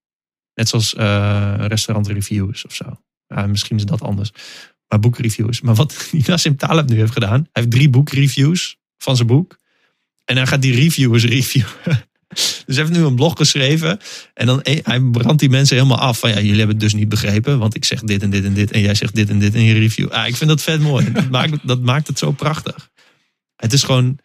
Net 0.55 0.69
zoals 0.69 0.95
eh 0.95 1.55
restaurantreviews 1.59 2.67
of 2.67 2.75
zo. 2.75 3.01
Misschien 3.47 3.77
is 3.77 3.85
dat 3.85 4.03
anders. 4.03 4.31
Maar 4.89 5.01
boekreviews. 5.01 5.61
Maar 5.61 5.75
wat 5.75 6.07
die 6.11 6.25
Nassim 6.27 6.57
Taleb 6.57 6.89
nu 6.89 6.99
heeft 6.99 7.13
gedaan, 7.13 7.41
hij 7.41 7.63
heeft 7.63 7.71
drie 7.71 7.91
boekreviews 7.91 8.77
van 8.99 9.17
zijn 9.17 9.29
boek. 9.29 9.57
En 10.25 10.37
hij 10.37 10.47
gaat 10.47 10.63
die 10.63 10.75
reviewers 10.75 11.25
reviewen. 11.25 11.71
Dus 12.67 12.77
hij 12.77 12.85
heeft 12.85 12.99
nu 12.99 13.05
een 13.05 13.15
blog 13.15 13.37
geschreven. 13.37 13.99
En 14.35 14.47
dan 14.47 14.63
eh, 14.63 14.79
hij 14.83 15.01
brandt 15.01 15.41
die 15.41 15.49
mensen 15.49 15.77
helemaal 15.77 15.99
af. 15.99 16.19
Van 16.19 16.31
ja, 16.31 16.37
jullie 16.37 16.59
hebben 16.59 16.75
het 16.77 16.81
dus 16.81 16.95
niet 16.95 17.09
begrepen. 17.09 17.59
Want 17.59 17.75
ik 17.75 17.85
zeg 17.85 18.01
dit 18.01 18.23
en 18.23 18.31
dit 18.31 18.45
en 18.45 18.55
dit. 18.55 18.71
En 18.71 18.81
jij 18.81 18.95
zegt 18.95 19.15
dit 19.15 19.29
en 19.29 19.39
dit 19.39 19.55
in 19.55 19.63
je 19.63 19.73
review. 19.73 20.11
Ah, 20.11 20.27
ik 20.27 20.37
vind 20.37 20.51
dat 20.51 20.63
vet 20.63 20.81
mooi. 20.81 21.13
Dat 21.13 21.31
maakt, 21.31 21.67
dat 21.69 21.81
maakt 21.81 22.07
het 22.07 22.19
zo 22.19 22.33
prachtig. 22.33 22.91
Het 23.57 23.73
is 23.73 23.83
gewoon, 23.83 24.19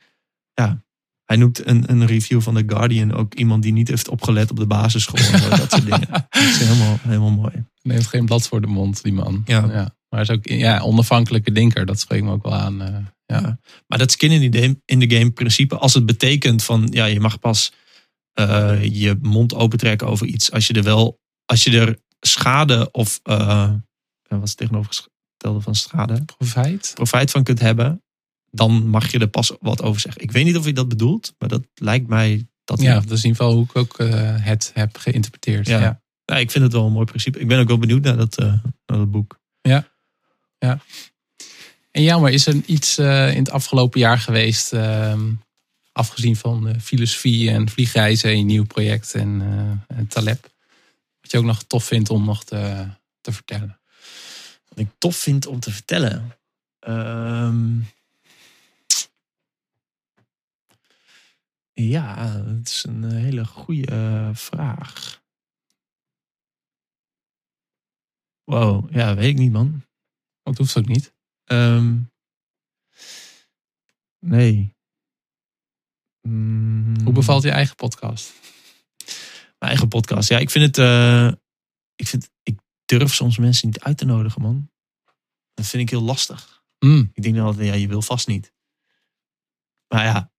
ja. 0.53 0.83
Hij 1.33 1.41
noemt 1.41 1.67
een, 1.67 1.91
een 1.91 2.05
review 2.05 2.41
van 2.41 2.53
The 2.55 2.63
Guardian 2.67 3.13
ook 3.13 3.33
iemand 3.33 3.63
die 3.63 3.71
niet 3.71 3.87
heeft 3.87 4.09
opgelet 4.09 4.51
op 4.51 4.57
de 4.57 4.65
basisschool. 4.67 5.39
Dat 5.49 5.71
soort 5.71 5.85
dingen. 5.85 6.07
Dat 6.11 6.27
is 6.43 6.57
helemaal, 6.57 6.97
helemaal 7.01 7.31
mooi. 7.31 7.65
Neemt 7.81 8.07
geen 8.07 8.25
blad 8.25 8.47
voor 8.47 8.61
de 8.61 8.67
mond, 8.67 9.03
die 9.03 9.13
man. 9.13 9.41
Ja. 9.45 9.61
Maar 9.61 9.93
hij 10.09 10.21
is 10.21 10.29
ook 10.29 10.47
ja, 10.47 10.79
onafhankelijke 10.79 11.51
denker. 11.51 11.85
Dat 11.85 11.99
spreekt 11.99 12.23
me 12.23 12.31
ook 12.31 12.43
wel 12.43 12.53
aan. 12.53 12.81
eh, 12.81 12.93
ja. 13.25 13.39
Ja. 13.39 13.59
Maar 13.87 13.97
dat 13.97 14.11
skin 14.11 14.31
in 14.31 14.51
the 14.51 14.59
game, 14.59 14.81
in 14.85 14.99
the 15.07 15.15
game 15.15 15.31
principe, 15.31 15.77
als 15.77 15.93
het 15.93 16.05
betekent 16.05 16.63
van 16.63 16.87
ja, 16.91 17.05
je 17.05 17.19
mag 17.19 17.39
pas 17.39 17.71
eh, 18.33 18.83
je 18.83 19.17
mond 19.21 19.53
opentrekken 19.53 20.07
over 20.07 20.27
iets 20.27 20.51
als 20.51 20.67
je 20.67 20.73
er 20.73 20.83
wel, 20.83 21.19
als 21.45 21.63
je 21.63 21.79
er 21.79 21.99
schade 22.19 22.91
of 22.91 23.19
uh, 23.23 23.71
wat 24.27 24.43
is 24.43 24.49
het 24.49 24.57
tegenovergestelde 24.57 25.61
van 25.61 25.75
schade, 25.75 26.25
Profijt? 26.25 26.91
profijt 26.93 27.31
van 27.31 27.43
kunt 27.43 27.59
hebben, 27.59 28.02
dan 28.55 28.87
mag 28.87 29.11
je 29.11 29.19
er 29.19 29.27
pas 29.27 29.51
wat 29.59 29.81
over 29.81 30.01
zeggen. 30.01 30.21
Ik 30.21 30.31
weet 30.31 30.45
niet 30.45 30.57
of 30.57 30.65
je 30.65 30.73
dat 30.73 30.87
bedoelt, 30.87 31.33
maar 31.37 31.49
dat 31.49 31.63
lijkt 31.73 32.07
mij 32.07 32.47
dat. 32.63 32.81
Ja, 32.81 32.93
dat 32.93 33.11
is 33.11 33.23
in 33.23 33.29
ieder 33.29 33.35
geval 33.35 33.53
hoe 33.53 33.63
ik 33.63 33.75
ook 33.75 33.99
eh, 33.99 34.35
het 34.45 34.71
heb 34.73 34.97
geïnterpreteerd. 34.97 35.67
Ja. 35.67 35.79
Ja. 35.79 36.01
Ja, 36.25 36.35
ik 36.35 36.51
vind 36.51 36.63
het 36.63 36.73
wel 36.73 36.85
een 36.85 36.91
mooi 36.91 37.05
principe. 37.05 37.39
Ik 37.39 37.47
ben 37.47 37.59
ook 37.59 37.67
wel 37.67 37.77
benieuwd 37.77 38.03
naar 38.03 38.17
dat, 38.17 38.37
eh, 38.37 38.45
naar 38.85 38.97
dat 38.97 39.11
boek. 39.11 39.39
En 41.91 42.01
ja, 42.01 42.17
maar 42.19 42.31
is 42.31 42.47
er 42.47 42.55
iets 42.65 42.97
eh, 42.97 43.31
in 43.31 43.37
het 43.37 43.51
afgelopen 43.51 43.99
jaar 43.99 44.19
geweest, 44.19 44.73
ehm, 44.73 45.31
afgezien 45.91 46.35
van 46.35 46.81
filosofie 46.81 47.49
en 47.49 47.69
vliegreizen 47.69 48.29
en 48.29 48.37
je 48.37 48.43
nieuw 48.43 48.65
project 48.65 49.13
en, 49.13 49.41
en 49.87 50.07
Taleb, 50.07 50.51
wat 51.21 51.31
je 51.31 51.37
ook 51.37 51.43
nog 51.43 51.63
tof 51.63 51.83
vindt 51.83 52.09
om 52.09 52.25
nog 52.25 52.43
te, 52.43 52.87
te 53.21 53.31
vertellen? 53.31 53.79
Wat 54.69 54.79
ik 54.79 54.87
tof 54.97 55.15
vind 55.15 55.45
om 55.45 55.59
te 55.59 55.71
vertellen. 55.71 56.37
Ehm, 56.79 57.79
ja, 61.73 62.37
dat 62.41 62.67
is 62.67 62.83
een 62.83 63.03
eh, 63.03 63.11
hele 63.11 63.45
goede 63.45 63.85
eh, 63.85 64.35
vraag. 64.35 65.21
Wow, 68.43 68.91
ja, 68.93 69.15
weet 69.15 69.29
ik 69.29 69.37
niet, 69.37 69.51
man. 69.51 69.85
Dat 70.43 70.57
hoeft 70.57 70.77
ook 70.77 70.85
niet. 70.87 71.13
Ehm, 71.43 71.99
nee. 74.19 74.75
Mm, 76.21 77.01
Hoe 77.03 77.13
bevalt 77.13 77.43
je 77.43 77.51
eigen 77.51 77.75
podcast? 77.75 78.33
Mijn 79.59 79.71
eigen 79.71 79.87
podcast. 79.87 80.29
Ja, 80.29 80.37
ik 80.37 80.49
vind 80.49 80.65
het. 80.65 80.77
eh, 80.77 81.31
ik, 81.95 82.07
vind, 82.07 82.29
ik 82.43 82.59
durf 82.85 83.13
soms 83.13 83.37
mensen 83.37 83.67
niet 83.67 83.79
uit 83.79 83.97
te 83.97 84.05
nodigen, 84.05 84.41
man. 84.41 84.71
Dat 85.53 85.65
vind 85.65 85.83
ik 85.83 85.89
heel 85.89 86.01
lastig. 86.01 86.63
Mm. 86.79 87.09
Ik 87.13 87.23
denk 87.23 87.35
dan 87.35 87.45
altijd, 87.45 87.67
ja, 87.67 87.73
je 87.73 87.87
wil 87.87 88.01
vast 88.01 88.27
niet. 88.27 88.53
Maar 89.87 90.03
ja, 90.05 90.31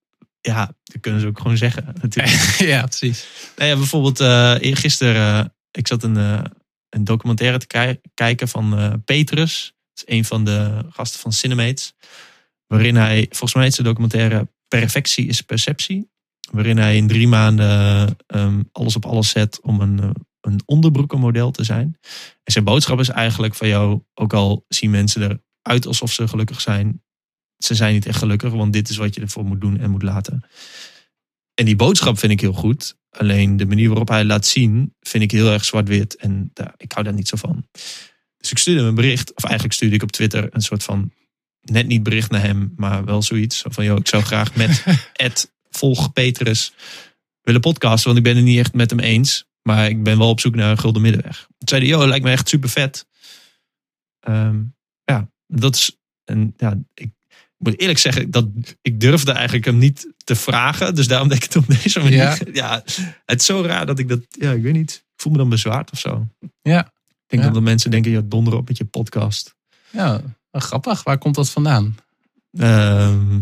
ja, 0.46 0.74
dat 0.84 1.00
kunnen 1.00 1.20
ze 1.20 1.26
ook 1.26 1.40
gewoon 1.40 1.56
zeggen, 1.56 1.94
natuurlijk. 2.02 2.36
ja, 2.74 2.82
precies. 2.82 3.26
nou 3.56 3.68
ja, 3.70 3.76
bijvoorbeeld, 3.76 4.20
eh 4.20 4.54
eergisteren, 4.60 5.44
eh, 5.44 5.50
ik 5.70 5.86
zat 5.86 6.02
een, 6.02 6.16
eh, 6.16 6.42
een 6.88 7.04
documentaire 7.04 7.58
te 7.58 7.66
ki- 7.66 8.00
kijken 8.14 8.48
van 8.48 9.02
Petrus. 9.04 9.72
Dat 9.94 10.06
is 10.08 10.14
een 10.14 10.24
van 10.24 10.44
de 10.44 10.84
gasten 10.90 11.20
van 11.20 11.32
Cinemates. 11.32 11.94
Waarin 12.66 12.96
hij, 12.96 13.26
volgens 13.30 13.54
mij 13.54 13.64
heet 13.64 13.74
zijn 13.74 13.86
documentaire 13.86 14.48
Perfectie 14.68 15.26
is 15.26 15.40
Perceptie. 15.40 16.10
Waarin 16.50 16.76
hij 16.78 16.96
in 16.96 17.06
drie 17.08 17.28
maanden 17.28 18.16
ehm, 18.26 18.62
alles 18.72 18.96
op 18.96 19.06
alles 19.06 19.28
zet 19.28 19.60
om 19.60 19.80
een, 19.80 20.14
een 20.40 20.60
onderbroekenmodel 20.66 21.50
te 21.50 21.64
zijn. 21.64 21.98
En 22.42 22.52
zijn 22.52 22.64
boodschap 22.64 23.00
is 23.00 23.08
eigenlijk 23.08 23.54
van 23.54 23.68
jou, 23.68 24.02
ook 24.14 24.32
al 24.32 24.64
zien 24.68 24.90
mensen 24.90 25.40
eruit 25.62 25.86
alsof 25.86 26.12
ze 26.12 26.28
gelukkig 26.28 26.60
zijn. 26.60 27.02
Ze 27.64 27.74
zijn 27.74 27.92
niet 27.92 28.06
echt 28.06 28.18
gelukkig, 28.18 28.52
want 28.52 28.72
dit 28.72 28.88
is 28.88 28.96
wat 28.96 29.14
je 29.14 29.20
ervoor 29.20 29.44
moet 29.44 29.60
doen 29.60 29.80
en 29.80 29.90
moet 29.90 30.02
laten. 30.02 30.44
En 31.54 31.64
die 31.64 31.76
boodschap 31.76 32.18
vind 32.18 32.32
ik 32.32 32.40
heel 32.40 32.52
goed. 32.52 32.96
Alleen 33.10 33.56
de 33.56 33.66
manier 33.66 33.88
waarop 33.88 34.08
hij 34.08 34.24
laat 34.24 34.46
zien, 34.46 34.94
vind 35.00 35.24
ik 35.24 35.30
heel 35.30 35.50
erg 35.50 35.64
zwart-wit. 35.64 36.16
En 36.16 36.52
ik 36.76 36.92
hou 36.92 37.04
daar 37.04 37.14
niet 37.14 37.28
zo 37.28 37.36
van. 37.36 37.66
Dus 38.36 38.50
ik 38.50 38.58
stuurde 38.58 38.80
hem 38.80 38.88
een 38.88 38.94
bericht. 38.94 39.34
Of 39.34 39.44
eigenlijk 39.44 39.74
stuurde 39.74 39.94
ik 39.94 40.02
op 40.02 40.12
Twitter 40.12 40.48
een 40.50 40.62
soort 40.62 40.82
van... 40.82 41.12
Net 41.60 41.86
niet 41.86 42.02
bericht 42.02 42.30
naar 42.30 42.40
hem, 42.42 42.72
maar 42.76 43.04
wel 43.04 43.22
zoiets. 43.22 43.58
Zo 43.58 43.70
Van, 43.70 43.84
joh, 43.84 43.98
ik 43.98 44.08
zou 44.08 44.22
graag 44.22 44.54
met 44.54 44.84
Ed 45.12 45.52
volg 45.70 46.12
Petrus 46.12 46.72
willen 47.42 47.60
podcasten. 47.60 48.06
Want 48.06 48.18
ik 48.18 48.24
ben 48.24 48.36
het 48.36 48.44
niet 48.44 48.58
echt 48.58 48.74
met 48.74 48.90
hem 48.90 49.00
eens. 49.00 49.44
Maar 49.62 49.88
ik 49.88 50.02
ben 50.02 50.18
wel 50.18 50.28
op 50.28 50.40
zoek 50.40 50.54
naar 50.54 50.70
een 50.70 50.78
gulden 50.78 51.02
middenweg. 51.02 51.36
Toen 51.36 51.68
zei 51.68 51.80
hij, 51.80 51.90
joh, 51.90 52.06
lijkt 52.06 52.24
me 52.24 52.30
echt 52.30 52.48
super 52.48 52.68
vet. 52.68 53.06
ja, 55.04 55.30
dat 55.46 55.74
is... 55.74 55.98
En 56.24 56.54
ja, 56.56 56.78
ik 56.94 57.10
moet 57.64 57.80
eerlijk 57.80 57.98
zeggen, 57.98 58.30
dat, 58.30 58.48
ik 58.82 59.00
durfde 59.00 59.32
eigenlijk 59.32 59.64
hem 59.64 59.78
niet 59.78 60.12
te 60.24 60.34
vragen. 60.36 60.94
Dus 60.94 61.06
daarom 61.08 61.28
denk 61.28 61.44
ik 61.44 61.52
het 61.52 61.62
op 61.62 61.68
deze 61.82 61.98
manier. 61.98 62.16
Ja. 62.16 62.36
Ja. 62.52 62.82
het 63.24 63.40
is 63.40 63.46
zo 63.46 63.62
raar 63.62 63.86
dat 63.86 63.98
ik 63.98 64.08
dat, 64.08 64.20
ja, 64.28 64.50
ik 64.52 64.62
weet 64.62 64.72
niet. 64.72 64.90
Ik 65.14 65.20
voel 65.20 65.32
me 65.32 65.38
dan 65.38 65.48
bezwaard 65.48 65.90
of 65.90 65.98
zo. 65.98 66.26
Ja. 66.62 66.80
Ik 66.80 67.30
denk 67.30 67.42
Ja. 67.42 67.48
dat 67.48 67.54
de 67.54 67.60
mensen 67.64 67.90
denken, 67.90 68.10
ja, 68.10 68.20
donder 68.24 68.54
op 68.54 68.68
met 68.68 68.76
je 68.76 68.84
podcast. 68.84 69.54
Ja, 69.90 70.20
grappig. 70.50 71.02
Waar 71.02 71.18
komt 71.18 71.34
dat 71.34 71.50
vandaan? 71.50 71.96
Ehm, 72.58 73.38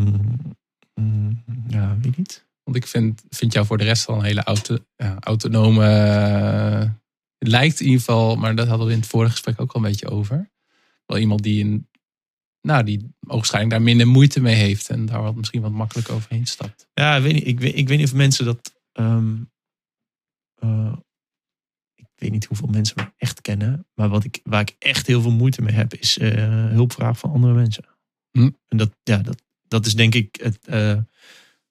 mm, 0.94 1.42
ja, 1.68 1.96
weet 2.02 2.16
niet. 2.16 2.46
Want 2.64 2.76
ik 2.76 2.86
vind, 2.86 3.22
vind 3.30 3.52
jou 3.52 3.66
voor 3.66 3.78
de 3.78 3.84
rest 3.84 4.06
wel 4.06 4.16
een 4.16 4.24
hele 4.24 4.42
auto, 4.42 4.78
ja, 4.96 5.16
autonome. 5.20 5.84
eh, 5.86 6.88
het 7.38 7.48
lijkt 7.48 7.80
in 7.80 7.84
ieder 7.86 8.00
geval, 8.00 8.36
maar 8.36 8.54
dat 8.54 8.68
hadden 8.68 8.86
we 8.86 8.92
in 8.92 8.98
het 8.98 9.08
vorige 9.08 9.30
gesprek 9.30 9.60
ook 9.60 9.72
al 9.72 9.80
een 9.80 9.86
beetje 9.90 10.08
over. 10.10 10.50
Wel 11.06 11.18
iemand 11.18 11.42
die 11.42 11.64
een. 11.64 11.86
Nou, 12.62 12.84
die 12.84 13.14
waarschijnlijk 13.20 13.74
daar 13.74 13.82
minder 13.82 14.08
moeite 14.08 14.40
mee 14.40 14.54
heeft 14.54 14.88
en 14.90 15.06
daar 15.06 15.22
wat, 15.22 15.34
misschien 15.34 15.62
wat 15.62 15.70
makkelijk 15.70 16.08
overheen 16.08 16.46
stapt. 16.46 16.88
Ja, 16.94 17.16
ik 17.16 17.22
weet 17.22 17.32
niet, 17.32 17.46
ik 17.46 17.60
weet, 17.60 17.76
ik 17.76 17.88
weet 17.88 17.98
niet 17.98 18.06
of 18.06 18.14
mensen 18.14 18.44
dat... 18.44 18.80
ehm, 18.92 19.36
eh, 20.54 20.96
ik 21.94 22.06
weet 22.14 22.30
niet 22.30 22.44
hoeveel 22.44 22.68
mensen 22.68 22.94
me 22.96 23.12
echt 23.16 23.40
kennen. 23.40 23.86
Maar 23.94 24.08
wat 24.08 24.24
ik, 24.24 24.40
waar 24.42 24.60
ik 24.60 24.76
echt 24.78 25.06
heel 25.06 25.22
veel 25.22 25.30
moeite 25.30 25.62
mee 25.62 25.74
heb, 25.74 25.94
is 25.94 26.18
eh 26.18 26.68
hulpvraag 26.68 27.18
van 27.18 27.32
andere 27.32 27.54
mensen. 27.54 27.84
Hm. 28.30 28.50
En 28.68 28.76
dat, 28.76 28.96
ja, 29.02 29.18
dat, 29.18 29.42
dat 29.62 29.86
is 29.86 29.94
denk 29.94 30.14
ik... 30.14 30.38
Het, 30.42 30.66
eh, 30.66 30.90
aan 30.90 31.08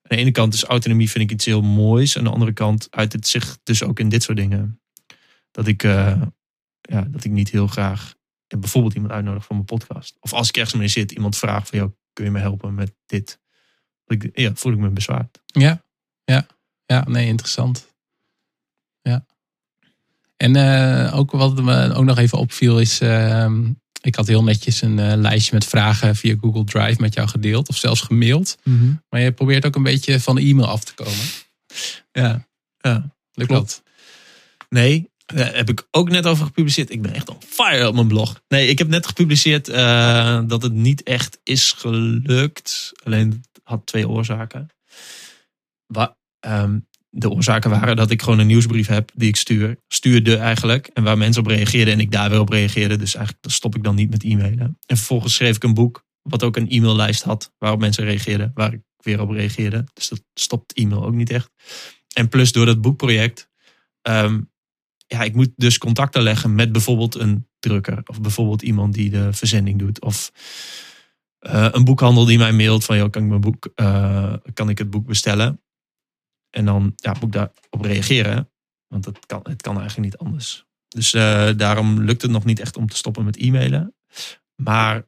de 0.02 0.16
ene 0.16 0.32
kant 0.32 0.54
is 0.54 0.64
autonomie 0.64 1.10
vind 1.10 1.24
ik 1.24 1.32
iets 1.32 1.46
heel 1.46 1.62
moois. 1.62 2.18
Aan 2.18 2.24
de 2.24 2.30
andere 2.30 2.54
kant 2.54 2.88
uit 2.90 3.14
het 3.14 3.28
zich 3.28 3.60
dus 3.64 3.84
ook 3.84 4.00
in 4.00 4.10
dit 4.10 4.24
soort 4.24 4.38
dingen. 4.38 4.82
Dat 5.52 5.68
ik, 5.68 5.82
ja, 5.82 7.02
dat 7.10 7.24
ik 7.24 7.32
niet 7.32 7.50
heel 7.50 7.68
graag 7.68 8.16
bijvoorbeeld 8.60 8.94
iemand 8.94 9.14
uitnodig 9.14 9.46
voor 9.46 9.56
mijn 9.56 9.68
podcast. 9.68 10.18
Of 10.20 10.34
als 10.34 10.48
ik 10.48 10.58
ergens 10.58 10.76
mee 10.76 10.88
zit, 10.88 11.12
iemand 11.12 11.38
vraagt 11.38 11.70
van... 11.70 11.78
jou 11.80 11.92
kun 12.14 12.26
je 12.26 12.32
me 12.32 12.40
helpen 12.40 12.74
met 12.74 12.94
dit? 13.06 13.40
Ik, 14.06 14.30
ja, 14.34 14.52
voel 14.54 14.72
ik 14.72 14.78
me 14.78 14.90
bezwaard. 14.90 15.42
Ja, 15.46 15.84
ja, 16.24 16.48
ja, 16.86 17.04
nee, 17.08 17.28
interessant. 17.28 17.88
Ja. 19.02 19.26
En 20.38 20.56
eh, 20.56 21.18
ook 21.18 21.32
wat 21.32 21.62
me 21.62 21.94
ook 21.94 22.06
nog 22.06 22.18
even 22.18 22.38
opviel 22.38 22.80
is, 22.80 23.02
ehm, 23.02 23.72
ik 24.02 24.16
had 24.16 24.28
heel 24.28 24.44
netjes 24.44 24.82
een 24.82 25.00
eh, 25.00 25.18
lijstje 25.18 25.54
met 25.54 25.66
vragen 25.66 26.16
via 26.16 26.36
Google 26.42 26.64
Drive 26.64 27.02
met 27.02 27.14
jou 27.14 27.28
gedeeld 27.28 27.70
of 27.70 27.78
zelfs 27.78 28.02
gemaild. 28.02 28.58
Maar 29.10 29.22
je 29.22 29.32
probeert 29.32 29.66
ook 29.66 29.76
een 29.76 29.84
beetje 29.84 30.20
van 30.20 30.36
de 30.36 30.42
e-mail 30.42 30.68
af 30.68 30.84
te 30.84 30.94
komen. 30.94 31.26
Ja, 32.12 32.48
ja. 32.78 33.16
Lukt 33.34 33.50
Klopt. 33.50 33.82
dat? 33.84 33.84
Nee, 34.70 35.11
Daar 35.34 35.56
heb 35.56 35.70
ik 35.70 35.88
ook 35.92 36.10
net 36.10 36.26
over 36.26 36.46
gepubliceerd. 36.46 36.92
Ik 36.92 37.02
ben 37.02 37.14
echt 37.14 37.30
on 37.30 37.38
fire 37.48 37.88
op 37.88 37.94
mijn 37.94 38.08
blog. 38.08 38.42
Nee, 38.48 38.68
ik 38.68 38.78
heb 38.78 38.88
net 38.88 39.08
gepubliceerd 39.08 39.68
eh, 39.70 40.42
dat 40.48 40.62
het 40.62 40.74
niet 40.74 41.04
echt 41.04 41.40
is 41.44 41.72
gelukt. 41.72 42.92
Alleen 43.04 43.30
het 43.30 43.62
had 43.64 43.86
twee 43.86 44.08
oorzaken. 44.10 44.70
Ehm, 46.40 46.80
de 47.10 47.30
oorzaken 47.30 47.70
waren 47.70 47.96
dat 47.96 48.12
ik 48.12 48.22
gewoon 48.22 48.40
een 48.40 48.48
nieuwsbrief 48.48 48.88
heb 48.88 49.12
die 49.14 49.28
ik 49.28 49.36
stuur. 49.36 49.78
Stuurde 49.88 50.38
eigenlijk. 50.38 50.88
En 50.88 51.04
waar 51.04 51.18
mensen 51.18 51.42
op 51.42 51.48
reageerden 51.48 51.94
en 51.94 52.00
ik 52.00 52.12
daar 52.12 52.30
weer 52.30 52.40
op 52.40 52.50
reageerde. 52.50 52.98
Dus 52.98 53.16
eigenlijk 53.16 53.46
stop 53.50 53.76
ik 53.76 53.84
dan 53.84 53.96
niet 53.96 54.10
met 54.10 54.24
e-mailen. 54.24 54.78
En 54.86 54.98
vervolgens 54.98 55.36
schreef 55.36 55.56
ik 55.56 55.64
een 55.64 55.74
boek. 55.74 56.06
Wat 56.22 56.44
ook 56.44 56.56
een 56.56 56.70
e-maillijst 56.70 57.24
had. 57.24 57.52
Waarop 57.58 57.80
mensen 57.80 58.04
reageerden. 58.04 58.52
Waar 58.54 58.74
ik 58.74 58.82
weer 58.98 59.22
op 59.22 59.30
reageerde. 59.30 59.86
Dus 59.94 60.08
dat 60.10 60.24
stopt 60.34 60.74
e-mail 60.74 61.06
ook 61.06 61.14
niet 61.14 61.30
echt. 61.30 61.50
En 62.14 62.30
plus 62.30 62.52
door 62.52 62.66
dat 62.66 62.82
boekproject. 62.82 63.50
ehm, 64.02 64.42
ja, 65.12 65.22
ik 65.22 65.36
moet 65.36 65.52
dus 65.56 65.78
contacten 65.78 66.22
leggen 66.22 66.56
met 66.56 66.72
bijvoorbeeld 66.72 67.16
een 67.16 67.48
drukker. 67.60 68.02
Of 68.06 68.22
bijvoorbeeld 68.22 68.62
iemand 68.62 68.94
die 68.94 69.10
de 69.10 69.34
verzending 69.34 69.80
doet. 69.80 70.02
Of 70.02 70.32
eh, 71.40 71.68
een 71.72 71.84
boekhandel 71.84 72.26
die 72.26 72.38
mij 72.38 72.54
mailt 72.54 72.86
van, 72.86 72.98
joh, 72.98 73.10
kan 73.10 73.24
ik, 73.24 73.30
mijn 73.30 73.42
boek, 73.42 73.70
eh, 73.76 74.34
kan 74.54 74.70
ik 74.70 74.78
het 74.78 74.90
boek 74.90 75.06
bestellen? 75.06 75.62
En 76.50 76.66
dan 76.66 76.94
ja, 76.96 77.14
moet 77.14 77.24
ik 77.24 77.32
daarop 77.32 77.82
reageren. 77.82 78.52
Want 78.88 79.06
het 79.06 79.26
kan, 79.26 79.40
het 79.44 79.62
kan 79.62 79.80
eigenlijk 79.80 80.12
niet 80.12 80.22
anders. 80.22 80.66
Dus 80.88 81.14
eh, 81.14 81.50
daarom 81.58 82.02
lukt 82.02 82.22
het 82.22 82.32
nog 82.32 82.46
niet 82.46 82.60
echt 82.60 82.78
om 82.78 82.88
te 82.88 82.96
stoppen 82.96 83.26
met 83.26 83.38
e-mailen. 83.38 83.96
Maar 84.56 85.08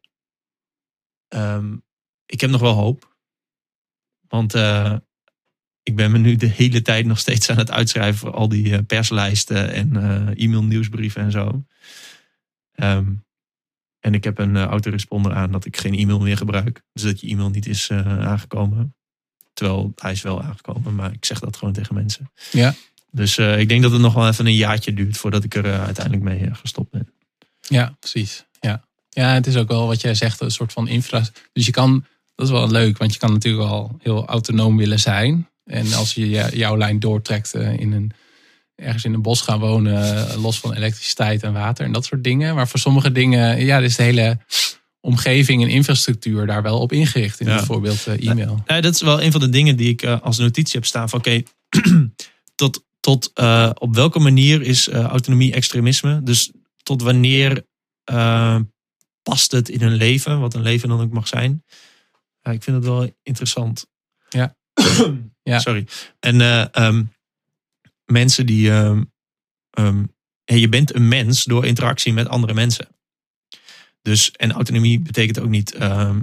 ehm, 1.27 1.77
ik 2.25 2.41
heb 2.41 2.49
nog 2.49 2.61
wel 2.61 2.73
hoop. 2.73 3.15
Want 4.27 4.53
ik 5.83 5.95
ben 5.95 6.11
me 6.11 6.17
nu 6.17 6.35
de 6.35 6.47
hele 6.47 6.81
tijd 6.81 7.05
nog 7.05 7.19
steeds 7.19 7.49
aan 7.49 7.57
het 7.57 7.71
uitschrijven 7.71 8.19
voor 8.19 8.33
al 8.33 8.47
die 8.47 8.73
eh, 8.73 8.79
perslijsten 8.87 9.73
en 9.73 9.95
eh, 9.95 10.43
e-mail 10.43 10.63
nieuwsbrieven 10.63 11.21
en 11.21 11.31
zo. 11.31 11.63
Ehm, 12.73 13.11
en 13.99 14.13
ik 14.13 14.23
heb 14.23 14.37
een 14.37 14.55
eh, 14.55 14.63
autoresponder 14.63 15.33
aan 15.33 15.51
dat 15.51 15.65
ik 15.65 15.77
geen 15.77 15.93
e-mail 15.93 16.19
meer 16.19 16.37
gebruik. 16.37 16.81
Dus 16.93 17.03
dat 17.03 17.21
je 17.21 17.27
e-mail 17.27 17.49
niet 17.49 17.65
is 17.65 17.91
aangekomen. 17.91 18.95
Terwijl 19.53 19.91
hij 19.95 20.11
is 20.11 20.21
wel 20.21 20.41
aangekomen, 20.41 20.95
maar 20.95 21.11
ik 21.11 21.25
zeg 21.25 21.39
dat 21.39 21.57
gewoon 21.57 21.73
tegen 21.73 21.95
mensen. 21.95 22.31
Ja. 22.51 22.75
Dus 23.11 23.37
ik 23.37 23.69
denk 23.69 23.81
dat 23.81 23.91
het 23.91 24.01
nog 24.01 24.13
wel 24.13 24.27
even 24.27 24.45
een 24.45 24.55
jaartje 24.55 24.93
duurt 24.93 25.17
voordat 25.17 25.43
ik 25.43 25.55
er 25.55 25.79
uiteindelijk 25.79 26.23
mee 26.23 26.49
gestopt 26.53 26.91
ben. 26.91 27.13
Ja, 27.59 27.95
precies. 27.99 28.45
Ja. 28.59 28.85
ja, 29.09 29.33
het 29.33 29.47
is 29.47 29.55
ook 29.55 29.67
wel 29.67 29.87
wat 29.87 30.01
jij 30.01 30.15
zegt, 30.15 30.41
een 30.41 30.51
soort 30.51 30.73
van 30.73 30.87
infra. 30.87 31.23
Dus 31.51 31.65
je 31.65 31.71
kan, 31.71 32.05
dat 32.35 32.45
is 32.45 32.51
wel 32.51 32.71
leuk, 32.71 32.97
want 32.97 33.13
je 33.13 33.19
kan 33.19 33.31
natuurlijk 33.31 33.69
al 33.69 33.97
heel 33.99 34.25
autonoom 34.25 34.77
willen 34.77 34.99
zijn. 34.99 35.47
En 35.65 35.93
als 35.93 36.13
je 36.13 36.49
jouw 36.53 36.77
lijn 36.77 36.99
doortrekt 36.99 37.53
eh, 37.53 37.79
in 37.79 37.91
een, 37.91 38.11
ergens 38.75 39.03
in 39.03 39.13
een 39.13 39.21
bos 39.21 39.41
gaan 39.41 39.59
wonen, 39.59 40.27
eh, 40.27 40.41
los 40.41 40.59
van 40.59 40.73
elektriciteit 40.73 41.43
en 41.43 41.53
water 41.53 41.85
en 41.85 41.91
dat 41.91 42.05
soort 42.05 42.23
dingen. 42.23 42.55
Maar 42.55 42.67
voor 42.67 42.79
sommige 42.79 43.11
dingen, 43.11 43.65
ja, 43.65 43.79
is 43.79 43.95
de 43.95 44.03
hele 44.03 44.37
omgeving 44.99 45.63
en 45.63 45.69
infrastructuur 45.69 46.45
daar 46.45 46.61
wel 46.61 46.79
op 46.79 46.91
ingericht. 46.91 47.39
In 47.39 47.47
Ja. 47.47 47.55
bijvoorbeeld 47.55 48.07
eh, 48.07 48.29
e-mail. 48.29 48.63
Ja, 48.65 48.81
dat 48.81 48.93
is 48.93 49.01
wel 49.01 49.21
een 49.21 49.31
van 49.31 49.41
de 49.41 49.49
dingen 49.49 49.75
die 49.75 49.89
ik 49.89 50.05
als 50.05 50.37
notitie 50.37 50.79
heb 50.79 50.85
staan. 50.85 51.09
Van 51.09 51.19
oké, 51.19 51.43
tot, 52.55 52.83
tot 52.99 53.31
op 53.79 53.95
welke 53.95 54.19
manier 54.19 54.61
is 54.61 54.89
autonomie 54.89 55.53
extremisme? 55.53 56.23
Dus 56.23 56.51
tot 56.83 57.01
wanneer 57.01 57.65
past 59.23 59.51
het 59.51 59.69
in 59.69 59.81
een 59.81 59.95
leven, 59.95 60.39
wat 60.39 60.53
een 60.53 60.61
leven 60.61 60.89
dan 60.89 61.01
ook 61.01 61.11
mag 61.11 61.27
zijn? 61.27 61.63
Ik 62.41 62.63
vind 62.63 62.75
het 62.75 62.85
wel 62.85 63.11
interessant. 63.23 63.85
Ja. 64.29 64.55
Ja. 65.43 65.59
Sorry. 65.59 65.87
En 66.19 66.41
eh, 66.41 66.75
ehm, 66.75 67.03
mensen 68.05 68.45
die. 68.45 68.71
ehm, 68.71 69.03
ehm, 69.69 70.05
ja, 70.43 70.55
je 70.55 70.69
bent 70.69 70.93
een 70.95 71.07
mens 71.07 71.43
door 71.43 71.65
interactie 71.65 72.13
met 72.13 72.27
andere 72.27 72.53
mensen. 72.53 72.87
Dus, 74.01 74.31
en 74.31 74.51
autonomie 74.51 74.99
betekent 74.99 75.39
ook 75.39 75.49
niet 75.49 75.73
eh, 75.73 76.15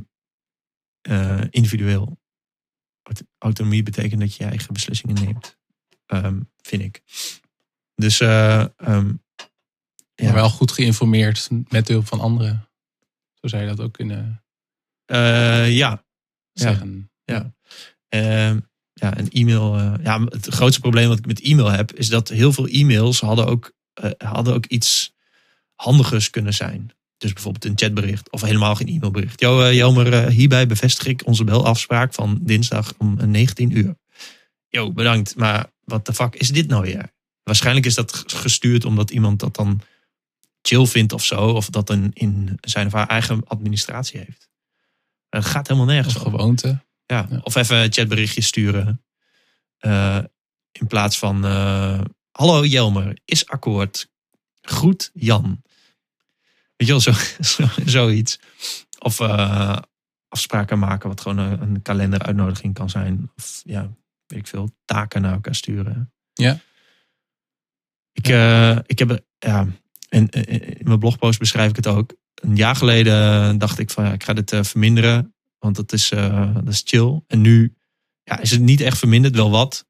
individueel. 1.51 2.19
Aut- 3.03 3.25
Autonomie 3.39 3.83
betekent 3.83 4.21
dat 4.21 4.35
je 4.37 4.43
je 4.45 4.51
eigen 4.51 4.73
beslissingen 4.73 5.15
neemt. 5.25 5.57
Vind 6.63 6.83
ik. 6.83 7.03
Dus 7.95 8.21
eh, 8.21 8.65
Maar 8.77 10.35
wel 10.35 10.51
goed 10.51 10.73
geïnformeerd 10.73 11.49
met 11.69 11.87
de 11.87 11.93
hulp 11.93 12.07
van 12.07 12.21
anderen. 12.21 12.69
Zo 13.35 13.47
zou 13.49 13.63
je 13.63 13.69
dat 13.69 13.81
ook 13.81 13.93
kunnen 13.93 14.45
ja, 15.07 15.65
Ja. 15.65 16.05
zeggen. 16.53 17.11
Ja. 17.25 17.55
Ehm, 18.09 18.61
ja, 19.01 19.19
een 19.19 19.31
e-mail. 19.31 19.77
eh, 19.77 19.93
ja, 20.03 20.21
het 20.25 20.47
grootste 20.47 20.81
probleem 20.81 21.09
wat 21.09 21.19
ik 21.19 21.27
met 21.27 21.41
e-mail 21.41 21.71
heb, 21.71 21.93
is 21.93 22.09
dat 22.09 22.29
heel 22.29 22.53
veel 22.53 22.67
e-mails 22.67 23.21
hadden 23.21 23.47
ook, 23.47 23.73
eh, 23.93 24.11
hadden 24.19 24.55
ook 24.55 24.67
iets 24.67 25.13
handigers 25.75 26.31
kunnen 26.31 26.55
zijn. 26.55 26.93
Dus 27.21 27.33
bijvoorbeeld 27.33 27.65
een 27.65 27.79
chatbericht 27.79 28.31
of 28.31 28.41
helemaal 28.41 28.75
geen 28.75 28.89
e-mailbericht. 28.89 29.41
Jo, 29.41 29.73
Jelmer, 29.73 30.13
eh, 30.13 30.27
hierbij 30.27 30.67
bevestig 30.67 31.07
ik 31.07 31.27
onze 31.27 31.45
belafspraak 31.45 32.15
van 32.15 32.39
dinsdag 32.43 32.95
om 32.99 33.19
eh, 33.19 33.27
19 33.27 33.77
uur. 33.77 33.97
Jo, 34.69 34.93
bedankt, 34.93 35.37
maar 35.37 35.73
wat 35.85 36.07
de 36.07 36.15
fuck 36.15 36.35
is 36.35 36.49
dit 36.49 36.69
nou 36.69 36.83
weer? 36.83 37.13
Waarschijnlijk 37.43 37.87
is 37.87 37.95
dat 37.95 38.25
gestuurd 38.27 38.85
omdat 38.85 39.11
iemand 39.11 39.41
dat 39.41 39.57
dan 39.57 39.81
chill 40.63 40.87
vindt 40.87 41.13
of 41.13 41.25
zo. 41.25 41.51
Of 41.51 41.71
dat 41.71 41.91
een 41.91 42.11
in 42.13 42.59
zijn 42.61 42.87
of 42.87 42.93
haar 42.93 43.09
eigen 43.09 43.43
administratie 43.47 44.19
heeft. 44.19 44.49
Het 45.29 45.45
gaat 45.45 45.69
helemaal 45.69 45.89
nergens 45.89 46.17
Of 46.17 46.23
gewoonte. 46.23 46.85
Ja, 47.11 47.27
Ja. 47.31 47.41
of 47.43 47.55
even 47.55 47.77
een 47.77 47.93
chatberichtje 47.93 48.41
sturen. 48.41 49.05
Eh, 49.79 50.19
in 50.73 50.87
plaats 50.87 51.19
van: 51.19 51.45
eh, 51.45 52.01
Hallo 52.31 52.65
Jelmer, 52.65 53.19
is 53.25 53.47
akkoord. 53.47 54.11
Groet 54.61 55.11
Jan. 55.15 55.63
Weet 56.77 56.89
je 56.89 56.93
wel, 56.93 57.01
zo, 57.01 57.13
zo, 57.55 57.67
zoiets. 57.85 58.41
Of 58.99 59.21
eh, 59.21 59.77
afspraken 60.29 60.79
maken, 60.79 61.09
wat 61.09 61.21
gewoon 61.21 61.39
een, 61.39 61.61
een 61.63 61.83
kalenderuitnodiging 61.83 62.75
kan 62.75 62.91
zijn. 62.91 63.31
Of 63.37 63.61
ja, 63.65 63.91
weet 64.27 64.39
ik 64.39 64.47
veel, 64.47 64.71
taken 64.85 65.23
naar 65.23 65.33
elkaar 65.33 65.55
sturen. 65.55 66.13
Ja. 66.33 66.59
Ik, 68.13 68.27
ik 68.87 68.99
heb, 68.99 69.25
ja, 69.39 69.67
en 70.09 70.29
in 70.29 70.87
mijn 70.87 70.99
blogpost 70.99 71.39
beschrijf 71.39 71.71
ik 71.71 71.77
het 71.77 71.87
ook. 71.87 72.15
Een 72.35 72.57
jaar 72.57 72.77
geleden 72.77 73.59
dacht 73.59 73.79
ik 73.79 73.91
van 73.91 74.05
ja, 74.05 74.13
ik 74.13 74.25
ga 74.25 74.33
dit 74.33 74.57
verminderen. 74.67 75.35
Want 75.61 75.77
dat 75.77 75.93
is, 75.93 76.11
eh, 76.11 76.55
dat 76.55 76.69
is 76.69 76.83
chill. 76.85 77.21
En 77.27 77.41
nu 77.41 77.75
ja, 78.23 78.39
is 78.41 78.51
het 78.51 78.61
niet 78.61 78.81
echt 78.81 78.99
verminderd, 78.99 79.35
wel 79.35 79.51
wat. 79.51 79.87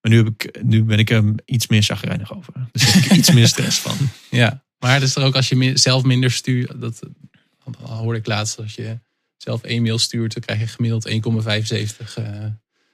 Maar 0.00 0.12
nu, 0.12 0.16
heb 0.18 0.26
ik, 0.26 0.62
nu 0.62 0.82
ben 0.84 0.98
ik 0.98 1.10
er 1.10 1.32
iets 1.44 1.66
meer 1.66 1.82
chagrijnig 1.82 2.36
over. 2.36 2.52
Dus 2.72 2.92
heb 2.92 3.04
ik 3.04 3.10
iets 3.12 3.32
meer 3.32 3.48
stress 3.48 3.78
van. 3.78 3.96
Ja, 4.30 4.64
maar 4.78 4.94
het 4.94 5.02
is 5.02 5.16
er 5.16 5.22
ook 5.22 5.34
als 5.36 5.48
je 5.48 5.76
zelf 5.78 6.02
minder 6.02 6.30
stuurt. 6.30 6.80
Dat, 6.80 7.00
hoorde 7.80 8.18
ik 8.18 8.26
laatst. 8.26 8.58
Als 8.58 8.74
je 8.74 8.98
zelf 9.36 9.62
één 9.62 9.82
mail 9.82 9.98
stuurt, 9.98 10.32
dan 10.32 10.42
krijg 10.42 10.60
je 10.60 10.66
gemiddeld 10.66 11.08
1,75. 11.08 12.14
eh 12.16 12.46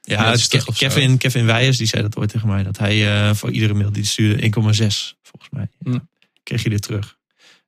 Ja. 0.02 0.36
Kevin, 0.76 1.18
Kevin 1.18 1.46
Wijers 1.46 1.76
die 1.76 1.86
zei 1.86 2.02
dat 2.02 2.16
ooit 2.16 2.30
tegen 2.30 2.48
mij. 2.48 2.62
Dat 2.62 2.78
hij 2.78 3.28
eh, 3.28 3.34
voor 3.34 3.50
iedere 3.50 3.74
mail 3.74 3.92
die 3.92 4.04
stuurde 4.04 4.42
1,6 4.42 4.48
volgens 5.22 5.50
mij. 5.50 5.68
Ja, 5.78 5.90
Hm. 5.90 5.98
Kreeg 6.42 6.62
je 6.62 6.68
dit 6.68 6.82
terug. 6.82 7.18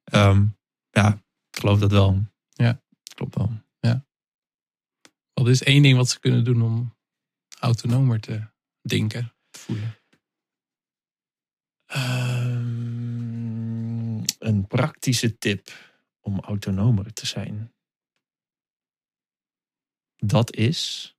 Ehm, 0.05 0.45
ja, 0.91 1.13
ik 1.51 1.59
geloof 1.61 1.79
dat 1.79 1.91
wel. 1.91 2.25
Ja. 2.53 2.81
Klopt 3.15 3.35
wel. 3.35 3.53
Wat 5.33 5.49
is 5.49 5.63
één 5.63 5.83
ding 5.83 5.97
wat 5.97 6.09
ze 6.09 6.21
kunnen 6.21 6.45
doen 6.45 6.63
om 6.63 6.97
autonomer 7.61 8.21
te 8.21 8.47
denken, 8.81 9.33
te 9.51 9.59
voelen? 9.59 9.97
Ehm, 11.87 12.83
een 14.39 14.67
praktische 14.69 15.39
tip 15.39 15.73
om 16.21 16.41
autonomer 16.41 17.13
te 17.13 17.27
zijn. 17.27 17.73
Dat 20.17 20.55
is. 20.55 21.15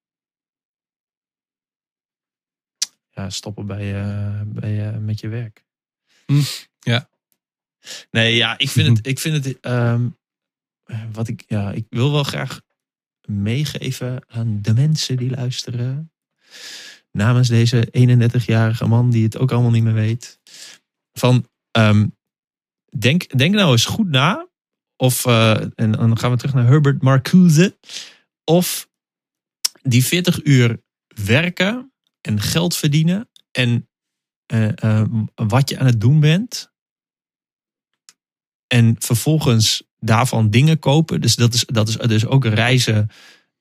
Ja, 3.10 3.30
stoppen 3.30 3.66
bij, 3.66 4.02
eh, 4.02 4.42
bij, 4.46 4.94
eh, 4.94 4.98
met 4.98 5.20
je 5.20 5.28
werk. 5.28 5.66
Hm, 6.26 6.42
ja. 6.80 7.10
Nee, 8.12 8.36
ja, 8.36 8.58
ik 8.58 8.70
vind 8.70 8.98
het. 8.98 9.08
Ik 9.14 9.20
vind 9.20 9.46
het 9.46 9.60
ehm, 9.60 10.10
wat 11.12 11.28
ik, 11.28 11.44
ja, 11.48 11.72
ik 11.72 11.86
wil 11.90 12.12
wel 12.12 12.24
graag 12.24 12.62
meegeven 13.28 14.26
aan 14.28 14.60
de 14.62 14.74
mensen 14.74 15.18
die 15.18 15.30
luisteren. 15.30 16.12
Namens 17.12 17.48
deze 17.48 17.88
31-jarige 17.92 18.88
man 18.88 19.10
die 19.10 19.24
het 19.24 19.38
ook 19.38 19.52
allemaal 19.52 19.72
niet 19.72 19.84
meer 19.84 19.94
weet. 19.94 20.40
Van, 21.14 21.48
ehm, 21.72 22.08
denk, 22.98 23.38
denk 23.38 23.56
nou 23.56 23.72
eens 23.72 23.86
goed 23.86 24.10
na. 24.10 24.48
Of, 24.96 25.26
eh, 25.26 25.62
en 25.76 25.92
dan 25.92 26.18
gaan 26.18 26.32
we 26.32 26.38
terug 26.38 26.54
naar 26.54 26.68
Herbert 26.68 27.02
Marcuse. 27.02 27.78
Of 28.44 28.90
die 29.82 30.06
40 30.06 30.44
uur 30.44 30.82
werken 31.08 31.94
en 32.22 32.42
geld 32.42 32.76
verdienen. 32.76 33.30
En 33.52 33.88
eh, 34.46 34.84
eh, 34.84 35.10
wat 35.36 35.70
je 35.70 35.80
aan 35.80 35.86
het 35.86 36.02
doen 36.02 36.20
bent. 36.20 36.72
En 38.68 38.96
vervolgens 39.00 39.84
daarvan 40.04 40.50
dingen 40.50 40.80
kopen. 40.80 41.22
Dus 41.22 41.36
dat 41.36 41.54
is, 41.54 41.66
dat 41.66 41.88
is 41.88 41.98
dus 41.98 42.26
ook 42.26 42.46
reizen, 42.46 43.10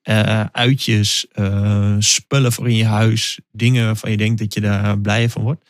eh, 0.01 0.45
uitjes, 0.45 1.27
eh, 1.27 1.95
spullen 1.99 2.51
voor 2.51 2.69
in 2.69 2.75
je 2.75 2.85
huis. 2.85 3.39
Dingen 3.51 3.85
waarvan 3.85 4.11
je 4.11 4.17
denkt 4.17 4.39
dat 4.39 4.53
je 4.53 4.61
daar 4.61 4.99
blij 4.99 5.29
van 5.29 5.41
wordt. 5.41 5.69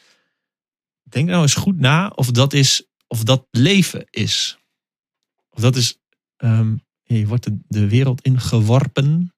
denk 1.04 1.30
nou 1.30 1.42
eens 1.42 1.54
goed 1.54 1.80
na 1.80 2.08
of 2.08 2.32
dat, 2.32 2.54
is, 2.54 2.88
of 3.08 3.24
dat 3.24 3.48
leven 3.52 4.06
is. 4.10 4.58
Of 5.50 5.62
dat 5.62 5.76
is, 5.76 6.00
ehm, 6.38 6.76
je 7.04 7.28
wordt 7.28 7.50
de, 7.68 7.88
wereld 7.88 8.22
ingeworpen. 8.22 9.34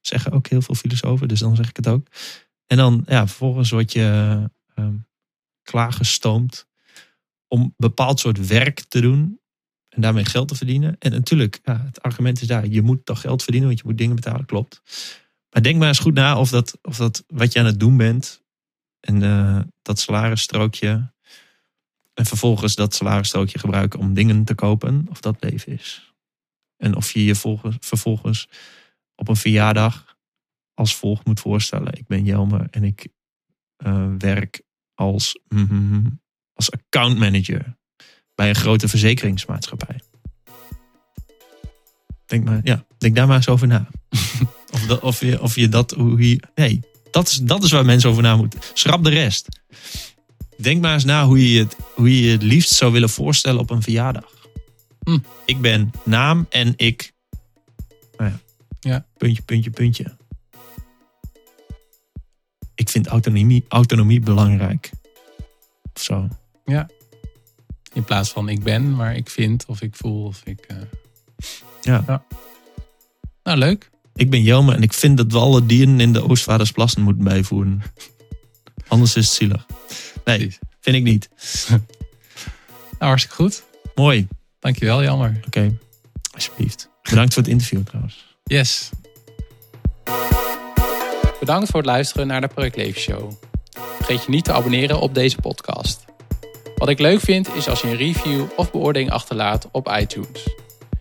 Zeggen 0.00 0.32
ook 0.32 0.46
heel 0.46 0.62
veel 0.62 0.74
filosofen, 0.74 1.28
dus 1.28 1.40
dan 1.40 1.56
zeg 1.56 1.68
ik 1.68 1.76
het 1.76 1.88
ook. 1.88 2.06
En 2.66 2.76
dan, 2.76 3.04
ja, 3.06 3.26
vervolgens 3.26 3.70
word 3.70 3.92
je 3.92 4.50
ehm, 4.74 4.94
klaargestoomd 5.62 6.66
om 7.48 7.74
bepaald 7.76 8.20
soort 8.20 8.46
werk 8.46 8.80
te 8.80 9.00
doen. 9.00 9.40
En 9.94 10.00
daarmee 10.00 10.24
geld 10.24 10.48
te 10.48 10.54
verdienen. 10.54 10.96
En 10.98 11.10
natuurlijk, 11.10 11.60
het 11.62 12.02
argument 12.02 12.40
is 12.40 12.46
daar, 12.46 12.66
je 12.66 12.82
moet 12.82 13.04
toch 13.04 13.20
geld 13.20 13.42
verdienen, 13.42 13.68
want 13.68 13.80
je 13.80 13.86
moet 13.88 13.98
dingen 13.98 14.16
betalen, 14.16 14.46
klopt. 14.46 14.82
Maar 15.50 15.62
denk 15.62 15.78
maar 15.78 15.88
eens 15.88 15.98
goed 15.98 16.14
na 16.14 16.38
of 16.38 16.50
dat, 16.50 16.78
of 16.82 16.96
dat 16.96 17.24
wat 17.26 17.52
je 17.52 17.58
aan 17.58 17.66
het 17.66 17.80
doen 17.80 17.96
bent. 17.96 18.42
En 19.00 19.22
eh, 19.22 19.60
dat 19.82 19.98
salarisstrookje. 19.98 21.12
En 22.14 22.26
vervolgens 22.26 22.74
dat 22.74 22.94
salarisstrookje 22.94 23.58
gebruiken 23.58 23.98
om 23.98 24.14
dingen 24.14 24.44
te 24.44 24.54
kopen. 24.54 25.06
Of 25.10 25.20
dat 25.20 25.36
leven 25.40 25.72
is. 25.72 26.14
En 26.76 26.96
of 26.96 27.12
je 27.12 27.24
je 27.24 27.34
volgens, 27.34 27.76
vervolgens 27.80 28.48
op 29.14 29.28
een 29.28 29.36
verjaardag 29.36 30.16
als 30.74 30.96
volgt 30.96 31.26
moet 31.26 31.40
voorstellen. 31.40 31.92
Ik 31.92 32.06
ben 32.06 32.24
Jelmer 32.24 32.66
en 32.70 32.84
ik 32.84 33.08
eh, 33.76 34.14
werk 34.18 34.62
als, 34.94 35.38
mhm, 35.48 36.06
als 36.52 36.70
account 36.70 37.18
manager 37.18 37.76
bij 38.34 38.48
een 38.48 38.54
grote 38.54 38.88
verzekeringsmaatschappij. 38.88 40.00
Denk, 42.26 42.44
maar, 42.44 42.60
ja, 42.64 42.84
denk 42.98 43.16
daar 43.16 43.26
maar 43.26 43.36
eens 43.36 43.48
over 43.48 43.66
na. 43.66 43.88
of, 44.74 44.86
dat, 44.86 45.00
of, 45.00 45.20
je, 45.20 45.42
of 45.42 45.56
je 45.56 45.68
dat, 45.68 45.90
hoe 45.90 46.28
je, 46.28 46.42
nee, 46.54 46.80
dat 47.10 47.28
is, 47.28 47.36
dat 47.36 47.62
is 47.62 47.70
waar 47.72 47.84
mensen 47.84 48.10
over 48.10 48.22
na 48.22 48.36
moeten. 48.36 48.60
Schrap 48.74 49.04
de 49.04 49.10
rest. 49.10 49.48
Denk 50.56 50.80
maar 50.80 50.94
eens 50.94 51.04
na 51.04 51.26
hoe 51.26 51.52
je 51.52 51.58
het, 51.58 51.76
hoe 51.94 52.20
je 52.20 52.30
het 52.30 52.42
liefst 52.42 52.72
zou 52.72 52.92
willen 52.92 53.10
voorstellen 53.10 53.60
op 53.60 53.70
een 53.70 53.82
verjaardag. 53.82 54.48
Hm. 55.04 55.18
Ik 55.44 55.60
ben 55.60 55.90
naam 56.04 56.46
en 56.50 56.72
ik. 56.76 57.12
Nou 58.16 58.30
ja, 58.30 58.40
Ja. 58.80 59.06
Puntje, 59.16 59.42
puntje, 59.42 59.70
puntje. 59.70 60.16
Ik 62.74 62.88
vind 62.88 63.06
autonomie, 63.06 63.64
autonomie 63.68 64.20
belangrijk. 64.20 64.90
Of 65.94 66.02
zo. 66.02 66.28
In 67.92 68.04
plaats 68.04 68.30
van 68.30 68.48
ik 68.48 68.62
ben, 68.62 68.94
maar 68.96 69.16
ik 69.16 69.30
vind 69.30 69.64
of 69.66 69.80
ik 69.82 69.96
voel 69.96 70.24
of 70.24 70.40
ik... 70.44 70.60
eh, 70.68 70.76
Ja. 71.80 72.24
Nou, 73.42 73.58
leuk. 73.58 73.90
Ik 74.14 74.30
ben 74.30 74.42
Jelme 74.42 74.74
en 74.74 74.82
ik 74.82 74.92
vind 74.92 75.16
dat 75.16 75.32
we 75.32 75.38
alle 75.38 75.66
dieren 75.66 76.00
in 76.00 76.12
de 76.12 76.28
Oostvaardersplassen 76.28 77.02
moeten 77.02 77.24
bijvoeren. 77.24 77.82
Anders 78.88 79.16
is 79.16 79.24
het 79.26 79.34
zielig. 79.34 79.66
Nee, 80.24 80.36
Precies. 80.36 80.58
vind 80.80 80.96
ik 80.96 81.02
niet. 81.02 81.28
Nou, 82.98 83.14
hartstikke 83.14 83.42
goed. 83.42 83.62
Mooi. 83.94 84.28
Dankjewel, 84.60 85.02
jammer. 85.02 85.40
Oké, 85.46 85.78
alsjeblieft. 86.34 86.88
Bedankt 87.02 87.34
voor 87.34 87.42
het 87.42 87.52
interview 87.52 87.82
trouwens. 87.84 88.36
Yes. 88.44 88.90
Bedankt 91.40 91.70
voor 91.70 91.80
het 91.80 91.86
luisteren 91.88 92.26
naar 92.26 92.40
de 92.40 92.48
Project 92.48 92.76
Leven 92.76 93.00
Show. 93.00 93.32
Vergeet 93.96 94.24
je 94.24 94.30
niet 94.30 94.44
te 94.44 94.52
abonneren 94.52 95.00
op 95.00 95.14
deze 95.14 95.36
podcast. 95.36 96.04
Wat 96.82 96.90
ik 96.90 96.98
leuk 96.98 97.20
vind 97.20 97.54
is 97.54 97.68
als 97.68 97.80
je 97.80 97.88
een 97.88 97.96
review 97.96 98.44
of 98.56 98.70
beoordeling 98.70 99.10
achterlaat 99.10 99.68
op 99.72 99.96
iTunes. 100.00 100.46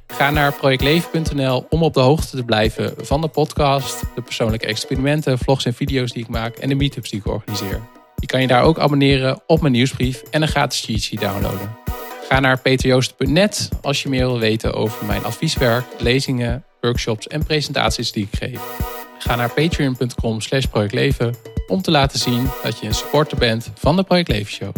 Ga 0.07 0.29
naar 0.29 0.53
projectleven.nl 0.53 1.65
om 1.69 1.83
op 1.83 1.93
de 1.93 1.99
hoogte 1.99 2.35
te 2.35 2.43
blijven 2.43 2.93
van 2.97 3.21
de 3.21 3.27
podcast, 3.27 4.03
de 4.15 4.21
persoonlijke 4.21 4.65
experimenten, 4.65 5.37
vlogs 5.37 5.65
en 5.65 5.73
video's 5.73 6.11
die 6.11 6.23
ik 6.23 6.29
maak 6.29 6.55
en 6.55 6.69
de 6.69 6.75
meetups 6.75 7.09
die 7.09 7.19
ik 7.19 7.27
organiseer. 7.27 7.81
Je 8.15 8.25
kan 8.25 8.41
je 8.41 8.47
daar 8.47 8.63
ook 8.63 8.79
abonneren 8.79 9.41
op 9.47 9.61
mijn 9.61 9.73
nieuwsbrief 9.73 10.21
en 10.31 10.41
een 10.41 10.47
gratis 10.47 10.81
cheat 10.81 10.99
sheet 10.99 11.19
downloaden. 11.19 11.77
Ga 12.29 12.39
naar 12.39 12.59
peterjoost.net 12.59 13.69
als 13.81 14.03
je 14.03 14.09
meer 14.09 14.25
wil 14.25 14.39
weten 14.39 14.73
over 14.73 15.05
mijn 15.05 15.23
advieswerk, 15.23 15.85
lezingen, 15.97 16.65
workshops 16.81 17.27
en 17.27 17.43
presentaties 17.43 18.11
die 18.11 18.27
ik 18.31 18.39
geef. 18.39 18.59
Ga 19.19 19.35
naar 19.35 19.51
patreon.com 19.53 20.41
slash 20.41 20.65
projectleven 20.65 21.35
om 21.67 21.81
te 21.81 21.91
laten 21.91 22.19
zien 22.19 22.49
dat 22.63 22.79
je 22.79 22.87
een 22.87 22.93
supporter 22.93 23.37
bent 23.37 23.71
van 23.75 23.95
de 23.95 24.03
Project 24.03 24.27
Leven 24.27 24.51
Show. 24.51 24.73